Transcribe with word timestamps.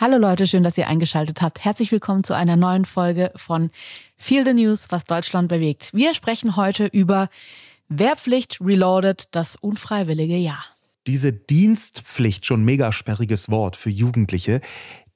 Hallo 0.00 0.16
Leute, 0.16 0.46
schön, 0.46 0.62
dass 0.62 0.78
ihr 0.78 0.86
eingeschaltet 0.86 1.42
habt. 1.42 1.64
Herzlich 1.64 1.90
willkommen 1.90 2.22
zu 2.22 2.32
einer 2.32 2.54
neuen 2.54 2.84
Folge 2.84 3.32
von 3.34 3.72
Feel 4.16 4.44
the 4.44 4.54
News, 4.54 4.86
was 4.90 5.02
Deutschland 5.06 5.48
bewegt. 5.48 5.92
Wir 5.92 6.14
sprechen 6.14 6.54
heute 6.54 6.86
über 6.86 7.28
Wehrpflicht 7.88 8.60
Reloaded, 8.60 9.24
das 9.32 9.56
unfreiwillige 9.56 10.36
Jahr. 10.36 10.64
Diese 11.08 11.32
Dienstpflicht, 11.32 12.46
schon 12.46 12.64
mega 12.64 12.92
sperriges 12.92 13.50
Wort 13.50 13.74
für 13.74 13.90
Jugendliche, 13.90 14.60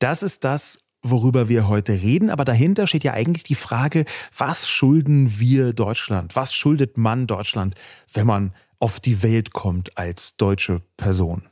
das 0.01 0.25
ist 0.25 0.43
das, 0.43 0.81
worüber 1.01 1.49
wir 1.49 1.69
heute 1.69 1.93
reden. 1.93 2.29
Aber 2.29 2.45
dahinter 2.45 2.89
steht 2.89 3.05
ja 3.05 3.13
eigentlich 3.13 3.45
die 3.45 3.55
Frage, 3.55 4.05
was 4.37 4.69
schulden 4.69 5.39
wir 5.39 5.75
Deutschland? 5.75 6.35
Was 6.35 6.55
schuldet 6.55 6.99
man 6.99 7.29
Deutschland, 7.29 7.77
wenn 8.13 8.27
man 8.27 8.53
auf 8.81 8.99
die 8.99 9.23
Welt 9.23 9.53
kommt 9.53 9.97
als 9.97 10.37
deutsche 10.37 10.83
Person? 10.97 11.43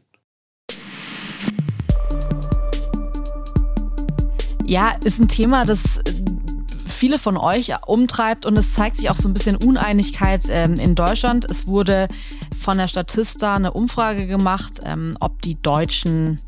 Ja, 4.64 4.92
ist 5.04 5.18
ein 5.18 5.28
Thema, 5.28 5.64
das 5.64 5.98
äh, 5.98 6.14
viele 6.86 7.18
von 7.18 7.36
euch 7.36 7.72
umtreibt 7.86 8.46
und 8.46 8.58
es 8.58 8.74
zeigt 8.74 8.96
sich 8.96 9.10
auch 9.10 9.16
so 9.16 9.28
ein 9.28 9.34
bisschen 9.34 9.56
Uneinigkeit 9.56 10.44
ähm, 10.48 10.74
in 10.74 10.94
Deutschland. 10.94 11.44
Es 11.44 11.66
wurde 11.66 12.08
von 12.58 12.78
der 12.78 12.88
Statista 12.88 13.54
eine 13.54 13.72
Umfrage 13.72 14.26
gemacht, 14.26 14.80
ähm, 14.84 15.16
ob 15.20 15.40
die 15.42 15.60
Deutschen 15.60 16.40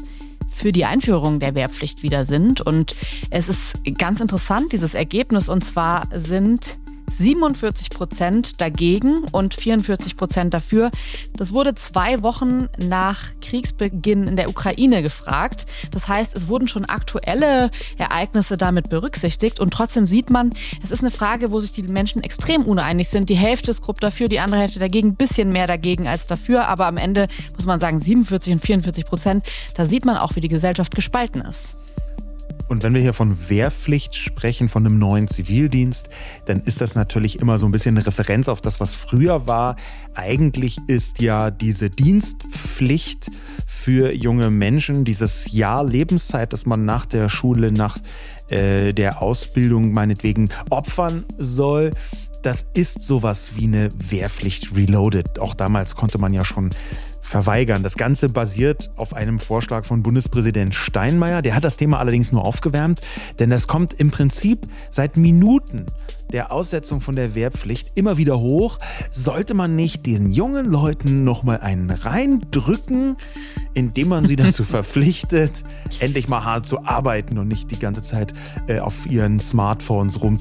für 0.50 0.70
die 0.70 0.84
Einführung 0.84 1.40
der 1.40 1.54
Wehrpflicht 1.54 2.02
wieder 2.02 2.24
sind. 2.24 2.60
Und 2.60 2.94
es 3.30 3.48
ist 3.48 3.80
ganz 3.98 4.20
interessant, 4.20 4.72
dieses 4.72 4.94
Ergebnis. 4.94 5.48
Und 5.48 5.64
zwar 5.64 6.06
sind 6.14 6.78
47 7.12 7.90
Prozent 7.90 8.60
dagegen 8.60 9.24
und 9.32 9.54
44 9.54 10.16
Prozent 10.16 10.54
dafür. 10.54 10.90
Das 11.36 11.52
wurde 11.52 11.74
zwei 11.74 12.22
Wochen 12.22 12.68
nach 12.78 13.20
Kriegsbeginn 13.40 14.26
in 14.26 14.36
der 14.36 14.48
Ukraine 14.48 15.02
gefragt. 15.02 15.66
Das 15.90 16.08
heißt, 16.08 16.34
es 16.36 16.48
wurden 16.48 16.68
schon 16.68 16.84
aktuelle 16.84 17.70
Ereignisse 17.98 18.56
damit 18.56 18.88
berücksichtigt 18.88 19.60
und 19.60 19.72
trotzdem 19.72 20.06
sieht 20.06 20.30
man, 20.30 20.50
es 20.82 20.90
ist 20.90 21.00
eine 21.00 21.10
Frage, 21.10 21.50
wo 21.50 21.60
sich 21.60 21.72
die 21.72 21.82
Menschen 21.82 22.22
extrem 22.22 22.62
uneinig 22.62 23.08
sind. 23.08 23.28
Die 23.28 23.36
Hälfte 23.36 23.70
ist 23.70 23.82
grob 23.82 24.00
dafür, 24.00 24.28
die 24.28 24.40
andere 24.40 24.60
Hälfte 24.60 24.78
dagegen, 24.78 25.08
ein 25.08 25.16
bisschen 25.16 25.50
mehr 25.50 25.66
dagegen 25.66 26.06
als 26.08 26.26
dafür, 26.26 26.68
aber 26.68 26.86
am 26.86 26.96
Ende 26.96 27.28
muss 27.54 27.66
man 27.66 27.80
sagen 27.80 28.00
47 28.00 28.54
und 28.54 28.60
44 28.64 29.04
Prozent. 29.04 29.46
Da 29.74 29.84
sieht 29.84 30.04
man 30.04 30.16
auch, 30.16 30.36
wie 30.36 30.40
die 30.40 30.48
Gesellschaft 30.48 30.94
gespalten 30.94 31.42
ist. 31.42 31.76
Und 32.72 32.82
wenn 32.82 32.94
wir 32.94 33.02
hier 33.02 33.12
von 33.12 33.50
Wehrpflicht 33.50 34.14
sprechen, 34.14 34.70
von 34.70 34.86
einem 34.86 34.98
neuen 34.98 35.28
Zivildienst, 35.28 36.08
dann 36.46 36.60
ist 36.62 36.80
das 36.80 36.94
natürlich 36.94 37.38
immer 37.38 37.58
so 37.58 37.66
ein 37.66 37.70
bisschen 37.70 37.98
eine 37.98 38.06
Referenz 38.06 38.48
auf 38.48 38.62
das, 38.62 38.80
was 38.80 38.94
früher 38.94 39.46
war. 39.46 39.76
Eigentlich 40.14 40.78
ist 40.86 41.20
ja 41.20 41.50
diese 41.50 41.90
Dienstpflicht 41.90 43.30
für 43.66 44.14
junge 44.14 44.50
Menschen, 44.50 45.04
dieses 45.04 45.52
Jahr 45.52 45.84
Lebenszeit, 45.84 46.54
das 46.54 46.64
man 46.64 46.86
nach 46.86 47.04
der 47.04 47.28
Schule, 47.28 47.72
nach 47.72 47.98
äh, 48.48 48.94
der 48.94 49.20
Ausbildung 49.20 49.92
meinetwegen 49.92 50.48
opfern 50.70 51.24
soll, 51.36 51.90
das 52.42 52.66
ist 52.74 53.02
sowas 53.02 53.52
wie 53.54 53.64
eine 53.64 53.90
Wehrpflicht 53.96 54.74
reloaded. 54.74 55.38
Auch 55.38 55.54
damals 55.54 55.94
konnte 55.94 56.18
man 56.18 56.32
ja 56.32 56.44
schon 56.44 56.70
verweigern. 57.32 57.82
Das 57.82 57.96
Ganze 57.96 58.28
basiert 58.28 58.90
auf 58.96 59.14
einem 59.14 59.38
Vorschlag 59.38 59.86
von 59.86 60.02
Bundespräsident 60.02 60.74
Steinmeier. 60.74 61.40
Der 61.40 61.54
hat 61.56 61.64
das 61.64 61.78
Thema 61.78 61.98
allerdings 61.98 62.30
nur 62.30 62.44
aufgewärmt, 62.44 63.00
denn 63.38 63.48
das 63.48 63.66
kommt 63.66 63.94
im 63.94 64.10
Prinzip 64.10 64.68
seit 64.90 65.16
Minuten 65.16 65.86
der 66.30 66.52
Aussetzung 66.52 67.00
von 67.00 67.16
der 67.16 67.34
Wehrpflicht 67.34 67.92
immer 67.94 68.18
wieder 68.18 68.38
hoch. 68.38 68.78
Sollte 69.10 69.54
man 69.54 69.74
nicht 69.76 70.04
den 70.04 70.30
jungen 70.30 70.66
Leuten 70.66 71.24
nochmal 71.24 71.60
einen 71.60 71.90
reindrücken, 71.90 73.16
indem 73.72 74.08
man 74.08 74.26
sie 74.26 74.36
dazu 74.36 74.62
verpflichtet, 74.76 75.64
endlich 76.00 76.28
mal 76.28 76.44
hart 76.44 76.66
zu 76.66 76.84
arbeiten 76.84 77.38
und 77.38 77.48
nicht 77.48 77.70
die 77.70 77.78
ganze 77.78 78.02
Zeit 78.02 78.34
äh, 78.66 78.78
auf 78.78 79.06
ihren 79.06 79.40
Smartphones 79.40 80.20
rum 80.22 80.38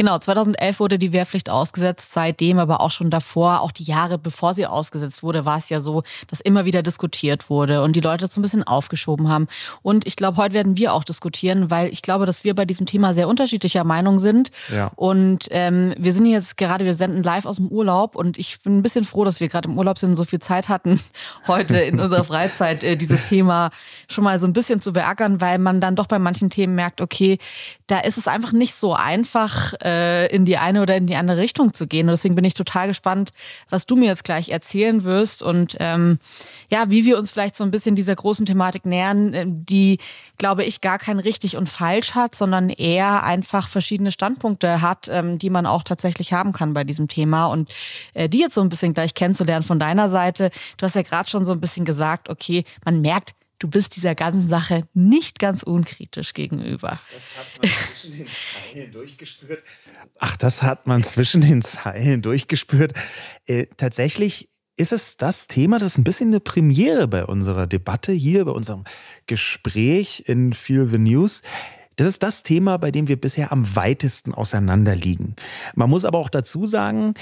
Genau, 0.00 0.16
2011 0.16 0.80
wurde 0.80 0.98
die 0.98 1.12
Wehrpflicht 1.12 1.50
ausgesetzt, 1.50 2.14
seitdem 2.14 2.58
aber 2.58 2.80
auch 2.80 2.90
schon 2.90 3.10
davor, 3.10 3.60
auch 3.60 3.70
die 3.70 3.82
Jahre 3.82 4.16
bevor 4.16 4.54
sie 4.54 4.64
ausgesetzt 4.64 5.22
wurde, 5.22 5.44
war 5.44 5.58
es 5.58 5.68
ja 5.68 5.82
so, 5.82 6.04
dass 6.28 6.40
immer 6.40 6.64
wieder 6.64 6.82
diskutiert 6.82 7.50
wurde 7.50 7.82
und 7.82 7.94
die 7.94 8.00
Leute 8.00 8.24
das 8.24 8.32
so 8.32 8.40
ein 8.40 8.42
bisschen 8.42 8.62
aufgeschoben 8.62 9.28
haben. 9.28 9.46
Und 9.82 10.06
ich 10.06 10.16
glaube, 10.16 10.38
heute 10.38 10.54
werden 10.54 10.78
wir 10.78 10.94
auch 10.94 11.04
diskutieren, 11.04 11.70
weil 11.70 11.92
ich 11.92 12.00
glaube, 12.00 12.24
dass 12.24 12.44
wir 12.44 12.54
bei 12.54 12.64
diesem 12.64 12.86
Thema 12.86 13.12
sehr 13.12 13.28
unterschiedlicher 13.28 13.84
Meinung 13.84 14.18
sind. 14.18 14.50
Ja. 14.74 14.90
Und 14.96 15.48
ähm, 15.50 15.92
wir 15.98 16.14
sind 16.14 16.24
jetzt 16.24 16.56
gerade, 16.56 16.86
wir 16.86 16.94
senden 16.94 17.22
live 17.22 17.44
aus 17.44 17.56
dem 17.56 17.68
Urlaub 17.68 18.16
und 18.16 18.38
ich 18.38 18.62
bin 18.62 18.78
ein 18.78 18.82
bisschen 18.82 19.04
froh, 19.04 19.26
dass 19.26 19.40
wir 19.40 19.48
gerade 19.48 19.68
im 19.68 19.76
Urlaub 19.76 19.98
sind 19.98 20.08
und 20.08 20.16
so 20.16 20.24
viel 20.24 20.38
Zeit 20.38 20.70
hatten, 20.70 20.98
heute 21.46 21.76
in 21.76 22.00
unserer 22.00 22.24
Freizeit 22.24 22.82
äh, 22.84 22.96
dieses 22.96 23.28
Thema 23.28 23.70
schon 24.08 24.24
mal 24.24 24.40
so 24.40 24.46
ein 24.46 24.54
bisschen 24.54 24.80
zu 24.80 24.94
beackern, 24.94 25.42
weil 25.42 25.58
man 25.58 25.78
dann 25.78 25.94
doch 25.94 26.06
bei 26.06 26.18
manchen 26.18 26.48
Themen 26.48 26.74
merkt, 26.74 27.02
okay, 27.02 27.36
da 27.86 27.98
ist 27.98 28.16
es 28.16 28.28
einfach 28.28 28.52
nicht 28.52 28.74
so 28.74 28.94
einfach, 28.94 29.74
äh, 29.80 29.89
in 30.26 30.44
die 30.44 30.56
eine 30.56 30.82
oder 30.82 30.96
in 30.96 31.06
die 31.06 31.16
andere 31.16 31.38
Richtung 31.38 31.72
zu 31.72 31.86
gehen. 31.86 32.08
Und 32.08 32.12
deswegen 32.12 32.34
bin 32.34 32.44
ich 32.44 32.54
total 32.54 32.88
gespannt, 32.88 33.32
was 33.68 33.86
du 33.86 33.96
mir 33.96 34.06
jetzt 34.06 34.24
gleich 34.24 34.48
erzählen 34.48 35.04
wirst 35.04 35.42
und 35.42 35.76
ähm, 35.80 36.18
ja, 36.70 36.88
wie 36.88 37.04
wir 37.04 37.18
uns 37.18 37.30
vielleicht 37.30 37.56
so 37.56 37.64
ein 37.64 37.70
bisschen 37.70 37.96
dieser 37.96 38.14
großen 38.14 38.46
Thematik 38.46 38.86
nähern, 38.86 39.34
äh, 39.34 39.44
die, 39.46 39.98
glaube 40.38 40.64
ich, 40.64 40.80
gar 40.80 40.98
kein 40.98 41.18
richtig 41.18 41.56
und 41.56 41.68
falsch 41.68 42.14
hat, 42.14 42.34
sondern 42.34 42.70
eher 42.70 43.24
einfach 43.24 43.68
verschiedene 43.68 44.12
Standpunkte 44.12 44.80
hat, 44.80 45.08
ähm, 45.08 45.38
die 45.38 45.50
man 45.50 45.66
auch 45.66 45.82
tatsächlich 45.82 46.32
haben 46.32 46.52
kann 46.52 46.72
bei 46.72 46.84
diesem 46.84 47.08
Thema. 47.08 47.46
Und 47.46 47.74
äh, 48.14 48.28
die 48.28 48.38
jetzt 48.38 48.54
so 48.54 48.60
ein 48.60 48.68
bisschen 48.68 48.94
gleich 48.94 49.14
kennenzulernen 49.14 49.64
von 49.64 49.78
deiner 49.78 50.08
Seite. 50.08 50.50
Du 50.76 50.86
hast 50.86 50.94
ja 50.94 51.02
gerade 51.02 51.28
schon 51.28 51.44
so 51.44 51.52
ein 51.52 51.60
bisschen 51.60 51.84
gesagt, 51.84 52.28
okay, 52.28 52.64
man 52.84 53.00
merkt, 53.00 53.34
du 53.60 53.68
bist 53.68 53.94
dieser 53.94 54.16
ganzen 54.16 54.48
Sache 54.48 54.88
nicht 54.94 55.38
ganz 55.38 55.62
unkritisch 55.62 56.34
gegenüber. 56.34 56.98
Das 57.12 57.36
hat 57.36 57.62
man 57.62 57.70
zwischen 57.94 58.16
den 58.16 58.26
Zeilen 58.26 58.92
durchgespürt. 58.92 59.62
Ach, 60.18 60.36
das 60.36 60.62
hat 60.62 60.86
man 60.86 61.04
zwischen 61.04 61.40
den 61.42 61.62
Zeilen 61.62 62.22
durchgespürt. 62.22 62.94
Äh, 63.46 63.66
tatsächlich 63.76 64.48
ist 64.76 64.92
es 64.92 65.18
das 65.18 65.46
Thema, 65.46 65.78
das 65.78 65.92
ist 65.92 65.98
ein 65.98 66.04
bisschen 66.04 66.28
eine 66.28 66.40
Premiere 66.40 67.06
bei 67.06 67.24
unserer 67.24 67.66
Debatte 67.66 68.12
hier, 68.12 68.46
bei 68.46 68.52
unserem 68.52 68.84
Gespräch 69.26 70.24
in 70.26 70.54
Feel 70.54 70.86
the 70.86 70.98
News. 70.98 71.42
Das 71.96 72.06
ist 72.06 72.22
das 72.22 72.42
Thema, 72.42 72.78
bei 72.78 72.90
dem 72.90 73.08
wir 73.08 73.20
bisher 73.20 73.52
am 73.52 73.76
weitesten 73.76 74.32
auseinanderliegen. 74.32 75.36
Man 75.74 75.90
muss 75.90 76.06
aber 76.06 76.18
auch 76.18 76.30
dazu 76.30 76.66
sagen, 76.66 77.12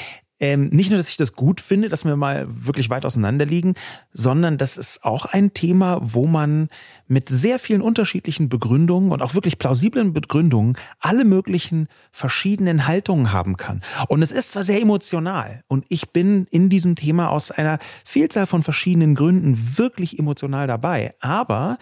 ähm, 0.41 0.69
nicht 0.69 0.91
nur, 0.91 0.99
dass 0.99 1.09
ich 1.09 1.16
das 1.16 1.32
gut 1.32 1.60
finde, 1.60 1.88
dass 1.88 2.04
wir 2.04 2.16
mal 2.16 2.47
wirklich 2.49 2.91
weit 2.91 3.04
auseinander 3.04 3.44
liegen, 3.44 3.75
sondern 4.12 4.56
das 4.56 4.76
ist 4.76 5.04
auch 5.04 5.26
ein 5.26 5.53
Thema, 5.53 5.99
wo 6.03 6.26
man 6.26 6.69
mit 7.09 7.28
sehr 7.28 7.59
vielen 7.59 7.82
unterschiedlichen 7.82 8.48
Begründungen 8.48 9.10
und 9.10 9.22
auch 9.22 9.34
wirklich 9.34 9.59
plausiblen 9.59 10.12
Begründungen 10.12 10.77
alle 11.00 11.25
möglichen 11.25 11.88
verschiedenen 12.12 12.87
Haltungen 12.87 13.32
haben 13.32 13.56
kann. 13.56 13.82
Und 14.09 14.22
es 14.22 14.31
ist 14.31 14.53
zwar 14.53 14.65
sehr 14.65 14.81
emotional 14.81 15.65
und 15.66 15.84
ich 15.88 16.10
bin 16.10 16.47
in 16.50 16.69
diesem 16.69 16.94
Thema 16.94 17.31
aus 17.31 17.50
einer 17.50 17.78
Vielzahl 18.04 18.47
von 18.47 18.62
verschiedenen 18.62 19.15
Gründen 19.15 19.78
wirklich 19.78 20.19
emotional 20.19 20.66
dabei, 20.66 21.15
aber 21.21 21.78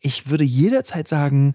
ich 0.00 0.30
würde 0.30 0.44
jederzeit 0.44 1.08
sagen, 1.08 1.54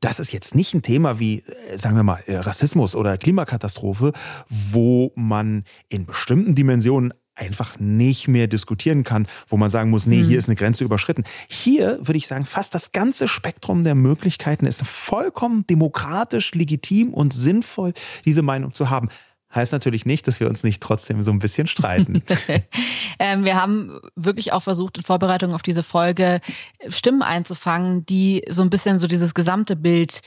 das 0.00 0.20
ist 0.20 0.32
jetzt 0.32 0.54
nicht 0.54 0.74
ein 0.74 0.82
Thema 0.82 1.18
wie, 1.18 1.42
äh, 1.70 1.76
sagen 1.76 1.96
wir 1.96 2.02
mal, 2.02 2.22
äh, 2.26 2.36
Rassismus 2.36 2.94
oder 2.94 3.18
Klimakatastrophe, 3.18 4.12
wo 4.48 5.12
man 5.14 5.64
in 5.88 6.06
bestimmten 6.06 6.54
Dimensionen 6.54 7.12
einfach 7.38 7.78
nicht 7.78 8.28
mehr 8.28 8.48
diskutieren 8.48 9.04
kann, 9.04 9.28
wo 9.46 9.56
man 9.56 9.70
sagen 9.70 9.90
muss, 9.90 10.06
nee, 10.06 10.16
hier 10.16 10.26
mhm. 10.26 10.38
ist 10.38 10.48
eine 10.48 10.56
Grenze 10.56 10.84
überschritten. 10.84 11.24
Hier 11.48 11.98
würde 12.02 12.18
ich 12.18 12.26
sagen, 12.26 12.44
fast 12.44 12.74
das 12.74 12.92
ganze 12.92 13.28
Spektrum 13.28 13.84
der 13.84 13.94
Möglichkeiten 13.94 14.66
ist 14.66 14.84
vollkommen 14.84 15.66
demokratisch, 15.68 16.54
legitim 16.54 17.14
und 17.14 17.32
sinnvoll, 17.32 17.92
diese 18.24 18.42
Meinung 18.42 18.74
zu 18.74 18.90
haben. 18.90 19.08
Heißt 19.54 19.72
natürlich 19.72 20.04
nicht, 20.04 20.28
dass 20.28 20.40
wir 20.40 20.48
uns 20.48 20.62
nicht 20.62 20.82
trotzdem 20.82 21.22
so 21.22 21.30
ein 21.30 21.38
bisschen 21.38 21.66
streiten. 21.66 22.22
ähm, 23.18 23.46
wir 23.46 23.60
haben 23.60 23.98
wirklich 24.14 24.52
auch 24.52 24.62
versucht, 24.62 24.98
in 24.98 25.02
Vorbereitung 25.02 25.54
auf 25.54 25.62
diese 25.62 25.82
Folge 25.82 26.40
Stimmen 26.88 27.22
einzufangen, 27.22 28.04
die 28.04 28.44
so 28.50 28.60
ein 28.60 28.68
bisschen 28.68 28.98
so 28.98 29.06
dieses 29.06 29.32
gesamte 29.32 29.74
Bild 29.74 30.20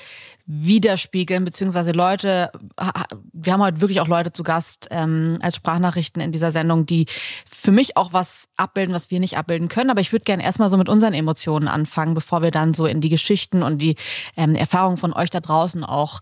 widerspiegeln, 0.48 1.46
beziehungsweise 1.46 1.92
Leute, 1.92 2.52
wir 3.32 3.54
haben 3.54 3.62
heute 3.62 3.80
wirklich 3.80 4.02
auch 4.02 4.08
Leute 4.08 4.34
zu 4.34 4.42
Gast 4.42 4.88
ähm, 4.90 5.38
als 5.42 5.56
Sprachnachrichten 5.56 6.22
in 6.22 6.32
dieser 6.32 6.52
Sendung, 6.52 6.88
die 6.88 7.06
für 7.50 7.72
mich 7.72 7.98
auch 7.98 8.14
was 8.14 8.50
abbilden, 8.58 8.94
was 8.94 9.12
wir 9.12 9.20
nicht 9.20 9.38
abbilden 9.38 9.68
können. 9.68 9.92
Aber 9.92 10.02
ich 10.02 10.12
würde 10.12 10.26
gerne 10.26 10.44
erstmal 10.44 10.70
so 10.70 10.78
mit 10.78 10.90
unseren 10.90 11.14
Emotionen 11.14 11.68
anfangen, 11.68 12.16
bevor 12.16 12.42
wir 12.42 12.52
dann 12.52 12.74
so 12.74 12.88
in 12.88 13.02
die 13.02 13.10
Geschichten 13.10 13.62
und 13.62 13.78
die 13.78 13.96
ähm, 14.36 14.56
Erfahrungen 14.56 14.98
von 14.98 15.14
euch 15.14 15.30
da 15.30 15.40
draußen 15.40 15.84
auch 15.84 16.22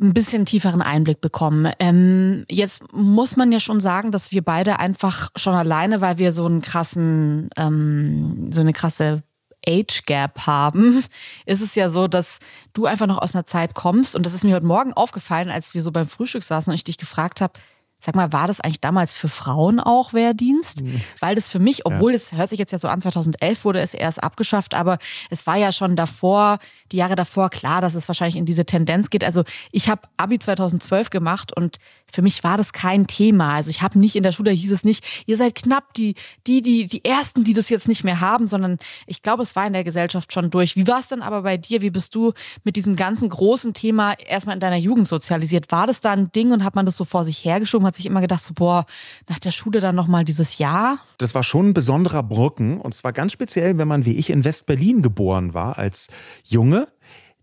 ein 0.00 0.14
bisschen 0.14 0.46
tieferen 0.46 0.82
Einblick 0.82 1.20
bekommen. 1.20 1.70
Ähm, 1.78 2.44
jetzt 2.50 2.92
muss 2.92 3.36
man 3.36 3.52
ja 3.52 3.60
schon 3.60 3.80
sagen, 3.80 4.12
dass 4.12 4.32
wir 4.32 4.42
beide 4.42 4.78
einfach 4.78 5.30
schon 5.36 5.54
alleine, 5.54 6.00
weil 6.00 6.18
wir 6.18 6.32
so 6.32 6.46
einen 6.46 6.62
krassen, 6.62 7.50
ähm, 7.56 8.50
so 8.52 8.60
eine 8.60 8.72
krasse 8.72 9.22
Age 9.66 10.04
Gap 10.06 10.46
haben, 10.46 11.04
ist 11.46 11.60
es 11.60 11.74
ja 11.74 11.90
so, 11.90 12.08
dass 12.08 12.38
du 12.72 12.86
einfach 12.86 13.06
noch 13.06 13.18
aus 13.18 13.34
einer 13.34 13.44
Zeit 13.44 13.74
kommst 13.74 14.16
und 14.16 14.24
das 14.24 14.34
ist 14.34 14.42
mir 14.44 14.54
heute 14.54 14.66
Morgen 14.66 14.94
aufgefallen, 14.94 15.50
als 15.50 15.74
wir 15.74 15.82
so 15.82 15.92
beim 15.92 16.08
Frühstück 16.08 16.42
saßen 16.42 16.70
und 16.70 16.74
ich 16.74 16.84
dich 16.84 16.98
gefragt 16.98 17.40
habe, 17.42 17.54
Sag 18.02 18.14
mal, 18.14 18.32
war 18.32 18.46
das 18.46 18.60
eigentlich 18.60 18.80
damals 18.80 19.12
für 19.12 19.28
Frauen 19.28 19.78
auch 19.78 20.14
Wehrdienst? 20.14 20.82
Mhm. 20.82 21.02
Weil 21.20 21.34
das 21.34 21.50
für 21.50 21.58
mich, 21.58 21.84
obwohl 21.84 22.14
es 22.14 22.32
hört 22.32 22.48
sich 22.48 22.58
jetzt 22.58 22.72
ja 22.72 22.78
so 22.78 22.88
an, 22.88 23.02
2011 23.02 23.64
wurde 23.66 23.80
es 23.80 23.92
erst 23.92 24.22
abgeschafft, 24.22 24.74
aber 24.74 24.98
es 25.28 25.46
war 25.46 25.56
ja 25.56 25.70
schon 25.70 25.96
davor, 25.96 26.58
die 26.92 26.96
Jahre 26.96 27.14
davor 27.14 27.50
klar, 27.50 27.82
dass 27.82 27.94
es 27.94 28.08
wahrscheinlich 28.08 28.36
in 28.36 28.46
diese 28.46 28.64
Tendenz 28.64 29.10
geht. 29.10 29.22
Also 29.22 29.44
ich 29.70 29.90
habe 29.90 30.02
Abi 30.16 30.38
2012 30.38 31.10
gemacht 31.10 31.54
und 31.54 31.76
für 32.10 32.22
mich 32.22 32.42
war 32.42 32.56
das 32.56 32.72
kein 32.72 33.06
Thema. 33.06 33.54
Also 33.54 33.68
ich 33.70 33.82
habe 33.82 33.98
nicht 33.98 34.16
in 34.16 34.22
der 34.22 34.32
Schule 34.32 34.50
hieß 34.50 34.72
es 34.72 34.82
nicht, 34.82 35.04
ihr 35.26 35.36
seid 35.36 35.54
knapp 35.54 35.92
die 35.94 36.14
die 36.46 36.62
die 36.62 36.86
die 36.86 37.04
ersten, 37.04 37.44
die 37.44 37.52
das 37.52 37.68
jetzt 37.68 37.86
nicht 37.86 38.02
mehr 38.02 38.20
haben, 38.20 38.46
sondern 38.46 38.78
ich 39.06 39.22
glaube, 39.22 39.42
es 39.42 39.54
war 39.56 39.66
in 39.66 39.74
der 39.74 39.84
Gesellschaft 39.84 40.32
schon 40.32 40.50
durch. 40.50 40.74
Wie 40.74 40.86
war 40.86 41.00
es 41.00 41.08
denn 41.08 41.20
aber 41.20 41.42
bei 41.42 41.58
dir? 41.58 41.82
Wie 41.82 41.90
bist 41.90 42.14
du 42.14 42.32
mit 42.64 42.76
diesem 42.76 42.96
ganzen 42.96 43.28
großen 43.28 43.74
Thema 43.74 44.14
erstmal 44.18 44.54
in 44.54 44.60
deiner 44.60 44.76
Jugend 44.76 45.06
sozialisiert? 45.06 45.70
War 45.70 45.86
das 45.86 46.00
da 46.00 46.12
ein 46.12 46.32
Ding 46.32 46.50
und 46.52 46.64
hat 46.64 46.74
man 46.74 46.86
das 46.86 46.96
so 46.96 47.04
vor 47.04 47.24
sich 47.24 47.44
hergeschoben? 47.44 47.86
Hat 47.90 47.96
sich 47.96 48.06
immer 48.06 48.20
gedacht, 48.20 48.44
so, 48.44 48.54
boah, 48.54 48.86
nach 49.28 49.40
der 49.40 49.50
Schule 49.50 49.80
dann 49.80 49.96
nochmal 49.96 50.24
dieses 50.24 50.58
Jahr? 50.58 51.00
Das 51.18 51.34
war 51.34 51.42
schon 51.42 51.70
ein 51.70 51.74
besonderer 51.74 52.22
Brocken 52.22 52.80
und 52.80 52.94
zwar 52.94 53.12
ganz 53.12 53.32
speziell, 53.32 53.78
wenn 53.78 53.88
man 53.88 54.04
wie 54.04 54.16
ich 54.16 54.30
in 54.30 54.44
West-Berlin 54.44 55.02
geboren 55.02 55.54
war 55.54 55.76
als 55.76 56.06
Junge. 56.44 56.86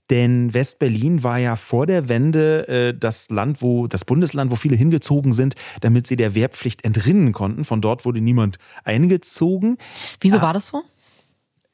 Denn 0.10 0.54
West-Berlin 0.54 1.22
war 1.22 1.38
ja 1.38 1.58
vor 1.58 1.86
der 1.86 2.08
Wende 2.08 2.66
äh, 2.70 2.98
das 2.98 3.30
Land, 3.30 3.62
wo 3.62 3.88
das 3.88 4.06
Bundesland, 4.06 4.50
wo 4.50 4.56
viele 4.56 4.78
hingezogen 4.78 5.34
sind, 5.34 5.56
damit 5.82 6.08
sie 6.08 6.16
der 6.16 6.34
Wehrpflicht 6.34 6.86
entrinnen 6.86 7.34
konnten. 7.34 7.66
Von 7.66 7.82
dort 7.82 8.06
wurde 8.06 8.22
niemand 8.22 8.58
eingezogen. 8.86 9.78
Wieso 10.22 10.38
ah, 10.38 10.44
war 10.44 10.54
das 10.54 10.68
so? 10.68 10.82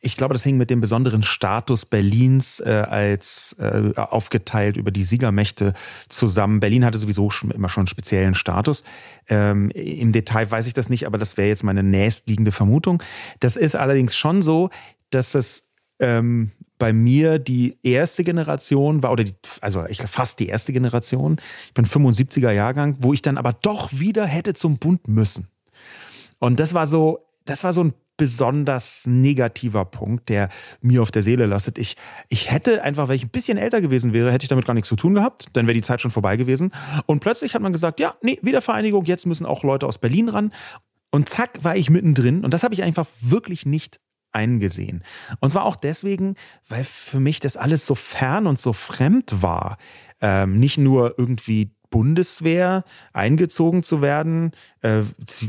Ich 0.05 0.17
glaube, 0.17 0.33
das 0.33 0.43
hing 0.43 0.57
mit 0.57 0.69
dem 0.69 0.81
besonderen 0.81 1.23
Status 1.23 1.85
Berlins 1.85 2.59
äh, 2.59 2.69
als 2.69 3.55
äh, 3.57 3.93
aufgeteilt 3.95 4.75
über 4.75 4.91
die 4.91 5.05
Siegermächte 5.05 5.73
zusammen. 6.09 6.59
Berlin 6.59 6.83
hatte 6.83 6.97
sowieso 6.97 7.29
schon, 7.29 7.51
immer 7.51 7.69
schon 7.69 7.81
einen 7.81 7.87
speziellen 7.87 8.35
Status. 8.35 8.83
Ähm, 9.29 9.69
Im 9.71 10.11
Detail 10.11 10.51
weiß 10.51 10.67
ich 10.67 10.73
das 10.73 10.89
nicht, 10.89 11.07
aber 11.07 11.17
das 11.17 11.37
wäre 11.37 11.47
jetzt 11.47 11.63
meine 11.63 11.83
nächstliegende 11.83 12.51
Vermutung. 12.51 13.01
Das 13.39 13.55
ist 13.55 13.77
allerdings 13.77 14.13
schon 14.13 14.41
so, 14.41 14.71
dass 15.09 15.35
es 15.35 15.69
ähm, 15.99 16.51
bei 16.77 16.91
mir 16.91 17.39
die 17.39 17.77
erste 17.81 18.25
Generation 18.25 19.03
war, 19.03 19.13
oder 19.13 19.23
die, 19.23 19.35
also 19.61 19.85
ich 19.85 20.01
fast 20.01 20.37
die 20.41 20.47
erste 20.47 20.73
Generation. 20.73 21.37
Ich 21.67 21.73
bin 21.73 21.85
75er 21.85 22.51
Jahrgang, 22.51 22.97
wo 22.99 23.13
ich 23.13 23.21
dann 23.21 23.37
aber 23.37 23.53
doch 23.53 23.93
wieder 23.93 24.25
hätte 24.25 24.53
zum 24.53 24.79
Bund 24.79 25.07
müssen. 25.07 25.47
Und 26.39 26.59
das 26.59 26.73
war 26.73 26.87
so, 26.87 27.19
das 27.45 27.63
war 27.63 27.73
so 27.73 27.83
ein 27.83 27.93
besonders 28.17 29.05
negativer 29.07 29.85
Punkt, 29.85 30.29
der 30.29 30.49
mir 30.81 31.01
auf 31.01 31.11
der 31.11 31.23
Seele 31.23 31.45
lastet. 31.45 31.77
Ich, 31.77 31.95
ich 32.29 32.51
hätte 32.51 32.83
einfach, 32.83 33.07
wenn 33.07 33.15
ich 33.15 33.25
ein 33.25 33.29
bisschen 33.29 33.57
älter 33.57 33.81
gewesen 33.81 34.13
wäre, 34.13 34.31
hätte 34.31 34.45
ich 34.45 34.49
damit 34.49 34.65
gar 34.65 34.73
nichts 34.73 34.89
zu 34.89 34.95
tun 34.95 35.15
gehabt. 35.15 35.47
Dann 35.53 35.65
wäre 35.65 35.73
die 35.73 35.81
Zeit 35.81 36.01
schon 36.01 36.11
vorbei 36.11 36.37
gewesen. 36.37 36.71
Und 37.05 37.21
plötzlich 37.21 37.55
hat 37.55 37.61
man 37.61 37.73
gesagt, 37.73 37.99
ja, 37.99 38.13
nee, 38.21 38.37
Wiedervereinigung, 38.41 39.05
jetzt 39.05 39.25
müssen 39.25 39.45
auch 39.45 39.63
Leute 39.63 39.87
aus 39.87 39.97
Berlin 39.97 40.29
ran. 40.29 40.53
Und 41.09 41.29
zack, 41.29 41.63
war 41.63 41.75
ich 41.75 41.89
mittendrin. 41.89 42.43
Und 42.43 42.53
das 42.53 42.63
habe 42.63 42.73
ich 42.73 42.83
einfach 42.83 43.07
wirklich 43.21 43.65
nicht 43.65 43.99
eingesehen. 44.31 45.03
Und 45.39 45.51
zwar 45.51 45.65
auch 45.65 45.75
deswegen, 45.75 46.35
weil 46.67 46.83
für 46.83 47.19
mich 47.19 47.39
das 47.39 47.57
alles 47.57 47.85
so 47.85 47.95
fern 47.95 48.47
und 48.47 48.59
so 48.59 48.73
fremd 48.73 49.41
war. 49.41 49.77
Ähm, 50.21 50.59
nicht 50.59 50.77
nur 50.77 51.15
irgendwie 51.17 51.71
Bundeswehr 51.93 52.85
eingezogen 53.13 53.83
zu 53.83 54.01
werden, 54.01 54.51
äh, 54.81 55.01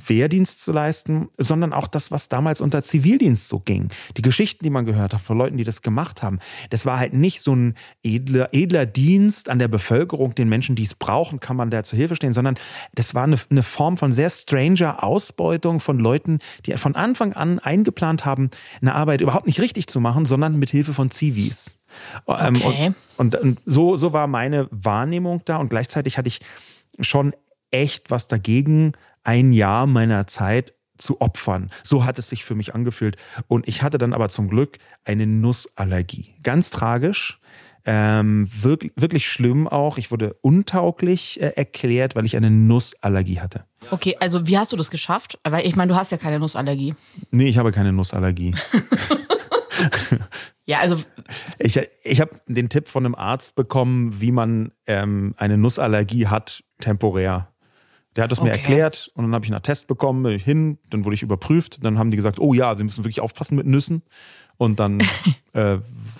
Wehrdienst 0.06 0.62
zu 0.62 0.72
leisten, 0.72 1.30
sondern 1.38 1.72
auch 1.72 1.86
das, 1.86 2.10
was 2.10 2.28
damals 2.28 2.60
unter 2.60 2.82
Zivildienst 2.82 3.48
so 3.48 3.60
ging. 3.60 3.88
Die 4.18 4.22
Geschichten, 4.22 4.62
die 4.62 4.68
man 4.68 4.84
gehört 4.84 5.14
hat 5.14 5.22
von 5.22 5.38
Leuten, 5.38 5.56
die 5.56 5.64
das 5.64 5.80
gemacht 5.80 6.22
haben, 6.22 6.40
das 6.68 6.84
war 6.84 6.98
halt 6.98 7.14
nicht 7.14 7.40
so 7.40 7.56
ein 7.56 7.74
edler, 8.02 8.50
edler 8.52 8.84
Dienst 8.84 9.48
an 9.48 9.58
der 9.58 9.68
Bevölkerung, 9.68 10.34
den 10.34 10.50
Menschen, 10.50 10.76
die 10.76 10.82
es 10.82 10.94
brauchen, 10.94 11.40
kann 11.40 11.56
man 11.56 11.70
da 11.70 11.82
zur 11.82 11.98
Hilfe 11.98 12.14
stehen, 12.14 12.34
sondern 12.34 12.56
das 12.94 13.14
war 13.14 13.24
eine, 13.24 13.38
eine 13.48 13.62
Form 13.62 13.96
von 13.96 14.12
sehr 14.12 14.28
stranger 14.28 15.02
Ausbeutung 15.02 15.80
von 15.80 15.98
Leuten, 15.98 16.40
die 16.66 16.76
von 16.76 16.94
Anfang 16.94 17.32
an 17.32 17.58
eingeplant 17.58 18.26
haben, 18.26 18.50
eine 18.82 18.94
Arbeit 18.94 19.22
überhaupt 19.22 19.46
nicht 19.46 19.62
richtig 19.62 19.86
zu 19.86 19.98
machen, 19.98 20.26
sondern 20.26 20.58
mit 20.58 20.68
Hilfe 20.68 20.92
von 20.92 21.10
Zivis. 21.10 21.80
Ähm, 22.28 22.56
okay. 22.56 22.92
Und, 23.16 23.34
und, 23.34 23.42
und 23.42 23.60
so, 23.66 23.96
so 23.96 24.12
war 24.12 24.26
meine 24.26 24.68
Wahrnehmung 24.70 25.42
da 25.44 25.56
und 25.56 25.68
gleichzeitig 25.68 26.18
hatte 26.18 26.28
ich 26.28 26.40
schon 27.00 27.34
echt 27.70 28.10
was 28.10 28.28
dagegen, 28.28 28.92
ein 29.24 29.52
Jahr 29.52 29.86
meiner 29.86 30.26
Zeit 30.26 30.74
zu 30.96 31.20
opfern. 31.20 31.70
So 31.82 32.04
hat 32.04 32.18
es 32.18 32.28
sich 32.28 32.44
für 32.44 32.54
mich 32.54 32.74
angefühlt. 32.74 33.16
Und 33.48 33.66
ich 33.66 33.82
hatte 33.82 33.98
dann 33.98 34.12
aber 34.12 34.28
zum 34.28 34.48
Glück 34.48 34.78
eine 35.04 35.26
Nussallergie. 35.26 36.34
Ganz 36.42 36.70
tragisch. 36.70 37.40
Ähm, 37.86 38.48
wirklich, 38.50 38.92
wirklich 38.96 39.28
schlimm 39.28 39.68
auch. 39.68 39.98
Ich 39.98 40.10
wurde 40.10 40.36
untauglich 40.40 41.40
äh, 41.42 41.52
erklärt, 41.56 42.16
weil 42.16 42.24
ich 42.24 42.36
eine 42.36 42.50
Nussallergie 42.50 43.40
hatte. 43.40 43.64
Okay, 43.90 44.16
also 44.20 44.46
wie 44.46 44.56
hast 44.56 44.72
du 44.72 44.76
das 44.76 44.90
geschafft? 44.90 45.38
Weil 45.44 45.66
ich 45.66 45.76
meine, 45.76 45.92
du 45.92 45.98
hast 45.98 46.10
ja 46.10 46.16
keine 46.16 46.38
Nussallergie. 46.38 46.94
Nee, 47.30 47.48
ich 47.48 47.58
habe 47.58 47.72
keine 47.72 47.92
Nussallergie. 47.92 48.54
Ja, 50.66 50.80
also. 50.80 50.98
Ich, 51.58 51.78
ich 52.02 52.20
habe 52.20 52.36
den 52.46 52.68
Tipp 52.68 52.88
von 52.88 53.04
einem 53.04 53.14
Arzt 53.14 53.54
bekommen, 53.54 54.20
wie 54.20 54.32
man 54.32 54.72
ähm, 54.86 55.34
eine 55.36 55.58
Nussallergie 55.58 56.26
hat, 56.28 56.64
temporär. 56.80 57.48
Der 58.16 58.24
hat 58.24 58.32
es 58.32 58.38
okay. 58.38 58.48
mir 58.48 58.52
erklärt 58.52 59.10
und 59.14 59.24
dann 59.24 59.34
habe 59.34 59.44
ich 59.44 59.52
einen 59.52 59.62
Test 59.62 59.88
bekommen, 59.88 60.38
hin, 60.38 60.78
dann 60.88 61.04
wurde 61.04 61.14
ich 61.14 61.22
überprüft. 61.22 61.84
Dann 61.84 61.98
haben 61.98 62.10
die 62.10 62.16
gesagt, 62.16 62.38
oh 62.38 62.54
ja, 62.54 62.76
Sie 62.76 62.84
müssen 62.84 63.04
wirklich 63.04 63.20
aufpassen 63.20 63.56
mit 63.56 63.66
Nüssen. 63.66 64.02
Und 64.56 64.78
dann 64.78 65.00
äh, 65.52 65.78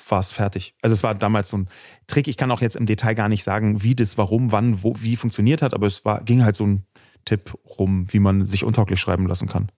war 0.08 0.20
es 0.20 0.32
fertig. 0.32 0.74
Also 0.82 0.94
es 0.94 1.04
war 1.04 1.14
damals 1.14 1.50
so 1.50 1.58
ein 1.58 1.68
Trick. 2.08 2.26
Ich 2.26 2.36
kann 2.36 2.50
auch 2.50 2.60
jetzt 2.60 2.74
im 2.74 2.86
Detail 2.86 3.14
gar 3.14 3.28
nicht 3.28 3.44
sagen, 3.44 3.82
wie 3.82 3.94
das, 3.94 4.18
warum, 4.18 4.50
wann, 4.50 4.82
wo, 4.82 4.94
wie 4.98 5.16
funktioniert 5.16 5.62
hat, 5.62 5.72
aber 5.72 5.86
es 5.86 6.04
war, 6.04 6.22
ging 6.24 6.44
halt 6.44 6.56
so 6.56 6.66
ein 6.66 6.84
Tipp 7.24 7.56
rum, 7.78 8.12
wie 8.12 8.18
man 8.18 8.44
sich 8.44 8.64
untauglich 8.64 8.98
schreiben 8.98 9.26
lassen 9.26 9.48
kann. 9.48 9.70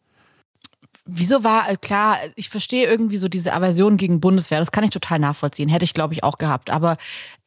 Wieso 1.06 1.44
war, 1.44 1.70
äh, 1.70 1.76
klar, 1.76 2.18
ich 2.34 2.48
verstehe 2.48 2.86
irgendwie 2.86 3.16
so 3.16 3.28
diese 3.28 3.52
Aversion 3.52 3.96
gegen 3.96 4.20
Bundeswehr, 4.20 4.58
das 4.58 4.72
kann 4.72 4.84
ich 4.84 4.90
total 4.90 5.20
nachvollziehen, 5.20 5.68
hätte 5.68 5.84
ich 5.84 5.94
glaube 5.94 6.14
ich 6.14 6.24
auch 6.24 6.38
gehabt, 6.38 6.70
aber 6.70 6.96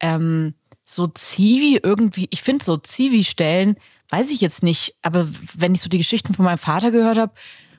ähm, 0.00 0.54
so 0.84 1.06
Zivi 1.06 1.78
irgendwie, 1.82 2.26
ich 2.30 2.42
finde 2.42 2.64
so 2.64 2.76
Zivi-Stellen, 2.78 3.76
weiß 4.08 4.30
ich 4.30 4.40
jetzt 4.40 4.62
nicht, 4.62 4.96
aber 5.02 5.28
wenn 5.56 5.74
ich 5.74 5.82
so 5.82 5.88
die 5.88 5.98
Geschichten 5.98 6.34
von 6.34 6.44
meinem 6.44 6.58
Vater 6.58 6.90
gehört 6.90 7.18
habe, 7.18 7.32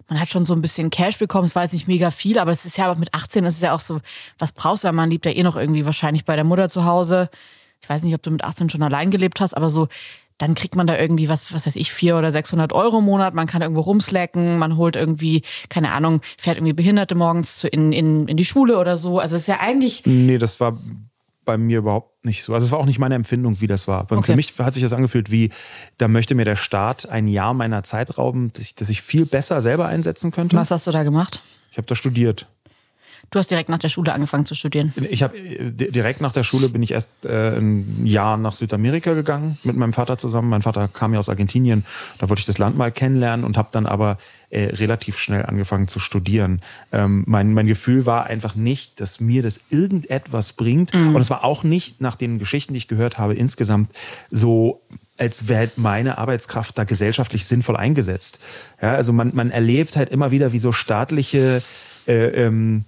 man 0.07 0.19
hat 0.19 0.29
schon 0.29 0.45
so 0.45 0.53
ein 0.53 0.61
bisschen 0.61 0.89
Cash 0.89 1.17
bekommen, 1.17 1.45
es 1.45 1.55
war 1.55 1.63
jetzt 1.63 1.73
nicht 1.73 1.87
mega 1.87 2.11
viel, 2.11 2.37
aber 2.37 2.51
es 2.51 2.65
ist 2.65 2.77
ja 2.77 2.91
auch 2.91 2.97
mit 2.97 3.13
18, 3.13 3.43
das 3.43 3.55
ist 3.55 3.63
ja 3.63 3.73
auch 3.73 3.79
so, 3.79 4.01
was 4.37 4.51
brauchst 4.51 4.83
du, 4.83 4.91
man 4.91 5.09
liebt 5.09 5.25
ja 5.25 5.31
eh 5.31 5.43
noch 5.43 5.55
irgendwie 5.55 5.85
wahrscheinlich 5.85 6.25
bei 6.25 6.35
der 6.35 6.43
Mutter 6.43 6.69
zu 6.69 6.85
Hause. 6.85 7.29
Ich 7.81 7.89
weiß 7.89 8.03
nicht, 8.03 8.13
ob 8.13 8.21
du 8.21 8.29
mit 8.29 8.43
18 8.43 8.69
schon 8.69 8.83
allein 8.83 9.09
gelebt 9.09 9.41
hast, 9.41 9.55
aber 9.55 9.69
so 9.69 9.87
dann 10.41 10.55
kriegt 10.55 10.75
man 10.75 10.87
da 10.87 10.97
irgendwie 10.97 11.29
was, 11.29 11.53
was 11.53 11.67
weiß 11.67 11.75
ich, 11.75 11.93
vier 11.93 12.17
oder 12.17 12.31
600 12.31 12.73
Euro 12.73 12.97
im 12.97 13.05
Monat. 13.05 13.35
Man 13.35 13.45
kann 13.45 13.61
irgendwo 13.61 13.81
rumslacken, 13.81 14.57
man 14.57 14.75
holt 14.75 14.95
irgendwie, 14.95 15.43
keine 15.69 15.91
Ahnung, 15.91 16.21
fährt 16.37 16.57
irgendwie 16.57 16.73
Behinderte 16.73 17.13
morgens 17.13 17.57
zu, 17.57 17.67
in, 17.67 17.91
in, 17.91 18.27
in 18.27 18.37
die 18.37 18.45
Schule 18.45 18.79
oder 18.79 18.97
so. 18.97 19.19
Also 19.19 19.35
es 19.35 19.43
ist 19.43 19.47
ja 19.47 19.59
eigentlich. 19.59 20.03
Nee, 20.05 20.39
das 20.39 20.59
war 20.59 20.79
bei 21.45 21.57
mir 21.57 21.79
überhaupt 21.79 22.25
nicht 22.25 22.43
so. 22.43 22.53
Also 22.55 22.65
es 22.65 22.71
war 22.71 22.79
auch 22.79 22.85
nicht 22.85 22.97
meine 22.97 23.15
Empfindung, 23.15 23.61
wie 23.61 23.67
das 23.67 23.87
war. 23.87 24.03
Okay. 24.09 24.23
Für 24.23 24.35
mich 24.35 24.53
hat 24.57 24.73
sich 24.73 24.81
das 24.81 24.93
angefühlt 24.93 25.29
wie, 25.29 25.51
da 25.97 26.07
möchte 26.07 26.33
mir 26.33 26.45
der 26.45 26.55
Staat 26.55 27.07
ein 27.07 27.27
Jahr 27.27 27.53
meiner 27.53 27.83
Zeit 27.83 28.17
rauben, 28.17 28.51
dass 28.53 28.63
ich, 28.63 28.75
dass 28.75 28.89
ich 28.89 29.01
viel 29.01 29.27
besser 29.27 29.61
selber 29.61 29.85
einsetzen 29.85 30.31
könnte. 30.31 30.55
Was 30.55 30.71
hast 30.71 30.87
du 30.87 30.91
da 30.91 31.03
gemacht? 31.03 31.41
Ich 31.71 31.77
habe 31.77 31.87
da 31.87 31.95
studiert. 31.95 32.47
Du 33.33 33.39
hast 33.39 33.49
direkt 33.49 33.69
nach 33.69 33.79
der 33.79 33.87
Schule 33.87 34.11
angefangen 34.11 34.43
zu 34.43 34.55
studieren. 34.55 34.93
Ich 35.09 35.23
habe 35.23 35.37
direkt 35.39 36.19
nach 36.19 36.33
der 36.33 36.43
Schule 36.43 36.67
bin 36.67 36.83
ich 36.83 36.91
erst 36.91 37.23
äh, 37.23 37.57
ein 37.57 38.05
Jahr 38.05 38.35
nach 38.35 38.55
Südamerika 38.55 39.13
gegangen 39.13 39.57
mit 39.63 39.77
meinem 39.77 39.93
Vater 39.93 40.17
zusammen. 40.17 40.49
Mein 40.49 40.61
Vater 40.61 40.89
kam 40.89 41.13
ja 41.13 41.19
aus 41.19 41.29
Argentinien. 41.29 41.85
Da 42.17 42.27
wollte 42.27 42.41
ich 42.41 42.45
das 42.45 42.57
Land 42.57 42.77
mal 42.77 42.91
kennenlernen 42.91 43.45
und 43.45 43.57
habe 43.57 43.69
dann 43.71 43.85
aber 43.85 44.17
äh, 44.49 44.65
relativ 44.65 45.17
schnell 45.17 45.45
angefangen 45.45 45.87
zu 45.87 45.99
studieren. 45.99 46.59
Ähm, 46.91 47.23
mein, 47.25 47.53
mein 47.53 47.67
Gefühl 47.67 48.05
war 48.05 48.25
einfach 48.25 48.55
nicht, 48.55 48.99
dass 48.99 49.21
mir 49.21 49.41
das 49.41 49.61
irgendetwas 49.69 50.51
bringt. 50.51 50.93
Mhm. 50.93 51.15
Und 51.15 51.21
es 51.21 51.29
war 51.29 51.45
auch 51.45 51.63
nicht 51.63 52.01
nach 52.01 52.17
den 52.17 52.37
Geschichten, 52.37 52.73
die 52.73 52.79
ich 52.79 52.89
gehört 52.89 53.17
habe, 53.17 53.33
insgesamt 53.33 53.93
so 54.29 54.81
als 55.17 55.47
wäre 55.47 55.71
meine 55.77 56.17
Arbeitskraft 56.17 56.77
da 56.77 56.83
gesellschaftlich 56.83 57.45
sinnvoll 57.45 57.77
eingesetzt. 57.77 58.39
Ja, 58.81 58.95
also 58.95 59.13
man, 59.13 59.31
man 59.33 59.51
erlebt 59.51 59.95
halt 59.95 60.09
immer 60.09 60.31
wieder, 60.31 60.51
wie 60.51 60.59
so 60.59 60.73
staatliche 60.73 61.63
äh, 62.07 62.25
ähm, 62.45 62.83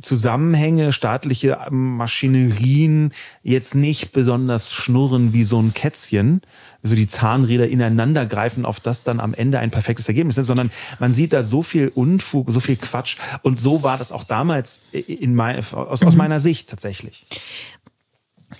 Zusammenhänge, 0.00 0.90
staatliche 0.92 1.58
Maschinerien 1.70 3.12
jetzt 3.42 3.74
nicht 3.74 4.12
besonders 4.12 4.72
schnurren 4.72 5.34
wie 5.34 5.44
so 5.44 5.60
ein 5.60 5.74
Kätzchen, 5.74 6.40
also 6.82 6.96
die 6.96 7.06
Zahnräder 7.06 7.68
ineinander 7.68 8.24
greifen, 8.24 8.64
auf 8.64 8.80
das 8.80 9.02
dann 9.02 9.20
am 9.20 9.34
Ende 9.34 9.58
ein 9.58 9.70
perfektes 9.70 10.08
Ergebnis 10.08 10.38
ist, 10.38 10.46
sondern 10.46 10.70
man 10.98 11.12
sieht 11.12 11.34
da 11.34 11.42
so 11.42 11.62
viel 11.62 11.88
Unfug, 11.94 12.50
so 12.50 12.60
viel 12.60 12.76
Quatsch. 12.76 13.18
Und 13.42 13.60
so 13.60 13.82
war 13.82 13.98
das 13.98 14.12
auch 14.12 14.24
damals 14.24 14.86
in 14.92 15.34
mein, 15.34 15.58
aus, 15.58 16.02
aus 16.02 16.12
mhm. 16.12 16.18
meiner 16.18 16.40
Sicht 16.40 16.70
tatsächlich. 16.70 17.26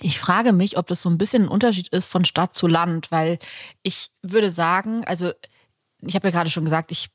Ich 0.01 0.19
frage 0.19 0.53
mich, 0.53 0.77
ob 0.77 0.85
das 0.85 1.01
so 1.01 1.09
ein 1.09 1.17
bisschen 1.17 1.43
ein 1.43 1.49
Unterschied 1.49 1.87
ist 1.87 2.05
von 2.05 2.25
Stadt 2.25 2.53
zu 2.53 2.67
Land, 2.67 3.11
weil 3.11 3.39
ich 3.81 4.11
würde 4.21 4.51
sagen, 4.51 5.03
also 5.05 5.31
ich 6.01 6.13
habe 6.13 6.27
ja 6.27 6.31
gerade 6.31 6.51
schon 6.51 6.63
gesagt, 6.63 6.91
ich 6.91 7.09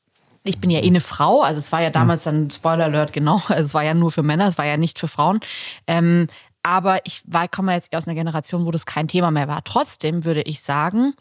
ich 0.45 0.59
bin 0.59 0.71
ja 0.71 0.81
eh 0.81 0.87
eine 0.87 1.01
Frau, 1.01 1.43
also 1.43 1.59
es 1.59 1.71
war 1.73 1.83
ja 1.83 1.91
damals 1.91 2.25
dann, 2.25 2.51
Spoiler 2.51 2.85
Alert, 2.85 3.13
genau, 3.13 3.43
also 3.49 3.55
es 3.63 3.75
war 3.75 3.85
ja 3.85 3.95
nur 3.95 4.11
für 4.11 4.23
Männer, 4.23 4.49
es 4.49 4.59
war 4.59 4.67
ja 4.67 4.77
nicht 4.77 4.99
für 4.99 5.09
Frauen. 5.09 5.41
Ähm, 5.87 6.29
aber 6.65 7.05
ich 7.05 7.23
war, 7.27 7.49
komme 7.49 7.75
jetzt 7.75 7.95
aus 7.95 8.07
einer 8.07 8.15
Generation, 8.15 8.65
wo 8.67 8.71
das 8.71 8.87
kein 8.87 9.09
Thema 9.09 9.31
mehr 9.31 9.49
war. 9.49 9.65
Trotzdem 9.65 10.25
würde 10.25 10.43
ich 10.43 10.61
sagen, 10.61 11.15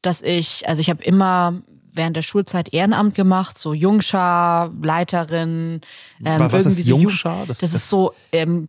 dass 0.00 0.22
ich, 0.22 0.66
also 0.66 0.80
ich 0.80 0.88
habe 0.88 1.02
immer 1.04 1.60
während 1.92 2.16
der 2.16 2.22
Schulzeit 2.22 2.72
Ehrenamt 2.72 3.14
gemacht, 3.14 3.58
so 3.58 3.74
Jungschar, 3.74 4.72
Leiterin. 4.82 5.82
Ähm, 6.24 6.40
was 6.40 6.64
ist 6.64 6.76
so 6.76 6.82
Jungschar? 6.82 7.44
Das, 7.46 7.58
das, 7.58 7.74
ist 7.74 7.90
so 7.90 8.14
ähm, 8.32 8.68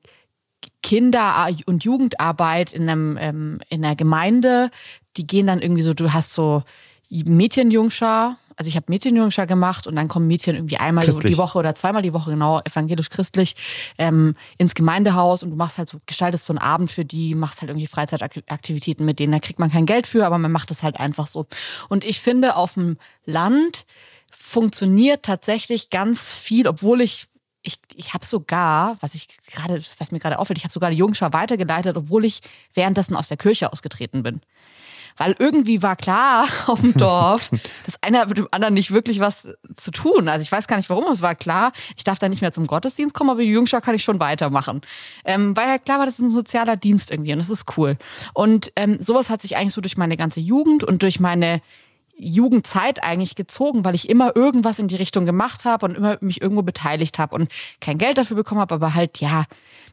Kinder- 0.83 1.47
und 1.65 1.85
Jugendarbeit 1.85 2.73
in, 2.73 2.89
einem, 2.89 3.17
ähm, 3.17 3.59
in 3.69 3.85
einer 3.85 3.95
Gemeinde. 3.95 4.71
Die 5.15 5.25
gehen 5.25 5.47
dann 5.47 5.61
irgendwie 5.61 5.83
so, 5.83 5.93
du 5.93 6.11
hast 6.11 6.33
so 6.33 6.63
Mädchenjungschar, 7.09 8.37
also 8.59 8.67
ich 8.67 8.75
habe 8.75 8.87
Mädchenjungschar 8.89 9.47
gemacht 9.47 9.87
und 9.87 9.95
dann 9.95 10.09
kommen 10.09 10.27
Mädchen 10.27 10.53
irgendwie 10.53 10.75
einmal 10.75 11.05
christlich. 11.05 11.33
die 11.33 11.37
Woche 11.37 11.57
oder 11.57 11.75
zweimal 11.75 12.01
die 12.01 12.11
Woche, 12.11 12.31
genau, 12.31 12.59
evangelisch-christlich, 12.59 13.55
ähm, 13.97 14.35
ins 14.57 14.75
Gemeindehaus 14.75 15.43
und 15.43 15.51
du 15.51 15.55
machst 15.55 15.77
halt 15.77 15.87
so, 15.87 16.01
gestaltest 16.05 16.43
so 16.43 16.51
einen 16.51 16.57
Abend 16.57 16.91
für 16.91 17.05
die, 17.05 17.35
machst 17.35 17.61
halt 17.61 17.69
irgendwie 17.69 17.87
Freizeitaktivitäten 17.87 19.05
mit 19.05 19.19
denen. 19.19 19.31
Da 19.31 19.39
kriegt 19.39 19.59
man 19.59 19.71
kein 19.71 19.85
Geld 19.85 20.07
für, 20.07 20.25
aber 20.25 20.37
man 20.39 20.51
macht 20.51 20.71
es 20.71 20.83
halt 20.83 20.99
einfach 20.99 21.25
so. 21.25 21.47
Und 21.87 22.03
ich 22.03 22.19
finde, 22.19 22.57
auf 22.57 22.73
dem 22.73 22.97
Land 23.23 23.85
funktioniert 24.29 25.23
tatsächlich 25.23 25.89
ganz 25.89 26.33
viel, 26.33 26.67
obwohl 26.67 26.99
ich 26.99 27.29
ich, 27.61 27.77
ich 27.95 28.13
habe 28.13 28.25
sogar, 28.25 28.97
was 29.01 29.15
ich 29.15 29.27
gerade, 29.51 29.83
was 29.97 30.11
mir 30.11 30.19
gerade 30.19 30.39
auffällt, 30.39 30.57
ich 30.57 30.63
habe 30.63 30.71
sogar 30.71 30.91
die 30.91 30.97
Jungschar 30.97 31.33
weitergeleitet, 31.33 31.97
obwohl 31.97 32.23
ich 32.23 32.39
währenddessen 32.73 33.15
aus 33.15 33.27
der 33.27 33.37
Kirche 33.37 33.71
ausgetreten 33.73 34.23
bin. 34.23 34.41
Weil 35.19 35.35
irgendwie 35.37 35.83
war 35.83 35.97
klar 35.97 36.47
auf 36.67 36.79
dem 36.79 36.93
Dorf, 36.93 37.51
dass 37.85 38.01
einer 38.01 38.25
mit 38.25 38.37
dem 38.37 38.47
anderen 38.51 38.73
nicht 38.73 38.91
wirklich 38.91 39.19
was 39.19 39.49
zu 39.75 39.91
tun. 39.91 40.29
Also 40.29 40.43
ich 40.43 40.51
weiß 40.51 40.67
gar 40.67 40.77
nicht 40.77 40.89
warum, 40.89 41.03
aber 41.03 41.13
es 41.13 41.21
war 41.21 41.35
klar, 41.35 41.73
ich 41.97 42.05
darf 42.05 42.19
da 42.19 42.29
nicht 42.29 42.41
mehr 42.41 42.53
zum 42.53 42.65
Gottesdienst 42.65 43.13
kommen, 43.13 43.29
aber 43.29 43.41
die 43.41 43.49
Jungschau 43.49 43.81
kann 43.81 43.95
ich 43.95 44.03
schon 44.03 44.21
weitermachen. 44.21 44.81
Ähm, 45.25 45.55
weil 45.57 45.67
ja 45.67 45.77
klar 45.77 45.99
war, 45.99 46.05
das 46.05 46.15
ist 46.15 46.25
ein 46.25 46.29
sozialer 46.29 46.77
Dienst 46.77 47.11
irgendwie 47.11 47.33
und 47.33 47.39
das 47.39 47.49
ist 47.49 47.65
cool. 47.77 47.97
Und 48.33 48.71
ähm, 48.77 48.97
sowas 49.01 49.29
hat 49.29 49.41
sich 49.41 49.57
eigentlich 49.57 49.73
so 49.73 49.81
durch 49.81 49.97
meine 49.97 50.15
ganze 50.15 50.39
Jugend 50.39 50.85
und 50.85 51.03
durch 51.03 51.19
meine 51.19 51.61
Jugendzeit 52.15 53.03
eigentlich 53.03 53.35
gezogen, 53.35 53.83
weil 53.83 53.95
ich 53.95 54.09
immer 54.09 54.35
irgendwas 54.35 54.79
in 54.79 54.87
die 54.87 54.95
Richtung 54.95 55.25
gemacht 55.25 55.65
habe 55.65 55.85
und 55.85 55.95
immer 55.95 56.17
mich 56.21 56.41
irgendwo 56.41 56.61
beteiligt 56.61 57.19
habe 57.19 57.35
und 57.35 57.51
kein 57.81 57.97
Geld 57.97 58.17
dafür 58.17 58.35
bekommen 58.37 58.61
habe, 58.61 58.75
aber 58.75 58.93
halt 58.93 59.19
ja, 59.19 59.43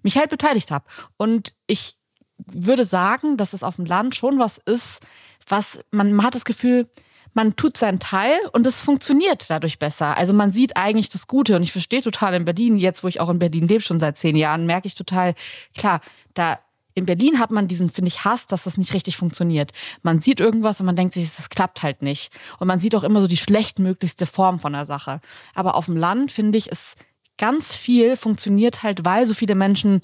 mich 0.03 0.17
halt 0.17 0.31
beteiligt 0.31 0.71
habe. 0.71 0.85
Und 1.17 1.55
ich 1.67 1.97
würde 2.39 2.85
sagen, 2.85 3.37
dass 3.37 3.53
es 3.53 3.63
auf 3.63 3.77
dem 3.77 3.87
Land 3.87 4.15
schon 4.15 4.39
was 4.39 4.59
ist, 4.59 5.01
was 5.49 5.81
man, 5.91 6.13
man 6.13 6.27
hat 6.27 6.35
das 6.35 6.45
Gefühl, 6.45 6.89
man 7.35 7.55
tut 7.55 7.77
seinen 7.77 7.99
Teil 7.99 8.39
und 8.53 8.67
es 8.67 8.81
funktioniert 8.81 9.51
dadurch 9.51 9.79
besser. 9.79 10.17
Also 10.17 10.33
man 10.33 10.55
sieht 10.55 10.77
eigentlich 10.77 11.11
das 11.11 11.27
Gute 11.27 11.55
und 11.57 11.63
ich 11.63 11.73
verstehe 11.73 12.01
total 12.01 12.35
in 12.35 12.47
Berlin, 12.47 12.79
jetzt 12.79 13.05
wo 13.05 13.09
ich 13.09 13.21
auch 13.21 13.29
in 13.29 13.39
Berlin 13.39 13.69
lebe, 13.69 13.83
schon 13.83 13.99
seit 13.99 14.17
zehn 14.17 14.37
Jahren, 14.37 14.65
merke 14.65 14.87
ich 14.89 14.95
total, 14.95 15.35
klar, 15.75 16.01
da 16.33 16.59
in 16.95 17.05
Berlin 17.05 17.39
hat 17.39 17.51
man 17.51 17.69
diesen, 17.69 17.91
finde 17.91 18.09
ich, 18.09 18.25
Hass, 18.25 18.47
dass 18.47 18.65
das 18.65 18.79
nicht 18.79 18.95
richtig 18.95 19.19
funktioniert. 19.19 19.73
Man 20.03 20.23
sieht 20.23 20.41
irgendwas 20.41 20.81
und 20.81 20.87
man 20.87 20.97
denkt 20.97 21.13
sich, 21.13 21.25
es 21.25 21.51
klappt 21.51 21.83
halt 21.83 22.01
nicht. 22.01 22.33
Und 22.59 22.69
man 22.69 22.81
sieht 22.81 22.95
auch 22.95 23.05
immer 23.05 23.21
so 23.21 23.27
die 23.27 23.37
schlechtmöglichste 23.37 24.25
Form 24.25 24.61
von 24.61 24.73
der 24.73 24.87
Sache. 24.87 25.21
Aber 25.55 25.75
auf 25.75 25.85
dem 25.85 25.97
Land, 25.99 26.33
finde 26.33 26.57
ich, 26.57 26.71
ist 26.71 26.97
ganz 27.39 27.75
viel 27.75 28.17
funktioniert 28.17 28.83
halt, 28.83 29.05
weil 29.05 29.27
so 29.27 29.35
viele 29.35 29.55
Menschen 29.55 30.01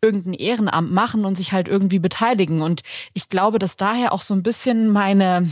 irgendein 0.00 0.34
Ehrenamt 0.34 0.92
machen 0.92 1.24
und 1.24 1.36
sich 1.36 1.52
halt 1.52 1.68
irgendwie 1.68 1.98
beteiligen. 1.98 2.62
Und 2.62 2.82
ich 3.14 3.28
glaube, 3.28 3.58
dass 3.58 3.76
daher 3.76 4.12
auch 4.12 4.20
so 4.20 4.34
ein 4.34 4.42
bisschen 4.42 4.88
meine 4.88 5.48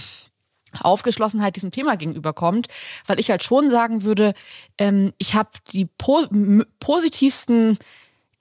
Aufgeschlossenheit 0.81 1.57
diesem 1.57 1.71
Thema 1.71 1.97
gegenüberkommt, 1.97 2.69
weil 3.07 3.21
ich 3.21 3.31
halt 3.31 3.43
schon 3.43 3.71
sagen 3.71 4.05
würde, 4.05 4.35
ähm, 4.79 5.12
ich 5.19 5.35
habe 5.35 5.51
die 5.73 5.87
po 5.87 6.27
positivsten 6.81 7.79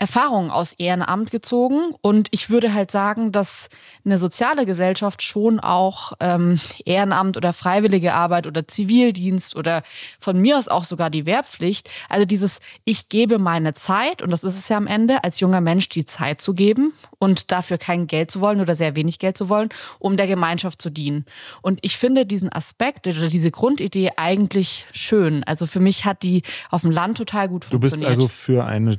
Erfahrungen 0.01 0.49
aus 0.49 0.73
Ehrenamt 0.73 1.29
gezogen 1.29 1.93
und 2.01 2.27
ich 2.31 2.49
würde 2.49 2.73
halt 2.73 2.89
sagen, 2.89 3.31
dass 3.31 3.69
eine 4.03 4.17
soziale 4.17 4.65
Gesellschaft 4.65 5.21
schon 5.21 5.59
auch 5.59 6.13
ähm, 6.19 6.59
Ehrenamt 6.85 7.37
oder 7.37 7.53
freiwillige 7.53 8.15
Arbeit 8.15 8.47
oder 8.47 8.67
Zivildienst 8.67 9.55
oder 9.55 9.83
von 10.19 10.41
mir 10.41 10.57
aus 10.57 10.69
auch 10.69 10.85
sogar 10.85 11.11
die 11.11 11.27
Wehrpflicht, 11.27 11.87
also 12.09 12.25
dieses 12.25 12.61
ich 12.83 13.09
gebe 13.09 13.37
meine 13.37 13.75
Zeit 13.75 14.23
und 14.23 14.31
das 14.31 14.43
ist 14.43 14.57
es 14.57 14.69
ja 14.69 14.77
am 14.77 14.87
Ende, 14.87 15.23
als 15.23 15.39
junger 15.39 15.61
Mensch 15.61 15.87
die 15.87 16.03
Zeit 16.03 16.41
zu 16.41 16.55
geben 16.55 16.93
und 17.19 17.51
dafür 17.51 17.77
kein 17.77 18.07
Geld 18.07 18.31
zu 18.31 18.41
wollen 18.41 18.59
oder 18.59 18.73
sehr 18.73 18.95
wenig 18.95 19.19
Geld 19.19 19.37
zu 19.37 19.49
wollen, 19.49 19.69
um 19.99 20.17
der 20.17 20.25
Gemeinschaft 20.25 20.81
zu 20.81 20.89
dienen. 20.89 21.25
Und 21.61 21.77
ich 21.83 21.99
finde 21.99 22.25
diesen 22.25 22.51
Aspekt 22.51 23.05
oder 23.05 23.27
diese 23.27 23.51
Grundidee 23.51 24.13
eigentlich 24.17 24.87
schön. 24.93 25.43
Also 25.43 25.67
für 25.67 25.79
mich 25.79 26.05
hat 26.05 26.23
die 26.23 26.41
auf 26.71 26.81
dem 26.81 26.89
Land 26.89 27.17
total 27.17 27.49
gut 27.49 27.65
funktioniert. 27.65 27.93
Du 27.93 27.97
bist 27.99 28.09
also 28.09 28.27
für 28.27 28.65
eine 28.65 28.97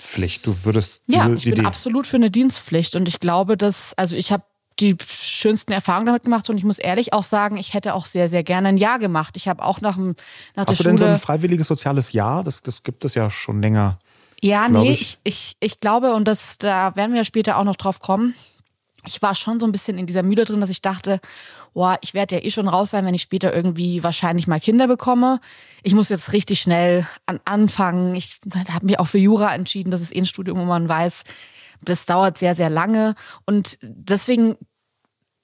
Dienstpflicht. 0.00 0.46
Du 0.46 0.64
würdest 0.64 1.00
diese 1.06 1.18
Ja, 1.18 1.32
ich 1.34 1.46
Idee 1.46 1.56
bin 1.56 1.66
absolut 1.66 2.06
für 2.06 2.16
eine 2.16 2.30
Dienstpflicht 2.30 2.96
und 2.96 3.08
ich 3.08 3.20
glaube, 3.20 3.56
dass 3.56 3.94
also 3.96 4.16
ich 4.16 4.32
habe 4.32 4.44
die 4.78 4.96
schönsten 5.06 5.72
Erfahrungen 5.72 6.06
damit 6.06 6.22
gemacht 6.22 6.48
und 6.48 6.56
ich 6.56 6.64
muss 6.64 6.78
ehrlich 6.78 7.12
auch 7.12 7.22
sagen, 7.22 7.58
ich 7.58 7.74
hätte 7.74 7.94
auch 7.94 8.06
sehr, 8.06 8.28
sehr 8.28 8.42
gerne 8.42 8.68
ein 8.68 8.76
Jahr 8.78 8.98
gemacht. 8.98 9.36
Ich 9.36 9.46
habe 9.46 9.62
auch 9.62 9.80
nach 9.80 9.96
dem 9.96 10.16
nach 10.56 10.66
Hast 10.66 10.80
du 10.80 10.84
denn 10.84 10.96
so 10.96 11.04
ein 11.04 11.18
freiwilliges 11.18 11.66
soziales 11.66 12.12
Jahr? 12.12 12.44
Das, 12.44 12.62
das 12.62 12.82
gibt 12.82 13.04
es 13.04 13.14
ja 13.14 13.30
schon 13.30 13.60
länger. 13.60 13.98
Ja, 14.40 14.68
nee, 14.68 14.92
ich. 14.92 15.00
Ich, 15.00 15.18
ich, 15.24 15.56
ich 15.60 15.80
glaube, 15.80 16.14
und 16.14 16.26
das, 16.26 16.56
da 16.56 16.96
werden 16.96 17.14
wir 17.14 17.24
später 17.26 17.58
auch 17.58 17.64
noch 17.64 17.76
drauf 17.76 18.00
kommen, 18.00 18.34
ich 19.06 19.20
war 19.22 19.34
schon 19.34 19.60
so 19.60 19.66
ein 19.66 19.72
bisschen 19.72 19.98
in 19.98 20.06
dieser 20.06 20.22
Mühle 20.22 20.44
drin, 20.44 20.60
dass 20.60 20.70
ich 20.70 20.82
dachte, 20.82 21.20
boah, 21.74 21.98
ich 22.00 22.14
werde 22.14 22.36
ja 22.36 22.42
eh 22.42 22.50
schon 22.50 22.68
raus 22.68 22.90
sein, 22.90 23.04
wenn 23.06 23.14
ich 23.14 23.22
später 23.22 23.54
irgendwie 23.54 24.02
wahrscheinlich 24.02 24.46
mal 24.46 24.60
Kinder 24.60 24.86
bekomme. 24.86 25.40
Ich 25.82 25.94
muss 25.94 26.08
jetzt 26.08 26.32
richtig 26.32 26.60
schnell 26.60 27.06
an, 27.26 27.40
anfangen. 27.44 28.14
Ich 28.14 28.38
habe 28.70 28.86
mich 28.86 28.98
auch 28.98 29.06
für 29.06 29.18
Jura 29.18 29.54
entschieden. 29.54 29.90
Das 29.90 30.00
ist 30.00 30.14
eh 30.14 30.18
ein 30.18 30.26
Studium, 30.26 30.58
wo 30.58 30.64
man 30.64 30.88
weiß, 30.88 31.24
das 31.82 32.06
dauert 32.06 32.38
sehr, 32.38 32.54
sehr 32.54 32.70
lange. 32.70 33.14
Und 33.46 33.78
deswegen 33.82 34.56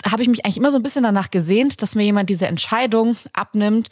habe 0.05 0.23
ich 0.23 0.29
mich 0.29 0.45
eigentlich 0.45 0.59
immer 0.59 0.71
so 0.71 0.79
ein 0.79 0.83
bisschen 0.83 1.05
danach 1.05 1.31
gesehnt, 1.31 1.83
dass 1.83 1.95
mir 1.95 2.05
jemand 2.05 2.31
diese 2.31 2.47
Entscheidung 2.47 3.17
abnimmt, 3.33 3.89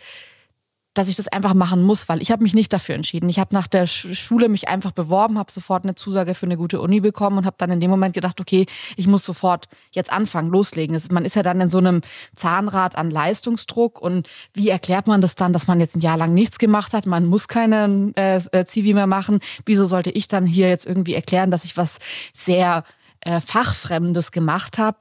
dass 0.94 1.08
ich 1.08 1.16
das 1.16 1.28
einfach 1.28 1.54
machen 1.54 1.82
muss, 1.82 2.08
weil 2.08 2.22
ich 2.22 2.30
habe 2.30 2.42
mich 2.42 2.54
nicht 2.54 2.72
dafür 2.72 2.94
entschieden. 2.94 3.28
Ich 3.28 3.40
habe 3.40 3.54
nach 3.54 3.66
der 3.66 3.86
Schule 3.86 4.48
mich 4.48 4.68
einfach 4.68 4.92
beworben, 4.92 5.38
habe 5.38 5.50
sofort 5.50 5.84
eine 5.84 5.96
Zusage 5.96 6.34
für 6.34 6.46
eine 6.46 6.56
gute 6.56 6.80
Uni 6.80 7.00
bekommen 7.00 7.38
und 7.38 7.46
habe 7.46 7.56
dann 7.58 7.70
in 7.70 7.80
dem 7.80 7.90
Moment 7.90 8.14
gedacht, 8.14 8.40
okay, 8.40 8.66
ich 8.96 9.08
muss 9.08 9.24
sofort 9.24 9.68
jetzt 9.90 10.12
anfangen, 10.12 10.50
loslegen. 10.50 10.98
Man 11.10 11.24
ist 11.24 11.34
ja 11.34 11.42
dann 11.42 11.60
in 11.60 11.68
so 11.68 11.78
einem 11.78 12.00
Zahnrad 12.36 12.96
an 12.96 13.10
Leistungsdruck 13.10 14.00
und 14.00 14.28
wie 14.52 14.68
erklärt 14.68 15.08
man 15.08 15.20
das 15.20 15.34
dann, 15.34 15.52
dass 15.52 15.66
man 15.66 15.80
jetzt 15.80 15.96
ein 15.96 16.00
Jahr 16.00 16.16
lang 16.16 16.32
nichts 16.32 16.58
gemacht 16.58 16.92
hat, 16.92 17.06
man 17.06 17.26
muss 17.26 17.48
keine 17.48 18.12
äh, 18.14 18.64
Zivi 18.64 18.94
mehr 18.94 19.08
machen. 19.08 19.40
Wieso 19.66 19.86
sollte 19.86 20.10
ich 20.10 20.28
dann 20.28 20.46
hier 20.46 20.68
jetzt 20.68 20.86
irgendwie 20.86 21.14
erklären, 21.14 21.50
dass 21.50 21.64
ich 21.64 21.76
was 21.76 21.98
sehr 22.32 22.84
äh, 23.24 23.40
Fachfremdes 23.40 24.32
gemacht 24.32 24.78
habe, 24.78 24.98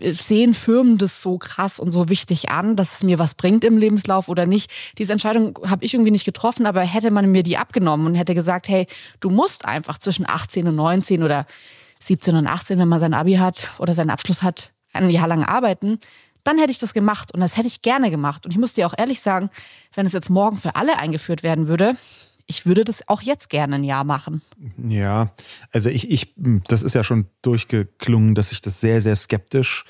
sehen 0.00 0.54
Firmen 0.54 0.98
das 0.98 1.20
so 1.20 1.38
krass 1.38 1.78
und 1.78 1.90
so 1.90 2.08
wichtig 2.08 2.48
an, 2.48 2.76
dass 2.76 2.96
es 2.96 3.02
mir 3.02 3.18
was 3.18 3.34
bringt 3.34 3.64
im 3.64 3.76
Lebenslauf 3.76 4.28
oder 4.28 4.46
nicht. 4.46 4.70
Diese 4.98 5.12
Entscheidung 5.12 5.58
habe 5.66 5.84
ich 5.84 5.94
irgendwie 5.94 6.12
nicht 6.12 6.24
getroffen, 6.24 6.66
aber 6.66 6.82
hätte 6.82 7.10
man 7.10 7.30
mir 7.30 7.42
die 7.42 7.56
abgenommen 7.56 8.06
und 8.06 8.14
hätte 8.14 8.34
gesagt, 8.34 8.68
hey, 8.68 8.86
du 9.20 9.30
musst 9.30 9.64
einfach 9.64 9.98
zwischen 9.98 10.28
18 10.28 10.68
und 10.68 10.76
19 10.76 11.22
oder 11.22 11.46
17 12.00 12.36
und 12.36 12.46
18, 12.46 12.78
wenn 12.78 12.88
man 12.88 13.00
sein 13.00 13.14
Abi 13.14 13.34
hat 13.34 13.70
oder 13.78 13.94
seinen 13.94 14.10
Abschluss 14.10 14.42
hat, 14.42 14.72
ein 14.92 15.10
Jahr 15.10 15.28
lang 15.28 15.44
arbeiten, 15.44 15.98
dann 16.44 16.58
hätte 16.58 16.70
ich 16.70 16.78
das 16.78 16.94
gemacht 16.94 17.34
und 17.34 17.40
das 17.40 17.56
hätte 17.56 17.66
ich 17.66 17.82
gerne 17.82 18.10
gemacht. 18.10 18.46
Und 18.46 18.52
ich 18.52 18.58
muss 18.58 18.74
dir 18.74 18.86
auch 18.86 18.94
ehrlich 18.96 19.20
sagen, 19.20 19.50
wenn 19.94 20.06
es 20.06 20.12
jetzt 20.12 20.30
morgen 20.30 20.56
für 20.56 20.76
alle 20.76 20.98
eingeführt 20.98 21.42
werden 21.42 21.66
würde, 21.66 21.96
ich 22.46 22.66
würde 22.66 22.84
das 22.84 23.08
auch 23.08 23.22
jetzt 23.22 23.50
gerne 23.50 23.76
ein 23.76 23.84
Jahr 23.84 24.04
machen. 24.04 24.42
Ja, 24.76 25.32
also 25.72 25.88
ich, 25.88 26.10
ich, 26.10 26.34
das 26.36 26.82
ist 26.82 26.94
ja 26.94 27.02
schon 27.02 27.26
durchgeklungen, 27.42 28.34
dass 28.34 28.52
ich 28.52 28.60
das 28.60 28.80
sehr, 28.80 29.00
sehr 29.00 29.16
skeptisch 29.16 29.84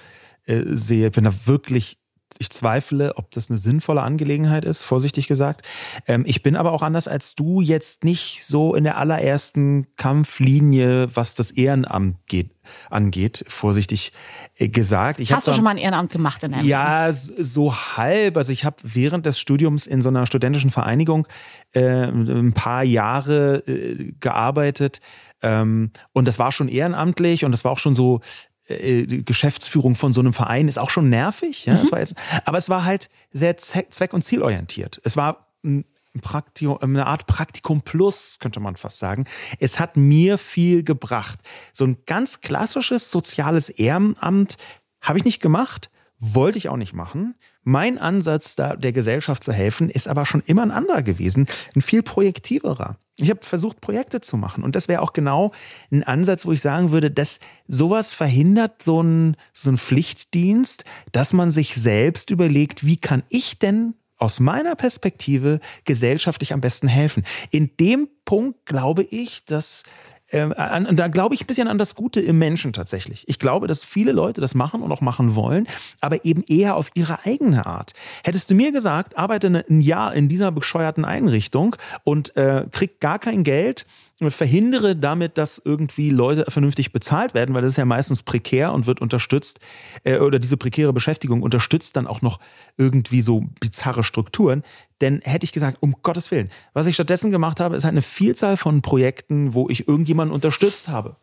äh, 0.46 0.62
sehe. 0.64 1.14
Wenn 1.14 1.24
da 1.24 1.34
wirklich 1.44 1.98
ich 2.38 2.50
zweifle, 2.50 3.16
ob 3.16 3.30
das 3.30 3.50
eine 3.50 3.58
sinnvolle 3.58 4.02
Angelegenheit 4.02 4.64
ist, 4.64 4.82
vorsichtig 4.82 5.28
gesagt. 5.28 5.66
Ähm, 6.06 6.24
ich 6.26 6.42
bin 6.42 6.56
aber 6.56 6.72
auch 6.72 6.82
anders 6.82 7.08
als 7.08 7.34
du 7.34 7.60
jetzt 7.60 8.04
nicht 8.04 8.44
so 8.44 8.74
in 8.74 8.84
der 8.84 8.98
allerersten 8.98 9.86
Kampflinie, 9.96 11.14
was 11.14 11.34
das 11.34 11.50
Ehrenamt 11.50 12.16
geht, 12.26 12.50
angeht, 12.90 13.44
vorsichtig 13.48 14.12
äh, 14.56 14.68
gesagt. 14.68 15.20
Ich 15.20 15.32
Hast 15.32 15.46
du 15.46 15.52
schon 15.52 15.64
mal 15.64 15.70
ein 15.70 15.78
Ehrenamt 15.78 16.12
gemacht 16.12 16.42
in 16.42 16.52
deinem 16.52 16.66
Ja, 16.66 17.12
so 17.12 17.74
halb. 17.74 18.36
Also 18.36 18.52
ich 18.52 18.64
habe 18.64 18.76
während 18.82 19.26
des 19.26 19.38
Studiums 19.38 19.86
in 19.86 20.02
so 20.02 20.08
einer 20.08 20.26
studentischen 20.26 20.70
Vereinigung 20.70 21.26
äh, 21.72 22.04
ein 22.04 22.52
paar 22.52 22.82
Jahre 22.82 23.58
äh, 23.66 24.12
gearbeitet. 24.20 25.00
Ähm, 25.42 25.90
und 26.12 26.28
das 26.28 26.38
war 26.38 26.52
schon 26.52 26.68
ehrenamtlich 26.68 27.44
und 27.44 27.52
das 27.52 27.64
war 27.64 27.72
auch 27.72 27.78
schon 27.78 27.94
so 27.94 28.20
Geschäftsführung 28.68 29.94
von 29.94 30.12
so 30.12 30.20
einem 30.20 30.32
Verein 30.32 30.68
ist 30.68 30.78
auch 30.78 30.90
schon 30.90 31.08
nervig. 31.08 31.66
Ja? 31.66 31.74
Mhm. 31.74 31.90
war 31.92 32.00
jetzt, 32.00 32.14
aber 32.44 32.58
es 32.58 32.68
war 32.68 32.84
halt 32.84 33.08
sehr 33.32 33.56
zweck- 33.56 34.12
und 34.12 34.22
zielorientiert. 34.22 35.00
Es 35.04 35.16
war 35.16 35.52
ein 35.64 35.84
Praktikum, 36.20 36.78
eine 36.80 37.06
Art 37.06 37.26
Praktikum 37.26 37.82
plus, 37.82 38.38
könnte 38.40 38.60
man 38.60 38.76
fast 38.76 38.98
sagen. 38.98 39.24
Es 39.60 39.78
hat 39.78 39.96
mir 39.96 40.38
viel 40.38 40.82
gebracht. 40.82 41.38
So 41.72 41.84
ein 41.84 41.98
ganz 42.06 42.40
klassisches 42.40 43.10
soziales 43.10 43.68
Ehrenamt 43.68 44.56
habe 45.00 45.18
ich 45.18 45.24
nicht 45.24 45.40
gemacht, 45.40 45.90
wollte 46.18 46.58
ich 46.58 46.68
auch 46.68 46.76
nicht 46.76 46.94
machen. 46.94 47.34
Mein 47.62 47.98
Ansatz, 47.98 48.56
da 48.56 48.74
der 48.76 48.92
Gesellschaft 48.92 49.44
zu 49.44 49.52
helfen, 49.52 49.90
ist 49.90 50.08
aber 50.08 50.24
schon 50.24 50.42
immer 50.46 50.62
ein 50.62 50.70
anderer 50.70 51.02
gewesen, 51.02 51.46
ein 51.74 51.82
viel 51.82 52.02
projektiverer. 52.02 52.98
Ich 53.18 53.30
habe 53.30 53.40
versucht, 53.42 53.80
Projekte 53.80 54.20
zu 54.20 54.36
machen. 54.36 54.62
Und 54.62 54.76
das 54.76 54.88
wäre 54.88 55.00
auch 55.00 55.14
genau 55.14 55.52
ein 55.90 56.02
Ansatz, 56.02 56.44
wo 56.44 56.52
ich 56.52 56.60
sagen 56.60 56.90
würde, 56.90 57.10
dass 57.10 57.40
sowas 57.66 58.12
verhindert 58.12 58.82
so 58.82 59.02
ein, 59.02 59.36
so 59.54 59.70
ein 59.70 59.78
Pflichtdienst, 59.78 60.84
dass 61.12 61.32
man 61.32 61.50
sich 61.50 61.76
selbst 61.76 62.30
überlegt, 62.30 62.84
wie 62.84 62.98
kann 62.98 63.22
ich 63.30 63.58
denn 63.58 63.94
aus 64.18 64.40
meiner 64.40 64.76
Perspektive 64.76 65.60
gesellschaftlich 65.84 66.52
am 66.52 66.60
besten 66.60 66.88
helfen. 66.88 67.24
In 67.50 67.70
dem 67.78 68.08
Punkt 68.24 68.66
glaube 68.66 69.02
ich, 69.02 69.44
dass 69.44 69.84
ähm, 70.32 70.52
an, 70.56 70.96
da 70.96 71.08
glaube 71.08 71.34
ich 71.34 71.42
ein 71.42 71.46
bisschen 71.46 71.68
an 71.68 71.78
das 71.78 71.94
Gute 71.94 72.20
im 72.20 72.38
Menschen 72.38 72.72
tatsächlich. 72.72 73.24
Ich 73.28 73.38
glaube, 73.38 73.66
dass 73.66 73.84
viele 73.84 74.12
Leute 74.12 74.40
das 74.40 74.54
machen 74.54 74.82
und 74.82 74.90
auch 74.92 75.00
machen 75.00 75.36
wollen, 75.36 75.66
aber 76.00 76.24
eben 76.24 76.42
eher 76.42 76.76
auf 76.76 76.90
ihre 76.94 77.24
eigene 77.24 77.66
Art. 77.66 77.92
Hättest 78.24 78.50
du 78.50 78.54
mir 78.54 78.72
gesagt, 78.72 79.16
arbeite 79.16 79.64
ein 79.68 79.80
Jahr 79.80 80.14
in 80.14 80.28
dieser 80.28 80.50
bescheuerten 80.50 81.04
Einrichtung 81.04 81.76
und 82.04 82.36
äh, 82.36 82.66
krieg 82.70 83.00
gar 83.00 83.18
kein 83.18 83.44
Geld, 83.44 83.86
verhindere 84.18 84.96
damit, 84.96 85.36
dass 85.36 85.60
irgendwie 85.62 86.10
Leute 86.10 86.50
vernünftig 86.50 86.92
bezahlt 86.92 87.34
werden, 87.34 87.54
weil 87.54 87.62
das 87.62 87.72
ist 87.72 87.76
ja 87.76 87.84
meistens 87.84 88.22
prekär 88.22 88.72
und 88.72 88.86
wird 88.86 89.00
unterstützt, 89.00 89.60
äh, 90.04 90.18
oder 90.18 90.38
diese 90.38 90.56
prekäre 90.56 90.92
Beschäftigung 90.92 91.42
unterstützt 91.42 91.96
dann 91.96 92.06
auch 92.06 92.22
noch 92.22 92.40
irgendwie 92.78 93.20
so 93.20 93.44
bizarre 93.60 94.04
Strukturen. 94.04 94.62
Denn 95.02 95.20
hätte 95.22 95.44
ich 95.44 95.52
gesagt, 95.52 95.78
um 95.80 95.96
Gottes 96.02 96.30
Willen, 96.30 96.50
was 96.72 96.86
ich 96.86 96.94
stattdessen 96.94 97.30
gemacht 97.30 97.60
habe, 97.60 97.76
ist 97.76 97.84
halt 97.84 97.92
eine 97.92 98.02
Vielzahl 98.02 98.56
von 98.56 98.80
Projekten, 98.80 99.52
wo 99.52 99.68
ich 99.68 99.86
irgendjemanden 99.86 100.34
unterstützt 100.34 100.88
habe. 100.88 101.16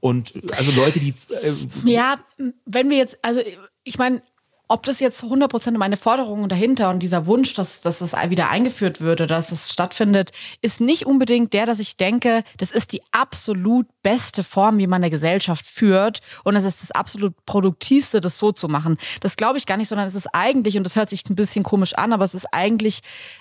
Und 0.00 0.32
also 0.56 0.72
Leute, 0.72 0.98
die. 0.98 1.10
Äh, 1.42 1.52
ja, 1.84 2.16
wenn 2.64 2.90
wir 2.90 2.96
jetzt, 2.96 3.18
also 3.22 3.40
ich 3.84 3.98
meine, 3.98 4.22
ob 4.70 4.84
das 4.84 5.00
jetzt 5.00 5.24
100% 5.24 5.76
meine 5.76 5.96
Forderungen 5.96 6.48
dahinter 6.48 6.90
und 6.90 7.00
dieser 7.00 7.26
Wunsch, 7.26 7.54
dass, 7.54 7.80
dass 7.80 8.00
es 8.00 8.12
wieder 8.12 8.50
eingeführt 8.50 9.00
würde, 9.00 9.26
dass 9.26 9.50
es 9.50 9.72
stattfindet, 9.72 10.30
ist 10.62 10.80
nicht 10.80 11.06
unbedingt 11.06 11.52
der, 11.52 11.66
dass 11.66 11.80
ich 11.80 11.96
denke, 11.96 12.44
das 12.56 12.70
ist 12.70 12.92
die 12.92 13.02
absolut 13.10 13.88
beste 14.04 14.44
Form, 14.44 14.78
wie 14.78 14.86
man 14.86 15.02
eine 15.02 15.10
Gesellschaft 15.10 15.66
führt 15.66 16.20
und 16.44 16.54
es 16.54 16.62
ist 16.62 16.82
das 16.84 16.92
absolut 16.92 17.34
produktivste, 17.46 18.20
das 18.20 18.38
so 18.38 18.52
zu 18.52 18.68
machen. 18.68 18.96
Das 19.20 19.34
glaube 19.34 19.58
ich 19.58 19.66
gar 19.66 19.76
nicht, 19.76 19.88
sondern 19.88 20.06
es 20.06 20.14
ist 20.14 20.28
eigentlich, 20.32 20.76
und 20.76 20.84
das 20.84 20.94
hört 20.94 21.10
sich 21.10 21.28
ein 21.28 21.34
bisschen 21.34 21.64
komisch 21.64 21.94
an, 21.94 22.12
aber 22.12 22.24
es 22.24 22.34
ist 22.34 22.46
eigentlich 22.52 23.00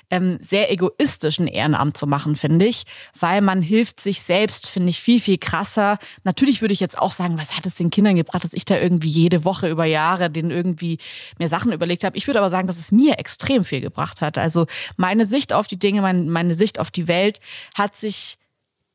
ähm, 0.10 0.38
sehr 0.42 0.72
egoistisch, 0.72 1.40
ein 1.40 1.48
Ehrenamt 1.48 1.98
zu 1.98 2.08
machen, 2.08 2.36
finde 2.36 2.66
ich, 2.66 2.84
weil 3.20 3.42
man 3.42 3.62
hilft 3.62 4.00
sich 4.00 4.22
selbst, 4.22 4.68
finde 4.68 4.90
ich, 4.90 5.00
viel, 5.00 5.20
viel 5.20 5.38
krasser. 5.38 5.98
Natürlich 6.24 6.62
würde 6.62 6.74
ich 6.74 6.80
jetzt 6.80 6.98
auch 6.98 7.12
sagen, 7.12 7.38
was 7.38 7.56
hat 7.56 7.66
es 7.66 7.76
den 7.76 7.92
Kindern 7.92 8.16
gebracht, 8.16 8.44
dass 8.44 8.54
ich 8.54 8.66
da 8.66 8.78
irgendwie 8.78 9.10
jede 9.10 9.46
Woche 9.46 9.70
über 9.70 9.86
Jahre 9.86 10.30
den 10.30 10.50
irgendwie 10.52 10.98
mir 11.38 11.50
Sachen 11.50 11.72
überlegt 11.72 12.04
habe. 12.04 12.18
Ich 12.18 12.28
würde 12.28 12.40
aber 12.40 12.50
sagen, 12.50 12.68
dass 12.68 12.80
es 12.80 12.92
mir 12.92 13.20
extrem 13.20 13.64
viel 13.64 13.82
gebracht 13.82 14.22
hat. 14.22 14.38
Also 14.38 14.66
meine 14.98 15.26
Sicht 15.26 15.54
auf 15.54 15.68
die 15.68 15.80
Dinge, 15.80 16.02
meine, 16.02 16.24
meine 16.24 16.56
Sicht 16.56 16.80
auf 16.80 16.90
die 16.90 17.08
Welt 17.08 17.40
hat 17.76 17.96
sich 17.96 18.39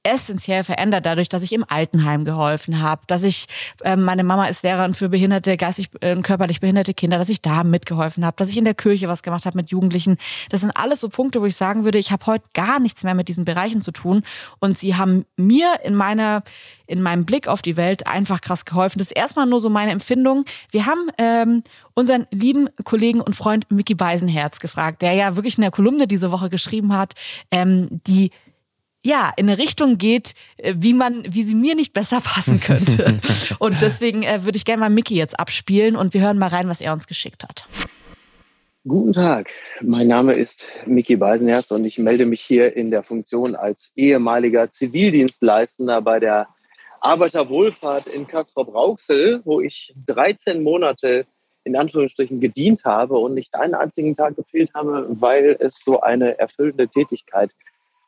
essentiell 0.05 0.65
verändert 0.65 1.07
dadurch, 1.07 1.29
dass 1.29 1.43
ich 1.43 1.53
im 1.53 1.65
Altenheim 1.69 2.25
geholfen 2.25 2.81
habe, 2.81 3.03
dass 3.07 3.23
ich, 3.23 3.47
äh, 3.83 3.97
meine 3.97 4.23
Mama 4.23 4.47
ist 4.47 4.63
Lehrerin 4.63 4.95
für 4.95 5.09
behinderte, 5.09 5.57
geistig 5.57 5.91
äh, 6.01 6.15
körperlich 6.17 6.61
behinderte 6.61 6.95
Kinder, 6.95 7.19
dass 7.19 7.29
ich 7.29 7.43
da 7.43 7.65
mitgeholfen 7.65 8.25
habe, 8.25 8.37
dass 8.37 8.51
ich 8.51 8.57
in 8.57 8.65
der 8.65 8.75
Kirche 8.75 9.09
was 9.09 9.23
gemacht 9.23 9.47
habe 9.47 9.57
mit 9.57 9.71
Jugendlichen. 9.71 10.19
Das 10.51 10.61
sind 10.61 10.71
alles 10.77 11.01
so 11.01 11.09
Punkte, 11.09 11.41
wo 11.41 11.47
ich 11.47 11.57
sagen 11.57 11.85
würde, 11.85 11.99
ich 11.99 12.13
habe 12.13 12.27
heute 12.27 12.45
gar 12.55 12.79
nichts 12.79 13.03
mehr 13.03 13.15
mit 13.15 13.29
diesen 13.29 13.45
Bereichen 13.45 13.83
zu 13.83 13.93
tun 13.93 14.23
und 14.61 14.79
sie 14.79 14.95
haben 14.95 15.25
mir 15.37 15.81
in 15.83 15.95
meiner 15.95 16.45
in 16.87 17.03
meinem 17.03 17.25
Blick 17.25 17.49
auf 17.49 17.63
die 17.63 17.77
Welt 17.77 18.07
einfach 18.07 18.41
krass 18.41 18.65
geholfen. 18.65 18.99
Das 18.99 19.09
ist 19.09 19.17
erstmal 19.17 19.47
nur 19.47 19.61
so 19.61 19.71
meine 19.71 19.91
Empfindung. 19.91 20.45
Wir 20.71 20.87
haben 20.87 21.11
ähm, 21.19 21.63
unseren 21.95 22.27
lieben 22.31 22.69
Kollegen 22.85 23.21
und 23.21 23.35
Freund 23.35 23.71
Mickey 23.71 23.95
Beisenherz 23.95 24.61
gefragt, 24.61 25.01
der 25.01 25.13
ja 25.13 25.37
wirklich 25.37 25.57
in 25.57 25.63
der 25.63 25.71
Kolumne 25.71 26.07
diese 26.07 26.31
Woche 26.31 26.51
geschrieben 26.51 26.93
hat, 26.95 27.15
ähm, 27.51 27.89
die 28.07 28.31
ja, 29.05 29.31
in 29.37 29.49
eine 29.49 29.59
Richtung 29.59 29.99
geht, 29.99 30.35
äh, 30.57 30.75
wie 30.79 30.95
man, 30.95 31.25
wie 31.29 31.43
sie 31.43 31.55
mir 31.55 31.75
nicht 31.75 31.93
besser 31.93 32.21
passen 32.21 32.59
könnte. 32.59 33.19
und 33.59 33.77
deswegen 33.81 34.23
äh, 34.23 34.45
würde 34.45 34.57
ich 34.57 34.65
gerne 34.65 34.81
mal 34.81 34.91
Mickey 34.91 35.15
jetzt 35.15 35.39
abspielen 35.39 35.95
und 35.95 36.15
wir 36.15 36.23
hören 36.23 36.39
mal 36.39 36.49
rein, 36.49 36.69
was 36.69 36.81
er 36.81 36.93
uns 36.93 37.07
geschickt 37.07 37.45
hat. 37.45 37.67
Guten 38.87 39.13
Tag, 39.13 39.51
mein 39.81 40.09
Name 40.09 40.35
ist 40.35 40.67
Mickey 40.87 41.17
Beisenherz 41.17 41.71
und 41.71 41.85
ich 41.87 41.99
melde 41.99 42.27
mich 42.27 42.43
hier 42.43 42.77
in 42.77 42.91
der 42.91 43.03
Funktion 43.03 43.55
als 43.55 43.93
ehemaliger 43.97 44.71
Zivildienstleistender 44.71 46.03
bei 46.03 46.21
der 46.21 46.49
Arbeiterwohlfahrt 47.01 48.09
in 48.09 48.27
Kastrop-Rauxel, 48.27 49.41
wo 49.45 49.61
ich 49.61 49.95
13 50.07 50.63
Monate 50.63 51.27
in 51.65 51.77
Anführungsstrichen 51.77 52.41
gedient 52.41 52.85
habe 52.85 53.15
und 53.15 53.35
nicht 53.35 53.55
einen 53.55 53.75
einzigen 53.75 54.15
Tag 54.15 54.37
gefehlt 54.37 54.73
habe, 54.75 55.07
weil 55.09 55.57
es 55.61 55.81
so 55.83 56.01
eine 56.01 56.39
erfüllende 56.39 56.89
Tätigkeit 56.89 57.53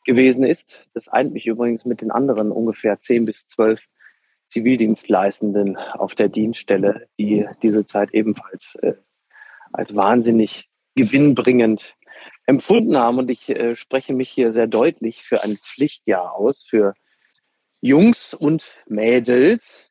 gewesen 0.07 0.45
ist. 0.45 0.88
Das 0.95 1.09
eint 1.09 1.33
mich 1.35 1.47
übrigens 1.47 1.85
mit 1.85 2.01
den 2.01 2.11
anderen 2.11 2.51
ungefähr 2.51 3.01
zehn 3.01 3.27
bis 3.27 3.47
zwölf 3.47 3.83
Zivildienstleistenden 4.49 5.77
auf 5.77 6.14
der 6.14 6.29
Dienststelle, 6.29 7.09
die 7.19 7.47
diese 7.62 7.85
Zeit 7.85 8.14
ebenfalls 8.14 8.77
äh, 8.77 8.95
als 9.73 9.95
wahnsinnig 9.95 10.71
gewinnbringend 10.95 11.97
empfunden 12.47 12.97
haben. 12.97 13.19
Und 13.19 13.31
ich 13.31 13.49
äh, 13.51 13.75
spreche 13.75 14.14
mich 14.14 14.31
hier 14.31 14.53
sehr 14.53 14.69
deutlich 14.69 15.25
für 15.25 15.42
ein 15.42 15.57
Pflichtjahr 15.57 16.33
aus, 16.33 16.64
für 16.64 16.95
Jungs 17.81 18.35
und 18.35 18.66
Mädels, 18.87 19.90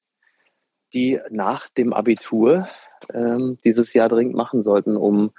die 0.93 1.19
nach 1.29 1.69
dem 1.69 1.93
Abitur 1.93 2.69
ähm, 3.13 3.59
dieses 3.63 3.93
Jahr 3.93 4.09
dringend 4.09 4.35
machen 4.35 4.63
sollten, 4.63 4.95
um 4.95 5.31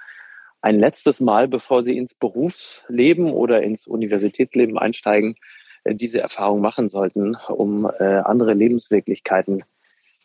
ein 0.61 0.79
letztes 0.79 1.19
Mal, 1.19 1.47
bevor 1.47 1.81
sie 1.83 1.97
ins 1.97 2.13
Berufsleben 2.13 3.31
oder 3.31 3.63
ins 3.63 3.87
Universitätsleben 3.87 4.77
einsteigen, 4.77 5.35
äh, 5.83 5.95
diese 5.95 6.21
Erfahrung 6.21 6.61
machen 6.61 6.89
sollten, 6.89 7.35
um 7.47 7.85
äh, 7.85 8.03
andere 8.03 8.53
Lebenswirklichkeiten 8.53 9.63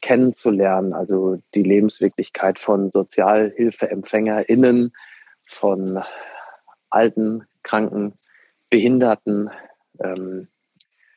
kennenzulernen. 0.01 0.93
Also 0.93 1.39
die 1.55 1.63
Lebenswirklichkeit 1.63 2.59
von 2.59 2.91
SozialhilfeempfängerInnen, 2.91 4.93
von 5.47 6.03
alten, 6.91 7.47
kranken, 7.63 8.15
Behinderten. 8.69 9.51
Ähm, 10.03 10.49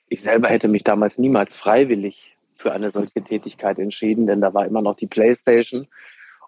ich 0.08 0.22
selber 0.22 0.50
hätte 0.50 0.68
mich 0.68 0.84
damals 0.84 1.18
niemals 1.18 1.56
freiwillig 1.56 2.38
für 2.56 2.72
eine 2.72 2.90
solche 2.90 3.24
Tätigkeit 3.24 3.80
entschieden, 3.80 4.28
denn 4.28 4.42
da 4.42 4.54
war 4.54 4.66
immer 4.66 4.82
noch 4.82 4.96
die 4.96 5.08
Playstation 5.08 5.88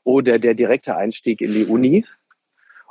oder 0.04 0.40
der 0.40 0.54
direkte 0.54 0.96
Einstieg 0.96 1.42
in 1.42 1.52
die 1.52 1.66
Uni. 1.66 2.06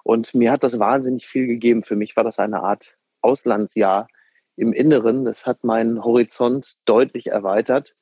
Und 0.06 0.36
mir 0.36 0.52
hat 0.52 0.62
das 0.62 0.78
wahnsinnig 0.78 1.26
viel 1.26 1.48
gegeben. 1.48 1.82
Für 1.82 1.96
mich 1.96 2.14
war 2.14 2.22
das 2.22 2.38
eine 2.38 2.62
Art 2.62 2.96
Auslandsjahr 3.22 4.06
im 4.54 4.72
Inneren. 4.72 5.24
Das 5.24 5.46
hat 5.46 5.64
meinen 5.64 6.04
Horizont 6.04 6.76
deutlich 6.84 7.26
erweitert 7.26 7.96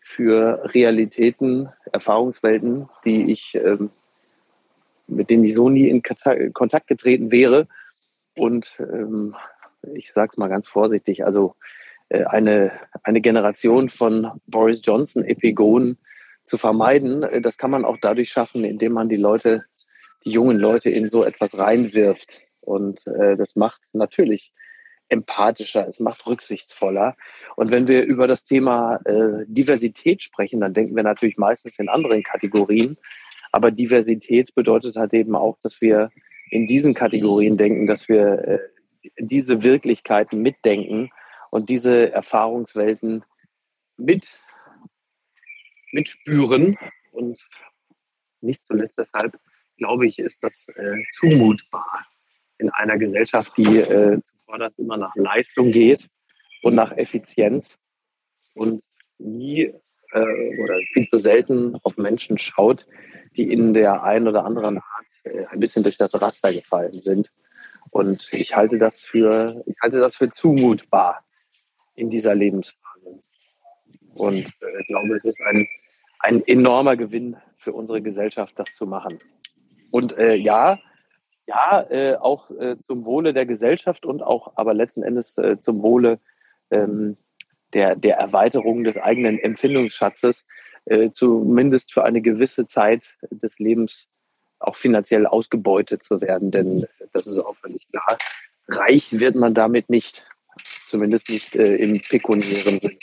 für 0.00 0.62
Realitäten, 0.72 1.68
Erfahrungswelten, 1.92 2.88
die 3.04 3.30
ich, 3.30 3.54
ähm, 3.56 3.90
mit 5.06 5.28
denen 5.28 5.44
ich 5.44 5.54
so 5.54 5.68
nie 5.68 5.86
in 5.90 6.02
Kontakt 6.02 6.86
getreten 6.86 7.30
wäre. 7.30 7.68
Und 8.38 8.74
ähm, 8.78 9.36
ich 9.92 10.14
sage 10.14 10.30
es 10.32 10.38
mal 10.38 10.48
ganz 10.48 10.66
vorsichtig, 10.66 11.26
also 11.26 11.56
äh, 12.08 12.24
eine, 12.24 12.72
eine 13.02 13.20
Generation 13.20 13.90
von 13.90 14.40
Boris 14.46 14.80
Johnson-Epigonen 14.82 15.98
zu 16.44 16.56
vermeiden, 16.56 17.22
äh, 17.22 17.42
das 17.42 17.58
kann 17.58 17.70
man 17.70 17.84
auch 17.84 17.98
dadurch 18.00 18.32
schaffen, 18.32 18.64
indem 18.64 18.94
man 18.94 19.10
die 19.10 19.16
Leute 19.16 19.66
die 20.24 20.32
jungen 20.32 20.58
Leute 20.58 20.90
in 20.90 21.08
so 21.08 21.24
etwas 21.24 21.58
reinwirft. 21.58 22.42
Und 22.60 23.06
äh, 23.06 23.36
das 23.36 23.56
macht 23.56 23.82
natürlich 23.94 24.52
empathischer, 25.08 25.88
es 25.88 26.00
macht 26.00 26.26
rücksichtsvoller. 26.26 27.16
Und 27.56 27.70
wenn 27.70 27.88
wir 27.88 28.04
über 28.04 28.26
das 28.26 28.44
Thema 28.44 29.00
äh, 29.04 29.44
Diversität 29.46 30.22
sprechen, 30.22 30.60
dann 30.60 30.72
denken 30.72 30.94
wir 30.94 31.02
natürlich 31.02 31.36
meistens 31.36 31.78
in 31.78 31.88
anderen 31.88 32.22
Kategorien. 32.22 32.96
Aber 33.52 33.70
Diversität 33.70 34.54
bedeutet 34.54 34.96
halt 34.96 35.12
eben 35.12 35.34
auch, 35.34 35.58
dass 35.60 35.80
wir 35.80 36.10
in 36.50 36.66
diesen 36.66 36.94
Kategorien 36.94 37.56
denken, 37.56 37.86
dass 37.86 38.08
wir 38.08 38.38
äh, 38.46 38.58
diese 39.18 39.62
Wirklichkeiten 39.62 40.42
mitdenken 40.42 41.10
und 41.50 41.68
diese 41.68 42.12
Erfahrungswelten 42.12 43.24
mit 43.96 44.38
mitspüren 45.92 46.78
und 47.10 47.48
nicht 48.40 48.64
zuletzt 48.64 48.98
deshalb 48.98 49.38
glaube 49.80 50.06
ich, 50.06 50.18
ist 50.18 50.44
das 50.44 50.68
äh, 50.76 51.02
zumutbar 51.12 52.06
in 52.58 52.70
einer 52.70 52.98
Gesellschaft, 52.98 53.52
die 53.56 53.78
äh, 53.78 54.20
zuvorderst 54.22 54.78
immer 54.78 54.98
nach 54.98 55.16
Leistung 55.16 55.72
geht 55.72 56.08
und 56.62 56.74
nach 56.74 56.96
Effizienz 56.96 57.78
und 58.54 58.84
nie 59.18 59.72
äh, 60.12 60.58
oder 60.62 60.78
viel 60.92 61.08
zu 61.08 61.18
selten 61.18 61.76
auf 61.82 61.96
Menschen 61.96 62.36
schaut, 62.38 62.86
die 63.36 63.50
in 63.50 63.74
der 63.74 64.02
einen 64.02 64.28
oder 64.28 64.44
anderen 64.44 64.78
Art 64.78 65.06
äh, 65.24 65.46
ein 65.46 65.60
bisschen 65.60 65.82
durch 65.82 65.96
das 65.96 66.20
Raster 66.20 66.52
gefallen 66.52 66.92
sind. 66.92 67.32
Und 67.90 68.32
ich 68.32 68.54
halte 68.54 68.78
das 68.78 69.00
für, 69.00 69.64
ich 69.66 69.76
halte 69.82 69.98
das 69.98 70.16
für 70.16 70.30
zumutbar 70.30 71.24
in 71.94 72.10
dieser 72.10 72.34
Lebensphase. 72.34 73.20
Und 74.14 74.46
äh, 74.60 74.80
ich 74.80 74.86
glaube, 74.88 75.14
es 75.14 75.24
ist 75.24 75.40
ein, 75.42 75.66
ein 76.18 76.46
enormer 76.46 76.96
Gewinn 76.96 77.36
für 77.56 77.72
unsere 77.72 78.02
Gesellschaft, 78.02 78.58
das 78.58 78.74
zu 78.74 78.86
machen. 78.86 79.18
Und 79.90 80.16
äh, 80.16 80.34
ja, 80.34 80.78
ja, 81.46 81.84
äh, 81.90 82.16
auch 82.16 82.50
äh, 82.52 82.76
zum 82.82 83.04
Wohle 83.04 83.32
der 83.32 83.46
Gesellschaft 83.46 84.06
und 84.06 84.22
auch 84.22 84.52
aber 84.56 84.72
letzten 84.72 85.02
Endes 85.02 85.36
äh, 85.38 85.58
zum 85.60 85.82
Wohle 85.82 86.20
ähm, 86.70 87.16
der, 87.72 87.96
der 87.96 88.16
Erweiterung 88.16 88.84
des 88.84 88.98
eigenen 88.98 89.38
Empfindungsschatzes 89.38 90.44
äh, 90.86 91.10
zumindest 91.12 91.92
für 91.92 92.04
eine 92.04 92.20
gewisse 92.20 92.66
Zeit 92.66 93.16
des 93.30 93.58
Lebens 93.58 94.08
auch 94.60 94.76
finanziell 94.76 95.26
ausgebeutet 95.26 96.04
zu 96.04 96.20
werden. 96.20 96.50
Denn 96.50 96.86
das 97.12 97.26
ist 97.26 97.38
auch 97.38 97.56
völlig 97.56 97.86
klar. 97.88 98.18
Reich 98.68 99.08
wird 99.12 99.34
man 99.34 99.54
damit 99.54 99.90
nicht. 99.90 100.26
Zumindest 100.86 101.28
nicht 101.30 101.56
äh, 101.56 101.76
im 101.76 102.00
pekuniären 102.00 102.80
Sinn. 102.80 102.98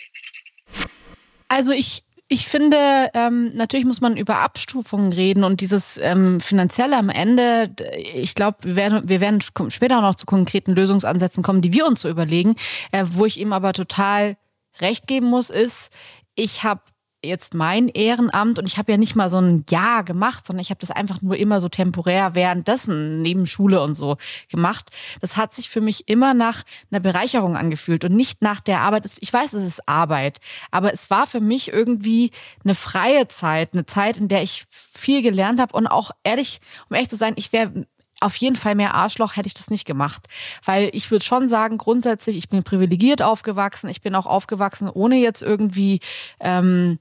Also 1.48 1.72
ich, 1.72 2.04
ich 2.30 2.48
finde, 2.48 3.10
ähm, 3.14 3.56
natürlich 3.56 3.86
muss 3.86 4.02
man 4.02 4.18
über 4.18 4.40
Abstufungen 4.40 5.14
reden 5.14 5.44
und 5.46 5.62
dieses 5.62 5.98
ähm, 5.98 6.42
Finanzielle 6.42 6.98
am 6.98 7.10
Ende, 7.10 7.72
ich 8.14 8.36
glaube, 8.36 8.58
wir 8.64 8.76
werden, 8.76 9.08
wir 9.08 9.22
werden 9.22 9.40
später 9.70 9.98
auch 9.98 10.02
noch 10.02 10.16
zu 10.16 10.26
konkreten 10.26 10.74
Lösungsansätzen 10.74 11.42
kommen, 11.42 11.62
die 11.62 11.72
wir 11.72 11.86
uns 11.88 12.02
so 12.02 12.10
überlegen. 12.10 12.56
Äh, 12.92 13.06
wo 13.08 13.26
ich 13.26 13.40
ihm 13.40 13.54
aber 13.54 13.72
total 13.72 14.36
recht 14.82 15.08
geben 15.08 15.28
muss, 15.28 15.50
ist, 15.50 15.90
ich 16.36 16.64
habe 16.64 16.82
jetzt 17.28 17.54
mein 17.54 17.88
Ehrenamt 17.88 18.58
und 18.58 18.66
ich 18.66 18.78
habe 18.78 18.92
ja 18.92 18.98
nicht 18.98 19.16
mal 19.16 19.30
so 19.30 19.38
ein 19.38 19.66
Jahr 19.70 20.04
gemacht, 20.04 20.48
sondern 20.48 20.62
ich 20.62 20.70
habe 20.70 20.80
das 20.80 20.92
einfach 20.92 21.22
nur 21.22 21.38
immer 21.38 21.60
so 21.60 21.70
temporär 21.70 22.34
währenddessen 22.36 23.22
neben 23.22 23.46
Schule 23.46 23.82
und 23.82 23.94
so 23.94 24.18
gemacht. 24.50 24.90
Das 25.22 25.38
hat 25.38 25.54
sich 25.54 25.70
für 25.70 25.82
mich 25.82 26.08
immer 26.10 26.34
nach 26.34 26.64
einer 26.92 27.00
Bereicherung 27.00 27.56
angefühlt 27.56 28.06
und 28.06 28.16
nicht 28.16 28.42
nach 28.42 28.62
der 28.62 28.82
Arbeit. 28.82 29.06
Ich 29.20 29.32
weiß, 29.32 29.54
es 29.54 29.68
ist 29.68 29.88
Arbeit, 29.88 30.40
aber 30.72 30.94
es 30.94 31.10
war 31.10 31.28
für 31.28 31.42
mich 31.42 31.72
irgendwie 31.72 32.32
eine 32.64 32.76
freie 32.76 33.28
Zeit, 33.28 33.74
eine 33.74 33.86
Zeit, 33.86 34.18
in 34.18 34.28
der 34.28 34.44
ich 34.44 34.66
viel 34.70 35.22
gelernt 35.22 35.60
habe 35.60 35.76
und 35.76 35.88
auch 35.88 36.12
ehrlich, 36.24 36.60
um 36.90 36.96
ehrlich 36.96 37.10
zu 37.10 37.16
sein, 37.16 37.34
ich 37.36 37.54
wäre 37.54 37.86
auf 38.20 38.36
jeden 38.36 38.56
Fall 38.56 38.76
mehr 38.76 38.96
Arschloch 38.96 39.36
hätte 39.36 39.48
ich 39.48 39.54
das 39.54 39.70
nicht 39.70 39.86
gemacht. 39.86 40.28
Weil 40.64 40.90
ich 40.94 41.12
würde 41.12 41.26
schon 41.26 41.48
sagen, 41.48 41.78
grundsätzlich, 41.78 42.38
ich 42.38 42.50
bin 42.50 42.64
privilegiert 42.64 43.22
aufgewachsen. 43.22 43.90
Ich 43.90 44.02
bin 44.02 44.16
auch 44.16 44.26
aufgewachsen, 44.26 44.90
ohne 44.90 45.18
jetzt 45.18 45.42
irgendwie 45.42 46.00
ähm, 46.40 47.00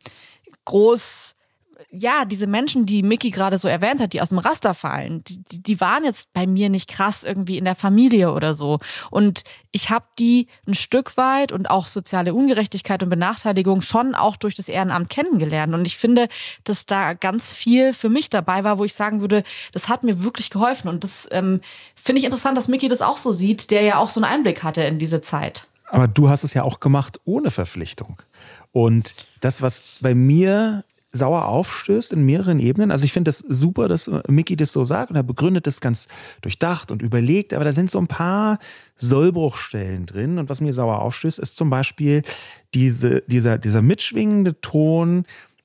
groß 0.64 1.36
ja, 1.90 2.24
diese 2.24 2.46
Menschen, 2.46 2.86
die 2.86 3.02
Mickey 3.02 3.30
gerade 3.30 3.58
so 3.58 3.68
erwähnt 3.68 4.00
hat, 4.00 4.12
die 4.12 4.20
aus 4.20 4.30
dem 4.30 4.38
Raster 4.38 4.74
fallen, 4.74 5.22
die, 5.24 5.62
die, 5.62 5.80
waren 5.80 6.04
jetzt 6.04 6.32
bei 6.32 6.46
mir 6.46 6.68
nicht 6.68 6.88
krass 6.88 7.24
irgendwie 7.24 7.58
in 7.58 7.64
der 7.64 7.74
Familie 7.74 8.32
oder 8.32 8.54
so. 8.54 8.78
Und 9.10 9.44
ich 9.72 9.90
habe 9.90 10.06
die 10.18 10.48
ein 10.66 10.74
Stück 10.74 11.16
weit 11.16 11.52
und 11.52 11.70
auch 11.70 11.86
soziale 11.86 12.34
Ungerechtigkeit 12.34 13.02
und 13.02 13.10
Benachteiligung 13.10 13.82
schon 13.82 14.14
auch 14.14 14.36
durch 14.36 14.54
das 14.54 14.68
Ehrenamt 14.68 15.10
kennengelernt. 15.10 15.74
Und 15.74 15.86
ich 15.86 15.96
finde, 15.96 16.28
dass 16.64 16.86
da 16.86 17.14
ganz 17.14 17.54
viel 17.54 17.92
für 17.92 18.08
mich 18.08 18.30
dabei 18.30 18.64
war, 18.64 18.78
wo 18.78 18.84
ich 18.84 18.94
sagen 18.94 19.20
würde, 19.20 19.44
das 19.72 19.88
hat 19.88 20.02
mir 20.02 20.22
wirklich 20.22 20.50
geholfen. 20.50 20.88
Und 20.88 21.04
das 21.04 21.28
ähm, 21.30 21.60
finde 21.94 22.18
ich 22.18 22.24
interessant, 22.24 22.58
dass 22.58 22.68
Mickey 22.68 22.88
das 22.88 23.02
auch 23.02 23.16
so 23.16 23.32
sieht, 23.32 23.70
der 23.70 23.82
ja 23.82 23.98
auch 23.98 24.08
so 24.08 24.20
einen 24.20 24.32
Einblick 24.32 24.62
hatte 24.62 24.82
in 24.82 24.98
diese 24.98 25.20
Zeit. 25.20 25.66
Aber 25.88 26.08
du 26.08 26.28
hast 26.28 26.42
es 26.42 26.52
ja 26.52 26.62
auch 26.62 26.80
gemacht 26.80 27.20
ohne 27.24 27.50
Verpflichtung. 27.50 28.20
Und 28.72 29.14
das, 29.40 29.62
was 29.62 29.82
bei 30.00 30.14
mir 30.14 30.84
sauer 31.16 31.46
aufstößt 31.46 32.12
in 32.12 32.24
mehreren 32.24 32.60
Ebenen. 32.60 32.90
Also 32.90 33.04
ich 33.04 33.12
finde 33.12 33.30
das 33.30 33.38
super, 33.38 33.88
dass 33.88 34.10
Mickey 34.28 34.56
das 34.56 34.72
so 34.72 34.84
sagt 34.84 35.10
und 35.10 35.16
er 35.16 35.22
begründet 35.22 35.66
das 35.66 35.80
ganz 35.80 36.08
durchdacht 36.42 36.90
und 36.90 37.02
überlegt, 37.02 37.54
aber 37.54 37.64
da 37.64 37.72
sind 37.72 37.90
so 37.90 37.98
ein 37.98 38.06
paar 38.06 38.58
Sollbruchstellen 38.96 40.06
drin 40.06 40.38
und 40.38 40.48
was 40.48 40.60
mir 40.60 40.72
sauer 40.72 41.02
aufstößt, 41.02 41.38
ist 41.38 41.56
zum 41.56 41.70
Beispiel 41.70 42.22
diese, 42.74 43.22
dieser, 43.22 43.58
dieser 43.58 43.82
mitschwingende 43.82 44.60
Ton, 44.60 45.24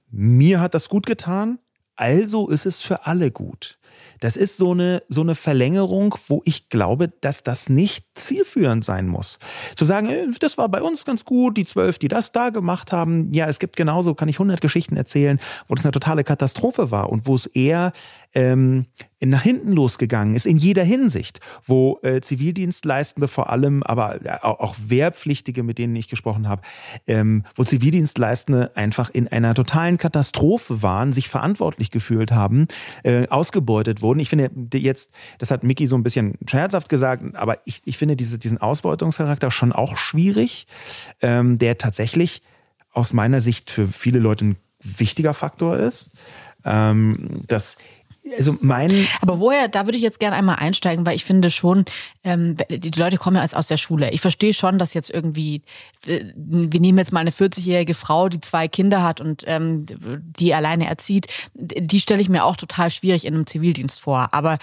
mir 0.09 0.59
hat 0.59 0.73
das 0.73 0.89
gut 0.89 1.05
getan, 1.05 1.59
also 1.95 2.49
ist 2.49 2.65
es 2.65 2.81
für 2.81 3.05
alle 3.05 3.31
gut. 3.31 3.77
Das 4.19 4.35
ist 4.35 4.57
so 4.57 4.71
eine, 4.71 5.01
so 5.09 5.21
eine 5.21 5.35
Verlängerung, 5.35 6.15
wo 6.27 6.41
ich 6.45 6.69
glaube, 6.69 7.11
dass 7.21 7.43
das 7.43 7.69
nicht 7.69 8.05
zielführend 8.13 8.85
sein 8.85 9.07
muss. 9.07 9.39
Zu 9.75 9.85
sagen, 9.85 10.09
äh, 10.09 10.27
das 10.39 10.57
war 10.57 10.69
bei 10.69 10.81
uns 10.81 11.05
ganz 11.05 11.25
gut, 11.25 11.57
die 11.57 11.65
zwölf, 11.65 11.99
die 11.99 12.07
das 12.07 12.31
da 12.31 12.49
gemacht 12.49 12.91
haben. 12.91 13.31
Ja, 13.33 13.47
es 13.47 13.59
gibt 13.59 13.75
genauso, 13.75 14.13
kann 14.15 14.29
ich 14.29 14.39
hundert 14.39 14.61
Geschichten 14.61 14.95
erzählen, 14.95 15.39
wo 15.67 15.75
das 15.75 15.85
eine 15.85 15.91
totale 15.91 16.23
Katastrophe 16.23 16.91
war 16.91 17.09
und 17.09 17.27
wo 17.27 17.35
es 17.35 17.45
eher 17.47 17.91
ähm, 18.33 18.85
nach 19.23 19.43
hinten 19.43 19.73
losgegangen 19.73 20.35
ist, 20.35 20.45
in 20.45 20.57
jeder 20.57 20.83
Hinsicht, 20.83 21.39
wo 21.63 21.99
äh, 22.01 22.21
Zivildienstleistende 22.21 23.27
vor 23.27 23.49
allem, 23.49 23.83
aber 23.83 24.19
auch 24.41 24.75
Wehrpflichtige, 24.79 25.63
mit 25.63 25.77
denen 25.77 25.95
ich 25.95 26.07
gesprochen 26.07 26.47
habe, 26.47 26.61
ähm, 27.07 27.43
wo 27.55 27.63
Zivildienstleistende 27.63 28.71
einfach 28.75 29.09
in 29.09 29.27
einer 29.27 29.53
totalen 29.53 29.97
Katastrophe 29.97 30.81
waren, 30.81 31.13
sich 31.13 31.29
verantwortlich 31.29 31.91
gefühlt 31.91 32.31
haben, 32.31 32.67
äh, 33.03 33.27
ausgebeutet 33.27 34.01
wurden. 34.01 34.19
Ich 34.19 34.29
finde 34.29 34.49
jetzt, 34.73 35.11
das 35.37 35.51
hat 35.51 35.63
Mickey 35.63 35.85
so 35.85 35.95
ein 35.95 36.03
bisschen 36.03 36.35
scherzhaft 36.47 36.89
gesagt, 36.89 37.35
aber 37.35 37.59
ich, 37.65 37.81
ich 37.85 37.97
finde 37.97 38.15
diese, 38.15 38.39
diesen 38.39 38.59
Ausbeutungscharakter 38.59 39.51
schon 39.51 39.71
auch 39.71 39.97
schwierig, 39.97 40.67
ähm, 41.21 41.57
der 41.57 41.77
tatsächlich 41.77 42.41
aus 42.91 43.13
meiner 43.13 43.41
Sicht 43.41 43.69
für 43.69 43.87
viele 43.87 44.19
Leute 44.19 44.45
ein 44.45 44.55
wichtiger 44.81 45.33
Faktor 45.33 45.77
ist. 45.77 46.11
Ähm, 46.63 47.41
dass 47.47 47.77
also 48.37 48.55
mein. 48.61 48.91
Aber 49.21 49.39
woher, 49.39 49.67
da 49.67 49.85
würde 49.85 49.97
ich 49.97 50.03
jetzt 50.03 50.19
gerne 50.19 50.35
einmal 50.35 50.57
einsteigen, 50.57 51.05
weil 51.05 51.15
ich 51.15 51.25
finde 51.25 51.49
schon, 51.49 51.85
ähm, 52.23 52.57
die 52.69 52.91
Leute 52.91 53.17
kommen 53.17 53.37
ja 53.37 53.57
aus 53.57 53.67
der 53.67 53.77
Schule. 53.77 54.11
Ich 54.11 54.21
verstehe 54.21 54.53
schon, 54.53 54.77
dass 54.77 54.93
jetzt 54.93 55.09
irgendwie, 55.09 55.61
äh, 56.05 56.21
wir 56.35 56.79
nehmen 56.79 56.97
jetzt 56.97 57.11
mal 57.11 57.21
eine 57.21 57.31
40-jährige 57.31 57.93
Frau, 57.93 58.29
die 58.29 58.39
zwei 58.39 58.67
Kinder 58.67 59.03
hat 59.03 59.21
und 59.21 59.43
ähm, 59.47 59.85
die 59.87 60.53
alleine 60.53 60.87
erzieht, 60.87 61.27
die 61.53 61.99
stelle 61.99 62.21
ich 62.21 62.29
mir 62.29 62.45
auch 62.45 62.55
total 62.55 62.91
schwierig 62.91 63.25
in 63.25 63.33
einem 63.33 63.47
Zivildienst 63.47 64.01
vor. 64.01 64.29
Aber 64.31 64.59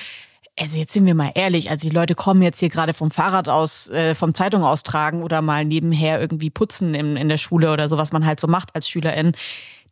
also 0.60 0.76
jetzt 0.76 0.92
sind 0.92 1.06
wir 1.06 1.14
mal 1.14 1.32
ehrlich, 1.34 1.70
also 1.70 1.88
die 1.88 1.94
Leute 1.94 2.14
kommen 2.14 2.42
jetzt 2.42 2.58
hier 2.58 2.68
gerade 2.68 2.94
vom 2.94 3.10
Fahrrad 3.10 3.48
aus, 3.48 3.88
äh, 3.90 4.14
vom 4.14 4.34
Zeitung 4.34 4.64
austragen 4.64 5.22
oder 5.22 5.40
mal 5.42 5.64
nebenher 5.64 6.20
irgendwie 6.20 6.50
putzen 6.50 6.94
in, 6.94 7.16
in 7.16 7.28
der 7.28 7.36
Schule 7.36 7.72
oder 7.72 7.88
so, 7.88 7.96
was 7.96 8.12
man 8.12 8.26
halt 8.26 8.40
so 8.40 8.46
macht 8.48 8.74
als 8.74 8.88
Schülerin 8.88 9.32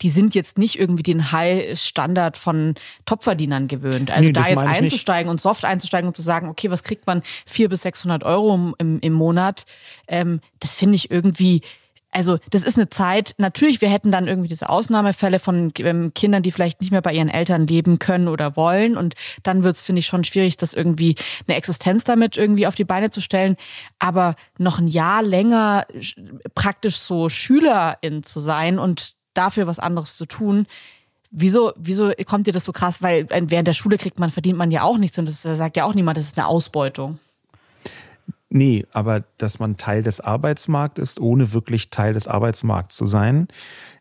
die 0.02 0.08
sind 0.08 0.34
jetzt 0.34 0.58
nicht 0.58 0.78
irgendwie 0.78 1.02
den 1.02 1.32
High-Standard 1.32 2.36
von 2.36 2.74
Topverdienern 3.04 3.68
gewöhnt. 3.68 4.10
Also 4.10 4.26
nee, 4.26 4.32
da 4.32 4.48
jetzt 4.48 4.58
einzusteigen 4.58 5.30
und 5.30 5.40
soft 5.40 5.64
einzusteigen 5.64 6.08
und 6.08 6.16
zu 6.16 6.22
sagen, 6.22 6.48
okay, 6.48 6.70
was 6.70 6.82
kriegt 6.82 7.06
man? 7.06 7.22
Vier 7.46 7.68
bis 7.68 7.82
600 7.82 8.24
Euro 8.24 8.74
im, 8.78 9.00
im 9.00 9.12
Monat. 9.12 9.66
Ähm, 10.08 10.40
das 10.60 10.74
finde 10.74 10.96
ich 10.96 11.10
irgendwie, 11.10 11.62
also 12.16 12.38
das 12.50 12.62
ist 12.62 12.78
eine 12.78 12.88
Zeit, 12.88 13.34
natürlich, 13.36 13.80
wir 13.80 13.90
hätten 13.90 14.10
dann 14.10 14.26
irgendwie 14.26 14.48
diese 14.48 14.68
Ausnahmefälle 14.68 15.38
von 15.38 15.72
ähm, 15.78 16.14
Kindern, 16.14 16.42
die 16.42 16.50
vielleicht 16.50 16.80
nicht 16.80 16.90
mehr 16.90 17.02
bei 17.02 17.12
ihren 17.12 17.28
Eltern 17.28 17.66
leben 17.66 17.98
können 17.98 18.28
oder 18.28 18.56
wollen. 18.56 18.96
Und 18.96 19.14
dann 19.42 19.64
wird 19.64 19.76
es, 19.76 19.82
finde 19.82 20.00
ich, 20.00 20.06
schon 20.06 20.24
schwierig, 20.24 20.56
das 20.56 20.72
irgendwie 20.72 21.16
eine 21.46 21.56
Existenz 21.56 22.04
damit 22.04 22.36
irgendwie 22.36 22.66
auf 22.66 22.74
die 22.74 22.84
Beine 22.84 23.10
zu 23.10 23.20
stellen. 23.20 23.56
Aber 23.98 24.34
noch 24.58 24.78
ein 24.78 24.88
Jahr 24.88 25.22
länger 25.22 25.86
praktisch 26.54 26.96
so 26.96 27.28
Schülerin 27.28 28.22
zu 28.22 28.40
sein 28.40 28.78
und 28.78 29.15
dafür 29.36 29.66
was 29.66 29.78
anderes 29.78 30.16
zu 30.16 30.26
tun. 30.26 30.66
Wieso, 31.30 31.72
wieso 31.76 32.12
kommt 32.24 32.46
dir 32.46 32.52
das 32.52 32.64
so 32.64 32.72
krass? 32.72 33.02
Weil 33.02 33.26
während 33.28 33.68
der 33.68 33.72
Schule 33.72 33.98
kriegt 33.98 34.18
man, 34.18 34.30
verdient 34.30 34.58
man 34.58 34.70
ja 34.70 34.82
auch 34.82 34.98
nichts 34.98 35.18
und 35.18 35.28
das 35.28 35.42
sagt 35.42 35.76
ja 35.76 35.84
auch 35.84 35.94
niemand, 35.94 36.16
das 36.16 36.26
ist 36.26 36.38
eine 36.38 36.46
Ausbeutung. 36.46 37.18
Nee, 38.48 38.86
aber 38.92 39.24
dass 39.38 39.58
man 39.58 39.76
Teil 39.76 40.02
des 40.02 40.20
Arbeitsmarkts 40.20 41.00
ist, 41.00 41.20
ohne 41.20 41.52
wirklich 41.52 41.90
Teil 41.90 42.14
des 42.14 42.28
Arbeitsmarkts 42.28 42.96
zu 42.96 43.06
sein, 43.06 43.48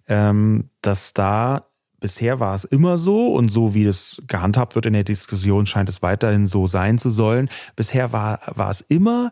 ähm, 0.07 0.69
dass 0.81 1.13
da 1.13 1.65
bisher 1.99 2.39
war 2.39 2.53
es 2.53 2.63
immer 2.63 2.99
so 2.99 3.33
und 3.33 3.49
so 3.49 3.73
wie 3.73 3.83
das 3.83 4.21
gehandhabt 4.27 4.75
wird 4.75 4.85
in 4.85 4.93
der 4.93 5.03
Diskussion, 5.03 5.65
scheint 5.65 5.89
es 5.89 6.03
weiterhin 6.03 6.45
so 6.45 6.67
sein 6.67 6.99
zu 6.99 7.09
sollen. 7.09 7.49
Bisher 7.75 8.11
war, 8.11 8.39
war 8.53 8.69
es 8.69 8.81
immer 8.81 9.31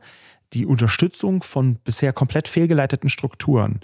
die 0.53 0.65
Unterstützung 0.65 1.43
von 1.43 1.75
bisher 1.75 2.13
komplett 2.13 2.47
fehlgeleiteten 2.47 3.09
Strukturen. 3.09 3.81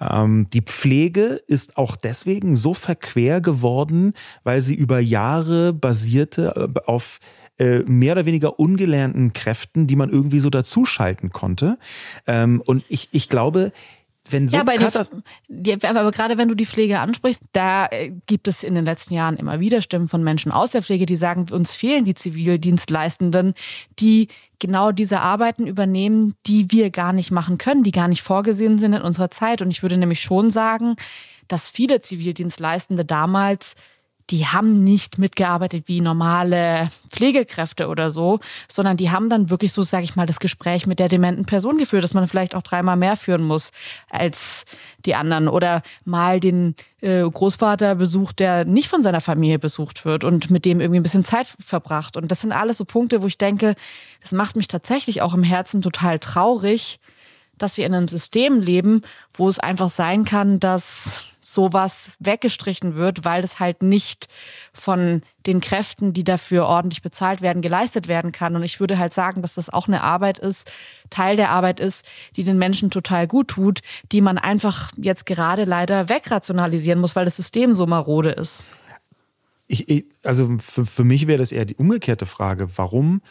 Ähm, 0.00 0.48
die 0.52 0.62
Pflege 0.62 1.40
ist 1.46 1.76
auch 1.76 1.96
deswegen 1.96 2.56
so 2.56 2.74
verquer 2.74 3.40
geworden, 3.40 4.14
weil 4.44 4.60
sie 4.60 4.74
über 4.74 5.00
Jahre 5.00 5.72
basierte 5.72 6.70
äh, 6.74 6.80
auf 6.86 7.20
äh, 7.58 7.80
mehr 7.80 8.12
oder 8.12 8.26
weniger 8.26 8.58
ungelernten 8.58 9.32
Kräften, 9.32 9.86
die 9.86 9.96
man 9.96 10.10
irgendwie 10.10 10.40
so 10.40 10.48
dazuschalten 10.48 11.30
konnte. 11.30 11.78
Ähm, 12.26 12.62
und 12.64 12.84
ich, 12.88 13.08
ich 13.12 13.28
glaube, 13.28 13.72
wenn 14.28 14.48
so 14.48 14.56
ja, 14.56 14.62
aber, 14.62 14.74
die, 15.48 15.84
aber 15.84 16.10
gerade 16.10 16.36
wenn 16.38 16.48
du 16.48 16.54
die 16.54 16.66
Pflege 16.66 17.00
ansprichst, 17.00 17.42
da 17.52 17.86
äh, 17.86 18.12
gibt 18.26 18.48
es 18.48 18.62
in 18.62 18.74
den 18.74 18.84
letzten 18.84 19.14
Jahren 19.14 19.36
immer 19.36 19.60
wieder 19.60 19.82
Stimmen 19.82 20.08
von 20.08 20.22
Menschen 20.22 20.52
aus 20.52 20.72
der 20.72 20.82
Pflege, 20.82 21.06
die 21.06 21.16
sagen, 21.16 21.46
uns 21.50 21.74
fehlen 21.74 22.04
die 22.04 22.14
Zivildienstleistenden, 22.14 23.54
die 23.98 24.28
genau 24.58 24.92
diese 24.92 25.20
Arbeiten 25.20 25.66
übernehmen, 25.66 26.34
die 26.46 26.70
wir 26.70 26.90
gar 26.90 27.12
nicht 27.12 27.30
machen 27.30 27.58
können, 27.58 27.82
die 27.82 27.92
gar 27.92 28.08
nicht 28.08 28.22
vorgesehen 28.22 28.78
sind 28.78 28.92
in 28.92 29.02
unserer 29.02 29.30
Zeit. 29.30 29.62
Und 29.62 29.70
ich 29.70 29.82
würde 29.82 29.96
nämlich 29.96 30.20
schon 30.20 30.50
sagen, 30.50 30.96
dass 31.48 31.70
viele 31.70 32.00
Zivildienstleistende 32.00 33.04
damals 33.04 33.74
die 34.30 34.46
haben 34.46 34.84
nicht 34.84 35.18
mitgearbeitet 35.18 35.84
wie 35.86 36.00
normale 36.00 36.90
Pflegekräfte 37.08 37.88
oder 37.88 38.10
so, 38.10 38.38
sondern 38.68 38.96
die 38.96 39.10
haben 39.10 39.28
dann 39.28 39.50
wirklich 39.50 39.72
so, 39.72 39.82
sage 39.82 40.04
ich 40.04 40.16
mal, 40.16 40.26
das 40.26 40.40
Gespräch 40.40 40.86
mit 40.86 40.98
der 40.98 41.08
dementen 41.08 41.44
Person 41.44 41.78
geführt, 41.78 42.04
dass 42.04 42.14
man 42.14 42.28
vielleicht 42.28 42.54
auch 42.54 42.62
dreimal 42.62 42.96
mehr 42.96 43.16
führen 43.16 43.42
muss 43.42 43.72
als 44.08 44.64
die 45.04 45.14
anderen 45.14 45.48
oder 45.48 45.82
mal 46.04 46.38
den 46.38 46.76
äh, 47.00 47.22
Großvater 47.22 47.94
besucht, 47.96 48.38
der 48.38 48.64
nicht 48.64 48.88
von 48.88 49.02
seiner 49.02 49.20
Familie 49.20 49.58
besucht 49.58 50.04
wird 50.04 50.24
und 50.24 50.50
mit 50.50 50.64
dem 50.64 50.80
irgendwie 50.80 51.00
ein 51.00 51.04
bisschen 51.04 51.24
Zeit 51.24 51.48
verbracht. 51.64 52.16
Und 52.16 52.30
das 52.30 52.40
sind 52.40 52.52
alles 52.52 52.78
so 52.78 52.84
Punkte, 52.84 53.22
wo 53.22 53.26
ich 53.26 53.38
denke, 53.38 53.74
das 54.22 54.32
macht 54.32 54.56
mich 54.56 54.68
tatsächlich 54.68 55.22
auch 55.22 55.34
im 55.34 55.42
Herzen 55.42 55.82
total 55.82 56.18
traurig, 56.18 57.00
dass 57.58 57.76
wir 57.76 57.84
in 57.84 57.94
einem 57.94 58.08
System 58.08 58.60
leben, 58.60 59.02
wo 59.34 59.48
es 59.48 59.58
einfach 59.58 59.90
sein 59.90 60.24
kann, 60.24 60.60
dass 60.60 61.24
sowas 61.42 62.10
weggestrichen 62.18 62.96
wird, 62.96 63.24
weil 63.24 63.42
es 63.42 63.60
halt 63.60 63.82
nicht 63.82 64.28
von 64.72 65.22
den 65.46 65.60
Kräften, 65.60 66.12
die 66.12 66.24
dafür 66.24 66.66
ordentlich 66.66 67.02
bezahlt 67.02 67.40
werden, 67.40 67.62
geleistet 67.62 68.08
werden 68.08 68.32
kann. 68.32 68.56
Und 68.56 68.62
ich 68.62 68.80
würde 68.80 68.98
halt 68.98 69.12
sagen, 69.12 69.42
dass 69.42 69.54
das 69.54 69.70
auch 69.70 69.88
eine 69.88 70.02
Arbeit 70.02 70.38
ist, 70.38 70.70
Teil 71.08 71.36
der 71.36 71.50
Arbeit 71.50 71.80
ist, 71.80 72.04
die 72.36 72.44
den 72.44 72.58
Menschen 72.58 72.90
total 72.90 73.26
gut 73.26 73.48
tut, 73.48 73.80
die 74.12 74.20
man 74.20 74.38
einfach 74.38 74.90
jetzt 74.96 75.26
gerade 75.26 75.64
leider 75.64 76.08
wegrationalisieren 76.08 77.00
muss, 77.00 77.16
weil 77.16 77.24
das 77.24 77.36
System 77.36 77.74
so 77.74 77.86
marode 77.86 78.30
ist. 78.30 78.66
Ich, 79.66 80.06
also 80.24 80.56
für, 80.58 80.84
für 80.84 81.04
mich 81.04 81.26
wäre 81.26 81.38
das 81.38 81.52
eher 81.52 81.64
die 81.64 81.76
umgekehrte 81.76 82.26
Frage. 82.26 82.76
Warum 82.76 83.22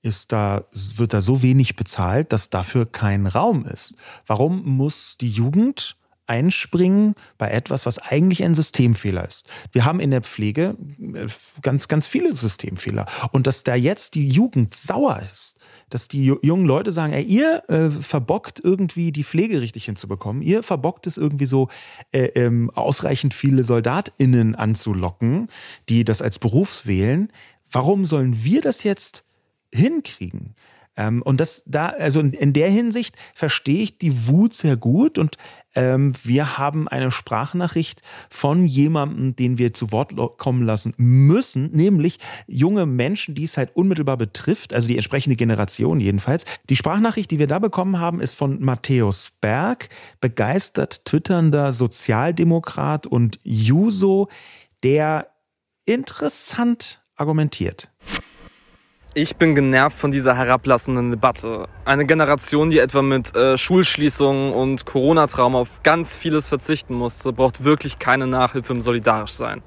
ist 0.00 0.32
da, 0.32 0.64
wird 0.72 1.12
da 1.12 1.20
so 1.20 1.42
wenig 1.42 1.76
bezahlt, 1.76 2.32
dass 2.32 2.50
dafür 2.50 2.86
kein 2.86 3.26
Raum 3.26 3.64
ist? 3.64 3.94
Warum 4.26 4.64
muss 4.64 5.16
die 5.18 5.30
Jugend 5.30 5.96
einspringen 6.32 7.14
bei 7.36 7.50
etwas, 7.50 7.84
was 7.84 7.98
eigentlich 7.98 8.42
ein 8.42 8.54
Systemfehler 8.54 9.28
ist. 9.28 9.46
Wir 9.70 9.84
haben 9.84 10.00
in 10.00 10.10
der 10.10 10.22
Pflege 10.22 10.76
äh, 10.98 11.26
ganz, 11.60 11.88
ganz 11.88 12.06
viele 12.06 12.34
Systemfehler. 12.34 13.04
Und 13.32 13.46
dass 13.46 13.64
da 13.64 13.74
jetzt 13.74 14.14
die 14.14 14.28
Jugend 14.28 14.74
sauer 14.74 15.22
ist, 15.30 15.58
dass 15.90 16.08
die 16.08 16.24
jungen 16.24 16.64
Leute 16.64 16.90
sagen, 16.90 17.12
ey, 17.12 17.22
ihr 17.22 17.62
äh, 17.68 17.90
verbockt 17.90 18.60
irgendwie 18.64 19.12
die 19.12 19.24
Pflege 19.24 19.60
richtig 19.60 19.84
hinzubekommen, 19.84 20.40
ihr 20.40 20.62
verbockt 20.62 21.06
es 21.06 21.18
irgendwie 21.18 21.44
so 21.44 21.68
äh, 22.12 22.24
ähm, 22.34 22.70
ausreichend 22.70 23.34
viele 23.34 23.62
SoldatInnen 23.62 24.54
anzulocken, 24.54 25.50
die 25.90 26.04
das 26.04 26.22
als 26.22 26.38
Beruf 26.38 26.86
wählen. 26.86 27.30
Warum 27.70 28.06
sollen 28.06 28.42
wir 28.42 28.62
das 28.62 28.84
jetzt 28.84 29.24
hinkriegen? 29.70 30.54
Ähm, 30.96 31.22
und 31.22 31.40
das 31.40 31.62
da, 31.66 31.88
also 31.88 32.20
in 32.20 32.52
der 32.52 32.68
Hinsicht 32.68 33.16
verstehe 33.34 33.82
ich 33.82 33.98
die 33.98 34.28
Wut 34.28 34.54
sehr 34.54 34.76
gut 34.76 35.16
und 35.16 35.38
ähm, 35.74 36.12
wir 36.22 36.58
haben 36.58 36.86
eine 36.86 37.10
Sprachnachricht 37.10 38.02
von 38.28 38.66
jemandem, 38.66 39.34
den 39.34 39.56
wir 39.56 39.72
zu 39.72 39.90
Wort 39.90 40.14
kommen 40.36 40.62
lassen 40.64 40.92
müssen, 40.98 41.70
nämlich 41.70 42.18
junge 42.46 42.84
Menschen, 42.84 43.34
die 43.34 43.44
es 43.44 43.56
halt 43.56 43.74
unmittelbar 43.74 44.18
betrifft, 44.18 44.74
also 44.74 44.86
die 44.86 44.96
entsprechende 44.96 45.36
Generation 45.36 45.98
jedenfalls. 45.98 46.44
Die 46.68 46.76
Sprachnachricht, 46.76 47.30
die 47.30 47.38
wir 47.38 47.46
da 47.46 47.58
bekommen 47.58 47.98
haben, 47.98 48.20
ist 48.20 48.34
von 48.34 48.62
Matthäus 48.62 49.32
Berg, 49.40 49.88
begeistert 50.20 51.06
twitternder 51.06 51.72
Sozialdemokrat 51.72 53.06
und 53.06 53.38
Juso, 53.42 54.28
der 54.82 55.28
interessant 55.86 57.02
argumentiert. 57.16 57.90
Ich 59.14 59.36
bin 59.36 59.54
genervt 59.54 59.98
von 59.98 60.10
dieser 60.10 60.34
herablassenden 60.34 61.10
Debatte. 61.10 61.68
Eine 61.84 62.06
Generation, 62.06 62.70
die 62.70 62.78
etwa 62.78 63.02
mit 63.02 63.36
äh, 63.36 63.58
Schulschließungen 63.58 64.54
und 64.54 64.86
Corona-Trauma 64.86 65.58
auf 65.58 65.82
ganz 65.82 66.16
vieles 66.16 66.48
verzichten 66.48 66.94
musste, 66.94 67.30
braucht 67.34 67.62
wirklich 67.62 67.98
keine 67.98 68.26
Nachhilfe 68.26 68.72
im 68.72 68.80
Solidarischsein. 68.80 69.60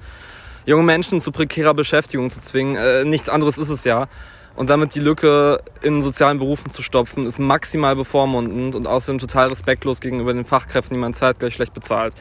Junge 0.65 0.81
Menschen 0.81 1.21
zu 1.21 1.31
prekärer 1.31 1.75
Beschäftigung 1.75 2.31
zu 2.31 2.39
zwingen, 2.39 2.75
äh, 2.75 3.05
nichts 3.05 3.29
anderes 3.29 3.59
ist 3.59 3.69
es 3.69 3.83
ja. 3.83 4.07
Und 4.55 4.71
damit 4.71 4.95
die 4.95 4.99
Lücke 4.99 5.61
in 5.83 6.01
sozialen 6.01 6.39
Berufen 6.39 6.71
zu 6.71 6.81
stopfen, 6.81 7.27
ist 7.27 7.37
maximal 7.37 7.95
bevormundend 7.95 8.73
und 8.73 8.87
außerdem 8.87 9.19
total 9.19 9.49
respektlos 9.49 9.99
gegenüber 9.99 10.33
den 10.33 10.45
Fachkräften, 10.45 10.97
die 10.97 11.01
man 11.01 11.13
zeitgleich 11.13 11.53
schlecht 11.53 11.75
bezahlt 11.75 12.15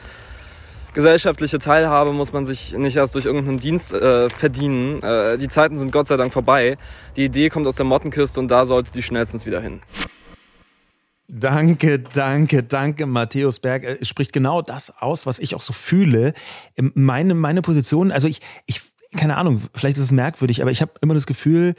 gesellschaftliche 0.95 1.59
Teilhabe 1.59 2.13
muss 2.13 2.33
man 2.33 2.45
sich 2.45 2.73
nicht 2.73 2.95
erst 2.95 3.13
durch 3.13 3.25
irgendeinen 3.25 3.59
Dienst 3.59 3.93
äh, 3.93 4.29
verdienen. 4.29 5.03
Äh, 5.03 5.37
die 5.37 5.49
Zeiten 5.49 5.77
sind 5.77 5.91
Gott 5.91 6.07
sei 6.07 6.15
Dank 6.15 6.33
vorbei. 6.33 6.77
Die 7.15 7.25
Idee 7.25 7.49
kommt 7.49 7.67
aus 7.67 7.75
der 7.75 7.85
Mottenkiste 7.85 8.39
und 8.39 8.47
da 8.47 8.65
sollte 8.65 8.91
die 8.93 9.03
schnellstens 9.03 9.45
wieder 9.45 9.61
hin. 9.61 9.81
Danke, 11.27 11.99
danke, 11.99 12.63
danke, 12.63 13.05
Matthäus 13.05 13.59
Berg. 13.59 13.83
Es 13.83 14.07
spricht 14.07 14.31
genau 14.31 14.61
das 14.61 15.01
aus, 15.01 15.25
was 15.25 15.39
ich 15.39 15.53
auch 15.53 15.61
so 15.61 15.73
fühle. 15.73 16.33
Meine, 16.77 17.33
meine 17.33 17.61
Position, 17.61 18.11
also 18.11 18.27
ich, 18.27 18.39
ich, 18.65 18.81
keine 19.17 19.35
Ahnung, 19.35 19.61
vielleicht 19.73 19.97
ist 19.97 20.03
es 20.03 20.11
merkwürdig, 20.11 20.61
aber 20.61 20.71
ich 20.71 20.81
habe 20.81 20.93
immer 21.01 21.13
das 21.13 21.25
Gefühl, 21.25 21.75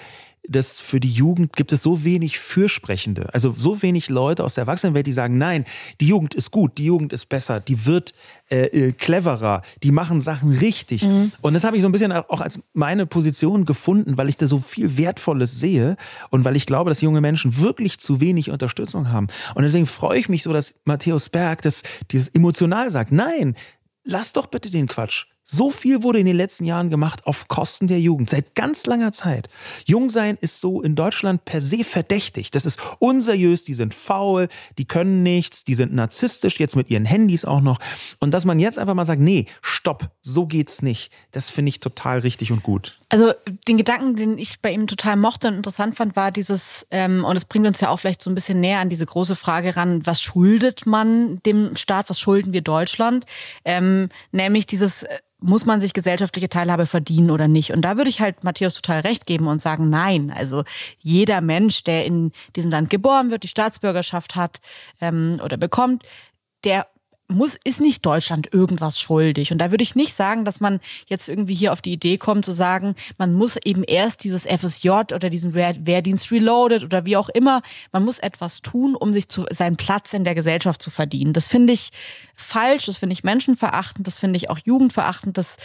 dass 0.48 0.80
für 0.80 1.00
die 1.00 1.10
Jugend 1.10 1.54
gibt 1.54 1.72
es 1.72 1.82
so 1.82 2.04
wenig 2.04 2.38
Fürsprechende, 2.38 3.32
also 3.32 3.52
so 3.52 3.82
wenig 3.82 4.08
Leute 4.08 4.44
aus 4.44 4.54
der 4.54 4.62
Erwachsenenwelt, 4.62 5.06
die 5.06 5.12
sagen, 5.12 5.38
nein, 5.38 5.64
die 6.00 6.08
Jugend 6.08 6.34
ist 6.34 6.50
gut, 6.50 6.78
die 6.78 6.86
Jugend 6.86 7.12
ist 7.12 7.28
besser, 7.28 7.60
die 7.60 7.86
wird 7.86 8.14
äh, 8.48 8.66
äh, 8.66 8.92
cleverer, 8.92 9.62
die 9.82 9.90
machen 9.90 10.20
Sachen 10.20 10.52
richtig. 10.52 11.04
Mhm. 11.04 11.32
Und 11.40 11.54
das 11.54 11.64
habe 11.64 11.76
ich 11.76 11.82
so 11.82 11.88
ein 11.88 11.92
bisschen 11.92 12.12
auch 12.12 12.40
als 12.40 12.60
meine 12.74 13.06
Position 13.06 13.64
gefunden, 13.64 14.16
weil 14.18 14.28
ich 14.28 14.36
da 14.36 14.46
so 14.46 14.58
viel 14.58 14.96
Wertvolles 14.96 15.58
sehe 15.58 15.96
und 16.30 16.44
weil 16.44 16.56
ich 16.56 16.66
glaube, 16.66 16.90
dass 16.90 17.00
junge 17.00 17.20
Menschen 17.20 17.58
wirklich 17.58 17.98
zu 17.98 18.20
wenig 18.20 18.50
Unterstützung 18.50 19.10
haben. 19.10 19.26
Und 19.54 19.62
deswegen 19.62 19.86
freue 19.86 20.18
ich 20.18 20.28
mich 20.28 20.42
so, 20.42 20.52
dass 20.52 20.74
Matthäus 20.84 21.28
Berg 21.28 21.62
das 21.62 21.82
dieses 22.10 22.28
emotional 22.28 22.90
sagt, 22.90 23.12
nein, 23.12 23.56
lass 24.04 24.32
doch 24.32 24.46
bitte 24.46 24.70
den 24.70 24.86
Quatsch. 24.86 25.26
So 25.48 25.70
viel 25.70 26.02
wurde 26.02 26.18
in 26.18 26.26
den 26.26 26.34
letzten 26.34 26.64
Jahren 26.64 26.90
gemacht 26.90 27.24
auf 27.24 27.46
Kosten 27.46 27.86
der 27.86 28.00
Jugend, 28.00 28.28
seit 28.28 28.56
ganz 28.56 28.84
langer 28.84 29.12
Zeit. 29.12 29.48
Jungsein 29.86 30.36
ist 30.40 30.60
so 30.60 30.82
in 30.82 30.96
Deutschland 30.96 31.44
per 31.44 31.60
se 31.60 31.84
verdächtig. 31.84 32.50
Das 32.50 32.66
ist 32.66 32.80
unseriös, 32.98 33.62
die 33.62 33.74
sind 33.74 33.94
faul, 33.94 34.48
die 34.76 34.86
können 34.86 35.22
nichts, 35.22 35.62
die 35.62 35.76
sind 35.76 35.94
narzisstisch, 35.94 36.58
jetzt 36.58 36.74
mit 36.74 36.90
ihren 36.90 37.04
Handys 37.04 37.44
auch 37.44 37.60
noch. 37.60 37.78
Und 38.18 38.34
dass 38.34 38.44
man 38.44 38.58
jetzt 38.58 38.76
einfach 38.76 38.94
mal 38.94 39.06
sagt, 39.06 39.20
nee, 39.20 39.46
stopp, 39.62 40.10
so 40.20 40.46
geht's 40.48 40.82
nicht, 40.82 41.12
das 41.30 41.48
finde 41.48 41.68
ich 41.68 41.78
total 41.78 42.18
richtig 42.18 42.50
und 42.50 42.64
gut. 42.64 42.98
Also 43.08 43.32
den 43.68 43.76
Gedanken, 43.76 44.16
den 44.16 44.36
ich 44.36 44.60
bei 44.60 44.72
ihm 44.72 44.88
total 44.88 45.16
mochte 45.16 45.46
und 45.46 45.54
interessant 45.54 45.94
fand, 45.94 46.16
war 46.16 46.32
dieses, 46.32 46.86
ähm, 46.90 47.24
und 47.24 47.36
es 47.36 47.44
bringt 47.44 47.66
uns 47.66 47.80
ja 47.80 47.90
auch 47.90 47.98
vielleicht 47.98 48.20
so 48.20 48.30
ein 48.30 48.34
bisschen 48.34 48.58
näher 48.58 48.80
an 48.80 48.88
diese 48.88 49.06
große 49.06 49.36
Frage 49.36 49.76
ran, 49.76 50.04
was 50.04 50.20
schuldet 50.20 50.86
man 50.86 51.40
dem 51.46 51.76
Staat, 51.76 52.10
was 52.10 52.18
schulden 52.18 52.52
wir 52.52 52.62
Deutschland? 52.62 53.24
Ähm, 53.64 54.08
nämlich 54.32 54.66
dieses 54.66 55.04
äh, 55.04 55.18
muss 55.38 55.66
man 55.66 55.80
sich 55.80 55.92
gesellschaftliche 55.92 56.48
Teilhabe 56.48 56.86
verdienen 56.86 57.30
oder 57.30 57.46
nicht? 57.46 57.72
Und 57.72 57.82
da 57.82 57.96
würde 57.96 58.10
ich 58.10 58.20
halt 58.20 58.42
Matthäus 58.42 58.74
total 58.74 59.00
recht 59.00 59.26
geben 59.26 59.46
und 59.46 59.60
sagen, 59.60 59.88
nein. 59.88 60.32
Also 60.34 60.64
jeder 60.98 61.40
Mensch, 61.40 61.84
der 61.84 62.06
in 62.06 62.32
diesem 62.56 62.70
Land 62.70 62.90
geboren 62.90 63.30
wird, 63.30 63.44
die 63.44 63.48
Staatsbürgerschaft 63.48 64.34
hat 64.34 64.58
ähm, 65.00 65.40
oder 65.44 65.56
bekommt, 65.56 66.02
der 66.64 66.88
muss, 67.28 67.56
ist 67.64 67.80
nicht 67.80 68.06
Deutschland 68.06 68.52
irgendwas 68.52 69.00
schuldig. 69.00 69.52
Und 69.52 69.58
da 69.58 69.70
würde 69.70 69.82
ich 69.82 69.94
nicht 69.94 70.14
sagen, 70.14 70.44
dass 70.44 70.60
man 70.60 70.80
jetzt 71.06 71.28
irgendwie 71.28 71.54
hier 71.54 71.72
auf 71.72 71.82
die 71.82 71.92
Idee 71.92 72.18
kommt 72.18 72.44
zu 72.44 72.52
sagen, 72.52 72.94
man 73.18 73.34
muss 73.34 73.56
eben 73.64 73.82
erst 73.82 74.24
dieses 74.24 74.46
FSJ 74.46 74.90
oder 75.14 75.28
diesen 75.30 75.54
Wehrdienst 75.54 76.30
reloaded 76.30 76.84
oder 76.84 77.04
wie 77.04 77.16
auch 77.16 77.28
immer, 77.28 77.62
man 77.92 78.04
muss 78.04 78.18
etwas 78.18 78.62
tun, 78.62 78.94
um 78.94 79.12
sich 79.12 79.28
zu, 79.28 79.44
seinen 79.50 79.76
Platz 79.76 80.12
in 80.12 80.24
der 80.24 80.34
Gesellschaft 80.34 80.80
zu 80.80 80.90
verdienen. 80.90 81.32
Das 81.32 81.48
finde 81.48 81.72
ich 81.72 81.90
falsch, 82.34 82.86
das 82.86 82.98
finde 82.98 83.14
ich 83.14 83.24
menschenverachtend, 83.24 84.06
das 84.06 84.18
finde 84.18 84.36
ich 84.36 84.50
auch 84.50 84.58
jugendverachtend, 84.64 85.36
das 85.36 85.56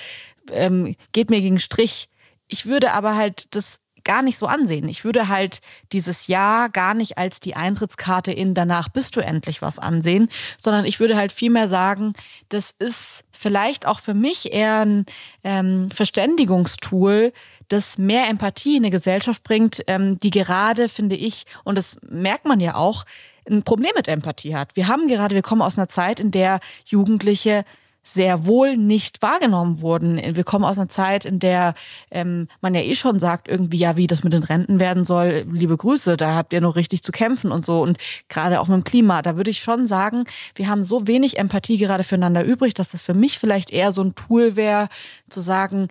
ähm, 0.52 0.96
geht 1.12 1.30
mir 1.30 1.42
gegen 1.42 1.60
Strich. 1.60 2.10
Ich 2.48 2.66
würde 2.66 2.94
aber 2.94 3.16
halt 3.16 3.54
das 3.56 3.80
gar 4.04 4.22
nicht 4.22 4.38
so 4.38 4.46
ansehen. 4.48 4.88
Ich 4.88 5.04
würde 5.04 5.28
halt 5.28 5.62
dieses 5.92 6.28
Jahr 6.28 6.70
gar 6.70 6.94
nicht 6.94 7.18
als 7.18 7.40
die 7.40 7.56
Eintrittskarte 7.56 8.32
in 8.32 8.54
danach 8.54 8.90
bist 8.90 9.16
du 9.16 9.22
endlich 9.22 9.62
was 9.62 9.80
ansehen, 9.80 10.30
sondern 10.58 10.86
ich 10.86 11.00
würde 11.00 11.18
halt 11.18 11.32
vielmehr 11.32 11.68
sagen, 11.68 12.14
das 12.50 12.74
ist 12.80 13.24
vielleicht 13.32 13.86
auch 13.86 14.00
für 14.00 14.14
mich 14.14 14.54
eher 14.54 14.82
ein 14.82 15.06
ähm, 15.44 15.90
Verständigungstool, 15.92 17.34
das 17.68 17.98
mehr 17.98 18.28
Empathie 18.30 18.78
in 18.78 18.84
eine 18.84 18.92
Gesellschaft 18.92 19.44
bringt, 19.44 19.84
ähm, 19.88 20.20
die 20.20 20.30
gerade, 20.30 20.90
finde 20.90 21.16
ich, 21.16 21.46
und 21.64 21.78
das 21.78 21.98
merkt 22.08 22.46
man 22.46 22.60
ja 22.60 22.76
auch, 22.76 23.06
ein 23.50 23.64
Problem 23.64 23.92
mit 23.96 24.08
Empathie 24.08 24.56
hat. 24.56 24.76
Wir 24.76 24.88
haben 24.88 25.08
gerade, 25.08 25.34
wir 25.36 25.42
kommen 25.42 25.62
aus 25.62 25.78
einer 25.78 25.90
Zeit, 25.90 26.20
in 26.20 26.32
der 26.32 26.60
Jugendliche 26.86 27.66
sehr 28.04 28.46
wohl 28.46 28.78
nicht 28.78 29.22
wahrgenommen 29.22 29.82
wurden. 29.82 30.20
Wir 30.36 30.44
kommen 30.44 30.66
aus 30.66 30.78
einer 30.78 30.90
Zeit, 30.90 31.26
in 31.26 31.40
der 31.40 31.76
ähm, 32.10 32.48
man 32.60 32.74
ja 32.74 32.82
eh 32.82 32.96
schon 32.96 33.20
sagt, 33.20 33.48
irgendwie, 33.48 33.78
ja, 33.78 33.96
wie 33.96 34.08
das 34.08 34.24
mit 34.24 34.34
den 34.34 34.44
Renten 34.44 34.80
werden 34.80 35.06
soll, 35.06 35.46
liebe 35.52 35.78
Grüße, 35.78 36.18
da 36.18 36.36
habt 36.36 36.54
ihr 36.54 36.62
noch 36.62 36.76
richtig 36.76 37.04
zu 37.04 37.12
kämpfen 37.12 37.52
und 37.52 37.64
so. 37.64 37.82
Und 37.82 37.98
gerade 38.28 38.60
auch 38.60 38.68
mit 38.68 38.76
dem 38.76 38.84
Klima, 38.84 39.22
da 39.22 39.38
würde 39.38 39.52
ich 39.52 39.60
schon 39.60 39.86
sagen, 39.86 40.26
wir 40.56 40.68
haben 40.68 40.84
so 40.84 41.08
wenig 41.08 41.38
Empathie 41.38 41.78
gerade 41.78 42.04
füreinander 42.04 42.44
übrig, 42.44 42.74
dass 42.74 42.92
das 42.92 43.04
für 43.04 43.14
mich 43.14 43.38
vielleicht 43.38 43.72
eher 43.72 43.92
so 43.92 44.02
ein 44.04 44.16
Tool 44.16 44.56
wäre, 44.56 44.90
zu 45.30 45.42
sagen, 45.42 45.88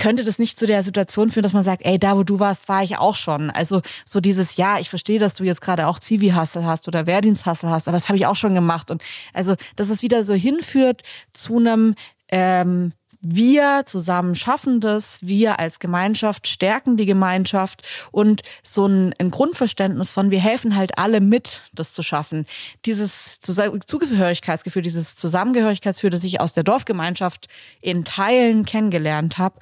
könnte 0.00 0.24
das 0.24 0.38
nicht 0.38 0.58
zu 0.58 0.66
der 0.66 0.82
Situation 0.82 1.30
führen, 1.30 1.42
dass 1.42 1.52
man 1.52 1.62
sagt, 1.62 1.82
ey, 1.84 1.98
da 1.98 2.16
wo 2.16 2.24
du 2.24 2.40
warst, 2.40 2.68
war 2.68 2.82
ich 2.82 2.96
auch 2.96 3.14
schon. 3.14 3.50
Also 3.50 3.82
so 4.04 4.20
dieses, 4.20 4.56
ja, 4.56 4.78
ich 4.80 4.88
verstehe, 4.88 5.18
dass 5.18 5.34
du 5.34 5.44
jetzt 5.44 5.60
gerade 5.60 5.86
auch 5.86 5.98
Zivi-Hassel 5.98 6.64
hast 6.64 6.88
oder 6.88 7.06
Wehrdienst-Hassel 7.06 7.70
hast, 7.70 7.86
aber 7.86 7.98
das 7.98 8.08
habe 8.08 8.16
ich 8.16 8.26
auch 8.26 8.34
schon 8.34 8.54
gemacht. 8.54 8.90
Und 8.90 9.02
also, 9.34 9.54
dass 9.76 9.90
es 9.90 10.02
wieder 10.02 10.24
so 10.24 10.34
hinführt 10.34 11.02
zu 11.34 11.58
einem 11.58 11.94
ähm, 12.32 12.92
wir 13.20 13.82
zusammen 13.86 14.34
schaffen 14.34 14.80
das, 14.80 15.18
wir 15.26 15.58
als 15.58 15.78
Gemeinschaft 15.78 16.48
stärken 16.48 16.96
die 16.96 17.06
Gemeinschaft 17.06 17.86
und 18.10 18.42
so 18.62 18.86
ein, 18.86 19.14
ein, 19.18 19.30
Grundverständnis 19.30 20.10
von 20.10 20.30
wir 20.30 20.40
helfen 20.40 20.74
halt 20.74 20.98
alle 20.98 21.20
mit, 21.20 21.62
das 21.74 21.92
zu 21.92 22.02
schaffen. 22.02 22.46
Dieses 22.86 23.40
Zugehörigkeitsgefühl, 23.40 24.82
dieses 24.82 25.16
Zusammengehörigkeitsgefühl, 25.16 26.10
das 26.10 26.24
ich 26.24 26.40
aus 26.40 26.54
der 26.54 26.64
Dorfgemeinschaft 26.64 27.48
in 27.80 28.04
Teilen 28.04 28.64
kennengelernt 28.64 29.38
habe, 29.38 29.60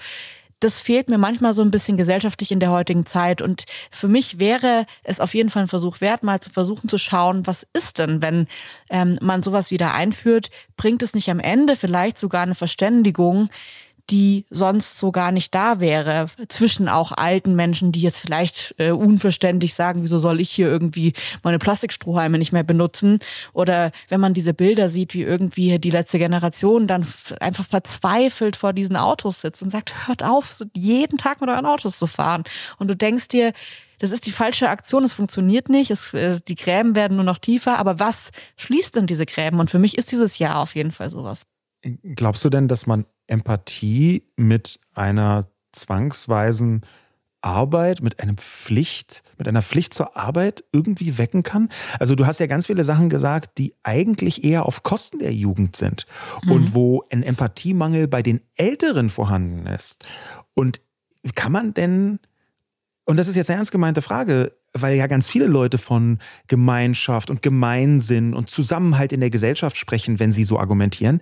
das 0.61 0.81
fehlt 0.81 1.09
mir 1.09 1.19
manchmal 1.19 1.55
so 1.55 1.63
ein 1.63 1.71
bisschen 1.71 1.97
gesellschaftlich 1.97 2.51
in 2.51 2.61
der 2.61 2.71
heutigen 2.71 3.07
Zeit. 3.07 3.43
Und 3.43 3.65
für 3.91 4.09
mich 4.09 4.41
wäre 4.41 4.87
es 5.05 5.21
auf 5.21 5.35
jeden 5.35 5.51
Fall 5.51 5.63
ein 5.63 5.69
Versuch 5.69 6.01
wert, 6.01 6.23
mal 6.23 6.41
zu 6.41 6.51
versuchen 6.51 6.89
zu 6.89 6.99
schauen, 6.99 7.47
was 7.47 7.67
ist 7.73 7.99
denn, 7.99 8.23
wenn 8.23 8.49
ähm, 8.91 9.19
man 9.21 9.43
sowas 9.43 9.71
wieder 9.71 9.95
einführt? 9.95 10.51
Bringt 10.77 11.03
es 11.03 11.15
nicht 11.15 11.31
am 11.31 11.41
Ende 11.41 11.77
vielleicht 11.77 12.19
sogar 12.19 12.43
eine 12.43 12.55
Verständigung, 12.55 13.51
die 14.11 14.47
sonst 14.51 14.99
so 14.99 15.13
gar 15.13 15.33
nicht 15.33 15.55
da 15.55 15.81
wäre, 15.81 16.27
zwischen 16.49 16.89
auch 16.89 17.13
alten 17.13 17.55
Menschen, 17.55 17.93
die 17.93 18.01
jetzt 18.01 18.19
vielleicht 18.19 18.75
äh, 18.79 18.91
unverständlich 18.91 19.75
sagen, 19.75 20.03
wieso 20.03 20.19
soll 20.19 20.41
ich 20.41 20.51
hier 20.51 20.69
irgendwie 20.69 21.13
meine 21.43 21.59
Plastikstrohhalme 21.59 22.39
nicht 22.39 22.53
mehr 22.53 22.65
benutzen? 22.65 23.19
Oder 23.53 23.93
wenn 24.09 24.21
man 24.21 24.35
diese 24.35 24.55
Bilder 24.55 24.89
sieht, 24.89 25.15
wie 25.15 25.23
irgendwie 25.23 25.79
die 25.79 25.91
letzte 25.91 26.19
Generation 26.19 26.87
dann 26.87 27.07
einfach 27.41 27.65
verzweifelt 27.65 28.57
vor 28.57 28.73
diesen 28.73 28.97
Autos 28.97 29.41
sitzt 29.41 29.63
und 29.63 29.71
sagt, 29.71 30.09
hört 30.09 30.23
auf, 30.23 30.63
jeden 30.75 31.19
Tag 31.19 31.41
mit 31.41 31.51
euren 31.51 31.67
Autos 31.67 31.99
zu 31.99 32.07
fahren. 32.07 32.45
Und 32.79 32.89
du 32.89 32.97
denkst 32.97 33.29
dir, 33.29 33.53
das 33.99 34.13
ist 34.13 34.27
die 34.27 34.31
falsche 34.31 34.69
Aktion, 34.69 35.05
es 35.05 35.13
funktioniert 35.13 35.69
nicht, 35.69 35.91
es, 35.91 36.15
äh, 36.15 36.39
die 36.47 36.55
Gräben 36.55 36.95
werden 36.95 37.17
nur 37.17 37.25
noch 37.25 37.39
tiefer, 37.39 37.79
aber 37.79 37.99
was 37.99 38.31
schließt 38.57 38.97
denn 38.97 39.07
diese 39.07 39.27
Gräben? 39.27 39.59
Und 39.59 39.71
für 39.71 39.79
mich 39.79 39.99
ist 39.99 40.13
dieses 40.13 40.39
Jahr 40.39 40.61
auf 40.61 40.77
jeden 40.77 40.93
Fall 40.93 41.11
sowas. 41.11 41.43
Glaubst 42.03 42.45
du 42.45 42.51
denn, 42.51 42.69
dass 42.69 42.87
man 42.87 43.07
Empathie 43.29 44.25
mit 44.37 44.81
einer 44.95 45.47
zwangsweisen 45.73 46.83
Arbeit, 47.41 48.03
mit 48.03 48.21
einem 48.21 48.37
Pflicht, 48.37 49.23
mit 49.37 49.47
einer 49.47 49.63
Pflicht 49.63 49.95
zur 49.95 50.17
Arbeit 50.17 50.65
irgendwie 50.73 51.19
wecken 51.19 51.45
kann? 51.45 51.69
Also 52.01 52.17
du 52.17 52.27
hast 52.27 52.41
ja 52.41 52.47
ganz 52.47 52.67
viele 52.67 52.83
Sachen 52.83 53.09
gesagt, 53.09 53.59
die 53.59 53.75
eigentlich 53.85 54.43
eher 54.43 54.67
auf 54.67 54.83
Kosten 54.83 55.21
der 55.21 55.33
Jugend 55.33 55.77
sind 55.77 56.07
mhm. 56.43 56.53
und 56.53 56.75
wo 56.75 57.05
ein 57.11 57.23
Empathiemangel 57.23 58.09
bei 58.09 58.23
den 58.23 58.41
Älteren 58.57 59.09
vorhanden 59.09 59.67
ist. 59.67 60.05
Und 60.55 60.81
kann 61.35 61.53
man 61.53 61.75
denn, 61.75 62.19
und 63.05 63.17
das 63.17 63.29
ist 63.29 63.37
jetzt 63.37 63.51
eine 63.51 63.59
ernst 63.59 63.73
gemeinte 63.73 64.03
Frage, 64.03 64.58
weil 64.73 64.97
ja 64.97 65.07
ganz 65.07 65.29
viele 65.29 65.47
Leute 65.47 65.79
von 65.79 66.19
Gemeinschaft 66.47 67.31
und 67.31 67.43
Gemeinsinn 67.43 68.35
und 68.35 68.51
Zusammenhalt 68.51 69.13
in 69.13 69.21
der 69.21 69.31
Gesellschaft 69.31 69.77
sprechen, 69.77 70.21
wenn 70.21 70.33
sie 70.33 70.45
so 70.45 70.59
argumentieren. 70.59 71.21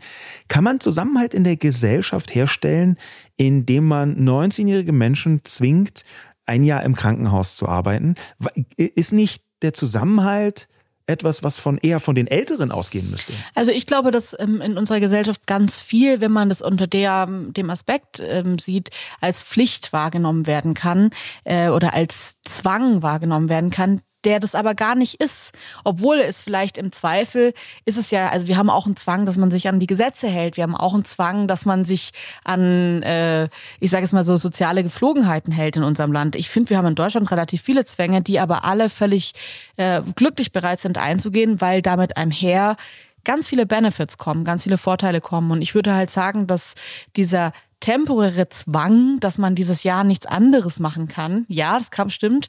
Kann 0.49 0.65
man 0.65 0.81
Zusammenhalt 0.81 1.35
in 1.35 1.45
der 1.45 1.57
Gesellschaft 1.57 2.35
herstellen, 2.35 2.97
indem 3.37 3.87
man 3.87 4.17
19-jährige 4.17 4.93
Menschen 4.93 5.45
zwingt, 5.45 6.05
ein 6.47 6.65
Jahr 6.65 6.85
im 6.85 6.95
Krankenhaus 6.95 7.57
zu 7.57 7.69
arbeiten? 7.69 8.15
Ist 8.77 9.13
nicht 9.13 9.45
der 9.63 9.73
Zusammenhalt 9.73 10.69
etwas, 11.07 11.43
was 11.43 11.59
von 11.59 11.79
eher 11.79 12.01
von 12.01 12.15
den 12.15 12.27
Älteren 12.27 12.73
ausgehen 12.73 13.11
müsste? 13.11 13.33
Also 13.55 13.71
ich 13.71 13.87
glaube, 13.87 14.11
dass 14.11 14.37
ähm, 14.39 14.61
in 14.61 14.77
unserer 14.77 15.01
Gesellschaft 15.01 15.47
ganz 15.47 15.79
viel, 15.79 16.21
wenn 16.21 16.33
man 16.33 16.49
das 16.49 16.63
unter 16.63 16.87
der, 16.87 17.27
dem 17.27 17.71
Aspekt 17.71 18.21
ähm, 18.21 18.59
sieht, 18.59 18.91
als 19.21 19.43
Pflicht 19.43 19.93
wahrgenommen 19.93 20.47
werden 20.47 20.75
kann 20.75 21.11
äh, 21.45 21.69
oder 21.69 21.95
als 21.95 22.37
Zwang 22.45 23.03
wahrgenommen 23.03 23.49
werden 23.49 23.71
kann, 23.71 24.01
der 24.27 24.41
das 24.41 24.55
aber 24.55 24.75
gar 24.75 24.95
nicht 24.95 25.23
ist. 25.23 25.53
Obwohl 25.85 26.19
es 26.19 26.43
vielleicht 26.43 26.77
im 26.77 26.93
Zweifel 26.93 27.55
ist 27.85 27.97
es 27.97 28.11
ja, 28.11 28.29
also 28.29 28.49
wir 28.49 28.57
haben 28.57 28.69
auch 28.69 28.85
einen 28.85 28.97
Zwang, 28.97 29.25
dass 29.25 29.37
man 29.39 29.51
sich 29.51 29.69
an 29.69 29.81
die 29.81 29.87
Gesetze 29.87 30.27
hält. 30.27 30.57
Wir 30.57 30.65
haben 30.65 30.77
auch 30.77 30.95
einen 30.95 31.05
Zwang, 31.05 31.47
dass 31.47 31.65
man 31.65 31.85
sich 31.85 32.11
an, 32.45 33.03
äh, 33.05 33.49
ich 33.81 33.91
sage 33.91 34.05
es 34.05 34.13
mal 34.13 34.25
so, 34.25 34.37
soziale 34.37 34.83
Geflogenheiten 34.83 35.53
hält 35.53 35.77
in 35.77 35.85
unserem 35.85 36.13
Land. 36.13 36.35
Ich 36.37 36.51
finde, 36.51 36.71
wir 36.71 36.79
haben 36.79 36.89
in 36.89 36.95
Deutschland 36.97 37.31
relativ 37.31 37.63
viele 37.63 37.85
Zwänge, 37.85 38.21
die 38.21 38.41
aber 38.41 38.65
alle 38.65 38.91
völlig 38.91 39.33
äh, 39.77 40.03
glücklich 40.17 40.53
bereit 40.53 40.81
sind 40.81 40.99
einzugehen, 40.99 41.61
weil 41.61 41.81
damit 41.81 42.17
einher 42.17 42.77
ganz 43.23 43.49
viele 43.49 43.67
Benefits 43.67 44.19
kommen, 44.19 44.45
ganz 44.45 44.65
viele 44.65 44.79
Vorteile 44.79 45.21
kommen. 45.21 45.53
Und 45.53 45.63
ich 45.63 45.75
würde 45.75 45.95
halt 45.95 46.11
sagen, 46.11 46.47
dass 46.47 46.75
dieser 47.17 47.53
temporäre 47.81 48.49
Zwang, 48.49 49.21
dass 49.21 49.39
man 49.39 49.55
dieses 49.55 49.85
Jahr 49.85 50.03
nichts 50.03 50.27
anderes 50.27 50.81
machen 50.81 51.09
kann, 51.09 51.45
ja, 51.49 51.79
das 51.79 51.91
kam, 51.91 52.09
stimmt, 52.09 52.49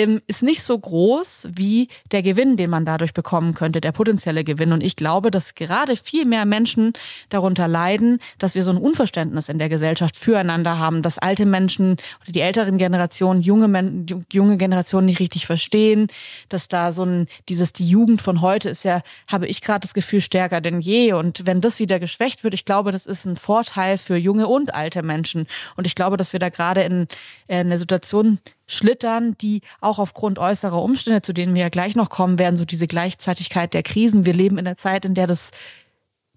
ähm, 0.00 0.22
ist 0.26 0.42
nicht 0.42 0.62
so 0.62 0.78
groß 0.78 1.48
wie 1.54 1.88
der 2.12 2.22
Gewinn, 2.22 2.56
den 2.56 2.70
man 2.70 2.84
dadurch 2.84 3.12
bekommen 3.12 3.54
könnte, 3.54 3.80
der 3.80 3.92
potenzielle 3.92 4.44
Gewinn. 4.44 4.72
Und 4.72 4.82
ich 4.82 4.96
glaube, 4.96 5.30
dass 5.30 5.54
gerade 5.54 5.96
viel 5.96 6.24
mehr 6.24 6.46
Menschen 6.46 6.92
darunter 7.28 7.68
leiden, 7.68 8.18
dass 8.38 8.54
wir 8.54 8.64
so 8.64 8.70
ein 8.70 8.76
Unverständnis 8.76 9.48
in 9.48 9.58
der 9.58 9.68
Gesellschaft 9.68 10.16
füreinander 10.16 10.78
haben, 10.78 11.02
dass 11.02 11.18
alte 11.18 11.46
Menschen 11.46 11.92
oder 12.22 12.32
die 12.32 12.40
älteren 12.40 12.78
Generationen 12.78 13.42
junge, 13.42 13.68
Men 13.68 14.06
junge 14.32 14.56
Generationen 14.56 15.06
nicht 15.06 15.20
richtig 15.20 15.46
verstehen, 15.46 16.08
dass 16.48 16.68
da 16.68 16.92
so 16.92 17.04
ein, 17.04 17.26
dieses, 17.48 17.72
die 17.72 17.88
Jugend 17.88 18.22
von 18.22 18.40
heute 18.40 18.70
ist 18.70 18.84
ja, 18.84 19.02
habe 19.26 19.46
ich 19.46 19.60
gerade 19.60 19.80
das 19.80 19.94
Gefühl, 19.94 20.20
stärker 20.20 20.60
denn 20.60 20.80
je. 20.80 21.12
Und 21.12 21.46
wenn 21.46 21.60
das 21.60 21.78
wieder 21.78 22.00
geschwächt 22.00 22.44
wird, 22.44 22.54
ich 22.54 22.64
glaube, 22.64 22.92
das 22.92 23.06
ist 23.06 23.26
ein 23.26 23.36
Vorteil 23.36 23.98
für 23.98 24.16
junge 24.16 24.48
und 24.48 24.74
alte 24.74 25.02
Menschen. 25.02 25.46
Und 25.76 25.86
ich 25.86 25.94
glaube, 25.94 26.16
dass 26.16 26.32
wir 26.32 26.40
da 26.40 26.48
gerade 26.48 26.82
in, 26.82 27.06
in 27.48 27.58
eine 27.58 27.78
Situation 27.78 28.38
schlittern, 28.70 29.36
die 29.40 29.62
auch 29.80 29.98
aufgrund 29.98 30.38
äußerer 30.38 30.80
Umstände, 30.82 31.22
zu 31.22 31.32
denen 31.32 31.54
wir 31.54 31.62
ja 31.62 31.68
gleich 31.68 31.96
noch 31.96 32.08
kommen 32.08 32.38
werden, 32.38 32.56
so 32.56 32.64
diese 32.64 32.86
Gleichzeitigkeit 32.86 33.74
der 33.74 33.82
Krisen. 33.82 34.24
Wir 34.24 34.32
leben 34.32 34.58
in 34.58 34.64
der 34.64 34.76
Zeit, 34.76 35.04
in 35.04 35.14
der 35.14 35.26
das 35.26 35.50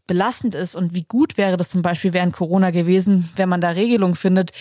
belastend 0.07 0.55
ist 0.55 0.75
und 0.75 0.93
wie 0.93 1.03
gut 1.03 1.37
wäre 1.37 1.55
das 1.55 1.69
zum 1.69 1.81
Beispiel 1.81 2.13
während 2.13 2.33
Corona 2.33 2.71
gewesen, 2.71 3.29
wenn 3.35 3.47
man 3.47 3.61
da 3.61 3.69
Regelungen 3.69 4.15
findet, 4.15 4.51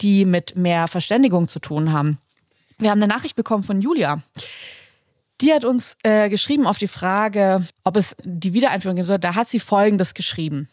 die 0.00 0.24
mit 0.24 0.56
mehr 0.56 0.88
Verständigung 0.88 1.48
zu 1.48 1.58
tun 1.58 1.92
haben. 1.92 2.18
Wir 2.78 2.90
haben 2.90 3.02
eine 3.02 3.12
Nachricht 3.12 3.36
bekommen 3.36 3.64
von 3.64 3.80
Julia. 3.80 4.22
Die 5.40 5.54
hat 5.54 5.64
uns 5.64 5.96
äh, 6.02 6.28
geschrieben 6.28 6.66
auf 6.66 6.76
die 6.76 6.88
Frage, 6.88 7.66
ob 7.82 7.96
es 7.96 8.14
die 8.22 8.52
Wiedereinführung 8.52 8.96
geben 8.96 9.06
soll. 9.06 9.18
Da 9.18 9.34
hat 9.34 9.48
sie 9.48 9.60
Folgendes 9.60 10.12
geschrieben. 10.12 10.68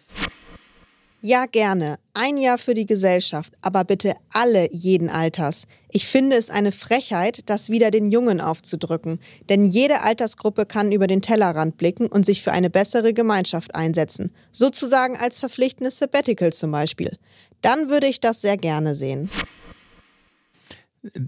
Ja, 1.21 1.47
gerne. 1.47 1.97
Ein 2.13 2.37
Jahr 2.37 2.59
für 2.59 2.75
die 2.75 2.85
Gesellschaft, 2.85 3.51
aber 3.61 3.83
bitte 3.83 4.13
alle 4.31 4.71
jeden 4.71 5.09
Alters. 5.09 5.65
Ich 5.89 6.05
finde 6.05 6.37
es 6.37 6.51
eine 6.51 6.71
Frechheit, 6.71 7.49
das 7.49 7.69
wieder 7.69 7.89
den 7.89 8.11
Jungen 8.11 8.39
aufzudrücken, 8.39 9.19
denn 9.49 9.65
jede 9.65 10.01
Altersgruppe 10.01 10.67
kann 10.67 10.91
über 10.91 11.07
den 11.07 11.23
Tellerrand 11.23 11.77
blicken 11.77 12.05
und 12.05 12.25
sich 12.25 12.43
für 12.43 12.51
eine 12.51 12.69
bessere 12.69 13.13
Gemeinschaft 13.13 13.73
einsetzen, 13.73 14.31
sozusagen 14.51 15.17
als 15.17 15.39
verpflichtendes 15.39 15.97
Sabbatical 15.97 16.53
zum 16.53 16.71
Beispiel. 16.71 17.17
Dann 17.61 17.89
würde 17.89 18.07
ich 18.07 18.19
das 18.19 18.41
sehr 18.41 18.57
gerne 18.57 18.93
sehen. 18.93 19.29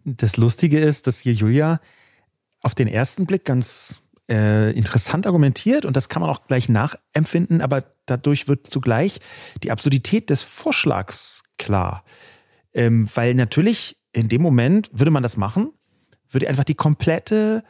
Das 0.06 0.38
Lustige 0.38 0.80
ist, 0.80 1.08
dass 1.08 1.20
hier 1.20 1.34
Julia 1.34 1.80
auf 2.62 2.76
den 2.76 2.88
ersten 2.88 3.26
Blick 3.26 3.44
ganz 3.44 4.04
äh, 4.30 4.72
interessant 4.72 5.26
argumentiert 5.26 5.86
und 5.86 5.98
das 5.98 6.10
kann 6.10 6.22
man 6.22 6.30
auch 6.30 6.42
gleich 6.42 6.70
nachempfinden, 6.70 7.62
aber 7.62 7.84
dadurch 8.06 8.48
wird 8.48 8.68
zugleich 8.68 9.20
die 9.64 9.72
Absurdität 9.72 10.30
des 10.30 10.42
Vorschlags 10.42 11.44
klar. 11.58 12.04
Ähm, 12.74 13.10
weil 13.16 13.34
natürlich 13.34 13.98
in 14.14 14.30
dem 14.30 14.42
Moment 14.42 14.90
würde 14.94 15.12
man 15.12 15.24
das 15.24 15.38
machen, 15.38 15.72
würde 16.30 16.48
einfach 16.48 16.64
die 16.64 16.76
komplette 16.76 17.64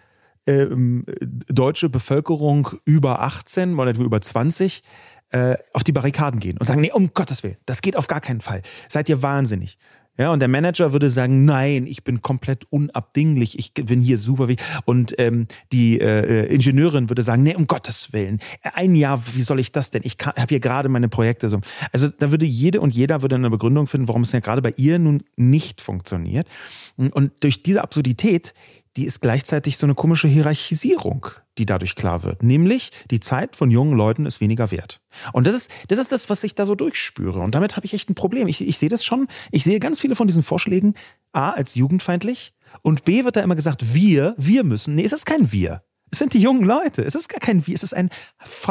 ähm, 0.45 1.05
deutsche 1.47 1.89
Bevölkerung 1.89 2.69
über 2.85 3.21
18 3.21 3.77
oder 3.77 3.95
über 3.95 4.21
20 4.21 4.83
äh, 5.31 5.57
auf 5.73 5.83
die 5.83 5.91
Barrikaden 5.91 6.39
gehen 6.39 6.57
und 6.57 6.65
sagen, 6.65 6.81
nee, 6.81 6.91
um 6.91 7.13
Gottes 7.13 7.43
Willen, 7.43 7.57
das 7.65 7.81
geht 7.81 7.95
auf 7.95 8.07
gar 8.07 8.21
keinen 8.21 8.41
Fall. 8.41 8.61
Seid 8.87 9.09
ihr 9.09 9.21
wahnsinnig. 9.21 9.77
Ja, 10.19 10.33
und 10.33 10.41
der 10.41 10.49
Manager 10.49 10.91
würde 10.91 11.09
sagen, 11.09 11.45
nein, 11.45 11.87
ich 11.87 12.03
bin 12.03 12.21
komplett 12.21 12.65
unabdinglich, 12.69 13.57
ich 13.57 13.73
bin 13.73 14.01
hier 14.01 14.17
super. 14.17 14.49
Und 14.83 15.17
ähm, 15.17 15.47
die 15.71 15.97
äh, 16.01 16.53
Ingenieurin 16.53 17.09
würde 17.09 17.23
sagen, 17.23 17.41
nee, 17.41 17.55
um 17.55 17.67
Gottes 17.67 18.11
Willen, 18.11 18.39
ein 18.61 18.95
Jahr, 18.95 19.23
wie 19.33 19.41
soll 19.41 19.61
ich 19.61 19.71
das 19.71 19.91
denn? 19.91 20.01
Ich 20.03 20.17
habe 20.21 20.47
hier 20.49 20.59
gerade 20.59 20.89
meine 20.89 21.07
Projekte 21.07 21.49
so. 21.49 21.61
Also 21.93 22.09
da 22.09 22.31
würde 22.31 22.45
jede 22.45 22.81
und 22.81 22.93
jeder 22.93 23.21
würde 23.21 23.35
eine 23.35 23.49
Begründung 23.49 23.87
finden, 23.87 24.09
warum 24.09 24.23
es 24.23 24.33
ja 24.33 24.41
gerade 24.41 24.61
bei 24.61 24.73
ihr 24.75 24.99
nun 24.99 25.23
nicht 25.37 25.79
funktioniert. 25.79 26.49
Und 26.97 27.31
durch 27.39 27.63
diese 27.63 27.81
Absurdität 27.81 28.53
die 28.97 29.05
ist 29.05 29.21
gleichzeitig 29.21 29.77
so 29.77 29.85
eine 29.85 29.95
komische 29.95 30.27
Hierarchisierung, 30.27 31.27
die 31.57 31.65
dadurch 31.65 31.95
klar 31.95 32.23
wird. 32.23 32.43
Nämlich, 32.43 32.91
die 33.11 33.19
Zeit 33.19 33.55
von 33.55 33.71
jungen 33.71 33.95
Leuten 33.95 34.25
ist 34.25 34.41
weniger 34.41 34.71
wert. 34.71 35.01
Und 35.33 35.47
das 35.47 35.55
ist, 35.55 35.71
das 35.87 35.99
ist 35.99 36.11
das, 36.11 36.29
was 36.29 36.43
ich 36.43 36.55
da 36.55 36.65
so 36.65 36.75
durchspüre. 36.75 37.39
Und 37.39 37.55
damit 37.55 37.75
habe 37.75 37.85
ich 37.85 37.93
echt 37.93 38.09
ein 38.09 38.15
Problem. 38.15 38.47
Ich, 38.47 38.67
ich 38.67 38.77
sehe 38.77 38.89
das 38.89 39.05
schon. 39.05 39.27
Ich 39.51 39.63
sehe 39.63 39.79
ganz 39.79 39.99
viele 39.99 40.15
von 40.15 40.27
diesen 40.27 40.43
Vorschlägen 40.43 40.95
A 41.31 41.51
als 41.51 41.75
jugendfeindlich 41.75 42.53
und 42.81 43.05
B 43.05 43.25
wird 43.25 43.35
da 43.35 43.41
immer 43.41 43.55
gesagt, 43.55 43.93
wir, 43.93 44.35
wir 44.37 44.63
müssen. 44.63 44.95
Nee, 44.95 45.05
es 45.05 45.13
ist 45.13 45.25
kein 45.25 45.51
Wir. 45.51 45.83
Es 46.11 46.19
sind 46.19 46.33
die 46.33 46.39
jungen 46.39 46.63
Leute. 46.63 47.03
Es 47.03 47.13
ist 47.13 47.29
gar 47.29 47.39
kein 47.39 47.67
Wir. 47.67 47.75
Es 47.75 47.83
ist 47.83 47.93
ein, 47.93 48.09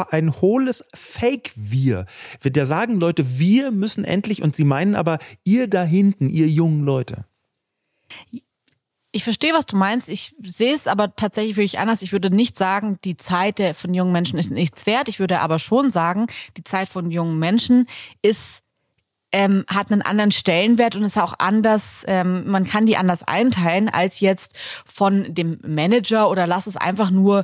ein 0.09 0.41
hohles 0.41 0.83
Fake-Wir. 0.93 2.05
Da 2.43 2.65
sagen 2.65 2.99
Leute, 2.99 3.39
wir 3.39 3.71
müssen 3.71 4.03
endlich 4.03 4.41
und 4.41 4.55
sie 4.55 4.65
meinen 4.65 4.95
aber 4.95 5.19
ihr 5.43 5.67
da 5.67 5.83
hinten, 5.83 6.29
ihr 6.29 6.47
jungen 6.47 6.83
Leute. 6.83 7.25
Ich 9.11 9.23
verstehe, 9.23 9.53
was 9.53 9.65
du 9.65 9.75
meinst. 9.75 10.07
Ich 10.07 10.35
sehe 10.43 10.75
es 10.75 10.87
aber 10.87 11.15
tatsächlich 11.15 11.55
wirklich 11.55 11.79
anders. 11.79 12.03
Ich 12.03 12.11
würde 12.11 12.29
nicht 12.29 12.57
sagen, 12.57 12.99
die 13.03 13.17
Zeit 13.17 13.59
von 13.75 13.93
jungen 13.93 14.11
Menschen 14.11 14.37
ist 14.37 14.51
nichts 14.51 14.85
wert. 14.85 15.09
Ich 15.09 15.19
würde 15.19 15.39
aber 15.39 15.57
schon 15.57 15.89
sagen, 15.89 16.27
die 16.57 16.63
Zeit 16.63 16.89
von 16.89 17.09
jungen 17.09 17.39
Menschen 17.39 17.87
ist 18.21 18.61
ähm, 19.31 19.63
hat 19.69 19.91
einen 19.91 20.01
anderen 20.01 20.31
Stellenwert 20.31 20.95
und 20.95 21.03
ist 21.03 21.17
auch 21.17 21.35
anders, 21.37 22.03
ähm, 22.07 22.49
man 22.49 22.65
kann 22.65 22.85
die 22.85 22.97
anders 22.97 23.23
einteilen 23.23 23.89
als 23.89 24.19
jetzt 24.21 24.57
von 24.85 25.33
dem 25.33 25.59
Manager 25.65 26.29
oder 26.29 26.47
lass 26.47 26.67
es 26.67 26.77
einfach 26.77 27.11
nur 27.11 27.43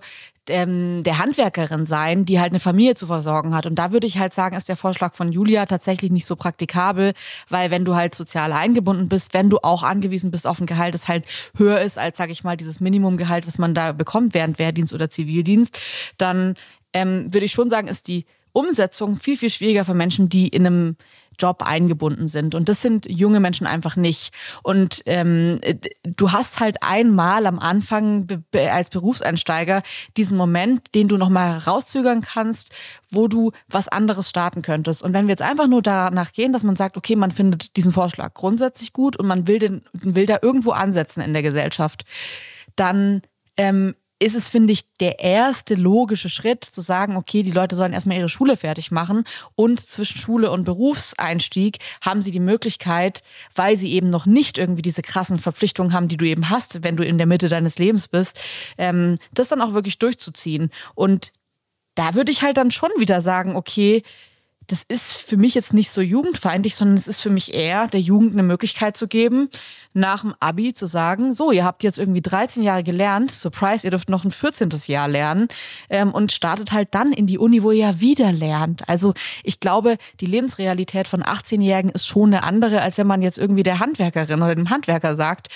ähm, 0.50 1.04
der 1.04 1.18
Handwerkerin 1.18 1.86
sein, 1.86 2.26
die 2.26 2.40
halt 2.40 2.52
eine 2.52 2.60
Familie 2.60 2.96
zu 2.96 3.08
versorgen 3.08 3.56
hat. 3.56 3.66
Und 3.66 3.76
da 3.76 3.92
würde 3.92 4.08
ich 4.08 4.18
halt 4.20 4.34
sagen, 4.34 4.56
ist 4.56 4.70
der 4.70 4.78
Vorschlag 4.78 5.14
von 5.14 5.32
Julia 5.32 5.66
tatsächlich 5.66 6.12
nicht 6.12 6.26
so 6.26 6.36
praktikabel, 6.36 7.14
weil 7.50 7.72
wenn 7.72 7.86
du 7.86 7.96
halt 7.96 8.16
sozial 8.16 8.54
eingebunden 8.54 9.10
bist, 9.10 9.34
wenn 9.34 9.50
du 9.50 9.60
auch 9.60 9.84
angewiesen 9.84 10.32
bist 10.32 10.48
auf 10.48 10.60
ein 10.60 10.66
Gehalt, 10.66 10.94
das 10.94 11.08
halt 11.08 11.26
höher 11.58 11.82
ist 11.82 11.98
als, 11.98 12.18
sage 12.18 12.32
ich 12.32 12.44
mal, 12.44 12.58
dieses 12.58 12.80
Minimumgehalt, 12.80 13.48
was 13.48 13.58
man 13.58 13.74
da 13.74 13.92
bekommt 13.92 14.34
während 14.34 14.60
Wehrdienst 14.60 14.94
oder 14.94 15.10
Zivildienst, 15.10 15.80
dann 16.18 16.56
ähm, 16.94 17.34
würde 17.34 17.46
ich 17.46 17.52
schon 17.52 17.70
sagen, 17.70 17.88
ist 17.88 18.08
die 18.08 18.26
Umsetzung 18.54 19.18
viel, 19.18 19.36
viel 19.36 19.50
schwieriger 19.50 19.84
für 19.84 19.94
Menschen, 19.94 20.30
die 20.30 20.48
in 20.48 20.66
einem 20.66 20.96
Job 21.40 21.64
eingebunden 21.64 22.28
sind. 22.28 22.56
Und 22.56 22.70
das 22.70 22.82
sind 22.82 23.06
junge 23.10 23.40
Menschen 23.40 23.68
einfach 23.68 23.96
nicht. 23.96 24.34
Und 24.64 25.02
ähm, 25.06 25.60
du 26.04 26.32
hast 26.32 26.60
halt 26.60 26.78
einmal 26.82 27.46
am 27.46 27.60
Anfang 27.60 28.28
als 28.54 28.90
Berufseinsteiger 28.90 29.84
diesen 30.18 30.38
Moment, 30.38 30.94
den 30.96 31.08
du 31.08 31.18
nochmal 31.18 31.58
rauszögern 31.60 32.22
kannst, 32.22 32.72
wo 33.12 33.28
du 33.28 33.52
was 33.68 33.88
anderes 33.88 34.30
starten 34.30 34.62
könntest. 34.62 35.04
Und 35.04 35.14
wenn 35.14 35.28
wir 35.28 35.32
jetzt 35.32 35.42
einfach 35.42 35.68
nur 35.68 35.82
danach 35.82 36.34
gehen, 36.34 36.54
dass 36.54 36.64
man 36.64 36.76
sagt, 36.76 36.98
okay, 36.98 37.16
man 37.16 37.32
findet 37.32 37.78
diesen 37.78 37.92
Vorschlag 37.92 38.34
grundsätzlich 38.34 38.94
gut 38.94 39.18
und 39.18 39.28
man 39.28 39.48
will, 39.48 39.60
den, 39.60 39.84
will 39.94 40.26
da 40.26 40.40
irgendwo 40.42 40.72
ansetzen 40.72 41.22
in 41.22 41.34
der 41.34 41.44
Gesellschaft, 41.44 42.06
dann 42.76 43.22
ähm, 43.58 43.96
ist 44.20 44.36
es, 44.36 44.48
finde 44.48 44.72
ich, 44.72 44.86
der 45.00 45.20
erste 45.20 45.76
logische 45.76 46.30
Schritt 46.30 46.64
zu 46.64 46.82
sagen, 46.82 47.18
okay, 47.18 47.44
die 47.44 47.52
Leute 47.52 47.76
sollen 47.76 47.92
erstmal 47.92 48.18
ihre 48.18 48.30
Schule 48.30 48.56
fertig 48.56 48.92
machen 48.92 49.24
und 49.56 49.80
zwischen 49.80 50.18
Schule 50.18 50.52
und 50.52 50.64
Berufseinstieg 50.64 51.80
haben 52.02 52.22
sie 52.22 52.32
die 52.32 52.40
Möglichkeit, 52.40 53.24
weil 53.56 53.76
sie 53.76 53.92
eben 53.92 54.10
noch 54.10 54.26
nicht 54.26 54.58
irgendwie 54.58 54.82
diese 54.82 55.02
krassen 55.02 55.38
Verpflichtungen 55.38 55.92
haben, 55.92 56.08
die 56.08 56.18
du 56.18 56.26
eben 56.26 56.50
hast, 56.50 56.84
wenn 56.84 56.96
du 56.96 57.04
in 57.04 57.18
der 57.18 57.28
Mitte 57.28 57.50
deines 57.50 57.78
Lebens 57.78 58.08
bist, 58.08 58.40
ähm, 58.78 59.18
das 59.34 59.50
dann 59.50 59.62
auch 59.62 59.74
wirklich 59.74 60.00
durchzuziehen. 60.00 60.72
Und 60.94 61.34
da 61.96 62.16
würde 62.16 62.32
ich 62.32 62.42
halt 62.42 62.58
dann 62.58 62.72
schon 62.72 62.92
wieder 62.98 63.22
sagen, 63.22 63.56
okay, 63.56 64.02
das 64.68 64.84
ist 64.88 65.14
für 65.14 65.38
mich 65.38 65.54
jetzt 65.54 65.74
nicht 65.74 65.92
so 65.92 66.02
jugendfeindlich, 66.02 66.76
sondern 66.76 66.98
es 66.98 67.08
ist 67.08 67.22
für 67.22 67.30
mich 67.30 67.54
eher 67.54 67.88
der 67.88 68.00
Jugend 68.00 68.34
eine 68.34 68.44
Möglichkeit 68.44 68.98
zu 68.98 69.08
geben, 69.08 69.50
nach 69.94 70.22
dem 70.22 70.34
Abi 70.40 70.74
zu 70.74 70.88
sagen, 70.88 71.34
so, 71.34 71.52
ihr 71.52 71.64
habt 71.64 71.84
jetzt 71.84 72.00
irgendwie 72.00 72.22
13 72.22 72.64
Jahre 72.64 72.84
gelernt, 72.84 73.32
surprise, 73.32 73.86
ihr 73.86 73.92
dürft 73.92 74.10
noch 74.10 74.26
ein 74.26 74.32
14. 74.32 74.70
Jahr 74.88 75.08
lernen 75.08 75.48
ähm, 75.90 76.12
und 76.12 76.32
startet 76.32 76.72
halt 76.72 76.90
dann 76.92 77.14
in 77.14 77.28
die 77.28 77.38
Uni, 77.38 77.64
wo 77.64 77.72
ihr 77.72 77.86
ja 77.86 78.00
wieder 78.00 78.32
lernt. 78.32 78.88
Also 78.90 79.14
ich 79.44 79.60
glaube, 79.60 79.98
die 80.20 80.26
Lebensrealität 80.26 81.08
von 81.08 81.24
18-Jährigen 81.24 81.92
ist 81.92 82.08
schon 82.08 82.34
eine 82.34 82.44
andere, 82.44 82.82
als 82.82 82.98
wenn 82.98 83.08
man 83.08 83.22
jetzt 83.22 83.38
irgendwie 83.38 83.64
der 83.64 83.80
Handwerkerin 83.80 84.42
oder 84.42 84.56
dem 84.56 84.70
Handwerker 84.70 85.16
sagt, 85.16 85.50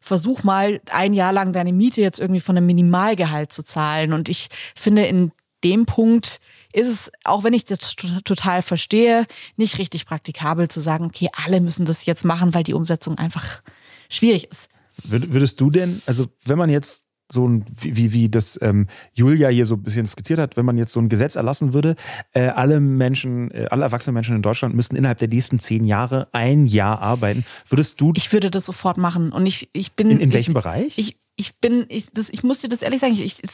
versuch 0.00 0.42
mal 0.42 0.80
ein 0.90 1.14
Jahr 1.14 1.32
lang 1.32 1.52
deine 1.52 1.72
Miete 1.72 2.00
jetzt 2.00 2.18
irgendwie 2.18 2.40
von 2.40 2.56
einem 2.56 2.66
Minimalgehalt 2.66 3.52
zu 3.52 3.62
zahlen. 3.62 4.12
Und 4.12 4.28
ich 4.28 4.48
finde, 4.74 5.06
in 5.06 5.30
dem 5.62 5.86
Punkt 5.86 6.40
ist 6.72 6.88
es, 6.88 7.12
auch 7.24 7.44
wenn 7.44 7.52
ich 7.52 7.64
das 7.64 7.94
total 8.24 8.62
verstehe, 8.62 9.26
nicht 9.56 9.78
richtig 9.78 10.06
praktikabel 10.06 10.68
zu 10.68 10.80
sagen, 10.80 11.04
okay, 11.04 11.28
alle 11.44 11.60
müssen 11.60 11.84
das 11.84 12.06
jetzt 12.06 12.24
machen, 12.24 12.54
weil 12.54 12.62
die 12.62 12.74
Umsetzung 12.74 13.18
einfach 13.18 13.62
schwierig 14.08 14.50
ist. 14.50 14.68
Würdest 15.04 15.60
du 15.60 15.70
denn, 15.70 16.02
also 16.06 16.26
wenn 16.44 16.58
man 16.58 16.70
jetzt 16.70 17.04
so 17.32 17.48
ein, 17.48 17.64
wie, 17.80 18.12
wie 18.12 18.28
das 18.28 18.58
ähm, 18.62 18.88
Julia 19.14 19.48
hier 19.48 19.64
so 19.64 19.76
ein 19.76 19.82
bisschen 19.82 20.06
skizziert 20.06 20.38
hat, 20.38 20.56
wenn 20.56 20.66
man 20.66 20.76
jetzt 20.76 20.92
so 20.92 21.00
ein 21.00 21.08
Gesetz 21.08 21.34
erlassen 21.34 21.72
würde, 21.72 21.96
äh, 22.34 22.48
alle 22.48 22.78
Menschen, 22.78 23.50
äh, 23.52 23.68
alle 23.70 23.84
erwachsenen 23.84 24.14
Menschen 24.14 24.36
in 24.36 24.42
Deutschland 24.42 24.74
müssten 24.74 24.96
innerhalb 24.96 25.18
der 25.18 25.28
nächsten 25.28 25.58
zehn 25.58 25.84
Jahre 25.84 26.28
ein 26.32 26.66
Jahr 26.66 27.00
arbeiten. 27.00 27.44
Würdest 27.66 28.00
du. 28.00 28.12
Ich 28.16 28.32
würde 28.32 28.50
das 28.50 28.66
sofort 28.66 28.98
machen. 28.98 29.32
Und 29.32 29.46
ich, 29.46 29.70
ich 29.72 29.92
bin. 29.92 30.10
In, 30.10 30.20
in 30.20 30.28
ich, 30.28 30.34
welchem 30.34 30.54
Bereich? 30.54 30.98
Ich, 30.98 31.16
ich 31.42 31.56
bin, 31.56 31.86
ich, 31.88 32.06
das, 32.12 32.30
ich 32.30 32.44
muss 32.44 32.60
dir 32.60 32.68
das 32.68 32.82
ehrlich 32.82 33.00
sagen, 33.00 33.14
ich, 33.14 33.42
ich, 33.42 33.50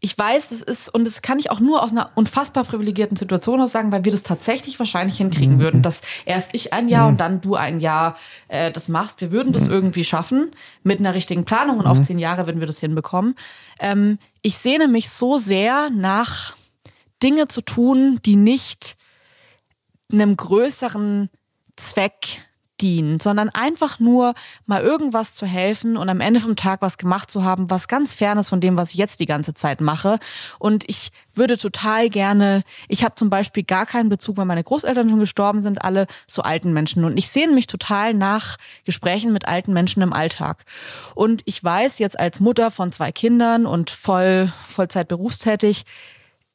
ich 0.00 0.16
weiß, 0.16 0.48
das 0.48 0.62
ist, 0.62 0.88
und 0.92 1.04
das 1.04 1.20
kann 1.20 1.38
ich 1.38 1.50
auch 1.50 1.60
nur 1.60 1.82
aus 1.82 1.90
einer 1.90 2.10
unfassbar 2.14 2.64
privilegierten 2.64 3.18
Situation 3.18 3.60
aus 3.60 3.72
sagen, 3.72 3.92
weil 3.92 4.04
wir 4.04 4.12
das 4.12 4.22
tatsächlich 4.22 4.78
wahrscheinlich 4.78 5.18
hinkriegen 5.18 5.56
mhm. 5.56 5.60
würden, 5.60 5.82
dass 5.82 6.00
erst 6.24 6.54
ich 6.54 6.72
ein 6.72 6.88
Jahr 6.88 7.04
mhm. 7.04 7.12
und 7.12 7.20
dann 7.20 7.40
du 7.42 7.54
ein 7.54 7.80
Jahr 7.80 8.16
äh, 8.48 8.72
das 8.72 8.88
machst. 8.88 9.20
Wir 9.20 9.30
würden 9.30 9.52
das 9.52 9.66
mhm. 9.66 9.72
irgendwie 9.72 10.04
schaffen 10.04 10.52
mit 10.82 11.00
einer 11.00 11.12
richtigen 11.12 11.44
Planung 11.44 11.78
und 11.78 11.86
auf 11.86 11.98
mhm. 11.98 12.04
zehn 12.04 12.18
Jahre 12.18 12.46
würden 12.46 12.60
wir 12.60 12.66
das 12.66 12.80
hinbekommen. 12.80 13.34
Ähm, 13.78 14.18
ich 14.40 14.56
sehne 14.56 14.88
mich 14.88 15.10
so 15.10 15.36
sehr 15.36 15.90
nach 15.90 16.56
Dinge 17.22 17.48
zu 17.48 17.60
tun, 17.60 18.20
die 18.24 18.36
nicht 18.36 18.96
einem 20.10 20.34
größeren 20.34 21.28
Zweck 21.76 22.47
dienen, 22.80 23.20
sondern 23.20 23.48
einfach 23.48 23.98
nur 23.98 24.34
mal 24.66 24.82
irgendwas 24.82 25.34
zu 25.34 25.46
helfen 25.46 25.96
und 25.96 26.08
am 26.08 26.20
Ende 26.20 26.40
vom 26.40 26.56
Tag 26.56 26.82
was 26.82 26.98
gemacht 26.98 27.30
zu 27.30 27.44
haben, 27.44 27.70
was 27.70 27.88
ganz 27.88 28.14
fern 28.14 28.38
ist 28.38 28.48
von 28.48 28.60
dem, 28.60 28.76
was 28.76 28.90
ich 28.90 28.96
jetzt 28.96 29.20
die 29.20 29.26
ganze 29.26 29.54
Zeit 29.54 29.80
mache. 29.80 30.18
Und 30.58 30.84
ich 30.88 31.10
würde 31.34 31.56
total 31.56 32.10
gerne, 32.10 32.64
ich 32.88 33.04
habe 33.04 33.14
zum 33.14 33.30
Beispiel 33.30 33.62
gar 33.62 33.86
keinen 33.86 34.08
Bezug, 34.08 34.36
weil 34.36 34.44
meine 34.44 34.64
Großeltern 34.64 35.08
schon 35.08 35.20
gestorben 35.20 35.62
sind, 35.62 35.82
alle 35.82 36.06
zu 36.26 36.42
alten 36.42 36.72
Menschen. 36.72 37.04
Und 37.04 37.16
ich 37.16 37.28
sehne 37.28 37.52
mich 37.52 37.66
total 37.66 38.14
nach 38.14 38.56
Gesprächen 38.84 39.32
mit 39.32 39.46
alten 39.48 39.72
Menschen 39.72 40.02
im 40.02 40.12
Alltag. 40.12 40.64
Und 41.14 41.42
ich 41.44 41.62
weiß 41.62 41.98
jetzt 41.98 42.18
als 42.18 42.40
Mutter 42.40 42.70
von 42.70 42.92
zwei 42.92 43.12
Kindern 43.12 43.66
und 43.66 43.90
voll, 43.90 44.52
Vollzeit 44.66 45.08
berufstätig, 45.08 45.84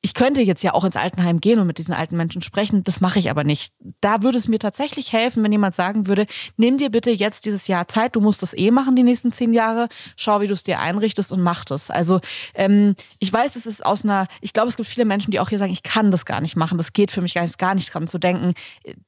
ich 0.05 0.13
könnte 0.13 0.41
jetzt 0.41 0.61
ja 0.63 0.73
auch 0.73 0.83
ins 0.83 0.97
Altenheim 0.97 1.39
gehen 1.39 1.59
und 1.59 1.65
mit 1.65 1.77
diesen 1.77 1.93
alten 1.93 2.17
Menschen 2.17 2.41
sprechen, 2.41 2.83
das 2.83 2.99
mache 2.99 3.19
ich 3.19 3.29
aber 3.31 3.45
nicht. 3.45 3.71
Da 4.01 4.21
würde 4.21 4.37
es 4.37 4.49
mir 4.49 4.59
tatsächlich 4.59 5.13
helfen, 5.13 5.41
wenn 5.43 5.51
jemand 5.53 5.75
sagen 5.75 6.07
würde, 6.07 6.27
nimm 6.57 6.77
dir 6.77 6.91
bitte 6.91 7.09
jetzt 7.09 7.45
dieses 7.45 7.67
Jahr 7.67 7.87
Zeit, 7.87 8.17
du 8.17 8.19
musst 8.19 8.41
das 8.41 8.53
eh 8.53 8.69
machen 8.69 8.97
die 8.97 9.03
nächsten 9.03 9.31
zehn 9.31 9.53
Jahre, 9.53 9.87
schau, 10.17 10.41
wie 10.41 10.47
du 10.47 10.53
es 10.53 10.63
dir 10.63 10.81
einrichtest 10.81 11.31
und 11.31 11.41
mach 11.41 11.63
das. 11.63 11.89
Also 11.89 12.19
ähm, 12.53 12.95
ich 13.19 13.31
weiß, 13.31 13.55
es 13.55 13.65
ist 13.65 13.85
aus 13.85 14.03
einer, 14.03 14.27
ich 14.41 14.51
glaube, 14.51 14.67
es 14.67 14.75
gibt 14.75 14.89
viele 14.89 15.05
Menschen, 15.05 15.31
die 15.31 15.39
auch 15.39 15.47
hier 15.47 15.57
sagen, 15.57 15.71
ich 15.71 15.83
kann 15.83 16.11
das 16.11 16.25
gar 16.25 16.41
nicht 16.41 16.57
machen, 16.57 16.77
das 16.77 16.91
geht 16.91 17.09
für 17.09 17.21
mich 17.21 17.35
gar 17.35 17.43
nicht, 17.43 17.57
gar 17.57 17.73
nicht 17.73 17.93
dran 17.93 18.09
zu 18.09 18.19
denken. 18.19 18.55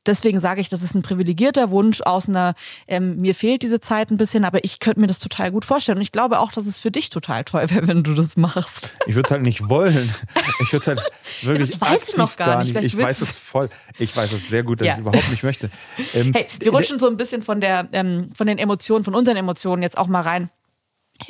Deswegen 0.06 0.40
sage 0.40 0.62
ich, 0.62 0.70
das 0.70 0.82
ist 0.82 0.96
ein 0.96 1.02
privilegierter 1.02 1.72
Wunsch 1.72 2.00
aus 2.04 2.30
einer, 2.30 2.56
ähm, 2.88 3.18
mir 3.18 3.36
fehlt 3.36 3.64
diese 3.64 3.82
Zeit 3.82 4.12
ein 4.12 4.18
bisschen, 4.18 4.46
aber 4.46 4.64
ich 4.64 4.80
könnte 4.80 5.02
mir 5.02 5.08
das 5.08 5.20
total 5.20 5.52
gut 5.52 5.66
vorstellen 5.66 5.98
und 5.98 6.04
ich 6.04 6.14
glaube 6.14 6.40
auch, 6.40 6.54
dass 6.54 6.66
es 6.66 6.80
für 6.80 6.92
dich 6.92 7.10
total 7.10 7.44
toll 7.44 7.70
wäre, 7.70 7.86
wenn 7.86 8.02
du 8.02 8.14
das 8.14 8.38
machst. 8.38 8.96
Ich 9.08 9.16
würde 9.16 9.28
es 9.28 9.32
halt 9.32 9.42
nicht 9.42 9.68
wollen. 9.68 10.16
Ich 10.62 10.72
würde 10.72 10.85
halt 10.88 11.02
wirklich 11.42 11.72
das 11.72 11.82
weißt 11.82 12.16
du 12.16 12.18
noch 12.18 12.36
gar 12.36 12.64
nicht. 12.64 12.76
nicht. 12.76 12.86
Ich 12.86 12.98
weiß 12.98 13.22
es 13.22 13.32
voll. 13.32 13.70
Ich 13.98 14.16
weiß 14.16 14.32
es 14.34 14.50
sehr 14.50 14.64
gut, 14.64 14.82
dass 14.82 14.88
ja. 14.88 14.94
ich 14.94 14.98
es 14.98 15.02
überhaupt 15.02 15.30
nicht 15.30 15.44
möchte. 15.44 15.70
Ähm, 16.14 16.34
hey, 16.34 16.48
wir 16.60 16.72
rutschen 16.72 17.00
so 17.00 17.08
ein 17.08 17.18
bisschen 17.18 17.44
von 17.44 17.62
der, 17.62 17.88
ähm, 17.92 18.30
von 18.36 18.48
den 18.48 18.58
Emotionen, 18.58 19.04
von 19.04 19.16
unseren 19.16 19.38
Emotionen 19.38 19.82
jetzt 19.82 19.98
auch 19.98 20.08
mal 20.08 20.22
rein 20.22 20.50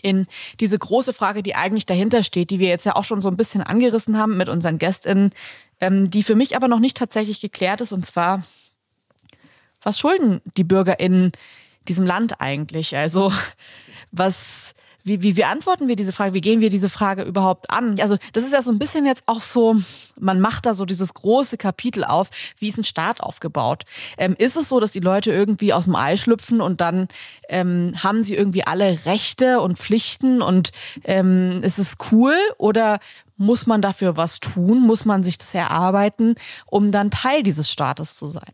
in 0.01 0.27
diese 0.59 0.77
große 0.77 1.13
Frage, 1.13 1.43
die 1.43 1.55
eigentlich 1.55 1.85
dahinter 1.85 2.23
steht, 2.23 2.49
die 2.49 2.59
wir 2.59 2.67
jetzt 2.67 2.85
ja 2.85 2.95
auch 2.95 3.03
schon 3.03 3.21
so 3.21 3.29
ein 3.29 3.37
bisschen 3.37 3.61
angerissen 3.61 4.17
haben 4.17 4.37
mit 4.37 4.49
unseren 4.49 4.77
GästInnen, 4.77 5.31
ähm, 5.79 6.09
die 6.09 6.23
für 6.23 6.35
mich 6.35 6.55
aber 6.55 6.67
noch 6.67 6.79
nicht 6.79 6.97
tatsächlich 6.97 7.41
geklärt 7.41 7.81
ist, 7.81 7.91
und 7.91 8.05
zwar, 8.05 8.43
was 9.81 9.99
schulden 9.99 10.41
die 10.57 10.63
BürgerInnen 10.63 11.31
diesem 11.87 12.05
Land 12.05 12.41
eigentlich? 12.41 12.95
Also, 12.97 13.31
was, 14.11 14.73
wie, 15.05 15.21
wie, 15.21 15.37
wie 15.37 15.43
antworten 15.43 15.87
wir 15.87 15.95
diese 15.95 16.11
Frage? 16.11 16.33
Wie 16.33 16.41
gehen 16.41 16.61
wir 16.61 16.71
diese 16.71 16.89
Frage 16.89 17.21
überhaupt 17.21 17.69
an? 17.69 17.99
Also 18.01 18.17
das 18.33 18.43
ist 18.43 18.53
ja 18.53 18.63
so 18.63 18.71
ein 18.71 18.79
bisschen 18.79 19.05
jetzt 19.05 19.23
auch 19.27 19.41
so, 19.41 19.75
man 20.19 20.41
macht 20.41 20.65
da 20.65 20.73
so 20.73 20.83
dieses 20.83 21.13
große 21.13 21.57
Kapitel 21.57 22.03
auf, 22.03 22.31
wie 22.57 22.69
ist 22.69 22.79
ein 22.79 22.83
Staat 22.83 23.21
aufgebaut? 23.21 23.83
Ähm, 24.17 24.35
ist 24.39 24.57
es 24.57 24.67
so, 24.67 24.79
dass 24.79 24.93
die 24.93 24.99
Leute 24.99 25.31
irgendwie 25.31 25.73
aus 25.73 25.83
dem 25.83 25.95
Ei 25.95 26.15
schlüpfen 26.15 26.59
und 26.59 26.81
dann 26.81 27.07
ähm, 27.49 27.91
haben 28.03 28.23
sie 28.23 28.35
irgendwie 28.35 28.65
alle 28.65 29.05
Rechte 29.05 29.61
und 29.61 29.77
Pflichten 29.77 30.41
und 30.41 30.71
ähm, 31.03 31.61
ist 31.61 31.77
es 31.77 31.97
cool? 32.11 32.35
Oder 32.57 32.99
muss 33.37 33.67
man 33.67 33.83
dafür 33.83 34.17
was 34.17 34.39
tun? 34.39 34.81
Muss 34.81 35.05
man 35.05 35.23
sich 35.23 35.37
das 35.37 35.53
erarbeiten, 35.53 36.33
um 36.65 36.91
dann 36.91 37.11
Teil 37.11 37.43
dieses 37.43 37.69
Staates 37.69 38.17
zu 38.17 38.25
sein? 38.25 38.53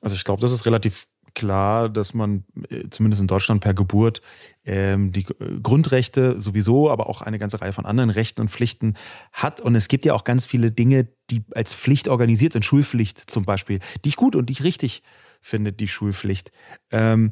Also 0.00 0.16
ich 0.16 0.24
glaube, 0.24 0.42
das 0.42 0.50
ist 0.50 0.66
relativ 0.66 1.06
klar, 1.34 1.88
dass 1.88 2.14
man 2.14 2.44
äh, 2.70 2.88
zumindest 2.90 3.20
in 3.20 3.26
Deutschland 3.26 3.62
per 3.62 3.74
Geburt 3.74 4.22
ähm, 4.64 5.12
die 5.12 5.22
äh, 5.22 5.60
Grundrechte 5.62 6.40
sowieso, 6.40 6.90
aber 6.90 7.08
auch 7.08 7.22
eine 7.22 7.38
ganze 7.38 7.60
Reihe 7.60 7.72
von 7.72 7.86
anderen 7.86 8.10
Rechten 8.10 8.40
und 8.40 8.50
Pflichten 8.50 8.94
hat. 9.32 9.60
Und 9.60 9.74
es 9.74 9.88
gibt 9.88 10.04
ja 10.04 10.14
auch 10.14 10.24
ganz 10.24 10.46
viele 10.46 10.70
Dinge, 10.70 11.08
die 11.30 11.42
als 11.54 11.74
Pflicht 11.74 12.08
organisiert 12.08 12.52
sind, 12.52 12.64
Schulpflicht 12.64 13.18
zum 13.18 13.44
Beispiel, 13.44 13.80
die 14.04 14.10
ich 14.10 14.16
gut 14.16 14.36
und 14.36 14.46
die 14.48 14.52
ich 14.52 14.64
richtig 14.64 15.02
finde, 15.40 15.72
die 15.72 15.88
Schulpflicht. 15.88 16.52
Ähm, 16.90 17.30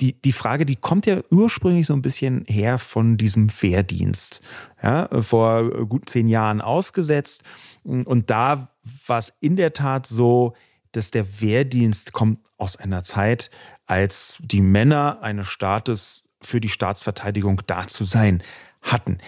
die, 0.00 0.20
die 0.20 0.32
Frage, 0.32 0.66
die 0.66 0.76
kommt 0.76 1.06
ja 1.06 1.20
ursprünglich 1.30 1.86
so 1.86 1.92
ein 1.92 2.02
bisschen 2.02 2.44
her 2.48 2.78
von 2.78 3.16
diesem 3.16 3.48
Wehrdienst. 3.60 4.42
Ja, 4.82 5.08
vor 5.22 5.86
gut 5.86 6.08
zehn 6.08 6.26
Jahren 6.26 6.60
ausgesetzt. 6.60 7.44
Und 7.84 8.30
da 8.30 8.72
war 9.06 9.18
es 9.18 9.32
in 9.40 9.54
der 9.56 9.72
Tat 9.72 10.06
so, 10.06 10.54
dass 10.92 11.10
der 11.10 11.40
Wehrdienst 11.40 12.12
kommt 12.12 12.40
aus 12.58 12.76
einer 12.76 13.04
Zeit, 13.04 13.50
als 13.86 14.38
die 14.40 14.60
Männer 14.60 15.18
eines 15.22 15.48
Staates 15.48 16.24
für 16.40 16.60
die 16.60 16.68
Staatsverteidigung 16.68 17.62
da 17.66 17.86
zu 17.86 18.04
sein 18.04 18.42
hatten. 18.80 19.18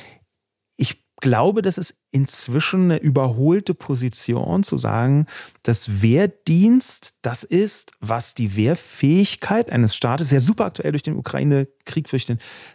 Ich 0.76 1.04
glaube, 1.20 1.62
das 1.62 1.78
ist 1.78 1.94
inzwischen 2.10 2.84
eine 2.84 2.98
überholte 2.98 3.74
Position 3.74 4.62
zu 4.62 4.76
sagen, 4.76 5.26
dass 5.62 6.02
Wehrdienst 6.02 7.18
das 7.22 7.42
ist, 7.42 7.92
was 8.00 8.34
die 8.34 8.56
Wehrfähigkeit 8.56 9.70
eines 9.70 9.96
Staates, 9.96 10.30
ja 10.30 10.40
super 10.40 10.66
aktuell 10.66 10.92
durch 10.92 11.02
den 11.02 11.16
Ukraine-Krieg, 11.16 12.08
durch, 12.08 12.26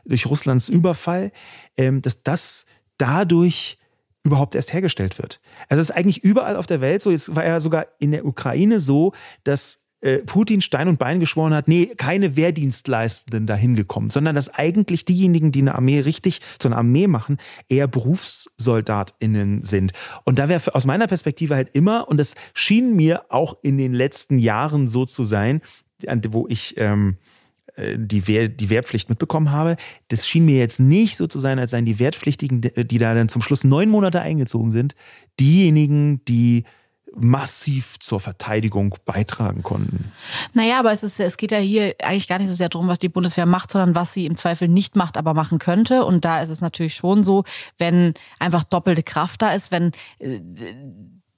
durch 0.05 0.25
Russlands 0.25 0.69
Überfall, 0.69 1.31
ähm, 1.77 2.01
dass 2.01 2.23
das 2.23 2.65
dadurch 2.97 3.78
überhaupt 4.23 4.55
erst 4.55 4.73
hergestellt 4.73 5.17
wird. 5.17 5.39
Also 5.69 5.81
es 5.81 5.89
ist 5.89 5.95
eigentlich 5.95 6.23
überall 6.23 6.55
auf 6.55 6.67
der 6.67 6.81
Welt 6.81 7.01
so. 7.01 7.11
Es 7.11 7.35
war 7.35 7.45
ja 7.45 7.59
sogar 7.59 7.87
in 7.99 8.11
der 8.11 8.25
Ukraine 8.25 8.79
so, 8.79 9.13
dass 9.43 9.85
äh, 10.01 10.19
Putin 10.19 10.61
Stein 10.61 10.87
und 10.87 10.97
Bein 10.97 11.19
geschworen 11.19 11.53
hat, 11.53 11.67
nee, 11.67 11.87
keine 11.97 12.35
Wehrdienstleistenden 12.35 13.47
dahin 13.47 13.75
gekommen, 13.75 14.09
sondern 14.09 14.35
dass 14.35 14.53
eigentlich 14.53 15.03
diejenigen, 15.03 15.51
die 15.51 15.59
eine 15.61 15.75
Armee 15.75 15.99
richtig 15.99 16.39
zu 16.57 16.69
einer 16.69 16.77
Armee 16.77 17.07
machen, 17.07 17.37
eher 17.67 17.87
BerufssoldatInnen 17.87 19.63
sind. 19.63 19.91
Und 20.23 20.39
da 20.39 20.47
wäre 20.47 20.73
aus 20.73 20.85
meiner 20.85 21.07
Perspektive 21.07 21.55
halt 21.55 21.69
immer, 21.73 22.07
und 22.07 22.17
das 22.17 22.35
schien 22.53 22.95
mir 22.95 23.25
auch 23.29 23.57
in 23.61 23.77
den 23.77 23.93
letzten 23.93 24.37
Jahren 24.37 24.87
so 24.87 25.05
zu 25.05 25.23
sein, 25.23 25.61
wo 26.29 26.47
ich 26.47 26.75
ähm, 26.77 27.17
äh, 27.17 27.38
die, 27.97 28.27
Wehr, 28.27 28.49
die 28.49 28.69
Wehrpflicht 28.69 29.09
mitbekommen 29.09 29.51
habe, 29.51 29.77
das 30.07 30.27
schien 30.27 30.45
mir 30.45 30.57
jetzt 30.57 30.79
nicht 30.79 31.17
so 31.17 31.27
zu 31.27 31.39
sein, 31.39 31.59
als 31.59 31.71
seien 31.71 31.85
die 31.85 31.99
Wehrpflichtigen, 31.99 32.61
die 32.61 32.97
da 32.97 33.13
dann 33.13 33.29
zum 33.29 33.41
Schluss 33.41 33.63
neun 33.63 33.89
Monate 33.89 34.21
eingezogen 34.21 34.71
sind, 34.71 34.95
diejenigen, 35.39 36.23
die 36.25 36.63
massiv 37.15 37.99
zur 37.99 38.19
Verteidigung 38.19 38.95
beitragen 39.05 39.63
konnten. 39.63 40.11
Naja, 40.53 40.79
aber 40.79 40.91
es, 40.91 41.03
ist, 41.03 41.19
es 41.19 41.37
geht 41.37 41.51
ja 41.51 41.57
hier 41.57 41.95
eigentlich 42.03 42.27
gar 42.27 42.37
nicht 42.37 42.49
so 42.49 42.53
sehr 42.53 42.69
darum, 42.69 42.87
was 42.87 42.99
die 42.99 43.09
Bundeswehr 43.09 43.45
macht, 43.45 43.71
sondern 43.71 43.95
was 43.95 44.13
sie 44.13 44.25
im 44.25 44.37
Zweifel 44.37 44.67
nicht 44.67 44.95
macht, 44.95 45.17
aber 45.17 45.33
machen 45.33 45.59
könnte. 45.59 46.05
Und 46.05 46.25
da 46.25 46.41
ist 46.41 46.49
es 46.49 46.61
natürlich 46.61 46.93
schon 46.93 47.23
so, 47.23 47.43
wenn 47.77 48.13
einfach 48.39 48.63
doppelte 48.63 49.03
Kraft 49.03 49.41
da 49.41 49.53
ist, 49.53 49.71
wenn 49.71 49.91
äh, 50.19 50.39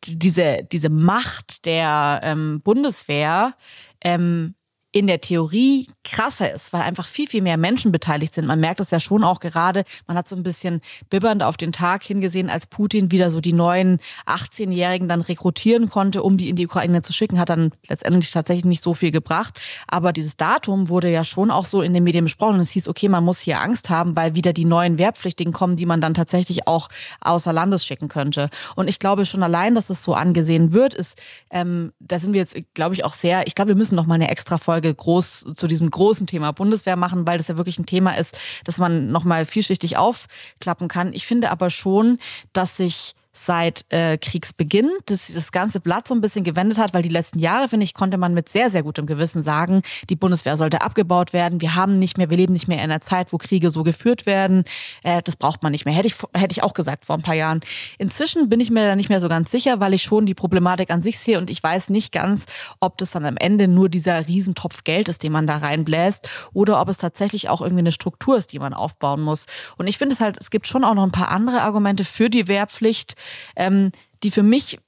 diese, 0.05 0.67
diese 0.71 0.89
Macht 0.89 1.65
der 1.65 2.21
ähm, 2.23 2.61
Bundeswehr 2.61 3.55
ähm, 4.03 4.55
in 4.93 5.07
der 5.07 5.21
Theorie 5.21 5.87
krasser 6.03 6.53
ist, 6.53 6.73
weil 6.73 6.81
einfach 6.81 7.07
viel, 7.07 7.27
viel 7.27 7.41
mehr 7.41 7.57
Menschen 7.57 7.91
beteiligt 7.91 8.33
sind. 8.33 8.45
Man 8.45 8.59
merkt 8.59 8.81
es 8.81 8.91
ja 8.91 8.99
schon 8.99 9.23
auch 9.23 9.39
gerade, 9.39 9.85
man 10.05 10.17
hat 10.17 10.27
so 10.27 10.35
ein 10.35 10.43
bisschen 10.43 10.81
bibbernd 11.09 11.43
auf 11.43 11.55
den 11.55 11.71
Tag 11.71 12.03
hingesehen, 12.03 12.49
als 12.49 12.67
Putin 12.67 13.11
wieder 13.11 13.31
so 13.31 13.39
die 13.39 13.53
neuen 13.53 13.99
18-Jährigen 14.25 15.07
dann 15.07 15.21
rekrutieren 15.21 15.89
konnte, 15.89 16.23
um 16.23 16.35
die 16.35 16.49
in 16.49 16.57
die 16.57 16.65
Ukraine 16.65 17.01
zu 17.01 17.13
schicken, 17.13 17.39
hat 17.39 17.49
dann 17.49 17.71
letztendlich 17.87 18.31
tatsächlich 18.31 18.65
nicht 18.65 18.83
so 18.83 18.93
viel 18.93 19.11
gebracht. 19.11 19.61
Aber 19.87 20.11
dieses 20.11 20.35
Datum 20.35 20.89
wurde 20.89 21.09
ja 21.09 21.23
schon 21.23 21.51
auch 21.51 21.65
so 21.65 21.81
in 21.81 21.93
den 21.93 22.03
Medien 22.03 22.25
besprochen. 22.25 22.55
Und 22.55 22.61
es 22.61 22.71
hieß, 22.71 22.89
okay, 22.89 23.07
man 23.07 23.23
muss 23.23 23.39
hier 23.39 23.61
Angst 23.61 23.89
haben, 23.89 24.17
weil 24.17 24.35
wieder 24.35 24.51
die 24.51 24.65
neuen 24.65 24.97
Wehrpflichtigen 24.97 25.53
kommen, 25.53 25.77
die 25.77 25.85
man 25.85 26.01
dann 26.01 26.13
tatsächlich 26.13 26.67
auch 26.67 26.89
außer 27.21 27.53
Landes 27.53 27.85
schicken 27.85 28.09
könnte. 28.09 28.49
Und 28.75 28.89
ich 28.89 28.99
glaube 28.99 29.25
schon 29.25 29.43
allein, 29.43 29.75
dass 29.75 29.87
das 29.87 30.03
so 30.03 30.13
angesehen 30.13 30.73
wird, 30.73 30.93
ist, 30.93 31.17
ähm, 31.49 31.93
da 31.99 32.19
sind 32.19 32.33
wir 32.33 32.41
jetzt, 32.41 32.57
glaube 32.73 32.95
ich, 32.95 33.05
auch 33.05 33.13
sehr, 33.13 33.47
ich 33.47 33.55
glaube, 33.55 33.69
wir 33.69 33.75
müssen 33.75 33.95
noch 33.95 34.05
mal 34.05 34.15
eine 34.15 34.29
extra 34.29 34.57
Folge 34.57 34.80
groß 34.81 35.53
zu 35.53 35.67
diesem 35.67 35.89
großen 35.89 36.27
Thema 36.27 36.51
Bundeswehr 36.51 36.95
machen, 36.95 37.27
weil 37.27 37.37
das 37.37 37.47
ja 37.47 37.57
wirklich 37.57 37.79
ein 37.79 37.85
Thema 37.85 38.17
ist, 38.17 38.37
das 38.63 38.77
man 38.77 39.11
nochmal 39.11 39.45
vielschichtig 39.45 39.97
aufklappen 39.97 40.87
kann. 40.87 41.13
Ich 41.13 41.25
finde 41.25 41.51
aber 41.51 41.69
schon, 41.69 42.19
dass 42.53 42.77
sich 42.77 43.15
seit 43.33 43.85
äh, 43.89 44.17
Kriegsbeginn 44.17 44.89
das, 45.05 45.33
das 45.33 45.51
ganze 45.51 45.79
Blatt 45.79 46.07
so 46.07 46.13
ein 46.13 46.21
bisschen 46.21 46.43
gewendet 46.43 46.77
hat, 46.77 46.93
weil 46.93 47.01
die 47.01 47.09
letzten 47.09 47.39
Jahre, 47.39 47.69
finde 47.69 47.85
ich, 47.85 47.93
konnte 47.93 48.17
man 48.17 48.33
mit 48.33 48.49
sehr, 48.49 48.69
sehr 48.69 48.83
gutem 48.83 49.05
Gewissen 49.05 49.41
sagen, 49.41 49.81
die 50.09 50.15
Bundeswehr 50.15 50.57
sollte 50.57 50.81
abgebaut 50.81 51.33
werden. 51.33 51.61
Wir 51.61 51.75
haben 51.75 51.97
nicht 51.99 52.17
mehr, 52.17 52.29
wir 52.29 52.37
leben 52.37 52.53
nicht 52.53 52.67
mehr 52.67 52.77
in 52.77 52.83
einer 52.85 53.01
Zeit, 53.01 53.31
wo 53.31 53.37
Kriege 53.37 53.69
so 53.69 53.83
geführt 53.83 54.25
werden. 54.25 54.63
Äh, 55.03 55.21
das 55.21 55.35
braucht 55.35 55.63
man 55.63 55.71
nicht 55.71 55.85
mehr. 55.85 55.93
Hätte 55.93 56.07
ich, 56.07 56.15
hätte 56.33 56.51
ich 56.51 56.63
auch 56.63 56.73
gesagt 56.73 57.05
vor 57.05 57.15
ein 57.15 57.21
paar 57.21 57.35
Jahren. 57.35 57.61
Inzwischen 57.97 58.49
bin 58.49 58.59
ich 58.59 58.69
mir 58.69 58.85
da 58.85 58.95
nicht 58.95 59.09
mehr 59.09 59.21
so 59.21 59.29
ganz 59.29 59.51
sicher, 59.51 59.79
weil 59.79 59.93
ich 59.93 60.03
schon 60.03 60.25
die 60.25 60.35
Problematik 60.35 60.91
an 60.91 61.01
sich 61.01 61.19
sehe 61.19 61.37
und 61.37 61.49
ich 61.49 61.63
weiß 61.63 61.89
nicht 61.89 62.11
ganz, 62.11 62.45
ob 62.79 62.97
das 62.97 63.11
dann 63.11 63.25
am 63.25 63.37
Ende 63.37 63.67
nur 63.67 63.89
dieser 63.89 64.27
Riesentopf 64.27 64.83
Geld 64.83 65.07
ist, 65.07 65.23
den 65.23 65.31
man 65.31 65.47
da 65.47 65.57
reinbläst 65.57 66.27
oder 66.53 66.81
ob 66.81 66.89
es 66.89 66.97
tatsächlich 66.97 67.49
auch 67.49 67.61
irgendwie 67.61 67.79
eine 67.79 67.91
Struktur 67.91 68.37
ist, 68.37 68.51
die 68.53 68.59
man 68.59 68.73
aufbauen 68.73 69.21
muss. 69.21 69.45
Und 69.77 69.87
ich 69.87 69.97
finde 69.97 70.13
es 70.13 70.21
halt, 70.21 70.37
es 70.39 70.49
gibt 70.49 70.67
schon 70.67 70.83
auch 70.83 70.95
noch 70.95 71.03
ein 71.03 71.11
paar 71.11 71.29
andere 71.29 71.61
Argumente 71.61 72.03
für 72.03 72.29
die 72.29 72.47
Wehrpflicht, 72.47 73.15
ähm, 73.55 73.91
die 74.23 74.31
für 74.31 74.43
mich 74.43 74.79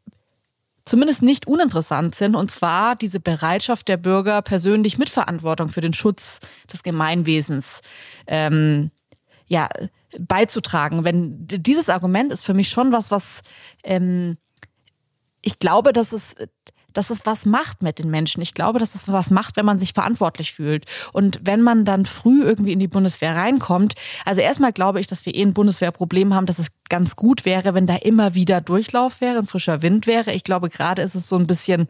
zumindest 0.85 1.21
nicht 1.21 1.47
uninteressant 1.47 2.15
sind, 2.15 2.35
und 2.35 2.51
zwar 2.51 2.95
diese 2.95 3.19
Bereitschaft 3.19 3.87
der 3.87 3.97
Bürger, 3.97 4.41
persönlich 4.41 4.97
Mitverantwortung 4.97 5.69
für 5.69 5.81
den 5.81 5.93
Schutz 5.93 6.39
des 6.71 6.83
Gemeinwesens 6.83 7.81
ähm, 8.27 8.91
ja, 9.47 9.69
beizutragen. 10.19 11.05
Wenn 11.05 11.47
dieses 11.47 11.89
Argument 11.89 12.33
ist 12.33 12.45
für 12.45 12.53
mich 12.53 12.69
schon 12.69 12.91
was, 12.91 13.11
was 13.11 13.41
ähm, 13.83 14.37
ich 15.41 15.59
glaube, 15.59 15.93
dass 15.93 16.11
es 16.11 16.35
dass 16.93 17.09
es 17.09 17.25
was 17.25 17.45
macht 17.45 17.81
mit 17.81 17.99
den 17.99 18.09
Menschen. 18.09 18.41
Ich 18.41 18.53
glaube, 18.53 18.79
dass 18.79 18.95
es 18.95 19.07
was 19.11 19.29
macht, 19.29 19.57
wenn 19.57 19.65
man 19.65 19.79
sich 19.79 19.93
verantwortlich 19.93 20.53
fühlt. 20.53 20.85
Und 21.11 21.39
wenn 21.43 21.61
man 21.61 21.85
dann 21.85 22.05
früh 22.05 22.43
irgendwie 22.43 22.73
in 22.73 22.79
die 22.79 22.87
Bundeswehr 22.87 23.35
reinkommt, 23.35 23.95
also 24.25 24.41
erstmal 24.41 24.73
glaube 24.73 24.99
ich, 24.99 25.07
dass 25.07 25.25
wir 25.25 25.35
eh 25.35 25.41
ein 25.41 25.53
Bundeswehrproblem 25.53 26.33
haben, 26.33 26.45
dass 26.45 26.59
es 26.59 26.67
ganz 26.89 27.15
gut 27.15 27.45
wäre, 27.45 27.73
wenn 27.73 27.87
da 27.87 27.95
immer 27.95 28.35
wieder 28.35 28.61
Durchlauf 28.61 29.19
wäre, 29.21 29.39
ein 29.39 29.47
frischer 29.47 29.81
Wind 29.81 30.05
wäre. 30.05 30.31
Ich 30.31 30.43
glaube, 30.43 30.69
gerade 30.69 31.01
ist 31.01 31.15
es 31.15 31.27
so 31.27 31.35
ein 31.37 31.47
bisschen 31.47 31.87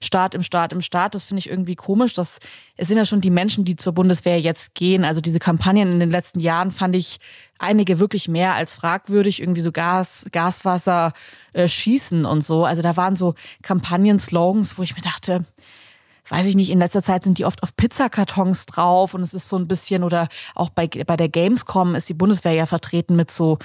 Start 0.00 0.34
im 0.34 0.42
Start 0.42 0.72
im 0.72 0.80
Start. 0.80 1.14
Das 1.14 1.24
finde 1.24 1.40
ich 1.40 1.48
irgendwie 1.48 1.74
komisch. 1.74 2.14
Das, 2.14 2.38
es 2.76 2.88
sind 2.88 2.96
ja 2.96 3.04
schon 3.04 3.20
die 3.20 3.30
Menschen, 3.30 3.64
die 3.64 3.76
zur 3.76 3.94
Bundeswehr 3.94 4.40
jetzt 4.40 4.74
gehen. 4.74 5.04
Also 5.04 5.20
diese 5.20 5.38
Kampagnen 5.38 5.92
in 5.92 5.98
den 5.98 6.10
letzten 6.10 6.40
Jahren 6.40 6.70
fand 6.70 6.94
ich 6.94 7.18
einige 7.58 7.98
wirklich 7.98 8.28
mehr 8.28 8.54
als 8.54 8.74
fragwürdig. 8.74 9.40
Irgendwie 9.40 9.60
so 9.60 9.72
Gas, 9.72 10.26
Gaswasser, 10.32 11.12
äh, 11.52 11.68
Schießen 11.68 12.24
und 12.24 12.42
so. 12.42 12.64
Also 12.64 12.82
da 12.82 12.96
waren 12.96 13.16
so 13.16 13.34
Kampagnen-Slogans, 13.62 14.78
wo 14.78 14.82
ich 14.82 14.96
mir 14.96 15.02
dachte, 15.02 15.44
weiß 16.28 16.46
ich 16.46 16.56
nicht, 16.56 16.70
in 16.70 16.78
letzter 16.78 17.02
Zeit 17.02 17.24
sind 17.24 17.38
die 17.38 17.44
oft 17.44 17.62
auf 17.62 17.76
Pizzakartons 17.76 18.66
drauf 18.66 19.14
und 19.14 19.22
es 19.22 19.34
ist 19.34 19.48
so 19.48 19.56
ein 19.56 19.68
bisschen, 19.68 20.02
oder 20.02 20.28
auch 20.54 20.70
bei, 20.70 20.86
bei 20.86 21.16
der 21.16 21.28
Gamescom 21.28 21.94
ist 21.94 22.08
die 22.08 22.14
Bundeswehr 22.14 22.52
ja 22.52 22.66
vertreten 22.66 23.16
mit 23.16 23.30
so 23.30 23.58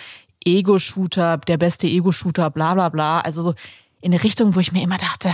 Ego-Shooter, 0.43 1.37
der 1.37 1.57
beste 1.57 1.87
Ego-Shooter, 1.87 2.49
bla 2.49 2.73
bla 2.73 2.89
bla. 2.89 3.21
Also 3.21 3.41
so 3.41 3.53
in 4.01 4.13
eine 4.13 4.23
Richtung, 4.23 4.55
wo 4.55 4.59
ich 4.59 4.71
mir 4.71 4.83
immer 4.83 4.97
dachte, 4.97 5.33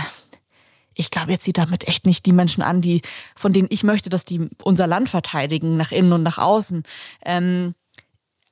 ich 0.94 1.10
glaube, 1.10 1.30
jetzt 1.30 1.44
sieht 1.44 1.58
damit 1.58 1.86
echt 1.86 2.06
nicht 2.06 2.24
die 2.26 2.32
Menschen 2.32 2.62
an, 2.62 2.80
die, 2.80 3.02
von 3.34 3.52
denen 3.52 3.68
ich 3.70 3.84
möchte, 3.84 4.08
dass 4.08 4.24
die 4.24 4.48
unser 4.62 4.86
Land 4.86 5.08
verteidigen, 5.08 5.76
nach 5.76 5.92
innen 5.92 6.12
und 6.12 6.22
nach 6.22 6.38
außen. 6.38 6.84
Ähm, 7.24 7.74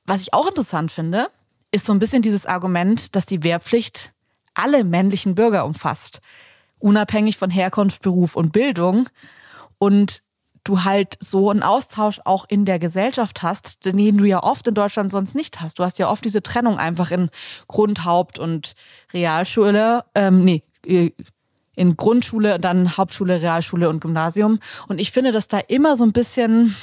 was 0.05 0.21
ich 0.21 0.33
auch 0.33 0.47
interessant 0.47 0.91
finde, 0.91 1.29
ist 1.71 1.85
so 1.85 1.93
ein 1.93 1.99
bisschen 1.99 2.21
dieses 2.21 2.45
Argument, 2.45 3.15
dass 3.15 3.25
die 3.25 3.43
Wehrpflicht 3.43 4.13
alle 4.53 4.83
männlichen 4.83 5.35
Bürger 5.35 5.65
umfasst, 5.65 6.21
unabhängig 6.79 7.37
von 7.37 7.49
Herkunft, 7.49 8.01
Beruf 8.01 8.35
und 8.35 8.51
Bildung. 8.53 9.09
Und 9.77 10.21
du 10.63 10.83
halt 10.83 11.17
so 11.19 11.49
einen 11.49 11.63
Austausch 11.63 12.19
auch 12.25 12.45
in 12.47 12.65
der 12.65 12.79
Gesellschaft 12.79 13.43
hast, 13.43 13.85
den 13.85 14.17
du 14.17 14.25
ja 14.25 14.43
oft 14.43 14.67
in 14.67 14.73
Deutschland 14.73 15.11
sonst 15.11 15.35
nicht 15.35 15.61
hast. 15.61 15.79
Du 15.79 15.83
hast 15.83 15.99
ja 15.99 16.09
oft 16.09 16.25
diese 16.25 16.41
Trennung 16.41 16.77
einfach 16.77 17.11
in 17.11 17.29
Grund, 17.67 18.03
Haupt- 18.03 18.39
und 18.39 18.73
Realschule, 19.13 20.03
ähm, 20.15 20.43
nee, 20.43 20.63
äh, 20.85 21.11
in 21.75 21.97
Grundschule, 21.97 22.59
dann 22.59 22.97
Hauptschule, 22.97 23.41
Realschule 23.41 23.89
und 23.89 23.99
Gymnasium. 23.99 24.59
Und 24.87 24.99
ich 24.99 25.11
finde, 25.11 25.31
dass 25.31 25.47
da 25.47 25.59
immer 25.59 25.95
so 25.95 26.03
ein 26.03 26.13
bisschen 26.13 26.75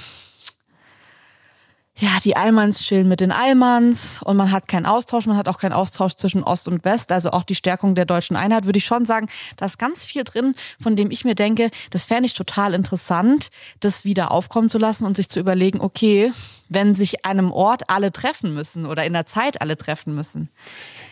ja, 1.99 2.19
die 2.25 2.37
Allmanns 2.37 2.81
chillen 2.81 3.07
mit 3.07 3.21
den 3.21 3.33
Allmanns 3.33 4.23
und 4.23 4.37
man 4.37 4.51
hat 4.51 4.67
keinen 4.67 4.87
Austausch, 4.87 5.27
man 5.27 5.37
hat 5.37 5.47
auch 5.47 5.59
keinen 5.59 5.75
Austausch 5.75 6.15
zwischen 6.15 6.43
Ost 6.43 6.67
und 6.67 6.85
West, 6.85 7.13
also 7.13 7.31
auch 7.31 7.43
die 7.43 7.55
Stärkung 7.55 7.95
der 7.95 8.07
deutschen 8.07 8.35
Einheit, 8.35 8.65
würde 8.65 8.79
ich 8.79 8.85
schon 8.87 9.05
sagen, 9.05 9.29
da 9.57 9.67
ist 9.67 9.79
ganz 9.79 10.03
viel 10.05 10.25
drin, 10.25 10.55
von 10.81 10.97
dem 10.97 11.11
ich 11.11 11.25
mir 11.25 11.35
denke, 11.35 11.71
das 11.91 12.05
fände 12.05 12.27
ich 12.27 12.35
total 12.35 12.73
interessant, 12.75 13.51
das 13.81 14.05
wieder 14.05 14.31
aufkommen 14.31 14.71
zu 14.71 14.79
lassen 14.79 15.05
und 15.05 15.17
sich 15.17 15.29
zu 15.29 15.39
überlegen, 15.39 15.81
okay, 15.81 16.33
wenn 16.69 16.95
sich 16.95 17.27
einem 17.27 17.53
Ort 17.53 17.91
alle 17.91 18.11
treffen 18.11 18.55
müssen 18.55 18.87
oder 18.87 19.05
in 19.05 19.13
der 19.13 19.27
Zeit 19.27 19.61
alle 19.61 19.77
treffen 19.77 20.15
müssen, 20.15 20.49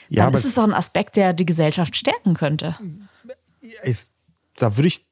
ja, 0.08 0.24
dann 0.24 0.34
ist 0.34 0.46
es 0.46 0.54
doch 0.54 0.64
ein 0.64 0.74
Aspekt, 0.74 1.16
der 1.16 1.34
die 1.34 1.46
Gesellschaft 1.46 1.94
stärken 1.94 2.34
könnte. 2.34 2.76
Ist, 3.82 4.12
da 4.56 4.76
würde 4.76 4.88
ich 4.88 5.09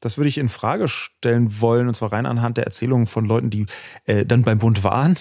das 0.00 0.16
würde 0.16 0.28
ich 0.28 0.38
in 0.38 0.48
Frage 0.48 0.88
stellen 0.88 1.60
wollen, 1.60 1.88
und 1.88 1.94
zwar 1.94 2.12
rein 2.12 2.26
anhand 2.26 2.56
der 2.56 2.64
Erzählungen 2.64 3.06
von 3.06 3.24
Leuten, 3.24 3.50
die 3.50 3.66
äh, 4.04 4.24
dann 4.24 4.42
beim 4.42 4.58
Bund 4.58 4.84
waren. 4.84 5.16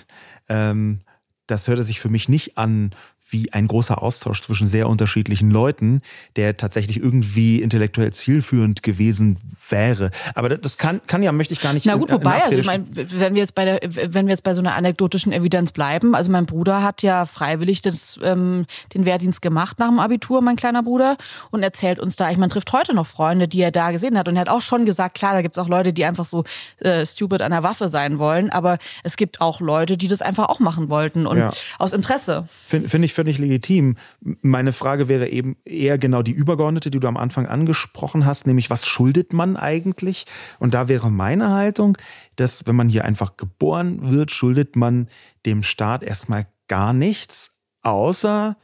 Ähm, 0.50 1.02
das 1.48 1.68
hörte 1.68 1.84
sich 1.84 2.00
für 2.00 2.10
mich 2.10 2.28
nicht 2.30 2.58
an 2.58 2.92
wie 3.30 3.52
ein 3.54 3.68
großer 3.68 4.02
Austausch 4.02 4.42
zwischen 4.42 4.68
sehr 4.68 4.90
unterschiedlichen 4.90 5.52
Leuten, 5.52 6.02
der 6.36 6.58
tatsächlich 6.58 6.98
irgendwie 6.98 7.62
intellektuell 7.62 8.14
zielführend 8.14 8.84
gewesen 8.84 9.38
wäre. 9.70 10.12
Aber 10.36 10.50
das 10.50 10.78
kann, 10.78 11.02
kann 11.08 11.24
ja, 11.24 11.32
möchte 11.32 11.54
ich 11.54 11.62
gar 11.62 11.74
nicht. 11.74 11.86
Na 11.86 11.96
gut, 11.96 12.12
wobei, 12.12 12.44
also 12.44 12.58
ich 12.58 12.66
meine, 12.66 12.86
wenn 12.94 13.36
wir 13.36 13.42
jetzt 13.42 13.56
bei 13.56 13.66
der, 13.66 13.80
wenn 13.84 14.28
wir 14.28 14.32
jetzt 14.32 14.44
bei 14.44 14.54
so 14.54 14.62
einer 14.62 14.76
anekdotischen 14.76 15.32
Evidenz 15.32 15.72
bleiben, 15.72 16.16
also 16.16 16.32
mein 16.32 16.46
Bruder 16.46 16.84
hat 16.84 17.02
ja 17.02 17.26
freiwillig 17.26 17.82
das, 17.82 18.20
ähm, 18.24 18.66
den 18.94 19.06
Wehrdienst 19.06 19.42
gemacht 19.42 19.80
nach 19.80 19.90
dem 19.90 20.00
Abitur, 20.00 20.42
mein 20.42 20.56
kleiner 20.56 20.84
Bruder, 20.84 21.18
und 21.52 21.64
erzählt 21.64 22.00
uns 22.00 22.16
da, 22.16 22.32
ich 22.32 22.38
meine, 22.38 22.52
trifft 22.52 22.72
heute 22.74 22.94
noch 22.94 23.08
Freunde, 23.08 23.48
die 23.48 23.62
er 23.62 23.72
da 23.72 23.92
gesehen 23.92 24.18
hat. 24.18 24.28
Und 24.28 24.36
er 24.36 24.42
hat 24.42 24.50
auch 24.50 24.62
schon 24.62 24.86
gesagt, 24.86 25.16
klar, 25.16 25.34
da 25.34 25.42
gibt's 25.42 25.58
auch 25.58 25.68
Leute, 25.68 25.94
die 25.94 26.06
einfach 26.06 26.26
so 26.26 26.44
äh, 26.80 27.06
stupid 27.06 27.42
an 27.42 27.52
der 27.52 27.64
Waffe 27.64 27.90
sein 27.90 28.20
wollen, 28.20 28.50
aber 28.50 28.78
es 29.04 29.18
gibt 29.18 29.42
auch 29.42 29.60
Leute, 29.60 29.98
die 29.98 30.08
das 30.08 30.22
einfach 30.22 30.50
auch 30.50 30.60
machen 30.60 30.90
wollten 30.90 31.28
und 31.28 31.38
ja. 31.38 31.52
aus 31.78 31.94
Interesse. 31.94 32.46
Finde 32.48 32.90
find 32.90 33.06
ich 33.06 33.16
völlig 33.18 33.39
legitim. 33.39 33.95
Meine 34.22 34.72
Frage 34.72 35.07
wäre 35.09 35.28
eben 35.28 35.57
eher 35.65 35.97
genau 35.97 36.22
die 36.22 36.34
übergeordnete, 36.34 36.91
die 36.91 36.99
du 36.99 37.07
am 37.07 37.18
Anfang 37.18 37.47
angesprochen 37.47 38.28
hast, 38.28 38.45
nämlich 38.45 38.70
was 38.70 38.86
schuldet 38.86 39.34
man 39.34 39.57
eigentlich? 39.57 40.28
Und 40.59 40.76
da 40.76 40.88
wäre 40.88 41.09
meine 41.09 41.49
Haltung, 41.49 41.97
dass 42.36 42.68
wenn 42.68 42.76
man 42.76 42.89
hier 42.89 43.05
einfach 43.05 43.36
geboren 43.36 44.11
wird, 44.11 44.30
schuldet 44.30 44.76
man 44.76 45.07
dem 45.47 45.63
Staat 45.63 46.03
erstmal 46.03 46.45
gar 46.68 46.93
nichts, 46.93 47.57
außer 47.82 48.55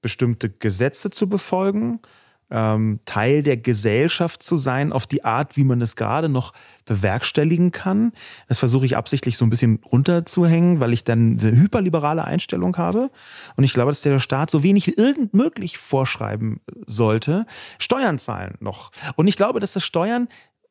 bestimmte 0.00 0.48
Gesetze 0.48 1.10
zu 1.10 1.28
befolgen, 1.28 1.98
ähm, 2.50 3.00
Teil 3.04 3.42
der 3.42 3.56
Gesellschaft 3.56 4.42
zu 4.42 4.56
sein, 4.56 4.92
auf 4.92 5.06
die 5.06 5.24
Art, 5.24 5.56
wie 5.56 5.64
man 5.64 5.80
es 5.82 5.96
gerade 5.96 6.28
noch 6.28 6.52
bewerkstelligen 6.84 7.70
kann. 7.70 8.12
Das 8.48 8.58
versuche 8.58 8.86
ich 8.86 8.96
absichtlich 8.96 9.36
so 9.36 9.44
ein 9.44 9.50
bisschen 9.50 9.80
runterzuhängen, 9.90 10.80
weil 10.80 10.92
ich 10.92 11.04
dann 11.04 11.38
eine 11.38 11.56
hyperliberale 11.56 12.24
Einstellung 12.24 12.76
habe. 12.76 13.10
Und 13.56 13.64
ich 13.64 13.72
glaube, 13.72 13.90
dass 13.90 14.02
der 14.02 14.20
Staat 14.20 14.50
so 14.50 14.62
wenig 14.62 14.86
wie 14.86 14.94
irgend 14.94 15.34
möglich 15.34 15.78
vorschreiben 15.78 16.60
sollte. 16.86 17.46
Steuern 17.78 18.18
zahlen 18.18 18.54
noch. 18.60 18.90
Und 19.16 19.28
ich 19.28 19.36
glaube, 19.36 19.60
dass 19.60 19.74
das 19.74 19.84
Steuern 19.84 20.28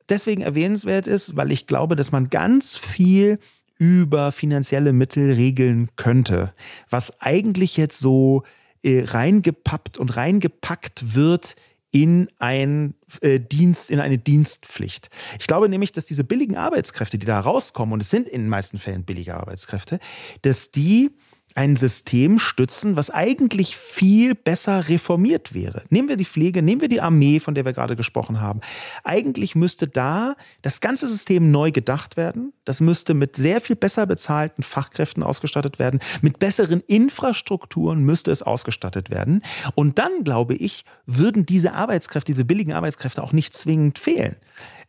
deswegen 0.10 0.42
erwähnenswert 0.42 1.08
ist, 1.08 1.36
weil 1.36 1.52
ich 1.52 1.68
glaube, 1.68 1.96
dass 1.96 2.12
man 2.12 2.30
ganz 2.30 2.76
viel 2.76 3.40
über 3.78 4.32
finanzielle 4.32 4.94
Mittel 4.94 5.34
regeln 5.34 5.90
könnte, 5.98 6.54
was 6.90 7.22
eigentlich 7.22 7.78
jetzt 7.78 8.00
so 8.00 8.44
äh, 8.84 9.04
reingepappt 9.06 9.98
und 9.98 10.16
reingepackt 10.18 11.14
wird 11.16 11.56
in 11.92 12.30
ein 12.38 12.96
äh, 13.22 13.40
Dienst, 13.40 13.90
in 13.90 14.00
eine 14.00 14.18
Dienstpflicht. 14.18 15.10
Ich 15.40 15.48
glaube 15.48 15.70
nämlich, 15.70 15.92
dass 15.92 16.06
diese 16.06 16.24
billigen 16.24 16.58
Arbeitskräfte, 16.58 17.18
die 17.18 17.26
da 17.26 17.40
rauskommen, 17.40 17.94
und 17.94 18.02
es 18.02 18.10
sind 18.10 18.28
in 18.28 18.42
den 18.42 18.50
meisten 18.50 18.78
Fällen 18.78 19.06
billige 19.06 19.36
Arbeitskräfte, 19.36 20.00
dass 20.42 20.72
die 20.72 21.12
ein 21.58 21.76
System 21.76 22.38
stützen, 22.38 22.98
was 22.98 23.10
eigentlich 23.10 23.76
viel 23.76 24.36
besser 24.36 24.90
reformiert 24.90 25.56
wäre. 25.56 25.84
Nehmen 25.90 26.08
wir 26.08 26.16
die 26.16 26.24
Pflege, 26.24 26.62
nehmen 26.62 26.82
wir 26.82 26.88
die 26.88 27.02
Armee, 27.02 27.40
von 27.40 27.56
der 27.56 27.66
wir 27.66 27.74
gerade 27.74 27.96
gesprochen 27.96 28.40
haben. 28.40 28.62
Eigentlich 29.04 29.56
müsste 29.56 29.88
da 29.88 30.36
das 30.62 30.82
ganze 30.82 31.08
System 31.08 31.50
neu 31.50 31.72
gedacht 31.72 32.16
werden. 32.16 32.54
Das 32.64 32.80
müsste 32.80 33.16
mit 33.16 33.36
sehr 33.36 33.60
viel 33.60 33.76
besser 33.76 34.06
bezahlten 34.06 34.62
Fachkräften 34.62 35.24
ausgestattet 35.24 35.80
werden. 35.80 36.00
Mit 36.22 36.38
besseren 36.38 36.80
Infrastrukturen 36.82 38.04
müsste 38.04 38.30
es 38.30 38.44
ausgestattet 38.44 39.10
werden. 39.10 39.42
Und 39.74 39.98
dann, 39.98 40.24
glaube 40.24 40.54
ich, 40.54 40.86
würden 41.08 41.48
diese 41.48 41.74
Arbeitskräfte, 41.74 42.34
diese 42.34 42.46
billigen 42.46 42.74
Arbeitskräfte 42.74 43.24
auch 43.24 43.34
nicht 43.34 43.56
zwingend 43.56 43.98
fehlen. 43.98 44.36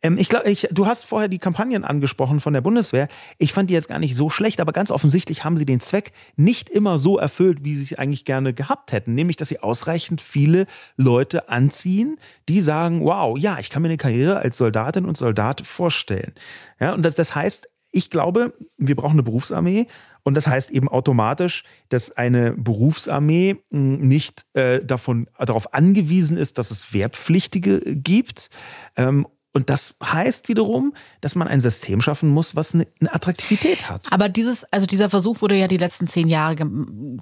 Ähm, 0.02 0.18
ich 0.18 0.28
glaube, 0.28 0.50
ich, 0.50 0.68
du 0.70 0.86
hast 0.86 1.04
vorher 1.04 1.28
die 1.28 1.38
Kampagnen 1.38 1.84
angesprochen 1.84 2.40
von 2.40 2.52
der 2.52 2.60
Bundeswehr. 2.60 3.08
Ich 3.38 3.52
fand 3.52 3.70
die 3.70 3.74
jetzt 3.74 3.88
gar 3.88 3.98
nicht 3.98 4.16
so 4.16 4.30
schlecht, 4.30 4.60
aber 4.60 4.72
ganz 4.72 4.90
offensichtlich 4.90 5.44
haben 5.44 5.56
sie 5.56 5.66
den 5.66 5.80
Zweck 5.80 6.12
nicht 6.36 6.70
immer 6.70 6.98
so 6.98 7.18
erfüllt, 7.18 7.64
wie 7.64 7.74
sie 7.74 7.94
es 7.94 7.98
eigentlich 7.98 8.24
gerne 8.24 8.54
gehabt 8.54 8.92
hätten. 8.92 9.14
Nämlich, 9.14 9.36
dass 9.36 9.48
sie 9.48 9.60
ausreichend 9.60 10.20
viele 10.20 10.66
Leute 10.96 11.48
anziehen, 11.48 12.18
die 12.48 12.60
sagen, 12.60 13.04
wow, 13.04 13.36
ja, 13.38 13.58
ich 13.58 13.70
kann 13.70 13.82
mir 13.82 13.88
eine 13.88 13.96
Karriere 13.96 14.38
als 14.38 14.56
Soldatin 14.56 15.04
und 15.04 15.16
Soldat 15.16 15.62
vorstellen. 15.62 16.32
Ja, 16.80 16.94
und 16.94 17.02
das, 17.02 17.14
das 17.14 17.34
heißt, 17.34 17.68
ich 17.90 18.10
glaube, 18.10 18.52
wir 18.76 18.96
brauchen 18.96 19.12
eine 19.12 19.22
Berufsarmee 19.22 19.86
und 20.22 20.34
das 20.34 20.46
heißt 20.46 20.70
eben 20.70 20.88
automatisch, 20.88 21.64
dass 21.88 22.16
eine 22.16 22.52
Berufsarmee 22.52 23.56
hm, 23.70 24.00
nicht 24.00 24.44
äh, 24.52 24.84
davon, 24.84 25.28
darauf 25.38 25.72
angewiesen 25.72 26.36
ist, 26.36 26.58
dass 26.58 26.70
es 26.70 26.92
Wehrpflichtige 26.92 27.80
gibt. 27.80 28.50
Ähm, 28.96 29.26
und 29.54 29.70
das 29.70 29.96
heißt 30.04 30.48
wiederum, 30.48 30.92
dass 31.22 31.34
man 31.34 31.48
ein 31.48 31.60
System 31.60 32.02
schaffen 32.02 32.28
muss, 32.28 32.54
was 32.54 32.74
eine, 32.74 32.86
Attraktivität 33.10 33.88
hat. 33.88 34.06
Aber 34.12 34.28
dieses, 34.28 34.64
also 34.72 34.86
dieser 34.86 35.08
Versuch 35.08 35.40
wurde 35.40 35.56
ja 35.56 35.66
die 35.68 35.78
letzten 35.78 36.06
zehn 36.06 36.28
Jahre 36.28 36.56
ge 36.56 36.66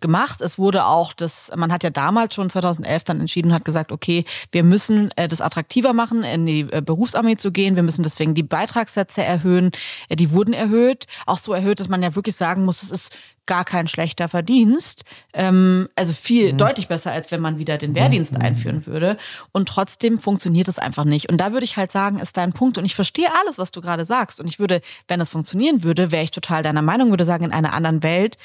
gemacht. 0.00 0.40
Es 0.40 0.58
wurde 0.58 0.84
auch 0.84 1.12
das, 1.12 1.52
man 1.56 1.72
hat 1.72 1.84
ja 1.84 1.90
damals 1.90 2.34
schon 2.34 2.50
2011 2.50 3.04
dann 3.04 3.20
entschieden 3.20 3.48
und 3.48 3.54
hat 3.54 3.64
gesagt, 3.64 3.92
okay, 3.92 4.24
wir 4.50 4.64
müssen 4.64 5.10
äh, 5.16 5.28
das 5.28 5.40
attraktiver 5.40 5.92
machen, 5.92 6.24
in 6.24 6.44
die 6.46 6.60
äh, 6.60 6.82
Berufsarmee 6.84 7.36
zu 7.36 7.52
gehen. 7.52 7.76
Wir 7.76 7.82
müssen 7.84 8.02
deswegen 8.02 8.34
die 8.34 8.42
Beitragssätze 8.42 9.22
erhöhen. 9.22 9.70
Äh, 10.08 10.16
die 10.16 10.32
wurden 10.32 10.52
erhöht. 10.52 11.06
Auch 11.26 11.38
so 11.38 11.52
erhöht, 11.52 11.78
dass 11.80 11.88
man 11.88 12.02
ja 12.02 12.14
wirklich 12.16 12.36
sagen 12.36 12.64
muss, 12.64 12.82
es 12.82 12.90
ist 12.90 13.16
gar 13.46 13.64
kein 13.64 13.88
schlechter 13.88 14.28
Verdienst. 14.28 15.04
Ähm, 15.32 15.88
also 15.94 16.12
viel 16.12 16.52
mhm. 16.52 16.58
deutlich 16.58 16.88
besser, 16.88 17.12
als 17.12 17.30
wenn 17.30 17.40
man 17.40 17.58
wieder 17.58 17.78
den 17.78 17.94
Wehrdienst 17.94 18.32
mhm. 18.32 18.42
einführen 18.42 18.86
würde. 18.86 19.16
Und 19.52 19.68
trotzdem 19.68 20.18
funktioniert 20.18 20.68
es 20.68 20.78
einfach 20.78 21.04
nicht. 21.04 21.28
Und 21.28 21.38
da 21.38 21.52
würde 21.52 21.64
ich 21.64 21.76
halt 21.76 21.92
sagen, 21.92 22.18
ist 22.18 22.36
dein 22.36 22.52
Punkt. 22.52 22.78
Und 22.78 22.84
ich 22.84 22.94
verstehe 22.94 23.28
alles, 23.40 23.58
was 23.58 23.70
du 23.70 23.80
gerade 23.80 24.04
sagst. 24.04 24.40
Und 24.40 24.48
ich 24.48 24.58
würde, 24.58 24.80
wenn 25.08 25.20
es 25.20 25.30
funktionieren 25.30 25.82
würde, 25.82 26.12
wäre 26.12 26.24
ich 26.24 26.30
total 26.30 26.62
deiner 26.62 26.82
Meinung, 26.82 27.10
würde 27.10 27.24
sagen, 27.24 27.44
in 27.44 27.52
einer 27.52 27.72
anderen 27.72 28.02
Welt 28.02 28.36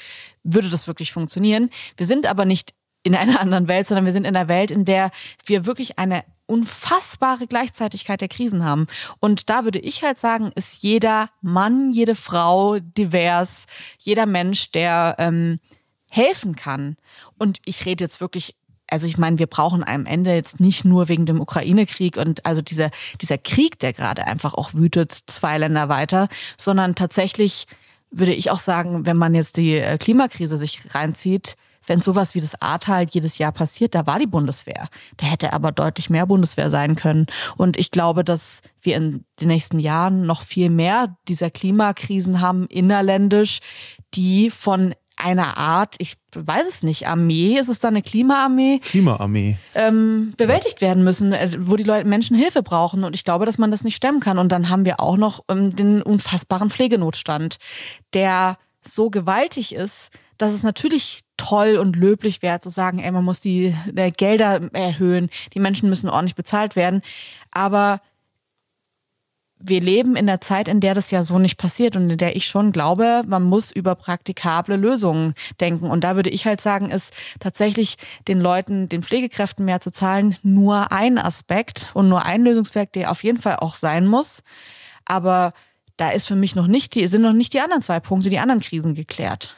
würde 0.44 0.68
das 0.68 0.86
wirklich 0.86 1.12
funktionieren. 1.12 1.70
Wir 1.96 2.06
sind 2.06 2.26
aber 2.26 2.44
nicht 2.44 2.74
in 3.02 3.14
einer 3.14 3.40
anderen 3.40 3.68
Welt, 3.68 3.86
sondern 3.86 4.04
wir 4.04 4.12
sind 4.12 4.24
in 4.24 4.36
einer 4.36 4.48
Welt, 4.48 4.70
in 4.70 4.84
der 4.84 5.10
wir 5.44 5.66
wirklich 5.66 5.98
eine 5.98 6.24
unfassbare 6.52 7.46
Gleichzeitigkeit 7.46 8.20
der 8.20 8.28
Krisen 8.28 8.62
haben. 8.62 8.86
Und 9.20 9.48
da 9.48 9.64
würde 9.64 9.78
ich 9.78 10.04
halt 10.04 10.18
sagen, 10.18 10.52
ist 10.54 10.82
jeder 10.82 11.30
Mann, 11.40 11.92
jede 11.92 12.14
Frau 12.14 12.78
divers, 12.78 13.66
jeder 13.98 14.26
Mensch, 14.26 14.70
der 14.70 15.16
ähm, 15.18 15.60
helfen 16.10 16.54
kann. 16.54 16.96
Und 17.38 17.58
ich 17.64 17.86
rede 17.86 18.04
jetzt 18.04 18.20
wirklich 18.20 18.54
also 18.90 19.06
ich 19.06 19.16
meine, 19.16 19.38
wir 19.38 19.46
brauchen 19.46 19.82
am 19.82 20.04
Ende 20.04 20.34
jetzt 20.34 20.60
nicht 20.60 20.84
nur 20.84 21.08
wegen 21.08 21.24
dem 21.24 21.40
Ukraine-Krieg 21.40 22.18
und 22.18 22.44
also 22.44 22.60
dieser, 22.60 22.90
dieser 23.22 23.38
Krieg, 23.38 23.78
der 23.78 23.94
gerade 23.94 24.26
einfach 24.26 24.52
auch 24.52 24.74
wütet, 24.74 25.12
zwei 25.12 25.56
Länder 25.56 25.88
weiter, 25.88 26.28
sondern 26.58 26.94
tatsächlich 26.94 27.66
würde 28.10 28.34
ich 28.34 28.50
auch 28.50 28.58
sagen, 28.58 29.06
wenn 29.06 29.16
man 29.16 29.34
jetzt 29.34 29.56
die 29.56 29.76
äh, 29.76 29.96
Klimakrise 29.96 30.58
sich 30.58 30.94
reinzieht, 30.94 31.56
wenn 31.86 32.00
sowas 32.00 32.34
wie 32.34 32.40
das 32.40 32.60
Ahrtal 32.60 33.06
jedes 33.10 33.38
Jahr 33.38 33.52
passiert, 33.52 33.94
da 33.94 34.06
war 34.06 34.18
die 34.18 34.26
Bundeswehr. 34.26 34.88
Da 35.16 35.26
hätte 35.26 35.52
aber 35.52 35.72
deutlich 35.72 36.10
mehr 36.10 36.26
Bundeswehr 36.26 36.70
sein 36.70 36.96
können. 36.96 37.26
Und 37.56 37.76
ich 37.76 37.90
glaube, 37.90 38.24
dass 38.24 38.62
wir 38.80 38.96
in 38.96 39.24
den 39.40 39.48
nächsten 39.48 39.78
Jahren 39.78 40.22
noch 40.22 40.42
viel 40.42 40.70
mehr 40.70 41.16
dieser 41.28 41.50
Klimakrisen 41.50 42.40
haben, 42.40 42.66
innerländisch, 42.66 43.60
die 44.14 44.50
von 44.50 44.94
einer 45.16 45.56
Art, 45.56 45.94
ich 45.98 46.16
weiß 46.34 46.66
es 46.68 46.82
nicht, 46.82 47.06
Armee, 47.06 47.58
ist 47.58 47.68
es 47.68 47.78
da 47.78 47.88
eine 47.88 48.02
Klimaarmee? 48.02 48.80
Klimaarmee. 48.80 49.56
Ähm, 49.74 50.34
bewältigt 50.36 50.80
ja. 50.80 50.88
werden 50.88 51.04
müssen, 51.04 51.32
äh, 51.32 51.48
wo 51.58 51.76
die 51.76 51.84
Leute 51.84 52.08
Menschen 52.08 52.36
Hilfe 52.36 52.62
brauchen. 52.62 53.04
Und 53.04 53.14
ich 53.14 53.24
glaube, 53.24 53.46
dass 53.46 53.58
man 53.58 53.70
das 53.70 53.84
nicht 53.84 53.96
stemmen 53.96 54.20
kann. 54.20 54.38
Und 54.38 54.50
dann 54.50 54.68
haben 54.68 54.84
wir 54.84 55.00
auch 55.00 55.16
noch 55.16 55.44
ähm, 55.48 55.76
den 55.76 56.02
unfassbaren 56.02 56.70
Pflegenotstand, 56.70 57.58
der 58.14 58.58
so 58.84 59.10
gewaltig 59.10 59.74
ist, 59.74 60.10
dass 60.38 60.52
es 60.52 60.62
natürlich 60.62 61.20
toll 61.36 61.76
und 61.76 61.96
löblich 61.96 62.42
wäre 62.42 62.60
zu 62.60 62.70
sagen, 62.70 62.98
ey, 62.98 63.10
man 63.10 63.24
muss 63.24 63.40
die 63.40 63.74
äh, 63.94 64.10
Gelder 64.10 64.70
erhöhen, 64.72 65.30
die 65.54 65.60
Menschen 65.60 65.88
müssen 65.88 66.08
ordentlich 66.08 66.36
bezahlt 66.36 66.76
werden. 66.76 67.02
Aber 67.50 68.00
wir 69.64 69.80
leben 69.80 70.16
in 70.16 70.26
der 70.26 70.40
Zeit, 70.40 70.68
in 70.68 70.80
der 70.80 70.94
das 70.94 71.10
ja 71.10 71.22
so 71.22 71.38
nicht 71.38 71.56
passiert 71.56 71.96
und 71.96 72.10
in 72.10 72.18
der 72.18 72.34
ich 72.36 72.46
schon 72.46 72.72
glaube, 72.72 73.22
man 73.26 73.44
muss 73.44 73.70
über 73.70 73.94
praktikable 73.94 74.76
Lösungen 74.76 75.34
denken. 75.60 75.86
Und 75.86 76.04
da 76.04 76.16
würde 76.16 76.30
ich 76.30 76.46
halt 76.46 76.60
sagen, 76.60 76.90
ist 76.90 77.14
tatsächlich 77.38 77.96
den 78.26 78.40
Leuten, 78.40 78.88
den 78.88 79.02
Pflegekräften 79.02 79.64
mehr 79.64 79.80
zu 79.80 79.92
zahlen, 79.92 80.36
nur 80.42 80.90
ein 80.90 81.18
Aspekt 81.18 81.90
und 81.94 82.08
nur 82.08 82.24
ein 82.24 82.42
Lösungswerk, 82.42 82.92
der 82.92 83.10
auf 83.10 83.22
jeden 83.22 83.38
Fall 83.38 83.56
auch 83.56 83.74
sein 83.74 84.06
muss. 84.06 84.42
Aber 85.04 85.52
da 85.96 86.10
ist 86.10 86.26
für 86.26 86.36
mich 86.36 86.56
noch 86.56 86.66
nicht 86.66 86.94
die, 86.94 87.06
sind 87.06 87.22
noch 87.22 87.32
nicht 87.32 87.52
die 87.52 87.60
anderen 87.60 87.82
zwei 87.82 88.00
Punkte, 88.00 88.30
die 88.30 88.38
anderen 88.38 88.60
Krisen 88.60 88.94
geklärt. 88.94 89.56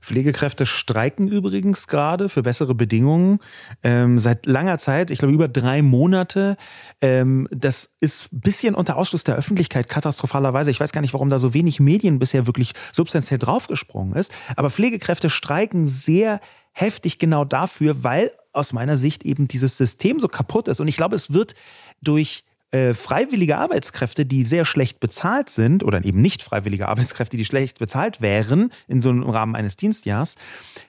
Pflegekräfte 0.00 0.66
streiken 0.66 1.28
übrigens 1.28 1.86
gerade 1.86 2.28
für 2.28 2.42
bessere 2.42 2.74
Bedingungen 2.74 3.38
ähm, 3.82 4.18
seit 4.18 4.46
langer 4.46 4.78
Zeit, 4.78 5.10
ich 5.10 5.18
glaube 5.18 5.34
über 5.34 5.48
drei 5.48 5.82
Monate. 5.82 6.56
Ähm, 7.00 7.46
das 7.50 7.90
ist 8.00 8.32
ein 8.32 8.40
bisschen 8.40 8.74
unter 8.74 8.96
Ausschluss 8.96 9.24
der 9.24 9.36
Öffentlichkeit 9.36 9.88
katastrophalerweise. 9.88 10.70
Ich 10.70 10.80
weiß 10.80 10.92
gar 10.92 11.00
nicht, 11.00 11.12
warum 11.12 11.30
da 11.30 11.38
so 11.38 11.54
wenig 11.54 11.80
Medien 11.80 12.18
bisher 12.18 12.46
wirklich 12.46 12.72
substanziell 12.92 13.38
draufgesprungen 13.38 14.14
ist. 14.14 14.32
Aber 14.56 14.70
Pflegekräfte 14.70 15.30
streiken 15.30 15.88
sehr 15.88 16.40
heftig 16.72 17.18
genau 17.18 17.44
dafür, 17.44 18.02
weil 18.04 18.30
aus 18.52 18.72
meiner 18.72 18.96
Sicht 18.96 19.24
eben 19.24 19.48
dieses 19.48 19.76
System 19.76 20.18
so 20.18 20.28
kaputt 20.28 20.68
ist. 20.68 20.80
Und 20.80 20.88
ich 20.88 20.96
glaube, 20.96 21.16
es 21.16 21.32
wird 21.32 21.54
durch 22.02 22.44
äh, 22.72 22.94
freiwillige 22.94 23.58
Arbeitskräfte, 23.58 24.26
die 24.26 24.44
sehr 24.44 24.64
schlecht 24.64 25.00
bezahlt 25.00 25.50
sind, 25.50 25.82
oder 25.82 26.04
eben 26.04 26.20
nicht 26.20 26.42
freiwillige 26.42 26.88
Arbeitskräfte, 26.88 27.36
die 27.36 27.44
schlecht 27.44 27.78
bezahlt 27.78 28.20
wären 28.20 28.70
in 28.86 29.02
so 29.02 29.10
einem 29.10 29.28
Rahmen 29.28 29.56
eines 29.56 29.76
Dienstjahrs, 29.76 30.36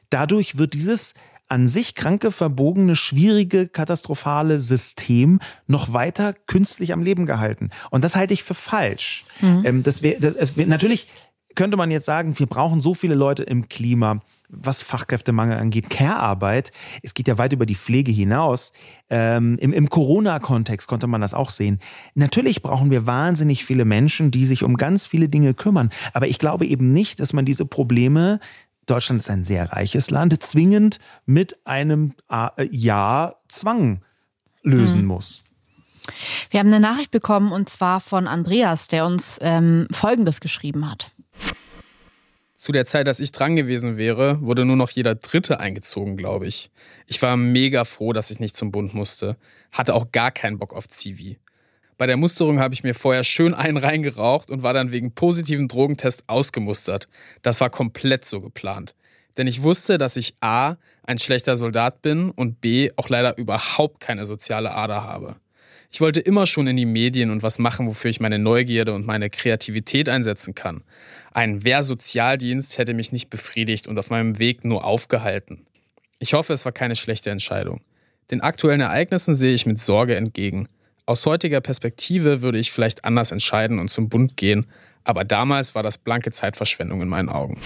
dadurch 0.10 0.58
wird 0.58 0.74
dieses 0.74 1.14
an 1.48 1.68
sich 1.68 1.96
kranke, 1.96 2.32
verbogene, 2.32 2.96
schwierige, 2.96 3.68
katastrophale 3.68 4.62
System 4.62 5.40
noch 5.68 5.92
weiter 5.92 6.34
künstlich 6.48 6.94
am 6.94 7.04
Leben 7.04 7.26
gehalten. 7.26 7.72
Und 7.90 8.06
das 8.06 8.16
halte 8.16 8.34
ich 8.34 8.44
für 8.44 8.54
falsch. 8.54 9.26
Mhm. 9.42 9.62
Ähm, 9.66 9.84
das 9.84 10.02
wär, 10.02 10.20
das, 10.20 10.56
wär, 10.56 10.66
natürlich 10.68 11.08
könnte 11.56 11.76
man 11.76 11.92
jetzt 11.92 12.06
sagen, 12.06 12.40
wir 12.40 12.48
brauchen 12.48 12.80
so 12.80 12.94
viele 12.94 13.16
Leute 13.16 13.44
im 13.44 13.68
Klima, 13.68 14.22
was 14.52 14.82
Fachkräftemangel 14.82 15.58
angeht, 15.58 15.90
Care-Arbeit. 15.90 16.72
Es 17.02 17.14
geht 17.14 17.28
ja 17.28 17.38
weit 17.38 17.54
über 17.54 17.66
die 17.66 17.76
Pflege 17.76 18.12
hinaus. 18.12 18.74
Ähm, 19.10 19.58
Im 19.60 19.74
im 19.74 19.90
Corona-Kontext 19.90 20.88
konnte 20.88 21.08
man 21.08 21.22
das 21.22 21.34
auch 21.34 21.50
sehen. 21.50 21.80
Natürlich 22.16 22.62
brauchen 22.62 22.92
wir 22.92 23.08
wahnsinnig 23.08 23.66
viele 23.66 23.86
Menschen, 23.86 24.32
die 24.32 24.46
sich 24.46 24.64
um 24.64 24.78
ganz 24.78 25.08
viele 25.08 25.30
Dinge 25.30 25.54
kümmern. 25.54 25.90
Aber 26.14 26.28
ich 26.28 26.38
glaube 26.38 26.66
eben 26.66 26.94
nicht, 26.94 27.20
dass 27.20 27.34
man 27.34 27.46
diese 27.46 27.66
Probleme 27.66 28.40
Deutschland 28.88 29.22
ist 29.22 29.30
ein 29.30 29.44
sehr 29.44 29.72
reiches 29.72 30.10
Land, 30.10 30.42
zwingend 30.44 31.00
mit 31.26 31.66
einem 31.66 32.14
äh, 32.30 32.68
Ja-Zwang 32.72 34.02
lösen 34.64 35.02
mhm. 35.02 35.08
muss. 35.08 35.46
Wir 36.50 36.60
haben 36.60 36.68
eine 36.68 36.80
Nachricht 36.80 37.12
bekommen 37.12 37.52
und 37.52 37.70
zwar 37.70 38.00
von 38.02 38.28
Andreas, 38.28 38.88
der 38.88 39.06
uns 39.06 39.38
ähm, 39.42 39.88
Folgendes 39.92 40.42
geschrieben 40.42 40.90
hat. 40.90 41.12
Zu 42.62 42.72
der 42.72 42.86
Zeit, 42.86 43.08
als 43.08 43.20
ich 43.20 43.32
dran 43.32 43.56
gewesen 43.56 43.98
wäre, 43.98 44.40
wurde 44.40 44.66
nur 44.66 44.76
noch 44.76 44.92
jeder 44.92 45.16
Dritte 45.16 45.60
eingezogen, 45.60 46.16
glaube 46.16 46.46
ich. 46.46 46.70
Ich 47.08 47.20
war 47.24 47.36
mega 47.36 47.86
froh, 47.86 48.14
dass 48.14 48.30
ich 48.30 48.40
nicht 48.40 48.56
zum 48.56 48.72
Bund 48.72 48.94
musste. 48.94 49.36
Hatte 49.72 49.96
auch 49.96 50.12
gar 50.12 50.30
keinen 50.30 50.60
Bock 50.60 50.76
auf 50.76 50.88
Zivi. 50.88 51.40
Bei 51.98 52.06
der 52.06 52.18
Musterung 52.18 52.60
habe 52.60 52.76
ich 52.76 52.84
mir 52.84 52.94
vorher 52.94 53.24
schön 53.24 53.56
einen 53.56 53.78
reingeraucht 53.78 54.52
und 54.52 54.62
war 54.62 54.76
dann 54.76 54.92
wegen 54.92 55.16
positiven 55.16 55.68
Drogentest 55.68 56.26
ausgemustert. 56.28 57.08
Das 57.42 57.62
war 57.62 57.72
komplett 57.72 58.26
so 58.26 58.42
geplant. 58.42 58.94
Denn 59.38 59.48
ich 59.48 59.64
wusste, 59.64 59.98
dass 59.98 60.16
ich 60.16 60.36
A, 60.40 60.76
ein 61.02 61.18
schlechter 61.18 61.58
Soldat 61.58 62.04
bin 62.04 62.30
und 62.30 62.62
B, 62.62 62.92
auch 62.96 63.10
leider 63.10 63.40
überhaupt 63.40 64.02
keine 64.02 64.28
soziale 64.28 64.76
Ader 64.76 65.04
habe. 65.04 65.38
Ich 65.94 66.00
wollte 66.00 66.22
immer 66.22 66.48
schon 66.48 66.68
in 66.68 66.78
die 66.78 66.86
Medien 66.86 67.32
und 67.32 67.44
was 67.44 67.60
machen, 67.60 67.86
wofür 67.86 68.10
ich 68.10 68.22
meine 68.22 68.40
Neugierde 68.40 68.94
und 68.94 69.06
meine 69.06 69.30
Kreativität 69.30 70.08
einsetzen 70.08 70.56
kann. 70.56 70.84
Ein 71.34 71.66
Wehrsozialdienst 71.66 72.78
hätte 72.78 72.94
mich 72.94 73.12
nicht 73.12 73.30
befriedigt 73.30 73.88
und 73.88 74.00
auf 74.00 74.10
meinem 74.10 74.40
Weg 74.40 74.64
nur 74.64 74.86
aufgehalten. 74.86 75.66
Ich 76.20 76.34
hoffe, 76.34 76.54
es 76.54 76.64
war 76.64 76.72
keine 76.72 76.96
schlechte 76.96 77.30
Entscheidung. 77.30 77.82
Den 78.32 78.40
aktuellen 78.40 78.80
Ereignissen 78.80 79.34
sehe 79.34 79.54
ich 79.54 79.66
mit 79.66 79.80
Sorge 79.80 80.16
entgegen. 80.16 80.70
Aus 81.06 81.26
heutiger 81.26 81.60
Perspektive 81.60 82.42
würde 82.42 82.60
ich 82.60 82.72
vielleicht 82.72 83.04
anders 83.04 83.34
entscheiden 83.34 83.78
und 83.78 83.90
zum 83.90 84.08
Bund 84.08 84.38
gehen, 84.38 84.68
aber 85.04 85.26
damals 85.26 85.76
war 85.76 85.84
das 85.84 85.98
blanke 85.98 86.32
Zeitverschwendung 86.32 87.02
in 87.02 87.10
meinen 87.10 87.28
Augen. 87.28 87.60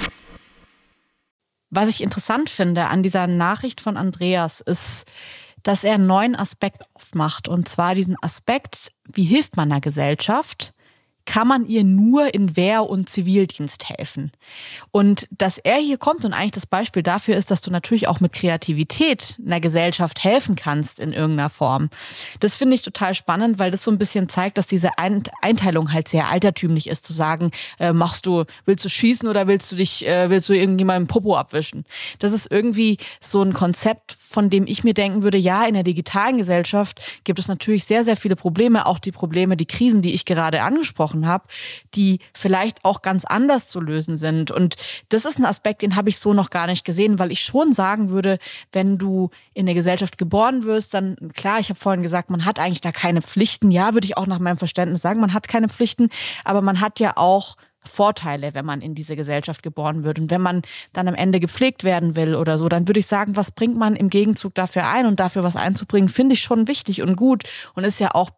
Was 1.69 1.89
ich 1.89 2.01
interessant 2.01 2.49
finde 2.49 2.88
an 2.88 3.03
dieser 3.03 3.28
Nachricht 3.28 3.82
von 3.82 3.97
Andreas 3.97 4.61
ist, 4.61 5.05
dass 5.66 5.84
er 5.84 5.95
einen 5.95 6.05
neuen 6.05 6.36
Aspekt 6.36 6.84
aufmacht. 6.93 7.47
Und 7.47 7.68
zwar 7.68 7.95
diesen 7.95 8.16
Aspekt, 8.22 8.91
wie 9.11 9.24
hilft 9.24 9.57
man 9.57 9.72
der 9.72 9.82
Gesellschaft? 9.82 10.74
Kann 11.26 11.47
man 11.47 11.65
ihr 11.65 11.84
nur 11.84 12.34
in 12.34 12.55
Wehr- 12.55 12.89
und 12.89 13.09
Zivildienst 13.09 13.89
helfen. 13.89 14.32
Und 14.91 15.28
dass 15.32 15.57
er 15.57 15.78
hier 15.78 15.97
kommt 15.97 16.23
und 16.23 16.34
eigentlich 16.34 16.51
das 16.51 16.67
Beispiel 16.67 17.03
dafür 17.03 17.36
ist, 17.36 17.51
dass 17.51 17.61
du 17.61 17.71
natürlich 17.71 18.07
auch 18.07 18.19
mit 18.19 18.34
Kreativität 18.34 19.39
einer 19.45 19.59
Gesellschaft 19.59 20.23
helfen 20.23 20.55
kannst 20.55 20.99
in 20.99 21.13
irgendeiner 21.13 21.49
Form. 21.49 21.89
Das 22.39 22.55
finde 22.55 22.76
ich 22.76 22.84
total 22.84 23.13
spannend, 23.15 23.59
weil 23.59 23.71
das 23.71 23.84
so 23.84 23.91
ein 23.91 23.97
bisschen 23.97 24.30
zeigt, 24.30 24.57
dass 24.57 24.67
diese 24.67 24.91
Einteilung 24.97 25.91
halt 25.91 26.07
sehr 26.07 26.30
altertümlich 26.30 26.88
ist, 26.88 27.03
zu 27.03 27.13
sagen, 27.13 27.51
äh, 27.80 27.93
machst 27.93 28.26
du, 28.26 28.45
willst 28.65 28.86
du 28.86 28.89
schießen 28.89 29.28
oder 29.28 29.47
willst 29.47 29.71
du 29.71 29.76
dich, 29.76 30.07
äh, 30.07 30.30
willst 30.30 30.49
du 30.49 30.53
irgendjemandem 30.53 31.07
Popo 31.07 31.36
abwischen? 31.36 31.86
Das 32.19 32.32
ist 32.32 32.51
irgendwie 32.51 32.97
so 33.19 33.41
ein 33.41 33.53
Konzept, 33.53 34.11
von 34.11 34.49
dem 34.49 34.67
ich 34.67 34.84
mir 34.84 34.93
denken 34.93 35.23
würde, 35.23 35.38
ja, 35.38 35.65
in 35.65 35.73
der 35.73 35.84
digitalen 35.84 36.38
Gesellschaft 36.38 37.01
gibt 37.23 37.39
es 37.39 37.47
natürlich 37.47 37.86
sehr, 37.86 38.03
sehr 38.03 38.17
viele 38.17 38.36
Probleme, 38.36 38.86
auch 38.86 38.99
die 38.99 39.11
Probleme, 39.11 39.57
die 39.57 39.65
Krisen, 39.65 40.01
die 40.01 40.13
ich 40.13 40.26
gerade 40.26 40.61
angesprochen 40.61 41.14
angesprochen 41.16 41.26
habe, 41.26 41.45
die 41.93 42.20
vielleicht 42.34 42.84
auch 42.84 43.01
ganz 43.01 43.26
anders 43.26 43.68
zu 43.68 43.80
lösen 43.80 44.18
sind. 44.18 44.51
Und 44.51 44.76
das 45.09 45.26
ist 45.26 45.39
ein 45.39 45.45
Aspekt, 45.45 45.82
den 45.82 45.95
habe 45.95 46.09
ich 46.09 46.20
so 46.20 46.34
noch 46.34 46.49
gar 46.49 46.68
nicht 46.68 46.86
gesehen, 46.86 47.20
weil 47.20 47.32
ich 47.32 47.41
schon 47.41 47.74
sagen 47.74 48.09
würde, 48.09 48.39
wenn 48.72 48.97
du 48.97 49.30
in 49.53 49.66
der 49.66 49.76
Gesellschaft 49.76 50.18
geboren 50.18 50.63
wirst, 50.63 50.93
dann 50.93 51.16
klar, 51.34 51.59
ich 51.59 51.70
habe 51.70 51.80
vorhin 51.80 52.03
gesagt, 52.03 52.30
man 52.30 52.45
hat 52.45 52.59
eigentlich 52.59 52.82
da 52.82 52.91
keine 52.91 53.22
Pflichten. 53.22 53.72
Ja, 53.72 53.93
würde 53.93 54.05
ich 54.05 54.18
auch 54.18 54.28
nach 54.28 54.39
meinem 54.39 54.57
Verständnis 54.57 55.01
sagen, 55.01 55.20
man 55.20 55.34
hat 55.34 55.47
keine 55.47 55.70
Pflichten, 55.70 56.09
aber 56.43 56.61
man 56.61 56.82
hat 56.82 56.99
ja 56.99 57.13
auch 57.16 57.55
Vorteile, 57.88 58.55
wenn 58.55 58.66
man 58.66 58.82
in 58.82 58.95
diese 58.95 59.16
Gesellschaft 59.16 59.61
geboren 59.61 60.03
wird. 60.03 60.20
Und 60.20 60.32
wenn 60.32 60.41
man 60.41 60.63
dann 60.93 61.07
am 61.07 61.13
Ende 61.13 61.39
gepflegt 61.39 61.84
werden 61.84 62.16
will 62.16 62.36
oder 62.36 62.57
so, 62.57 62.68
dann 62.68 62.88
würde 62.88 62.99
ich 62.99 63.05
sagen, 63.05 63.36
was 63.36 63.51
bringt 63.51 63.78
man 63.78 63.95
im 63.95 64.09
Gegenzug 64.09 64.55
dafür 64.55 64.88
ein 64.88 65.05
und 65.05 65.20
dafür 65.20 65.43
was 65.43 65.55
einzubringen, 65.55 66.09
finde 66.09 66.34
ich 66.34 66.41
schon 66.41 66.68
wichtig 66.68 67.03
und 67.03 67.16
gut 67.16 67.43
und 67.76 67.84
ist 67.84 67.99
ja 67.99 68.16
auch 68.16 68.32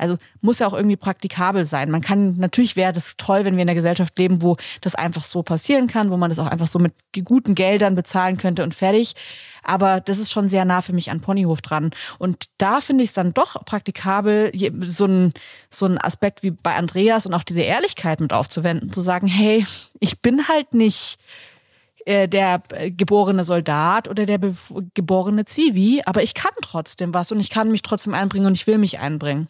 also 0.00 0.16
muss 0.40 0.58
ja 0.58 0.66
auch 0.66 0.72
irgendwie 0.72 0.96
praktikabel 0.96 1.64
sein. 1.64 1.90
Man 1.90 2.00
kann, 2.00 2.36
natürlich 2.38 2.76
wäre 2.76 2.92
das 2.92 3.16
toll, 3.16 3.44
wenn 3.44 3.56
wir 3.56 3.62
in 3.62 3.68
einer 3.68 3.74
Gesellschaft 3.74 4.18
leben, 4.18 4.42
wo 4.42 4.56
das 4.80 4.94
einfach 4.94 5.22
so 5.22 5.42
passieren 5.42 5.86
kann, 5.86 6.10
wo 6.10 6.16
man 6.16 6.30
das 6.30 6.38
auch 6.38 6.46
einfach 6.46 6.66
so 6.66 6.78
mit 6.78 6.94
guten 7.24 7.54
Geldern 7.54 7.94
bezahlen 7.94 8.36
könnte 8.36 8.62
und 8.62 8.74
fertig. 8.74 9.14
Aber 9.62 10.00
das 10.00 10.18
ist 10.18 10.32
schon 10.32 10.48
sehr 10.48 10.64
nah 10.64 10.80
für 10.80 10.94
mich 10.94 11.10
an 11.10 11.20
Ponyhof 11.20 11.60
dran. 11.60 11.90
Und 12.18 12.46
da 12.58 12.80
finde 12.80 13.04
ich 13.04 13.10
es 13.10 13.14
dann 13.14 13.34
doch 13.34 13.64
praktikabel, 13.64 14.52
so 14.80 15.04
ein, 15.04 15.34
so 15.70 15.86
ein 15.86 15.98
Aspekt 15.98 16.42
wie 16.42 16.50
bei 16.50 16.74
Andreas 16.74 17.26
und 17.26 17.34
auch 17.34 17.42
diese 17.42 17.62
Ehrlichkeit 17.62 18.20
mit 18.20 18.32
aufzuwenden, 18.32 18.92
zu 18.92 19.02
sagen, 19.02 19.26
hey, 19.26 19.66
ich 20.00 20.20
bin 20.20 20.48
halt 20.48 20.72
nicht 20.72 21.18
äh, 22.06 22.28
der 22.28 22.62
geborene 22.96 23.44
Soldat 23.44 24.08
oder 24.08 24.24
der 24.24 24.40
geborene 24.94 25.44
Zivi, 25.44 26.02
aber 26.06 26.22
ich 26.22 26.34
kann 26.34 26.52
trotzdem 26.62 27.12
was 27.12 27.30
und 27.30 27.40
ich 27.40 27.50
kann 27.50 27.70
mich 27.70 27.82
trotzdem 27.82 28.14
einbringen 28.14 28.46
und 28.46 28.54
ich 28.54 28.66
will 28.66 28.78
mich 28.78 28.98
einbringen. 28.98 29.48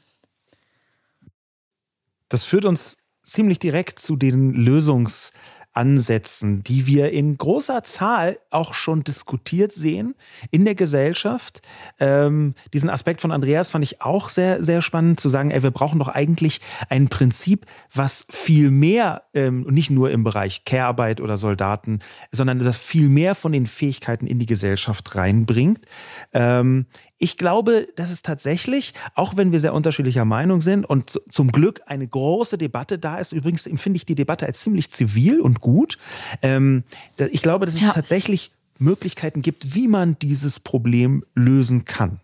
Das 2.31 2.45
führt 2.45 2.65
uns 2.65 2.97
ziemlich 3.23 3.59
direkt 3.59 3.99
zu 3.99 4.17
den 4.17 4.55
Lösungs- 4.55 5.33
Ansätzen, 5.73 6.65
die 6.65 6.87
wir 6.87 7.13
in 7.13 7.39
großer 7.39 7.85
Zahl 7.85 8.39
auch 8.51 8.75
schon 8.75 9.05
diskutiert 9.05 9.73
sehen 9.73 10.17
in 10.51 10.65
der 10.65 10.75
Gesellschaft. 10.75 11.63
Ähm, 12.01 12.55
diesen 12.73 12.91
Aspekt 12.91 13.21
von 13.21 13.31
Andreas 13.31 13.71
fand 13.71 13.85
ich 13.85 14.03
auch 14.03 14.31
sehr, 14.31 14.65
sehr 14.65 14.83
spannend 14.83 15.21
zu 15.21 15.29
sagen, 15.29 15.53
ey, 15.53 15.63
wir 15.63 15.71
brauchen 15.71 16.01
doch 16.01 16.09
eigentlich 16.09 16.61
ein 16.89 17.09
Prinzip, 17.09 17.67
was 17.95 18.27
viel 18.29 18.73
mehr, 18.73 19.23
ähm, 19.33 19.63
nicht 19.71 19.91
nur 19.91 20.11
im 20.11 20.25
Bereich 20.25 20.65
Care-Arbeit 20.65 21.21
oder 21.21 21.37
Soldaten, 21.37 22.01
sondern 22.33 22.59
das 22.59 22.77
viel 22.77 23.09
mehr 23.09 23.37
von 23.37 23.53
den 23.53 23.67
Fähigkeiten 23.67 24.27
in 24.27 24.41
die 24.41 24.47
Gesellschaft 24.47 25.15
reinbringt. 25.15 25.87
Ähm, 26.33 26.87
ich 27.23 27.37
glaube, 27.37 27.87
dass 27.97 28.11
es 28.11 28.23
tatsächlich, 28.23 28.95
auch 29.15 29.37
wenn 29.37 29.53
wir 29.53 29.61
sehr 29.61 29.75
unterschiedlicher 29.75 30.25
Meinung 30.25 30.63
sind 30.63 30.87
und 30.87 31.21
zum 31.29 31.53
Glück 31.53 31.83
eine 31.87 32.09
große 32.09 32.57
Debatte 32.57 32.99
da 32.99 33.19
ist, 33.19 33.33
übrigens 33.33 33.67
empfinde 33.67 33.99
ich 33.99 34.07
die 34.07 34.15
Debatte 34.15 34.47
als 34.47 34.61
ziemlich 34.61 34.91
zivil 34.91 35.41
und 35.41 35.61
gut. 35.61 35.99
Ähm, 36.41 36.83
ich 37.31 37.43
glaube, 37.43 37.67
dass 37.67 37.75
es 37.75 37.83
ja. 37.83 37.93
tatsächlich 37.93 38.53
Möglichkeiten 38.79 39.43
gibt, 39.43 39.75
wie 39.75 39.87
man 39.87 40.19
dieses 40.19 40.61
Problem 40.61 41.23
lösen 41.35 41.85
kann. 41.85 42.21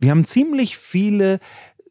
Wir 0.00 0.10
haben 0.10 0.24
ziemlich 0.24 0.76
viele 0.76 1.38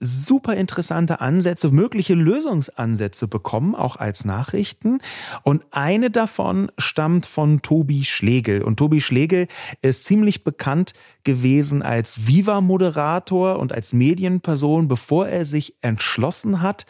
super 0.03 0.55
interessante 0.55 1.21
Ansätze, 1.21 1.69
mögliche 1.69 2.13
Lösungsansätze 2.13 3.27
bekommen, 3.27 3.73
auch 3.73 3.95
als 3.95 4.25
Nachrichten. 4.25 4.99
Und 5.43 5.63
eine 5.71 6.11
davon 6.11 6.71
stammt 6.77 7.25
von 7.25 7.61
Tobi 7.61 8.03
Schlegel. 8.03 8.61
Und 8.61 8.77
Tobi 8.77 9.01
Schlegel 9.01 9.47
ist 9.81 10.05
ziemlich 10.05 10.43
bekannt 10.43 10.93
gewesen 11.23 11.81
als 11.81 12.27
Viva-Moderator 12.27 13.59
und 13.59 13.73
als 13.73 13.93
Medienperson, 13.93 14.87
bevor 14.87 15.27
er 15.27 15.45
sich 15.45 15.75
entschlossen 15.81 16.61
hat, 16.61 16.85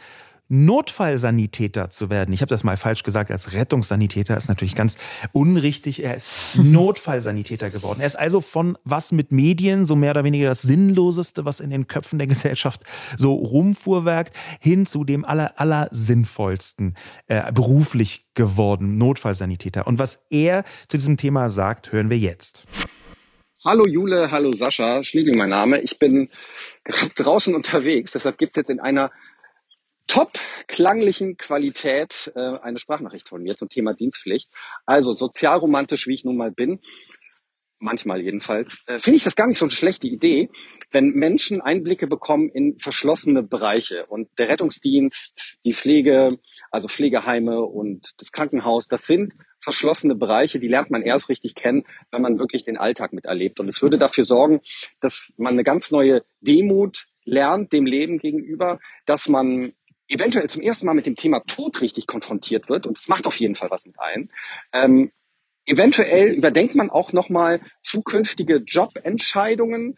Notfallsanitäter 0.53 1.89
zu 1.89 2.11
werden. 2.11 2.31
Ich 2.31 2.41
habe 2.41 2.49
das 2.49 2.63
mal 2.63 2.77
falsch 2.77 3.01
gesagt, 3.01 3.31
als 3.31 3.53
Rettungssanitäter 3.53 4.37
ist 4.37 4.49
natürlich 4.49 4.75
ganz 4.75 4.99
unrichtig. 5.31 6.03
Er 6.03 6.17
ist 6.17 6.27
Notfallsanitäter 6.55 7.71
geworden. 7.71 8.01
Er 8.01 8.05
ist 8.05 8.19
also 8.19 8.39
von 8.39 8.77
was 8.83 9.11
mit 9.11 9.31
Medien, 9.31 9.87
so 9.87 9.95
mehr 9.95 10.11
oder 10.11 10.23
weniger 10.23 10.49
das 10.49 10.61
Sinnloseste, 10.61 11.43
was 11.43 11.59
in 11.59 11.71
den 11.71 11.87
Köpfen 11.87 12.19
der 12.19 12.27
Gesellschaft 12.27 12.83
so 13.17 13.33
rumfuhrwerkt, 13.33 14.37
hin 14.59 14.85
zu 14.85 15.03
dem 15.03 15.25
aller, 15.25 15.59
aller 15.59 15.89
sinnvollsten 15.91 16.95
äh, 17.27 17.51
beruflich 17.51 18.27
geworden, 18.35 18.99
Notfallsanitäter. 18.99 19.87
Und 19.87 19.97
was 19.97 20.27
er 20.29 20.65
zu 20.87 20.97
diesem 20.97 21.17
Thema 21.17 21.49
sagt, 21.49 21.91
hören 21.91 22.11
wir 22.11 22.19
jetzt. 22.19 22.67
Hallo 23.65 23.87
Jule, 23.87 24.29
hallo 24.29 24.53
Sascha, 24.53 25.03
Schlegel 25.03 25.35
mein 25.35 25.49
Name. 25.49 25.79
Ich 25.79 25.97
bin 25.97 26.29
gerade 26.83 27.13
draußen 27.15 27.55
unterwegs, 27.55 28.11
deshalb 28.11 28.37
gibt 28.37 28.55
es 28.55 28.61
jetzt 28.61 28.69
in 28.69 28.79
einer 28.79 29.09
top 30.07 30.33
klanglichen 30.67 31.37
Qualität 31.37 32.31
äh, 32.35 32.39
eine 32.39 32.79
Sprachnachricht 32.79 33.29
von 33.29 33.41
mir 33.41 33.55
zum 33.55 33.69
Thema 33.69 33.93
Dienstpflicht. 33.93 34.49
Also 34.85 35.13
sozialromantisch, 35.13 36.07
wie 36.07 36.13
ich 36.13 36.25
nun 36.25 36.37
mal 36.37 36.51
bin, 36.51 36.79
manchmal 37.83 38.21
jedenfalls, 38.21 38.81
äh, 38.87 38.97
finde 38.97 39.17
ich 39.17 39.23
das 39.23 39.35
gar 39.35 39.47
nicht 39.47 39.57
so 39.57 39.65
eine 39.65 39.71
schlechte 39.71 40.07
Idee, 40.07 40.49
wenn 40.91 41.09
Menschen 41.09 41.61
Einblicke 41.61 42.07
bekommen 42.07 42.49
in 42.49 42.79
verschlossene 42.79 43.43
Bereiche. 43.43 44.05
Und 44.07 44.29
der 44.37 44.49
Rettungsdienst, 44.49 45.59
die 45.65 45.73
Pflege, 45.73 46.39
also 46.71 46.87
Pflegeheime 46.87 47.61
und 47.61 48.13
das 48.17 48.31
Krankenhaus, 48.31 48.87
das 48.87 49.05
sind 49.05 49.33
verschlossene 49.59 50.15
Bereiche, 50.15 50.59
die 50.59 50.67
lernt 50.67 50.91
man 50.91 51.03
erst 51.03 51.29
richtig 51.29 51.55
kennen, 51.55 51.83
wenn 52.11 52.21
man 52.21 52.39
wirklich 52.39 52.63
den 52.65 52.77
Alltag 52.77 53.13
miterlebt. 53.13 53.59
Und 53.59 53.67
es 53.67 53.81
würde 53.81 53.97
dafür 53.97 54.23
sorgen, 54.23 54.61
dass 54.99 55.33
man 55.37 55.53
eine 55.53 55.63
ganz 55.63 55.91
neue 55.91 56.23
Demut 56.41 57.05
lernt 57.25 57.71
dem 57.71 57.85
Leben 57.85 58.17
gegenüber, 58.17 58.79
dass 59.05 59.29
man 59.29 59.73
eventuell 60.07 60.49
zum 60.49 60.61
ersten 60.61 60.85
Mal 60.85 60.93
mit 60.93 61.05
dem 61.05 61.15
Thema 61.15 61.41
Tod 61.41 61.81
richtig 61.81 62.07
konfrontiert 62.07 62.69
wird, 62.69 62.87
und 62.87 62.97
es 62.97 63.07
macht 63.07 63.27
auf 63.27 63.39
jeden 63.39 63.55
Fall 63.55 63.71
was 63.71 63.85
mit 63.85 63.99
ein, 63.99 64.29
ähm, 64.71 65.11
eventuell 65.65 66.33
überdenkt 66.33 66.75
man 66.75 66.89
auch 66.89 67.13
nochmal 67.13 67.61
zukünftige 67.81 68.57
Jobentscheidungen 68.57 69.95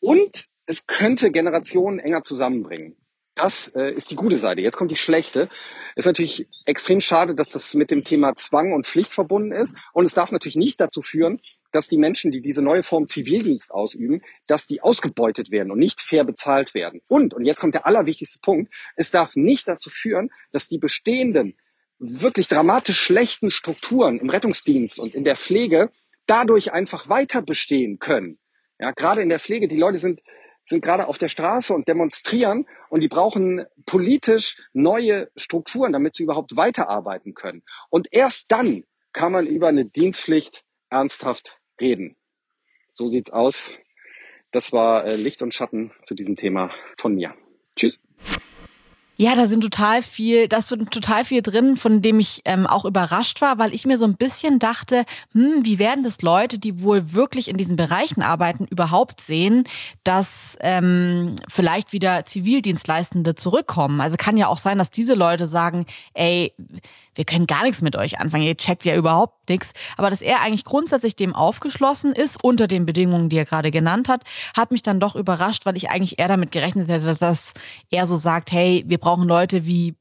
und 0.00 0.46
es 0.66 0.86
könnte 0.86 1.30
Generationen 1.30 1.98
enger 1.98 2.22
zusammenbringen. 2.22 2.96
Das 3.34 3.68
äh, 3.74 3.92
ist 3.92 4.10
die 4.10 4.16
gute 4.16 4.38
Seite. 4.38 4.60
Jetzt 4.60 4.76
kommt 4.76 4.92
die 4.92 4.96
schlechte. 4.96 5.48
Ist 5.96 6.06
natürlich 6.06 6.46
extrem 6.66 7.00
schade, 7.00 7.34
dass 7.34 7.50
das 7.50 7.74
mit 7.74 7.90
dem 7.90 8.04
Thema 8.04 8.36
Zwang 8.36 8.72
und 8.72 8.86
Pflicht 8.86 9.12
verbunden 9.12 9.50
ist. 9.50 9.74
Und 9.92 10.04
es 10.04 10.14
darf 10.14 10.30
natürlich 10.30 10.56
nicht 10.56 10.80
dazu 10.80 11.02
führen, 11.02 11.40
dass 11.72 11.88
die 11.88 11.96
Menschen, 11.96 12.30
die 12.30 12.40
diese 12.40 12.62
neue 12.62 12.84
Form 12.84 13.08
Zivildienst 13.08 13.72
ausüben, 13.72 14.22
dass 14.46 14.66
die 14.66 14.82
ausgebeutet 14.82 15.50
werden 15.50 15.72
und 15.72 15.78
nicht 15.78 16.00
fair 16.00 16.22
bezahlt 16.22 16.74
werden. 16.74 17.00
Und, 17.08 17.34
und 17.34 17.44
jetzt 17.44 17.60
kommt 17.60 17.74
der 17.74 17.86
allerwichtigste 17.86 18.38
Punkt, 18.40 18.72
es 18.94 19.10
darf 19.10 19.34
nicht 19.34 19.66
dazu 19.66 19.90
führen, 19.90 20.30
dass 20.52 20.68
die 20.68 20.78
bestehenden 20.78 21.56
wirklich 21.98 22.46
dramatisch 22.46 23.00
schlechten 23.00 23.50
Strukturen 23.50 24.18
im 24.20 24.30
Rettungsdienst 24.30 25.00
und 25.00 25.14
in 25.14 25.24
der 25.24 25.36
Pflege 25.36 25.90
dadurch 26.26 26.72
einfach 26.72 27.08
weiter 27.08 27.42
bestehen 27.42 27.98
können. 27.98 28.38
Ja, 28.78 28.92
gerade 28.92 29.22
in 29.22 29.28
der 29.28 29.38
Pflege, 29.38 29.68
die 29.68 29.76
Leute 29.76 29.98
sind, 29.98 30.20
sind 30.64 30.82
gerade 30.82 31.06
auf 31.08 31.18
der 31.18 31.28
Straße 31.28 31.72
und 31.72 31.86
demonstrieren 31.86 32.66
und 32.88 33.00
die 33.00 33.08
brauchen 33.08 33.66
politisch 33.86 34.56
neue 34.72 35.30
Strukturen, 35.36 35.92
damit 35.92 36.14
sie 36.14 36.24
überhaupt 36.24 36.56
weiterarbeiten 36.56 37.34
können. 37.34 37.62
Und 37.90 38.08
erst 38.10 38.50
dann 38.50 38.84
kann 39.12 39.30
man 39.30 39.46
über 39.46 39.68
eine 39.68 39.84
Dienstpflicht 39.84 40.64
ernsthaft 40.90 41.56
reden. 41.80 42.16
So 42.90 43.08
sieht's 43.08 43.30
aus. 43.30 43.72
Das 44.50 44.72
war 44.72 45.04
äh, 45.04 45.16
Licht 45.16 45.42
und 45.42 45.52
Schatten 45.52 45.92
zu 46.02 46.14
diesem 46.14 46.36
Thema 46.36 46.70
von 46.96 47.14
mir. 47.14 47.34
Tschüss. 47.76 48.00
Ja, 49.16 49.36
da 49.36 49.46
sind 49.46 49.60
total 49.60 50.02
viel, 50.02 50.48
da 50.48 50.60
so 50.60 50.76
total 50.76 51.24
viel 51.24 51.40
drin, 51.40 51.76
von 51.76 52.02
dem 52.02 52.18
ich 52.18 52.42
ähm, 52.44 52.66
auch 52.66 52.84
überrascht 52.84 53.40
war, 53.40 53.58
weil 53.58 53.72
ich 53.72 53.86
mir 53.86 53.96
so 53.96 54.04
ein 54.04 54.16
bisschen 54.16 54.58
dachte, 54.58 55.04
hm, 55.32 55.60
wie 55.62 55.78
werden 55.78 56.02
das 56.02 56.20
Leute, 56.22 56.58
die 56.58 56.82
wohl 56.82 57.12
wirklich 57.12 57.48
in 57.48 57.56
diesen 57.56 57.76
Bereichen 57.76 58.22
arbeiten, 58.22 58.66
überhaupt 58.66 59.20
sehen, 59.20 59.64
dass 60.02 60.56
ähm, 60.60 61.36
vielleicht 61.48 61.92
wieder 61.92 62.26
Zivildienstleistende 62.26 63.36
zurückkommen? 63.36 64.00
Also 64.00 64.16
kann 64.16 64.36
ja 64.36 64.48
auch 64.48 64.58
sein, 64.58 64.78
dass 64.78 64.90
diese 64.90 65.14
Leute 65.14 65.46
sagen, 65.46 65.86
ey, 66.14 66.52
wir 67.14 67.24
können 67.24 67.46
gar 67.46 67.62
nichts 67.62 67.82
mit 67.82 67.96
euch 67.96 68.20
anfangen, 68.20 68.44
ihr 68.44 68.56
checkt 68.56 68.84
ja 68.84 68.94
überhaupt 68.94 69.48
nichts. 69.48 69.72
Aber 69.96 70.10
dass 70.10 70.22
er 70.22 70.40
eigentlich 70.40 70.64
grundsätzlich 70.64 71.16
dem 71.16 71.34
aufgeschlossen 71.34 72.12
ist, 72.12 72.42
unter 72.42 72.66
den 72.66 72.86
Bedingungen, 72.86 73.28
die 73.28 73.36
er 73.36 73.44
gerade 73.44 73.70
genannt 73.70 74.08
hat, 74.08 74.22
hat 74.56 74.70
mich 74.70 74.82
dann 74.82 75.00
doch 75.00 75.16
überrascht, 75.16 75.66
weil 75.66 75.76
ich 75.76 75.90
eigentlich 75.90 76.18
eher 76.18 76.28
damit 76.28 76.52
gerechnet 76.52 76.88
hätte, 76.88 77.06
dass 77.06 77.18
das 77.18 77.54
er 77.90 78.06
so 78.06 78.16
sagt, 78.16 78.52
hey, 78.52 78.84
wir 78.86 78.98
brauchen 78.98 79.28
Leute 79.28 79.66
wie 79.66 79.94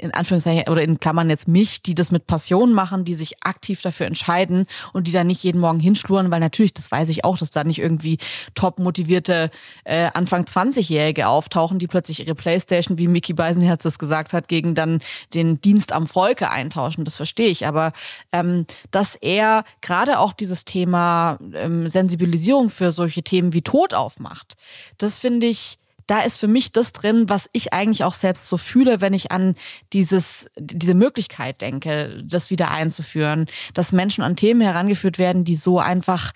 in 0.00 0.12
Anführungszeichen 0.14 0.68
oder 0.70 0.82
in 0.82 0.98
Klammern 1.00 1.30
jetzt 1.30 1.48
mich, 1.48 1.82
die 1.82 1.94
das 1.94 2.10
mit 2.10 2.26
Passion 2.26 2.72
machen, 2.72 3.04
die 3.04 3.14
sich 3.14 3.42
aktiv 3.42 3.82
dafür 3.82 4.06
entscheiden 4.06 4.66
und 4.92 5.06
die 5.06 5.12
da 5.12 5.24
nicht 5.24 5.42
jeden 5.42 5.60
Morgen 5.60 5.80
hinschluren, 5.80 6.30
weil 6.30 6.40
natürlich, 6.40 6.72
das 6.74 6.90
weiß 6.90 7.08
ich 7.08 7.24
auch, 7.24 7.38
dass 7.38 7.50
da 7.50 7.64
nicht 7.64 7.78
irgendwie 7.78 8.18
top 8.54 8.78
motivierte 8.78 9.50
äh, 9.84 10.08
Anfang 10.14 10.44
20-Jährige 10.44 11.28
auftauchen, 11.28 11.78
die 11.78 11.86
plötzlich 11.86 12.20
ihre 12.20 12.34
Playstation, 12.34 12.98
wie 12.98 13.08
Mickey 13.08 13.32
Beisenherz 13.32 13.82
das 13.82 13.98
gesagt 13.98 14.32
hat, 14.32 14.48
gegen 14.48 14.74
dann 14.74 15.00
den 15.34 15.60
Dienst 15.60 15.92
am 15.92 16.06
Volke 16.06 16.50
eintauschen. 16.50 17.04
Das 17.04 17.16
verstehe 17.16 17.48
ich. 17.48 17.66
Aber 17.66 17.92
ähm, 18.32 18.64
dass 18.90 19.16
er 19.16 19.64
gerade 19.80 20.18
auch 20.18 20.32
dieses 20.32 20.64
Thema 20.64 21.38
ähm, 21.54 21.88
Sensibilisierung 21.88 22.68
für 22.68 22.90
solche 22.90 23.22
Themen 23.22 23.52
wie 23.52 23.62
Tod 23.62 23.94
aufmacht, 23.94 24.56
das 24.98 25.18
finde 25.18 25.46
ich 25.46 25.79
da 26.10 26.22
ist 26.22 26.38
für 26.38 26.48
mich 26.48 26.72
das 26.72 26.90
drin, 26.90 27.28
was 27.28 27.48
ich 27.52 27.72
eigentlich 27.72 28.02
auch 28.02 28.14
selbst 28.14 28.48
so 28.48 28.56
fühle, 28.56 29.00
wenn 29.00 29.14
ich 29.14 29.30
an 29.30 29.54
dieses, 29.92 30.50
diese 30.58 30.94
Möglichkeit 30.94 31.60
denke, 31.60 32.24
das 32.26 32.50
wieder 32.50 32.72
einzuführen, 32.72 33.46
dass 33.74 33.92
Menschen 33.92 34.24
an 34.24 34.34
Themen 34.34 34.60
herangeführt 34.60 35.18
werden, 35.18 35.44
die 35.44 35.54
so 35.54 35.78
einfach 35.78 36.32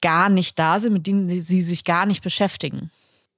gar 0.00 0.28
nicht 0.28 0.58
da 0.58 0.80
sind, 0.80 0.92
mit 0.92 1.06
denen 1.06 1.28
sie 1.28 1.62
sich 1.62 1.84
gar 1.84 2.04
nicht 2.04 2.24
beschäftigen. 2.24 2.90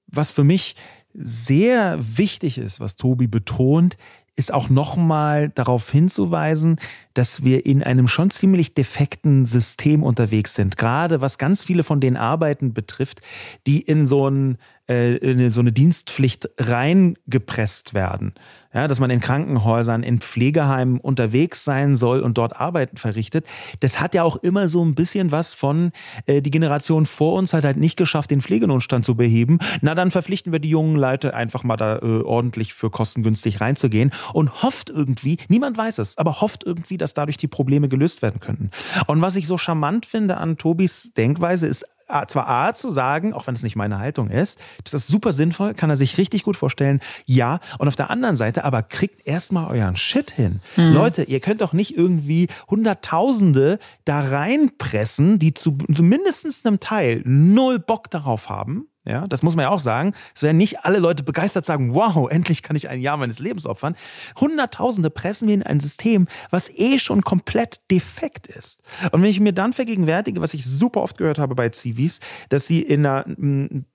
Was 0.07 0.31
für 0.31 0.45
mich 0.45 0.75
sehr 1.13 1.99
wichtig 2.01 2.57
ist, 2.57 2.81
was 2.81 2.97
Tobi 2.97 3.27
betont, 3.27 3.99
ist 4.37 4.55
auch 4.55 4.71
nochmal 4.71 5.51
darauf 5.51 5.91
hinzuweisen, 5.91 6.81
dass 7.15 7.45
wir 7.45 7.67
in 7.67 7.83
einem 7.83 8.09
schon 8.09 8.31
ziemlich 8.31 8.75
defekten 8.75 9.47
System 9.47 10.03
unterwegs 10.03 10.55
sind. 10.55 10.77
Gerade 10.77 11.21
was 11.21 11.39
ganz 11.39 11.65
viele 11.65 11.85
von 11.85 12.01
den 12.01 12.17
Arbeiten 12.17 12.73
betrifft, 12.73 13.21
die 13.67 13.81
in 13.81 14.07
so 14.07 14.29
ein 14.29 14.59
äh, 14.93 15.17
in 15.17 15.51
so 15.51 15.61
eine 15.61 15.73
Dienstpflicht 15.73 16.51
reingepresst 16.59 17.95
werden. 17.95 18.35
Ja, 18.75 18.89
dass 18.89 19.01
man 19.01 19.11
in 19.11 19.21
Krankenhäusern, 19.21 20.03
in 20.03 20.21
Pflegeheimen 20.21 20.99
unterwegs 20.99 21.63
sein 21.63 21.95
soll 21.95 22.21
und 22.21 22.39
dort 22.39 22.57
Arbeiten 22.57 22.97
verrichtet. 22.97 23.47
Das 23.81 24.01
hat 24.01 24.15
ja 24.15 24.23
auch 24.23 24.37
immer 24.37 24.69
so 24.69 24.83
ein 24.83 24.95
bisschen 24.95 25.31
was 25.31 25.53
von, 25.53 25.93
äh, 26.27 26.41
die 26.41 26.51
Generation 26.51 27.05
vor 27.07 27.35
uns 27.35 27.53
hat 27.53 27.65
halt 27.65 27.77
nicht 27.77 27.97
geschafft, 27.97 28.31
den 28.31 28.41
Pflegenotstand 28.41 29.05
zu 29.05 29.15
beheben. 29.15 29.59
Na, 29.83 29.95
dann 29.95 30.11
verpflichten 30.11 30.53
wir 30.53 30.59
die 30.59 30.71
jungen 30.71 30.97
Leute 30.97 31.35
einfach 31.35 31.65
mal 31.65 31.77
da 31.77 31.99
äh, 31.99 32.23
ordentlich 32.23 32.73
für 32.73 32.91
kostengünstig 32.91 33.61
reinzugehen 33.61 34.11
und 34.33 34.63
hofft 34.63 34.89
irgendwie, 34.91 35.37
niemand 35.49 35.77
weiß 35.77 35.99
es, 35.99 36.17
aber 36.19 36.41
hofft 36.41 36.65
irgendwie, 36.65 36.97
dass 37.03 37.15
dadurch 37.15 37.37
die 37.37 37.49
Probleme 37.49 37.89
gelöst 37.89 38.23
werden 38.23 38.41
könnten. 38.41 38.71
Und 39.07 39.21
was 39.21 39.37
ich 39.37 39.47
so 39.47 39.59
charmant 39.59 40.07
finde 40.07 40.39
an 40.39 40.57
Tobis 40.57 41.13
Denkweise 41.15 41.67
ist 41.67 41.85
zwar 42.29 42.49
A 42.49 42.75
zu 42.75 42.91
sagen, 42.91 43.33
auch 43.33 43.47
wenn 43.47 43.55
es 43.55 43.63
nicht 43.63 43.77
meine 43.77 43.99
Haltung 43.99 44.29
ist, 44.29 44.61
das 44.85 44.95
ist 44.95 45.09
super 45.09 45.33
sinnvoll, 45.33 45.75
kann 45.75 45.91
er 45.91 45.97
sich 45.97 46.19
richtig 46.19 46.43
gut 46.43 46.57
vorstellen, 46.57 47.01
ja. 47.25 47.59
Und 47.79 47.89
auf 47.89 47.97
der 47.97 48.11
anderen 48.11 48.37
Seite 48.37 48.65
aber 48.65 48.83
kriegt 48.83 49.27
erstmal 49.27 49.71
euren 49.71 49.97
Shit 49.97 50.31
hin. 50.31 50.61
Mhm. 50.77 50.93
Leute, 50.93 51.23
ihr 51.23 51.41
könnt 51.41 51.61
doch 51.61 51.73
nicht 51.73 51.97
irgendwie 51.97 52.49
Hunderttausende 52.69 53.79
da 54.05 54.21
reinpressen, 54.21 55.39
die 55.39 55.55
zu 55.55 55.79
mindestens 55.89 56.67
einem 56.67 56.81
Teil 56.81 57.23
null 57.25 57.79
Bock 57.79 58.11
darauf 58.11 58.49
haben, 58.49 58.89
ja, 59.05 59.27
das 59.27 59.43
muss 59.43 59.57
man 59.57 59.65
ja 59.65 59.71
auch 59.71 59.81
sagen. 59.81 60.15
Es 60.33 60.45
werden 60.45 60.59
nicht 60.59 60.85
alle 60.85 60.99
Leute 60.99 61.25
begeistert 61.25 61.65
sagen, 61.65 61.93
wow, 61.93 62.31
endlich 62.31 62.63
kann 62.63 62.77
ich 62.77 62.89
ein 62.89 63.01
Jahr 63.01 63.17
meines 63.17 63.41
Lebens 63.41 63.67
opfern. 63.67 63.97
Hunderttausende 64.41 65.11
pressen 65.11 65.49
wir 65.49 65.55
in 65.55 65.65
ein 65.65 65.81
System, 65.81 66.29
was 66.51 66.71
eh 66.71 67.01
schon 67.01 67.23
komplett 67.23 67.81
defekt 67.91 68.47
ist. 68.47 68.81
Und 69.11 69.23
wenn 69.23 69.29
ich 69.29 69.41
mir 69.41 69.53
dann 69.53 69.73
vergegenwärtige, 69.73 70.41
was 70.41 70.55
ich 70.55 70.65
super 70.65 71.03
oft 71.03 71.19
gehört 71.19 71.41
habe 71.41 71.57
bei 71.57 71.69
Zivis, 71.71 72.21
dass 72.49 72.67
sie 72.67 72.81
in 72.81 73.05
einer, 73.05 73.25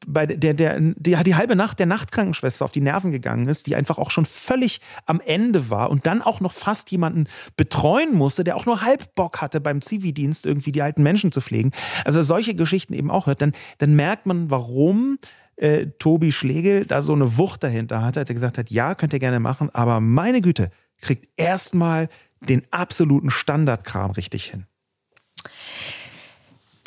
bei 0.06 0.26
der, 0.26 0.54
der, 0.54 0.80
die, 0.80 1.16
die 1.16 1.36
halbe 1.36 1.56
Nacht 1.56 1.80
der 1.80 1.86
Nachtkrankenschwester 1.86 2.66
auf 2.66 2.74
die 2.74 2.82
Nerven 2.82 3.12
gegangen 3.12 3.48
ist, 3.48 3.68
die 3.68 3.78
einfach 3.78 3.98
auch 3.98 4.12
schon 4.12 4.26
völlig 4.26 4.82
am 5.06 5.22
Ende 5.22 5.70
war 5.70 5.90
und 5.90 6.06
dann 6.06 6.22
auch 6.22 6.42
noch 6.42 6.52
fast 6.52 6.92
jemanden 6.92 7.28
betreuen 7.56 8.14
musste, 8.14 8.44
der 8.44 8.58
auch 8.58 8.66
nur 8.66 8.82
halb 8.82 9.16
Bock 9.16 9.40
hatte, 9.40 9.62
beim 9.62 9.82
Zivildienst 9.82 10.46
irgendwie 10.46 10.74
die 10.74 10.82
alten 10.82 11.02
Menschen 11.02 11.32
zu 11.32 11.40
pflegen. 11.40 11.72
Also 12.04 12.22
solche 12.24 12.56
Geschichten 12.56 12.94
eben 12.94 13.10
auch 13.10 13.28
hört, 13.28 13.42
dann, 13.42 13.54
dann 13.78 13.96
merkt 13.96 14.26
man, 14.26 14.52
warum 14.52 14.97
warum 14.98 15.18
äh, 15.56 15.88
Tobi 16.00 16.32
Schlegel 16.32 16.86
da 16.86 17.02
so 17.02 17.14
eine 17.14 17.38
Wucht 17.38 17.64
dahinter 17.64 18.02
hatte, 18.04 18.20
als 18.20 18.30
er 18.30 18.36
gesagt 18.36 18.58
hat, 18.58 18.70
ja, 18.70 18.96
könnt 18.96 19.14
ihr 19.14 19.20
gerne 19.20 19.40
machen, 19.40 19.70
aber 19.74 20.00
meine 20.00 20.42
Güte, 20.42 20.70
kriegt 21.02 21.28
erstmal 21.36 22.10
den 22.42 22.64
absoluten 22.72 23.30
Standardkram 23.30 24.12
richtig 24.12 24.46
hin. 24.46 24.66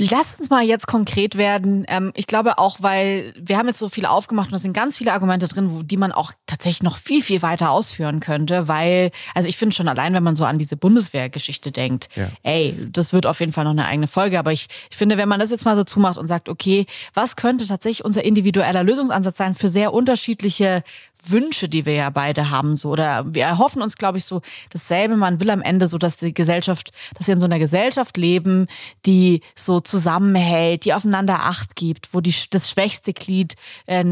Lass 0.08 0.34
uns 0.34 0.48
mal 0.48 0.64
jetzt 0.64 0.86
konkret 0.86 1.36
werden. 1.36 1.84
Ähm, 1.88 2.12
ich 2.14 2.26
glaube 2.26 2.58
auch, 2.58 2.78
weil 2.80 3.34
wir 3.38 3.58
haben 3.58 3.66
jetzt 3.66 3.78
so 3.78 3.88
viel 3.88 4.06
aufgemacht 4.06 4.48
und 4.48 4.54
es 4.56 4.62
sind 4.62 4.72
ganz 4.72 4.96
viele 4.96 5.12
Argumente 5.12 5.46
drin, 5.46 5.86
die 5.86 5.96
man 5.96 6.12
auch 6.12 6.32
tatsächlich 6.46 6.82
noch 6.82 6.96
viel, 6.96 7.22
viel 7.22 7.42
weiter 7.42 7.70
ausführen 7.70 8.20
könnte, 8.20 8.66
weil, 8.66 9.10
also 9.34 9.48
ich 9.48 9.56
finde 9.56 9.76
schon 9.76 9.88
allein, 9.88 10.14
wenn 10.14 10.22
man 10.22 10.36
so 10.36 10.44
an 10.44 10.58
diese 10.58 10.76
Bundeswehrgeschichte 10.76 11.70
denkt, 11.70 12.08
ja. 12.16 12.28
ey, 12.42 12.74
das 12.90 13.12
wird 13.12 13.26
auf 13.26 13.40
jeden 13.40 13.52
Fall 13.52 13.64
noch 13.64 13.72
eine 13.72 13.86
eigene 13.86 14.06
Folge, 14.06 14.38
aber 14.38 14.52
ich, 14.52 14.68
ich 14.90 14.96
finde, 14.96 15.18
wenn 15.18 15.28
man 15.28 15.40
das 15.40 15.50
jetzt 15.50 15.64
mal 15.64 15.76
so 15.76 15.84
zumacht 15.84 16.16
und 16.16 16.26
sagt, 16.26 16.48
okay, 16.48 16.86
was 17.12 17.36
könnte 17.36 17.66
tatsächlich 17.66 18.04
unser 18.04 18.24
individueller 18.24 18.82
Lösungsansatz 18.82 19.36
sein 19.36 19.54
für 19.54 19.68
sehr 19.68 19.92
unterschiedliche 19.92 20.82
Wünsche, 21.26 21.68
die 21.68 21.86
wir 21.86 21.94
ja 21.94 22.10
beide 22.10 22.50
haben, 22.50 22.76
so 22.76 22.90
oder 22.90 23.24
wir 23.26 23.44
erhoffen 23.44 23.82
uns, 23.82 23.96
glaube 23.96 24.18
ich, 24.18 24.24
so 24.24 24.40
dasselbe. 24.70 25.16
Man 25.16 25.40
will 25.40 25.50
am 25.50 25.62
Ende 25.62 25.86
so, 25.86 25.98
dass 25.98 26.16
die 26.18 26.34
Gesellschaft, 26.34 26.90
dass 27.14 27.26
wir 27.26 27.34
in 27.34 27.40
so 27.40 27.46
einer 27.46 27.58
Gesellschaft 27.58 28.16
leben, 28.16 28.66
die 29.06 29.42
so 29.54 29.80
zusammenhält, 29.80 30.84
die 30.84 30.94
aufeinander 30.94 31.40
Acht 31.40 31.76
gibt, 31.76 32.14
wo 32.14 32.20
die 32.20 32.34
das 32.50 32.70
schwächste 32.70 33.12
Glied 33.12 33.54
äh, 33.86 34.04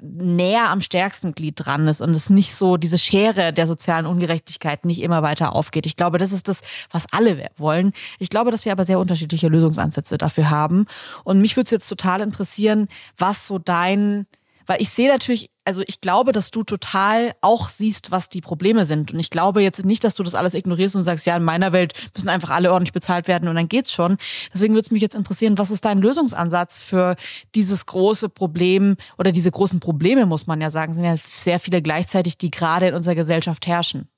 näher 0.00 0.70
am 0.70 0.80
stärksten 0.80 1.34
Glied 1.34 1.54
dran 1.56 1.88
ist 1.88 2.00
und 2.00 2.10
es 2.10 2.30
nicht 2.30 2.54
so 2.54 2.76
diese 2.76 2.98
Schere 2.98 3.52
der 3.52 3.66
sozialen 3.66 4.06
Ungerechtigkeit 4.06 4.84
nicht 4.84 5.02
immer 5.02 5.22
weiter 5.22 5.54
aufgeht. 5.54 5.86
Ich 5.86 5.96
glaube, 5.96 6.18
das 6.18 6.32
ist 6.32 6.48
das, 6.48 6.60
was 6.90 7.06
alle 7.12 7.48
wollen. 7.56 7.92
Ich 8.18 8.30
glaube, 8.30 8.50
dass 8.50 8.64
wir 8.64 8.72
aber 8.72 8.84
sehr 8.84 8.98
unterschiedliche 8.98 9.48
Lösungsansätze 9.48 10.18
dafür 10.18 10.50
haben. 10.50 10.86
Und 11.24 11.40
mich 11.40 11.56
würde 11.56 11.64
es 11.64 11.70
jetzt 11.70 11.88
total 11.88 12.20
interessieren, 12.20 12.88
was 13.16 13.46
so 13.46 13.58
dein 13.58 14.26
weil 14.68 14.82
ich 14.82 14.90
sehe 14.90 15.08
natürlich, 15.08 15.50
also 15.64 15.82
ich 15.86 16.02
glaube, 16.02 16.32
dass 16.32 16.50
du 16.50 16.62
total 16.62 17.32
auch 17.40 17.70
siehst, 17.70 18.10
was 18.10 18.28
die 18.28 18.42
Probleme 18.42 18.84
sind. 18.84 19.14
Und 19.14 19.18
ich 19.18 19.30
glaube 19.30 19.62
jetzt 19.62 19.82
nicht, 19.84 20.04
dass 20.04 20.14
du 20.14 20.22
das 20.22 20.34
alles 20.34 20.52
ignorierst 20.52 20.94
und 20.94 21.04
sagst, 21.04 21.24
ja, 21.24 21.34
in 21.36 21.42
meiner 21.42 21.72
Welt 21.72 21.94
müssen 22.14 22.28
einfach 22.28 22.50
alle 22.50 22.70
ordentlich 22.70 22.92
bezahlt 22.92 23.28
werden 23.28 23.48
und 23.48 23.56
dann 23.56 23.68
geht's 23.68 23.92
schon. 23.92 24.18
Deswegen 24.52 24.74
würde 24.74 24.84
es 24.84 24.90
mich 24.90 25.00
jetzt 25.00 25.14
interessieren, 25.14 25.56
was 25.56 25.70
ist 25.70 25.86
dein 25.86 25.98
Lösungsansatz 25.98 26.82
für 26.82 27.16
dieses 27.54 27.86
große 27.86 28.28
Problem 28.28 28.96
oder 29.16 29.32
diese 29.32 29.50
großen 29.50 29.80
Probleme, 29.80 30.26
muss 30.26 30.46
man 30.46 30.60
ja 30.60 30.70
sagen, 30.70 30.94
sind 30.94 31.04
ja 31.04 31.16
sehr 31.16 31.58
viele 31.58 31.80
gleichzeitig, 31.80 32.36
die 32.36 32.50
gerade 32.50 32.88
in 32.88 32.94
unserer 32.94 33.14
Gesellschaft 33.14 33.66
herrschen. 33.66 34.08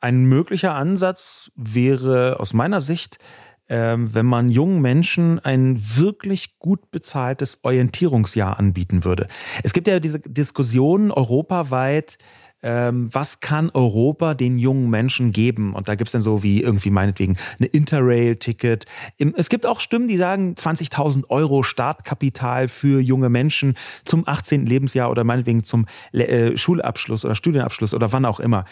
Ein 0.00 0.26
möglicher 0.26 0.74
Ansatz 0.74 1.50
wäre 1.56 2.38
aus 2.38 2.52
meiner 2.52 2.82
Sicht, 2.82 3.16
ähm, 3.68 4.14
wenn 4.14 4.26
man 4.26 4.50
jungen 4.50 4.80
Menschen 4.80 5.38
ein 5.40 5.76
wirklich 5.78 6.58
gut 6.58 6.90
bezahltes 6.90 7.60
Orientierungsjahr 7.62 8.58
anbieten 8.58 9.04
würde. 9.04 9.26
Es 9.62 9.72
gibt 9.72 9.88
ja 9.88 10.00
diese 10.00 10.20
Diskussion 10.20 11.10
europaweit, 11.10 12.18
ähm, 12.62 13.08
was 13.12 13.40
kann 13.40 13.70
Europa 13.70 14.34
den 14.34 14.58
jungen 14.58 14.88
Menschen 14.88 15.32
geben? 15.32 15.74
Und 15.74 15.88
da 15.88 15.94
gibt's 15.94 16.12
dann 16.12 16.22
so 16.22 16.42
wie 16.42 16.62
irgendwie 16.62 16.90
meinetwegen 16.90 17.36
eine 17.60 17.68
Interrail-Ticket. 17.68 18.86
Es 19.36 19.48
gibt 19.48 19.66
auch 19.66 19.78
Stimmen, 19.80 20.08
die 20.08 20.16
sagen 20.16 20.54
20.000 20.58 21.28
Euro 21.28 21.62
Startkapital 21.62 22.68
für 22.68 23.00
junge 23.00 23.28
Menschen 23.28 23.74
zum 24.04 24.26
18. 24.26 24.66
Lebensjahr 24.66 25.10
oder 25.10 25.22
meinetwegen 25.22 25.64
zum 25.64 25.86
äh, 26.12 26.56
Schulabschluss 26.56 27.24
oder 27.24 27.34
Studienabschluss 27.34 27.94
oder 27.94 28.12
wann 28.12 28.24
auch 28.24 28.40
immer. 28.40 28.64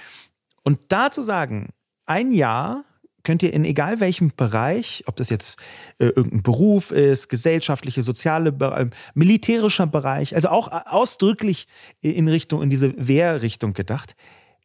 Und 0.62 0.80
da 0.88 1.10
zu 1.10 1.22
sagen, 1.22 1.68
ein 2.06 2.32
Jahr 2.32 2.84
könnt 3.24 3.42
ihr 3.42 3.52
in 3.52 3.64
egal 3.64 4.00
welchem 4.00 4.32
Bereich, 4.36 5.02
ob 5.06 5.16
das 5.16 5.30
jetzt 5.30 5.58
äh, 5.98 6.06
irgendein 6.06 6.42
Beruf 6.42 6.90
ist, 6.90 7.28
gesellschaftliche, 7.28 8.02
soziale, 8.02 8.50
äh, 8.50 8.86
militärischer 9.14 9.86
Bereich, 9.86 10.34
also 10.36 10.48
auch 10.48 10.68
ausdrücklich 10.70 11.66
in 12.00 12.28
Richtung, 12.28 12.62
in 12.62 12.70
diese 12.70 12.94
Wehrrichtung 12.96 13.72
gedacht, 13.72 14.14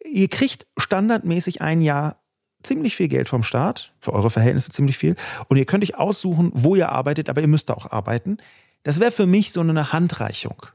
ihr 0.04 0.28
kriegt 0.28 0.68
standardmäßig 0.78 1.62
ein 1.62 1.82
Jahr 1.82 2.22
ziemlich 2.62 2.96
viel 2.96 3.08
Geld 3.08 3.30
vom 3.30 3.44
Staat, 3.44 3.94
für 4.00 4.14
eure 4.14 4.30
Verhältnisse 4.30 4.70
ziemlich 4.72 4.98
viel, 4.98 5.16
und 5.48 5.58
ihr 5.58 5.66
könnt 5.66 5.84
euch 5.84 5.96
aussuchen, 5.96 6.52
wo 6.54 6.76
ihr 6.76 6.90
arbeitet, 6.90 7.30
aber 7.30 7.42
ihr 7.42 7.48
müsst 7.48 7.72
auch 7.72 7.90
arbeiten. 7.92 8.38
Das 8.84 9.00
wäre 9.00 9.12
für 9.12 9.26
mich 9.26 9.52
so 9.52 9.62
eine 9.62 9.94
Handreichung. 9.94 10.66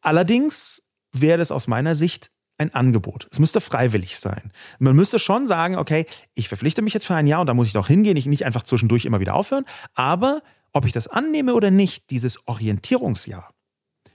Allerdings 0.00 0.84
wäre 1.12 1.38
das 1.38 1.50
aus 1.50 1.66
meiner 1.66 1.94
Sicht 1.94 2.30
ein 2.58 2.74
Angebot. 2.74 3.28
Es 3.30 3.38
müsste 3.38 3.60
freiwillig 3.60 4.18
sein. 4.18 4.52
Man 4.78 4.96
müsste 4.96 5.18
schon 5.18 5.46
sagen, 5.46 5.76
okay, 5.76 6.06
ich 6.34 6.48
verpflichte 6.48 6.82
mich 6.82 6.92
jetzt 6.92 7.06
für 7.06 7.14
ein 7.14 7.26
Jahr 7.26 7.40
und 7.40 7.46
da 7.46 7.54
muss 7.54 7.68
ich 7.68 7.72
doch 7.72 7.86
hingehen, 7.86 8.16
ich 8.16 8.26
nicht 8.26 8.44
einfach 8.44 8.64
zwischendurch 8.64 9.04
immer 9.04 9.20
wieder 9.20 9.34
aufhören. 9.34 9.64
Aber 9.94 10.42
ob 10.72 10.84
ich 10.84 10.92
das 10.92 11.08
annehme 11.08 11.54
oder 11.54 11.70
nicht, 11.70 12.10
dieses 12.10 12.46
Orientierungsjahr, 12.46 13.50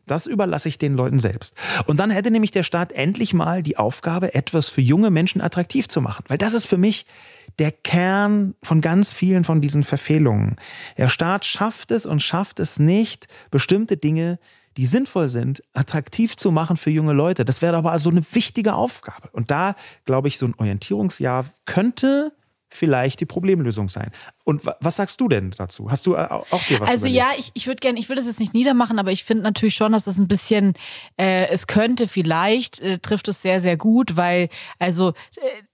das 0.06 0.28
überlasse 0.28 0.68
ich 0.68 0.78
den 0.78 0.96
Leuten 0.96 1.20
selbst. 1.20 1.56
Und 1.86 1.98
dann 2.00 2.10
hätte 2.10 2.30
nämlich 2.30 2.52
der 2.52 2.64
Staat 2.64 2.92
endlich 2.92 3.34
mal 3.34 3.64
die 3.64 3.78
Aufgabe, 3.78 4.36
etwas 4.36 4.68
für 4.68 4.82
junge 4.82 5.10
Menschen 5.10 5.42
attraktiv 5.42 5.88
zu 5.88 6.02
machen. 6.02 6.26
Weil 6.28 6.38
das 6.38 6.54
ist 6.54 6.66
für 6.66 6.78
mich 6.78 7.06
der 7.60 7.72
Kern 7.72 8.56
von 8.62 8.82
ganz 8.82 9.14
vielen 9.14 9.46
von 9.46 9.62
diesen 9.62 9.84
Verfehlungen. 9.84 10.58
Der 10.98 11.08
Staat 11.08 11.46
schafft 11.46 11.92
es 11.92 12.06
und 12.06 12.22
schafft 12.22 12.60
es 12.60 12.80
nicht, 12.80 13.28
bestimmte 13.50 13.96
Dinge 13.96 14.40
die 14.78 14.86
sinnvoll 14.86 15.30
sind, 15.30 15.64
attraktiv 15.74 16.36
zu 16.36 16.52
machen 16.52 16.78
für 16.78 16.90
junge 16.90 17.14
Leute. 17.14 17.46
Das 17.46 17.62
wäre 17.62 17.78
aber 17.78 17.92
also 17.92 18.10
eine 18.10 18.24
wichtige 18.34 18.74
Aufgabe. 18.74 19.30
Und 19.32 19.52
da, 19.52 19.76
glaube 20.06 20.28
ich, 20.28 20.38
so 20.38 20.46
ein 20.48 20.56
Orientierungsjahr 20.58 21.46
könnte 21.66 22.34
vielleicht 22.74 23.20
die 23.20 23.26
Problemlösung 23.26 23.90
sein. 23.90 24.12
Und 24.44 24.62
was 24.66 24.96
sagst 24.96 25.22
du 25.22 25.28
denn 25.28 25.52
dazu? 25.52 25.90
Hast 25.90 26.06
du 26.06 26.16
äh, 26.16 26.28
auch 26.30 26.64
dir 26.68 26.80
was 26.80 26.90
Also 26.90 27.08
überlegt? 27.08 27.16
ja, 27.16 27.40
ich, 27.40 27.52
ich 27.54 27.68
würde 27.68 27.80
gerne, 27.80 28.00
ich 28.00 28.10
will 28.10 28.16
das 28.16 28.26
jetzt 28.26 28.40
nicht 28.40 28.54
niedermachen, 28.54 29.00
aber 29.00 29.12
ich 29.12 29.24
finde 29.24 29.44
natürlich 29.44 29.76
schon, 29.76 29.92
dass 29.94 30.06
das 30.06 30.18
ein 30.18 30.28
bisschen, 30.28 30.74
äh, 31.18 31.48
es 31.50 31.68
könnte 31.68 32.08
vielleicht, 32.08 32.80
äh, 32.80 32.98
trifft 33.00 33.28
es 33.28 33.42
sehr, 33.42 33.62
sehr 33.62 33.78
gut, 33.78 34.18
weil, 34.18 34.50
also 34.80 35.14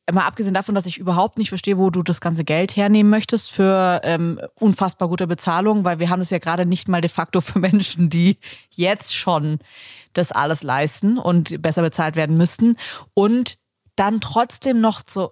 äh, 0.05 0.11
mal 0.11 0.25
abgesehen 0.25 0.53
davon, 0.53 0.75
dass 0.75 0.85
ich 0.85 0.97
überhaupt 0.97 1.37
nicht 1.37 1.49
verstehe, 1.49 1.77
wo 1.77 1.89
du 1.89 2.03
das 2.03 2.21
ganze 2.21 2.43
Geld 2.43 2.75
hernehmen 2.75 3.09
möchtest 3.09 3.51
für 3.51 4.01
ähm, 4.03 4.39
unfassbar 4.55 5.07
gute 5.07 5.27
Bezahlung, 5.27 5.83
weil 5.83 5.99
wir 5.99 6.09
haben 6.09 6.21
es 6.21 6.29
ja 6.29 6.39
gerade 6.39 6.65
nicht 6.65 6.87
mal 6.87 7.01
de 7.01 7.09
facto 7.09 7.41
für 7.41 7.59
Menschen, 7.59 8.09
die 8.09 8.37
jetzt 8.75 9.15
schon 9.15 9.59
das 10.13 10.31
alles 10.31 10.63
leisten 10.63 11.17
und 11.17 11.61
besser 11.61 11.81
bezahlt 11.81 12.15
werden 12.15 12.37
müssten 12.37 12.75
und 13.13 13.57
dann 13.95 14.21
trotzdem 14.21 14.81
noch 14.81 15.01
so 15.07 15.31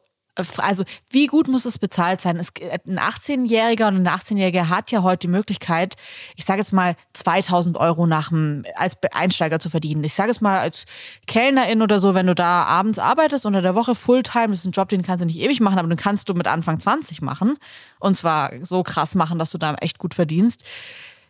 also 0.58 0.84
wie 1.10 1.28
gut 1.28 1.48
muss 1.48 1.66
es 1.66 1.80
bezahlt 1.80 2.22
sein? 2.22 2.38
Es, 2.38 2.52
ein 2.86 3.00
18-Jähriger 3.00 3.88
und 3.88 3.96
eine 3.96 4.12
18-Jährige 4.12 4.70
hat 4.70 4.92
ja 4.92 5.04
heute 5.04 5.22
die 5.22 5.28
Möglichkeit, 5.28 5.96
ich 6.36 6.46
sage 6.46 6.60
jetzt 6.60 6.74
mal 6.74 6.96
2000 7.14 7.78
Euro 7.78 8.08
nach 8.08 8.30
dem, 8.30 8.64
als 8.76 8.96
Einsteiger 9.14 9.60
zu 9.60 9.70
verdienen. 9.70 10.04
Ich 10.04 10.14
sage 10.14 10.32
es 10.32 10.42
mal 10.42 10.60
als 10.60 10.86
Kellnerin 11.26 11.82
oder 11.82 12.00
so, 12.00 12.14
wenn 12.14 12.28
du 12.28 12.36
da 12.36 12.64
abends 12.64 13.00
arbeitest 13.00 13.46
unter 13.46 13.62
der 13.62 13.76
Woche 13.76 13.96
Fulltime, 13.96 14.50
das 14.50 14.60
ist 14.60 14.66
ein 14.66 14.72
Job, 14.72 14.90
den 14.90 15.02
kannst 15.02 15.22
du 15.22 15.26
nicht 15.26 15.40
ewig 15.40 15.60
machen, 15.60 15.80
aber 15.80 15.88
den 15.88 15.98
kannst 15.98 16.30
du 16.30 16.34
mit 16.34 16.48
Anfang 16.48 16.80
20 16.80 17.22
machen 17.22 17.58
und 18.00 18.16
zwar 18.16 18.52
so 18.62 18.84
krass 18.84 19.16
machen, 19.16 19.40
dass 19.40 19.52
du 19.52 19.58
da 19.58 19.76
echt 19.76 19.98
gut 19.98 20.14
verdienst. 20.14 20.64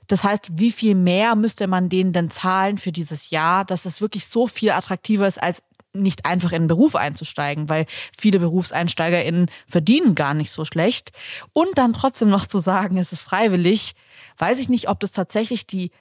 Das 0.08 0.24
heißt, 0.24 0.52
wie 0.54 0.72
viel 0.72 0.96
mehr 0.96 1.36
müsste 1.36 1.68
man 1.68 1.90
denen 1.90 2.14
denn 2.14 2.32
zahlen 2.32 2.78
für 2.78 2.94
dieses 2.94 3.30
Jahr, 3.30 3.66
dass 3.66 3.86
es 3.86 4.02
wirklich 4.02 4.26
so 4.26 4.48
viel 4.48 4.72
attraktiver 4.72 5.28
ist, 5.28 5.42
als 5.42 5.62
nicht 6.02 6.26
einfach 6.26 6.52
in 6.52 6.64
den 6.64 6.68
Beruf 6.68 6.96
einzusteigen, 6.96 7.70
weil 7.70 7.86
viele 8.18 8.40
BerufseinsteigerInnen 8.40 9.50
verdienen 9.68 10.16
gar 10.16 10.34
nicht 10.34 10.52
so 10.52 10.66
schlecht. 10.66 11.12
Und 11.54 11.78
dann 11.78 11.94
trotzdem 11.94 12.30
noch 12.30 12.46
zu 12.46 12.60
sagen, 12.60 12.98
es 12.98 13.12
ist 13.12 13.22
freiwillig, 13.22 13.94
weiß 14.38 14.60
ich 14.60 14.70
nicht, 14.70 14.90
ob 14.90 15.00
das 15.00 15.12
tatsächlich 15.12 15.68
die 15.68 15.92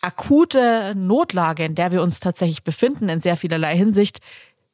akute 0.00 0.94
Notlage, 0.96 1.64
in 1.64 1.74
der 1.74 1.92
wir 1.92 2.02
uns 2.02 2.20
tatsächlich 2.20 2.64
befinden, 2.64 3.08
in 3.08 3.20
sehr 3.20 3.36
vielerlei 3.36 3.76
Hinsicht, 3.76 4.18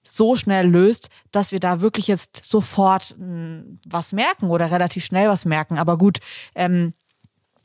so 0.03 0.37
schnell 0.37 0.66
löst, 0.66 1.09
dass 1.33 1.53
wir 1.53 1.61
da 1.61 1.81
wirklich 1.81 2.09
jetzt 2.09 2.45
sofort 2.45 3.14
hm, 3.19 3.79
was 3.87 4.12
merken 4.12 4.49
oder 4.49 4.71
relativ 4.71 5.05
schnell 5.05 5.29
was 5.29 5.45
merken. 5.45 5.79
Aber 5.79 5.99
gut, 5.99 6.19
ähm, 6.55 6.95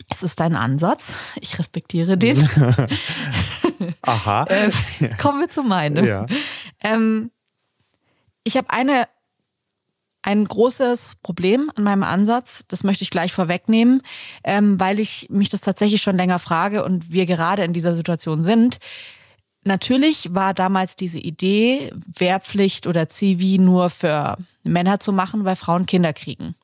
es 0.10 0.24
ist 0.24 0.40
dein 0.40 0.56
Ansatz. 0.56 1.14
Ich 1.40 1.58
respektiere 1.58 2.18
den. 2.18 2.38
Aha. 4.02 4.46
ähm, 4.50 4.72
kommen 5.18 5.42
wir 5.42 5.50
zu 5.50 5.64
meinem. 5.64 6.06
Ja. 6.06 6.26
Ähm, 6.82 7.32
ich 8.44 8.58
habe 8.58 8.70
eine 8.70 9.08
ein 10.24 10.46
großes 10.46 11.18
Problem 11.22 11.70
an 11.76 11.84
meinem 11.84 12.04
Ansatz. 12.04 12.66
Das 12.70 12.84
möchte 12.84 13.04
ich 13.04 13.10
gleich 13.10 13.34
vorwegnehmen, 13.34 14.02
ähm, 14.44 14.80
weil 14.80 15.00
ich 15.00 15.28
mich 15.30 15.50
das 15.50 15.62
tatsächlich 15.62 16.02
schon 16.02 16.16
länger 16.18 16.40
frage 16.40 16.84
und 16.86 17.12
wir 17.12 17.26
gerade 17.26 17.64
in 17.64 17.74
dieser 17.74 17.96
Situation 17.96 18.42
sind. 18.42 18.80
Natürlich 19.66 20.34
war 20.34 20.54
damals 20.54 20.96
diese 20.96 21.20
Idee, 21.20 21.92
Wehrpflicht 22.06 22.88
oder 22.88 23.08
Zivi 23.08 23.60
nur 23.60 23.90
für 23.90 24.38
Männer 24.64 25.00
zu 25.00 25.14
machen, 25.14 25.46
weil 25.46 25.56
Frauen 25.56 25.86
Kinder 25.86 26.14
kriegen. 26.14 26.56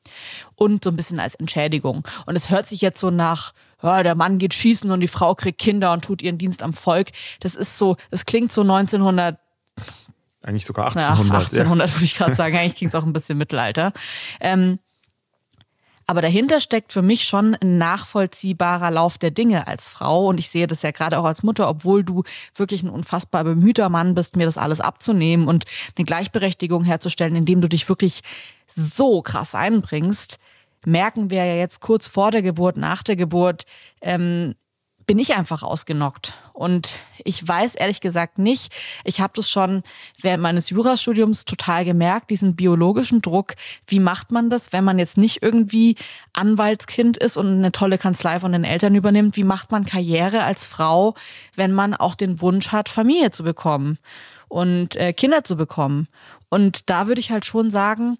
Und 0.54 0.84
so 0.84 0.90
ein 0.90 0.96
bisschen 0.96 1.20
als 1.20 1.34
Entschädigung. 1.34 2.06
Und 2.26 2.36
es 2.36 2.50
hört 2.50 2.66
sich 2.66 2.80
jetzt 2.80 3.00
so 3.00 3.10
nach, 3.10 3.52
ja, 3.82 4.02
der 4.02 4.14
Mann 4.14 4.38
geht 4.38 4.54
schießen 4.54 4.90
und 4.90 5.00
die 5.00 5.08
Frau 5.08 5.34
kriegt 5.34 5.58
Kinder 5.58 5.92
und 5.92 6.04
tut 6.04 6.22
ihren 6.22 6.38
Dienst 6.38 6.62
am 6.62 6.72
Volk. 6.72 7.08
Das 7.40 7.54
ist 7.54 7.78
so, 7.78 7.96
das 8.10 8.26
klingt 8.26 8.52
so 8.52 8.62
1900 8.62 9.38
eigentlich 10.42 10.64
sogar 10.64 10.86
1800. 10.86 11.52
Ja, 11.52 11.64
1800 11.64 11.88
ja. 11.88 11.94
würde 11.94 12.04
ich 12.04 12.14
gerade 12.16 12.34
sagen. 12.34 12.56
Eigentlich 12.56 12.76
klingt 12.76 12.94
es 12.94 13.00
auch 13.00 13.04
ein 13.04 13.12
bisschen 13.12 13.36
Mittelalter. 13.36 13.92
Ähm, 14.40 14.78
aber 16.06 16.22
dahinter 16.22 16.58
steckt 16.58 16.92
für 16.92 17.02
mich 17.02 17.24
schon 17.24 17.54
ein 17.54 17.78
nachvollziehbarer 17.78 18.90
Lauf 18.90 19.16
der 19.16 19.30
Dinge 19.30 19.68
als 19.68 19.86
Frau. 19.86 20.26
Und 20.26 20.40
ich 20.40 20.50
sehe 20.50 20.66
das 20.66 20.82
ja 20.82 20.90
gerade 20.90 21.18
auch 21.18 21.24
als 21.24 21.42
Mutter, 21.42 21.68
obwohl 21.68 22.02
du 22.02 22.24
wirklich 22.54 22.82
ein 22.82 22.90
unfassbar 22.90 23.44
bemühter 23.44 23.88
Mann 23.90 24.14
bist, 24.14 24.34
mir 24.34 24.46
das 24.46 24.58
alles 24.58 24.80
abzunehmen 24.80 25.46
und 25.46 25.66
eine 25.96 26.04
Gleichberechtigung 26.04 26.82
herzustellen, 26.82 27.36
indem 27.36 27.60
du 27.60 27.68
dich 27.68 27.88
wirklich 27.88 28.22
so 28.66 29.22
krass 29.22 29.54
einbringst, 29.54 30.38
merken 30.84 31.30
wir 31.30 31.44
ja 31.44 31.54
jetzt 31.54 31.80
kurz 31.80 32.08
vor 32.08 32.30
der 32.30 32.42
Geburt, 32.42 32.76
nach 32.76 33.02
der 33.02 33.16
Geburt, 33.16 33.64
ähm, 34.00 34.54
bin 35.10 35.18
ich 35.18 35.34
einfach 35.34 35.64
ausgenockt. 35.64 36.34
Und 36.52 37.00
ich 37.24 37.46
weiß 37.46 37.74
ehrlich 37.74 38.00
gesagt 38.00 38.38
nicht, 38.38 38.72
ich 39.02 39.20
habe 39.20 39.32
das 39.34 39.50
schon 39.50 39.82
während 40.22 40.40
meines 40.40 40.70
Jurastudiums 40.70 41.44
total 41.44 41.84
gemerkt, 41.84 42.30
diesen 42.30 42.54
biologischen 42.54 43.20
Druck. 43.20 43.54
Wie 43.88 43.98
macht 43.98 44.30
man 44.30 44.50
das, 44.50 44.72
wenn 44.72 44.84
man 44.84 45.00
jetzt 45.00 45.18
nicht 45.18 45.42
irgendwie 45.42 45.96
Anwaltskind 46.32 47.16
ist 47.16 47.36
und 47.36 47.48
eine 47.48 47.72
tolle 47.72 47.98
Kanzlei 47.98 48.38
von 48.38 48.52
den 48.52 48.62
Eltern 48.62 48.94
übernimmt? 48.94 49.36
Wie 49.36 49.42
macht 49.42 49.72
man 49.72 49.84
Karriere 49.84 50.44
als 50.44 50.64
Frau, 50.64 51.14
wenn 51.56 51.72
man 51.72 51.94
auch 51.94 52.14
den 52.14 52.40
Wunsch 52.40 52.68
hat, 52.68 52.88
Familie 52.88 53.32
zu 53.32 53.42
bekommen 53.42 53.98
und 54.46 54.94
äh, 54.94 55.12
Kinder 55.12 55.42
zu 55.42 55.56
bekommen? 55.56 56.06
Und 56.50 56.88
da 56.88 57.08
würde 57.08 57.20
ich 57.20 57.32
halt 57.32 57.44
schon 57.44 57.72
sagen, 57.72 58.16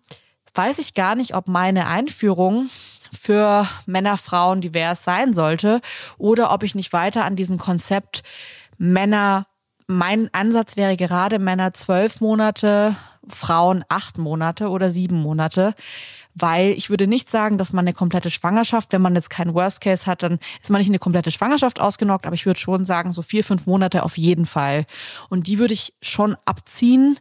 weiß 0.55 0.78
ich 0.78 0.94
gar 0.94 1.14
nicht, 1.14 1.34
ob 1.34 1.48
meine 1.48 1.86
Einführung 1.86 2.68
für 3.18 3.66
Männer, 3.86 4.16
Frauen 4.16 4.61
divers 4.61 5.05
sein 5.05 5.34
sollte 5.34 5.80
oder 6.18 6.53
ob 6.53 6.62
ich 6.62 6.74
nicht 6.74 6.92
weiter 6.92 7.24
an 7.24 7.36
diesem 7.36 7.59
Konzept 7.59 8.22
Männer, 8.78 9.46
mein 9.86 10.32
Ansatz 10.32 10.76
wäre 10.76 10.96
gerade 10.96 11.38
Männer 11.38 11.74
zwölf 11.74 12.20
Monate, 12.20 12.96
Frauen 13.26 13.84
acht 13.88 14.18
Monate 14.18 14.68
oder 14.68 14.90
sieben 14.90 15.20
Monate. 15.20 15.74
Weil 16.34 16.70
ich 16.70 16.90
würde 16.90 17.09
nicht 17.09 17.28
sagen, 17.28 17.59
dass 17.59 17.72
man 17.72 17.82
eine 17.84 17.92
komplette 17.92 18.30
Schwangerschaft, 18.30 18.92
wenn 18.92 19.03
man 19.03 19.16
jetzt 19.16 19.30
keinen 19.30 19.53
Worst 19.53 19.80
Case 19.80 20.07
hat, 20.07 20.22
dann 20.22 20.38
ist 20.62 20.70
man 20.70 20.78
nicht 20.78 20.88
eine 20.88 21.01
komplette 21.01 21.32
Schwangerschaft 21.32 21.80
ausgenockt, 21.80 22.24
aber 22.24 22.34
ich 22.34 22.46
würde 22.46 22.61
schon 22.61 22.84
sagen, 22.84 23.12
so 23.12 23.20
vier, 23.20 23.42
fünf 23.42 23.66
Monate 23.66 24.05
auf 24.05 24.16
jeden 24.16 24.46
Fall. 24.46 24.86
Und 25.28 25.48
die 25.48 25.59
würde 25.59 25.74
ich 25.74 25.92
schon 26.01 26.36
abziehen 26.44 27.18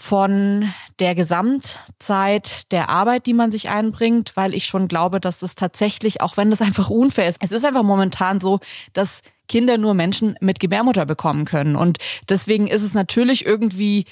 von 0.00 0.72
der 1.00 1.16
Gesamtzeit 1.16 2.70
der 2.70 2.88
Arbeit, 2.88 3.26
die 3.26 3.34
man 3.34 3.50
sich 3.50 3.68
einbringt, 3.68 4.36
weil 4.36 4.54
ich 4.54 4.66
schon 4.66 4.86
glaube, 4.86 5.18
dass 5.18 5.42
es 5.42 5.56
tatsächlich, 5.56 6.20
auch 6.20 6.36
wenn 6.36 6.50
das 6.50 6.62
einfach 6.62 6.88
unfair 6.88 7.28
ist, 7.28 7.38
es 7.42 7.50
ist 7.50 7.64
einfach 7.64 7.82
momentan 7.82 8.40
so, 8.40 8.60
dass 8.92 9.22
Kinder 9.48 9.76
nur 9.76 9.94
Menschen 9.94 10.36
mit 10.40 10.60
Gebärmutter 10.60 11.04
bekommen 11.04 11.46
können. 11.46 11.74
Und 11.74 11.98
deswegen 12.28 12.68
ist 12.68 12.82
es 12.82 12.94
natürlich 12.94 13.44
irgendwie 13.44 14.04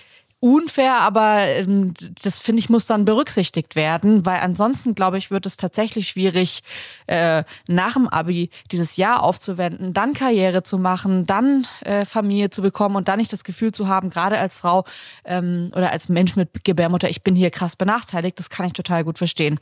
unfair, 0.46 1.00
aber 1.00 1.40
ähm, 1.42 1.92
das 2.22 2.38
finde 2.38 2.60
ich 2.60 2.70
muss 2.70 2.86
dann 2.86 3.04
berücksichtigt 3.04 3.74
werden, 3.74 4.24
weil 4.24 4.40
ansonsten 4.40 4.94
glaube 4.94 5.18
ich 5.18 5.30
wird 5.30 5.44
es 5.46 5.56
tatsächlich 5.56 6.08
schwierig 6.08 6.62
äh, 7.06 7.42
nach 7.68 7.94
dem 7.94 8.08
Abi 8.08 8.50
dieses 8.70 8.96
Jahr 8.96 9.22
aufzuwenden, 9.22 9.92
dann 9.92 10.14
Karriere 10.14 10.62
zu 10.62 10.78
machen, 10.78 11.26
dann 11.26 11.66
äh, 11.80 12.04
Familie 12.04 12.50
zu 12.50 12.62
bekommen 12.62 12.96
und 12.96 13.08
dann 13.08 13.18
nicht 13.18 13.32
das 13.32 13.44
Gefühl 13.44 13.72
zu 13.72 13.88
haben, 13.88 14.08
gerade 14.10 14.38
als 14.38 14.58
Frau 14.58 14.84
ähm, 15.24 15.70
oder 15.74 15.90
als 15.90 16.08
Mensch 16.08 16.36
mit 16.36 16.64
Gebärmutter, 16.64 17.10
ich 17.10 17.22
bin 17.22 17.34
hier 17.34 17.50
krass 17.50 17.74
benachteiligt. 17.76 18.38
Das 18.38 18.48
kann 18.48 18.66
ich 18.66 18.72
total 18.72 19.04
gut 19.04 19.18
verstehen. 19.18 19.58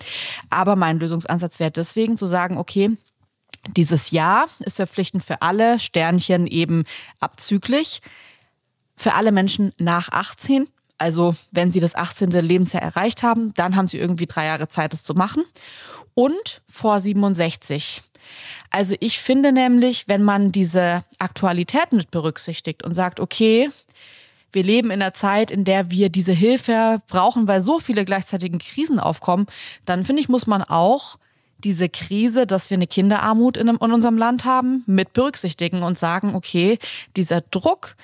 Aber 0.51 0.77
mein 0.77 0.99
Lösungsansatz 0.99 1.61
wäre 1.61 1.71
deswegen 1.71 2.19
zu 2.19 2.27
sagen, 2.27 2.59
okay, 2.59 2.97
dieses 3.77 4.11
Jahr 4.11 4.47
ist 4.61 4.77
verpflichtend 4.77 5.25
für 5.25 5.41
alle, 5.41 5.79
Sternchen 5.79 6.47
eben 6.47 6.85
abzüglich 7.21 8.03
für 8.97 9.15
alle 9.15 9.33
Menschen 9.33 9.73
nach 9.79 10.11
18, 10.11 10.69
Also 11.05 11.35
wenn 11.51 11.71
sie 11.71 11.81
das 11.81 11.95
18. 11.95 12.31
Lebensjahr 12.31 12.83
erreicht 12.83 13.23
haben, 13.23 13.53
dann 13.57 13.77
haben 13.77 13.87
sie 13.87 13.99
irgendwie 13.99 14.25
drei 14.25 14.47
Jahre 14.47 14.69
Zeit, 14.69 14.95
das 14.95 15.03
zu 15.03 15.13
machen. 15.13 15.45
Und 16.15 16.63
vor 16.67 16.99
67. 16.99 18.01
Also 18.71 18.97
ich 19.01 19.19
finde 19.19 19.53
nämlich, 19.53 20.09
wenn 20.09 20.23
man 20.23 20.51
diese 20.51 21.05
Aktualität 21.19 21.93
mit 21.93 22.11
berücksichtigt 22.11 22.85
und 22.85 22.95
sagt, 22.95 23.21
okay, 23.21 23.69
wir 24.51 24.63
leben 24.63 24.91
in 24.91 25.03
einer 25.03 25.13
Zeit, 25.13 25.51
in 25.51 25.65
der 25.67 25.91
wir 25.91 26.09
diese 26.09 26.33
Hilfe 26.33 27.03
brauchen, 27.07 27.47
weil 27.49 27.61
so 27.61 27.81
viele 27.81 28.07
gleichzeitige 28.07 28.57
Krisen 28.57 28.99
aufkommen, 28.99 29.47
dann 29.85 30.07
finde 30.07 30.23
ich, 30.23 30.31
muss 30.31 30.47
man 30.47 30.63
auch 30.63 31.19
diese 31.59 31.91
Krise, 31.91 32.47
dass 32.47 32.71
wir 32.71 32.79
eine 32.79 32.87
Kinderarmut 32.87 33.59
in, 33.59 33.69
unserem 33.69 34.17
Land 34.17 34.47
haben, 34.47 34.85
mit 34.87 35.13
berücksichtigen 35.13 35.83
und 35.83 35.99
sagen, 35.99 36.35
okay, 36.35 36.79
dieser 37.15 37.43
Druck, 37.43 37.95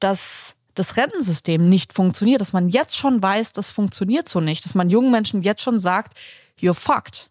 dass 0.00 0.56
das 0.74 0.96
Rentensystem 0.96 1.68
nicht 1.68 1.92
funktioniert, 1.92 2.40
dass 2.40 2.52
man 2.52 2.68
jetzt 2.68 2.96
schon 2.96 3.22
weiß, 3.22 3.52
das 3.52 3.70
funktioniert 3.70 4.28
so 4.28 4.40
nicht, 4.40 4.64
dass 4.64 4.74
man 4.74 4.90
jungen 4.90 5.10
Menschen 5.10 5.42
jetzt 5.42 5.62
schon 5.62 5.78
sagt, 5.78 6.18
you're 6.60 6.74
fucked. 6.74 7.30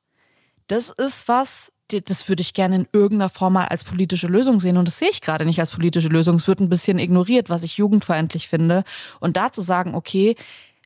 Das 0.67 0.89
ist 0.89 1.27
was, 1.27 1.71
das 1.87 2.29
würde 2.29 2.41
ich 2.41 2.53
gerne 2.53 2.75
in 2.75 2.87
irgendeiner 2.91 3.29
Form 3.29 3.53
mal 3.53 3.65
als 3.65 3.83
politische 3.83 4.27
Lösung 4.27 4.59
sehen. 4.59 4.77
Und 4.77 4.87
das 4.87 4.99
sehe 4.99 5.09
ich 5.09 5.21
gerade 5.21 5.45
nicht 5.45 5.59
als 5.59 5.71
politische 5.71 6.09
Lösung. 6.09 6.35
Es 6.35 6.47
wird 6.47 6.59
ein 6.59 6.69
bisschen 6.69 6.99
ignoriert, 6.99 7.49
was 7.49 7.63
ich 7.63 7.77
jugendfeindlich 7.77 8.47
finde. 8.47 8.83
Und 9.19 9.37
da 9.37 9.51
zu 9.51 9.61
sagen, 9.61 9.95
okay, 9.95 10.35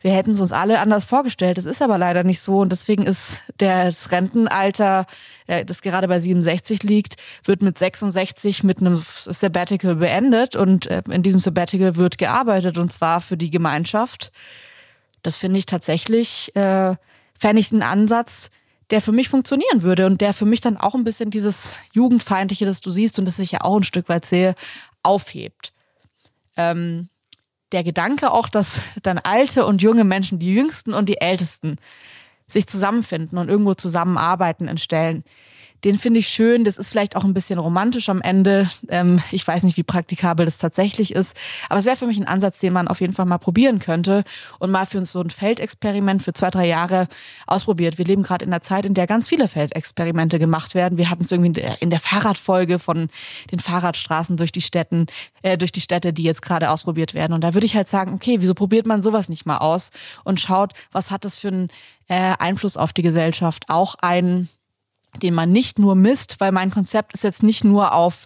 wir 0.03 0.11
hätten 0.11 0.31
es 0.31 0.41
uns 0.41 0.51
alle 0.51 0.79
anders 0.79 1.05
vorgestellt. 1.05 1.57
Das 1.57 1.65
ist 1.65 1.81
aber 1.81 1.97
leider 1.97 2.25
nicht 2.25 2.41
so. 2.41 2.59
Und 2.59 2.73
deswegen 2.73 3.05
ist 3.05 3.41
das 3.57 4.11
Rentenalter, 4.11 5.05
äh, 5.47 5.63
das 5.63 5.81
gerade 5.81 6.09
bei 6.09 6.19
67 6.19 6.83
liegt, 6.83 7.15
wird 7.45 7.61
mit 7.61 7.79
66 7.79 8.65
mit 8.65 8.79
einem 8.79 9.01
Sabbatical 9.01 9.95
beendet. 9.95 10.57
Und 10.57 10.87
äh, 10.87 11.03
in 11.09 11.23
diesem 11.23 11.39
Sabbatical 11.39 11.95
wird 11.95 12.17
gearbeitet 12.17 12.77
und 12.77 12.91
zwar 12.91 13.21
für 13.21 13.37
die 13.37 13.49
Gemeinschaft. 13.49 14.33
Das 15.21 15.37
finde 15.37 15.59
ich 15.59 15.65
tatsächlich, 15.65 16.53
äh, 16.53 16.95
fände 17.33 17.61
ich 17.61 17.71
einen 17.71 17.81
Ansatz, 17.81 18.51
der 18.89 18.99
für 18.99 19.13
mich 19.13 19.29
funktionieren 19.29 19.83
würde 19.83 20.05
und 20.05 20.19
der 20.19 20.33
für 20.33 20.45
mich 20.45 20.59
dann 20.59 20.75
auch 20.75 20.95
ein 20.95 21.05
bisschen 21.05 21.31
dieses 21.31 21.77
Jugendfeindliche, 21.93 22.65
das 22.65 22.81
du 22.81 22.91
siehst 22.91 23.19
und 23.19 23.25
das 23.25 23.39
ich 23.39 23.51
ja 23.53 23.61
auch 23.61 23.77
ein 23.77 23.83
Stück 23.83 24.09
weit 24.09 24.25
sehe, 24.25 24.53
aufhebt. 25.01 25.71
Ähm, 26.57 27.07
der 27.73 27.83
Gedanke 27.83 28.31
auch, 28.31 28.47
dass 28.47 28.81
dann 29.01 29.17
alte 29.17 29.65
und 29.65 29.81
junge 29.81 30.03
Menschen, 30.03 30.39
die 30.39 30.53
Jüngsten 30.53 30.93
und 30.93 31.09
die 31.09 31.19
Ältesten, 31.19 31.77
sich 32.47 32.67
zusammenfinden 32.67 33.37
und 33.37 33.49
irgendwo 33.49 33.73
zusammenarbeiten 33.73 34.67
in 34.67 34.77
Stellen, 34.77 35.23
den 35.83 35.99
finde 35.99 36.19
ich 36.19 36.27
schön. 36.27 36.63
Das 36.63 36.77
ist 36.77 36.89
vielleicht 36.89 37.15
auch 37.15 37.23
ein 37.23 37.33
bisschen 37.33 37.59
romantisch 37.59 38.09
am 38.09 38.21
Ende. 38.21 38.69
Ähm, 38.87 39.21
ich 39.31 39.45
weiß 39.45 39.63
nicht, 39.63 39.77
wie 39.77 39.83
praktikabel 39.83 40.45
das 40.45 40.57
tatsächlich 40.57 41.13
ist. 41.13 41.35
Aber 41.69 41.79
es 41.79 41.85
wäre 41.85 41.97
für 41.97 42.07
mich 42.07 42.17
ein 42.17 42.27
Ansatz, 42.27 42.59
den 42.59 42.73
man 42.73 42.87
auf 42.87 43.01
jeden 43.01 43.13
Fall 43.13 43.25
mal 43.25 43.37
probieren 43.37 43.79
könnte 43.79 44.23
und 44.59 44.71
mal 44.71 44.85
für 44.85 44.97
uns 44.97 45.11
so 45.11 45.21
ein 45.21 45.29
Feldexperiment 45.29 46.23
für 46.23 46.33
zwei, 46.33 46.49
drei 46.49 46.67
Jahre 46.67 47.07
ausprobiert. 47.47 47.97
Wir 47.97 48.05
leben 48.05 48.23
gerade 48.23 48.45
in 48.45 48.53
einer 48.53 48.61
Zeit, 48.61 48.85
in 48.85 48.93
der 48.93 49.07
ganz 49.07 49.27
viele 49.27 49.47
Feldexperimente 49.47 50.39
gemacht 50.39 50.73
werden. 50.73 50.97
Wir 50.97 51.09
hatten 51.09 51.23
es 51.23 51.31
irgendwie 51.31 51.47
in 51.47 51.53
der, 51.53 51.81
in 51.81 51.89
der 51.89 51.99
Fahrradfolge 51.99 52.79
von 52.79 53.09
den 53.51 53.59
Fahrradstraßen 53.59 54.37
durch 54.37 54.51
die 54.51 54.61
Städten, 54.61 55.07
äh, 55.41 55.57
durch 55.57 55.71
die 55.71 55.81
Städte, 55.81 56.13
die 56.13 56.23
jetzt 56.23 56.41
gerade 56.41 56.69
ausprobiert 56.69 57.13
werden. 57.13 57.33
Und 57.33 57.43
da 57.43 57.53
würde 57.53 57.65
ich 57.65 57.75
halt 57.75 57.89
sagen, 57.89 58.13
okay, 58.13 58.37
wieso 58.39 58.53
probiert 58.53 58.85
man 58.85 59.01
sowas 59.01 59.27
nicht 59.27 59.45
mal 59.45 59.57
aus 59.57 59.91
und 60.23 60.39
schaut, 60.39 60.73
was 60.91 61.11
hat 61.11 61.25
das 61.25 61.37
für 61.37 61.49
einen 61.49 61.67
äh, 62.07 62.33
Einfluss 62.39 62.77
auf 62.77 62.93
die 62.93 63.01
Gesellschaft? 63.01 63.65
Auch 63.67 63.95
ein 64.01 64.47
den 65.21 65.33
man 65.33 65.51
nicht 65.51 65.79
nur 65.79 65.95
misst, 65.95 66.39
weil 66.39 66.51
mein 66.51 66.71
Konzept 66.71 67.13
ist 67.13 67.23
jetzt 67.23 67.43
nicht 67.43 67.63
nur 67.63 67.93
auf 67.93 68.25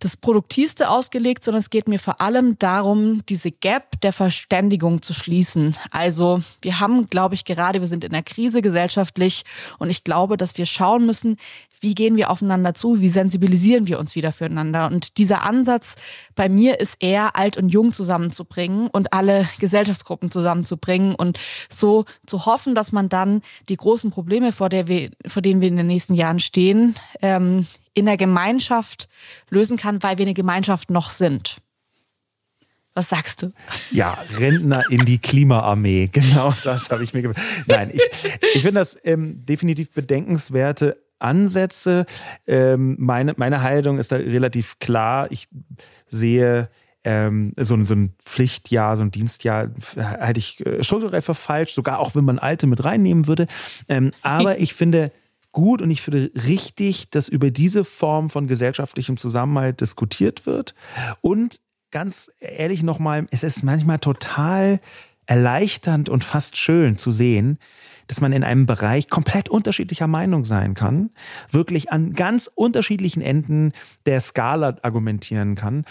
das 0.00 0.16
Produktivste 0.16 0.88
ausgelegt, 0.88 1.44
sondern 1.44 1.60
es 1.60 1.68
geht 1.68 1.86
mir 1.86 1.98
vor 1.98 2.20
allem 2.20 2.58
darum, 2.58 3.22
diese 3.28 3.50
Gap 3.50 4.00
der 4.00 4.14
Verständigung 4.14 5.02
zu 5.02 5.12
schließen. 5.12 5.76
Also 5.90 6.42
wir 6.62 6.80
haben, 6.80 7.06
glaube 7.06 7.34
ich, 7.34 7.44
gerade, 7.44 7.80
wir 7.80 7.86
sind 7.86 8.04
in 8.04 8.12
der 8.12 8.22
Krise 8.22 8.62
gesellschaftlich 8.62 9.44
und 9.78 9.90
ich 9.90 10.02
glaube, 10.02 10.38
dass 10.38 10.56
wir 10.56 10.64
schauen 10.64 11.04
müssen, 11.04 11.36
wie 11.80 11.94
gehen 11.94 12.16
wir 12.16 12.30
aufeinander 12.30 12.74
zu, 12.74 13.00
wie 13.00 13.08
sensibilisieren 13.08 13.88
wir 13.88 13.98
uns 13.98 14.14
wieder 14.14 14.32
füreinander. 14.32 14.86
Und 14.86 15.16
dieser 15.18 15.42
Ansatz 15.42 15.96
bei 16.34 16.48
mir 16.48 16.78
ist 16.78 16.96
eher 17.00 17.36
alt 17.36 17.56
und 17.56 17.70
jung 17.70 17.92
zusammenzubringen 17.92 18.88
und 18.88 19.12
alle 19.12 19.48
Gesellschaftsgruppen 19.58 20.30
zusammenzubringen 20.30 21.14
und 21.14 21.40
so 21.68 22.04
zu 22.26 22.46
hoffen, 22.46 22.74
dass 22.74 22.92
man 22.92 23.08
dann 23.08 23.42
die 23.68 23.76
großen 23.76 24.10
Probleme, 24.10 24.52
vor, 24.52 24.68
der 24.68 24.88
wir, 24.88 25.10
vor 25.26 25.42
denen 25.42 25.60
wir 25.60 25.68
in 25.68 25.76
den 25.76 25.86
nächsten 25.86 26.14
Jahren 26.14 26.38
stehen, 26.38 26.94
ähm, 27.22 27.66
in 27.94 28.06
der 28.06 28.16
Gemeinschaft 28.16 29.08
lösen 29.48 29.76
kann, 29.76 30.02
weil 30.02 30.18
wir 30.18 30.26
eine 30.26 30.34
Gemeinschaft 30.34 30.90
noch 30.90 31.10
sind. 31.10 31.56
Was 32.94 33.08
sagst 33.08 33.42
du? 33.42 33.52
Ja, 33.92 34.18
Rentner 34.36 34.82
in 34.90 35.04
die 35.04 35.18
Klimaarmee. 35.18 36.08
Genau 36.12 36.52
das 36.64 36.90
habe 36.90 37.02
ich 37.02 37.14
mir 37.14 37.22
gedacht. 37.22 37.40
Nein, 37.66 37.90
ich, 37.92 38.02
ich 38.54 38.62
finde 38.62 38.80
das 38.80 38.98
ähm, 39.04 39.44
definitiv 39.46 39.92
bedenkenswerte 39.92 40.98
Ansätze. 41.20 42.06
Ähm, 42.46 42.96
meine, 42.98 43.34
meine 43.36 43.62
Haltung 43.62 43.98
ist 43.98 44.12
da 44.12 44.16
relativ 44.16 44.78
klar. 44.78 45.30
Ich 45.30 45.48
sehe 46.06 46.68
ähm, 47.04 47.54
so, 47.56 47.74
ein, 47.74 47.86
so 47.86 47.94
ein 47.94 48.14
Pflichtjahr, 48.18 48.96
so 48.96 49.02
ein 49.02 49.10
Dienstjahr 49.10 49.70
halte 49.96 50.38
ich 50.38 50.64
äh, 50.66 50.84
strukturell 50.84 51.22
für 51.22 51.34
falsch, 51.34 51.72
sogar 51.72 51.98
auch 51.98 52.14
wenn 52.14 52.24
man 52.24 52.38
Alte 52.38 52.66
mit 52.66 52.84
reinnehmen 52.84 53.26
würde. 53.26 53.46
Ähm, 53.88 54.12
aber 54.22 54.58
ich 54.60 54.74
finde 54.74 55.10
gut 55.52 55.82
und 55.82 55.90
ich 55.90 56.02
finde 56.02 56.30
richtig, 56.34 57.10
dass 57.10 57.28
über 57.28 57.50
diese 57.50 57.84
Form 57.84 58.30
von 58.30 58.46
gesellschaftlichem 58.46 59.16
Zusammenhalt 59.16 59.80
diskutiert 59.80 60.46
wird. 60.46 60.74
Und 61.20 61.60
ganz 61.90 62.30
ehrlich 62.38 62.82
nochmal, 62.82 63.26
es 63.30 63.42
ist 63.42 63.64
manchmal 63.64 63.98
total 63.98 64.80
erleichternd 65.30 66.08
und 66.08 66.24
fast 66.24 66.56
schön 66.56 66.98
zu 66.98 67.12
sehen, 67.12 67.58
dass 68.08 68.20
man 68.20 68.32
in 68.32 68.42
einem 68.42 68.66
Bereich 68.66 69.08
komplett 69.08 69.48
unterschiedlicher 69.48 70.08
Meinung 70.08 70.44
sein 70.44 70.74
kann, 70.74 71.10
wirklich 71.48 71.92
an 71.92 72.14
ganz 72.14 72.50
unterschiedlichen 72.52 73.22
Enden 73.22 73.72
der 74.06 74.20
Skala 74.20 74.76
argumentieren 74.82 75.54
kann 75.54 75.84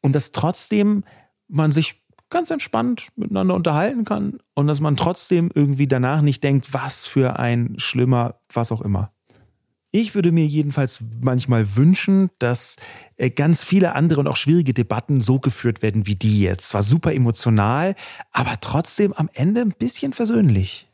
und 0.00 0.14
dass 0.14 0.30
trotzdem 0.30 1.02
man 1.48 1.72
sich 1.72 2.00
ganz 2.30 2.50
entspannt 2.50 3.08
miteinander 3.16 3.56
unterhalten 3.56 4.04
kann 4.04 4.38
und 4.54 4.68
dass 4.68 4.78
man 4.78 4.96
trotzdem 4.96 5.50
irgendwie 5.52 5.88
danach 5.88 6.22
nicht 6.22 6.44
denkt, 6.44 6.72
was 6.72 7.04
für 7.04 7.40
ein 7.40 7.74
schlimmer, 7.78 8.36
was 8.52 8.70
auch 8.70 8.80
immer. 8.80 9.13
Ich 9.96 10.16
würde 10.16 10.32
mir 10.32 10.44
jedenfalls 10.44 11.04
manchmal 11.20 11.76
wünschen, 11.76 12.28
dass 12.40 12.74
äh, 13.16 13.30
ganz 13.30 13.62
viele 13.62 13.94
andere 13.94 14.18
und 14.18 14.26
auch 14.26 14.34
schwierige 14.34 14.74
Debatten 14.74 15.20
so 15.20 15.38
geführt 15.38 15.82
werden 15.82 16.08
wie 16.08 16.16
die 16.16 16.40
jetzt. 16.40 16.70
Zwar 16.70 16.82
super 16.82 17.14
emotional, 17.14 17.94
aber 18.32 18.56
trotzdem 18.60 19.12
am 19.12 19.30
Ende 19.34 19.60
ein 19.60 19.72
bisschen 19.78 20.12
versöhnlich. 20.12 20.88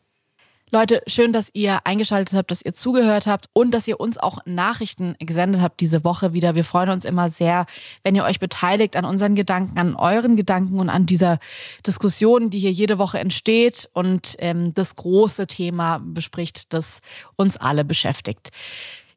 Leute, 0.73 1.03
schön, 1.09 1.33
dass 1.33 1.51
ihr 1.53 1.81
eingeschaltet 1.83 2.39
habt, 2.39 2.53
dass 2.53 2.62
ihr 2.62 2.73
zugehört 2.73 3.27
habt 3.27 3.47
und 3.53 3.73
dass 3.73 3.89
ihr 3.89 3.99
uns 3.99 4.18
auch 4.18 4.39
Nachrichten 4.45 5.16
gesendet 5.18 5.62
habt 5.62 5.81
diese 5.81 6.05
Woche 6.05 6.33
wieder. 6.33 6.55
Wir 6.55 6.62
freuen 6.62 6.91
uns 6.91 7.05
immer 7.05 7.29
sehr, 7.29 7.66
wenn 8.05 8.14
ihr 8.14 8.23
euch 8.23 8.39
beteiligt 8.39 8.95
an 8.95 9.05
unseren 9.05 9.35
Gedanken, 9.35 9.77
an 9.81 9.97
euren 9.97 10.37
Gedanken 10.37 10.79
und 10.79 10.89
an 10.89 11.07
dieser 11.07 11.41
Diskussion, 11.85 12.51
die 12.51 12.61
hier 12.61 12.71
jede 12.71 12.99
Woche 12.99 13.18
entsteht 13.18 13.91
und 13.95 14.37
ähm, 14.39 14.73
das 14.73 14.95
große 14.95 15.49
Thema 15.49 15.99
bespricht, 16.05 16.73
das 16.73 17.01
uns 17.34 17.57
alle 17.57 17.84
beschäftigt. 17.84 18.51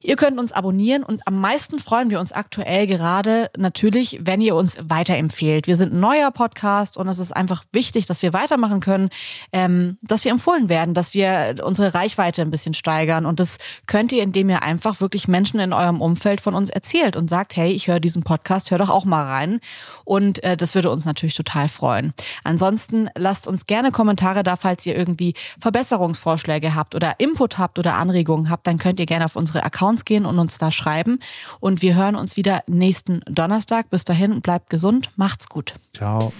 Ihr 0.05 0.17
könnt 0.17 0.37
uns 0.37 0.51
abonnieren 0.51 1.01
und 1.01 1.25
am 1.25 1.39
meisten 1.39 1.79
freuen 1.79 2.09
wir 2.09 2.19
uns 2.19 2.33
aktuell 2.33 2.87
gerade 2.87 3.49
natürlich, 3.57 4.19
wenn 4.21 4.41
ihr 4.41 4.53
uns 4.53 4.75
weiterempfehlt. 4.83 5.65
Wir 5.65 5.77
sind 5.77 5.93
ein 5.93 6.01
neuer 6.01 6.29
Podcast 6.29 6.97
und 6.97 7.07
es 7.07 7.19
ist 7.19 7.31
einfach 7.31 7.63
wichtig, 7.71 8.05
dass 8.05 8.21
wir 8.21 8.33
weitermachen 8.33 8.81
können, 8.81 9.09
ähm, 9.53 9.97
dass 10.01 10.25
wir 10.25 10.31
empfohlen 10.31 10.67
werden, 10.67 10.93
dass 10.93 11.13
wir 11.13 11.55
unsere 11.63 11.93
Reichweite 11.93 12.41
ein 12.41 12.51
bisschen 12.51 12.73
steigern. 12.73 13.25
Und 13.25 13.39
das 13.39 13.59
könnt 13.87 14.11
ihr, 14.11 14.23
indem 14.23 14.49
ihr 14.49 14.61
einfach 14.61 14.99
wirklich 14.99 15.29
Menschen 15.29 15.61
in 15.61 15.71
eurem 15.71 16.01
Umfeld 16.01 16.41
von 16.41 16.53
uns 16.53 16.69
erzählt 16.69 17.15
und 17.15 17.29
sagt, 17.29 17.55
hey, 17.55 17.71
ich 17.71 17.87
höre 17.87 18.01
diesen 18.01 18.23
Podcast, 18.23 18.71
hör 18.71 18.79
doch 18.79 18.89
auch 18.89 19.05
mal 19.05 19.23
rein. 19.23 19.61
Und 20.03 20.43
äh, 20.43 20.57
das 20.57 20.75
würde 20.75 20.89
uns 20.89 21.05
natürlich 21.05 21.35
total 21.35 21.69
freuen. 21.69 22.13
Ansonsten 22.43 23.09
lasst 23.15 23.47
uns 23.47 23.67
gerne 23.67 23.91
Kommentare 23.91 24.43
da, 24.43 24.57
falls 24.57 24.85
ihr 24.85 24.97
irgendwie 24.97 25.33
Verbesserungsvorschläge 25.61 26.75
habt 26.75 26.93
oder 26.93 27.21
Input 27.21 27.57
habt 27.57 27.79
oder 27.79 27.93
Anregungen 27.93 28.49
habt, 28.49 28.67
dann 28.67 28.77
könnt 28.77 28.99
ihr 28.99 29.05
gerne 29.05 29.23
auf 29.23 29.37
unsere 29.37 29.63
Accounts 29.63 29.92
Accounts 29.93 30.05
gehen 30.05 30.25
und 30.25 30.39
uns 30.39 30.57
da 30.57 30.71
schreiben. 30.71 31.19
Und 31.59 31.81
wir 31.81 31.95
hören 31.95 32.15
uns 32.15 32.37
wieder 32.37 32.63
nächsten 32.67 33.21
Donnerstag. 33.29 33.89
Bis 33.89 34.03
dahin, 34.03 34.41
bleibt 34.41 34.69
gesund, 34.69 35.11
macht's 35.15 35.47
gut. 35.47 35.75
Ciao. 35.95 36.33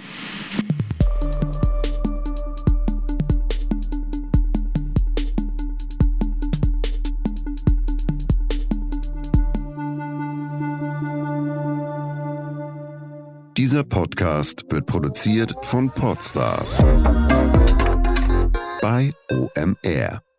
Dieser 13.56 13.84
Podcast 13.84 14.66
wird 14.70 14.88
produziert 14.88 15.54
von 15.62 15.90
Podstars 15.92 16.80
bei 18.82 19.12
OMR. 19.32 20.33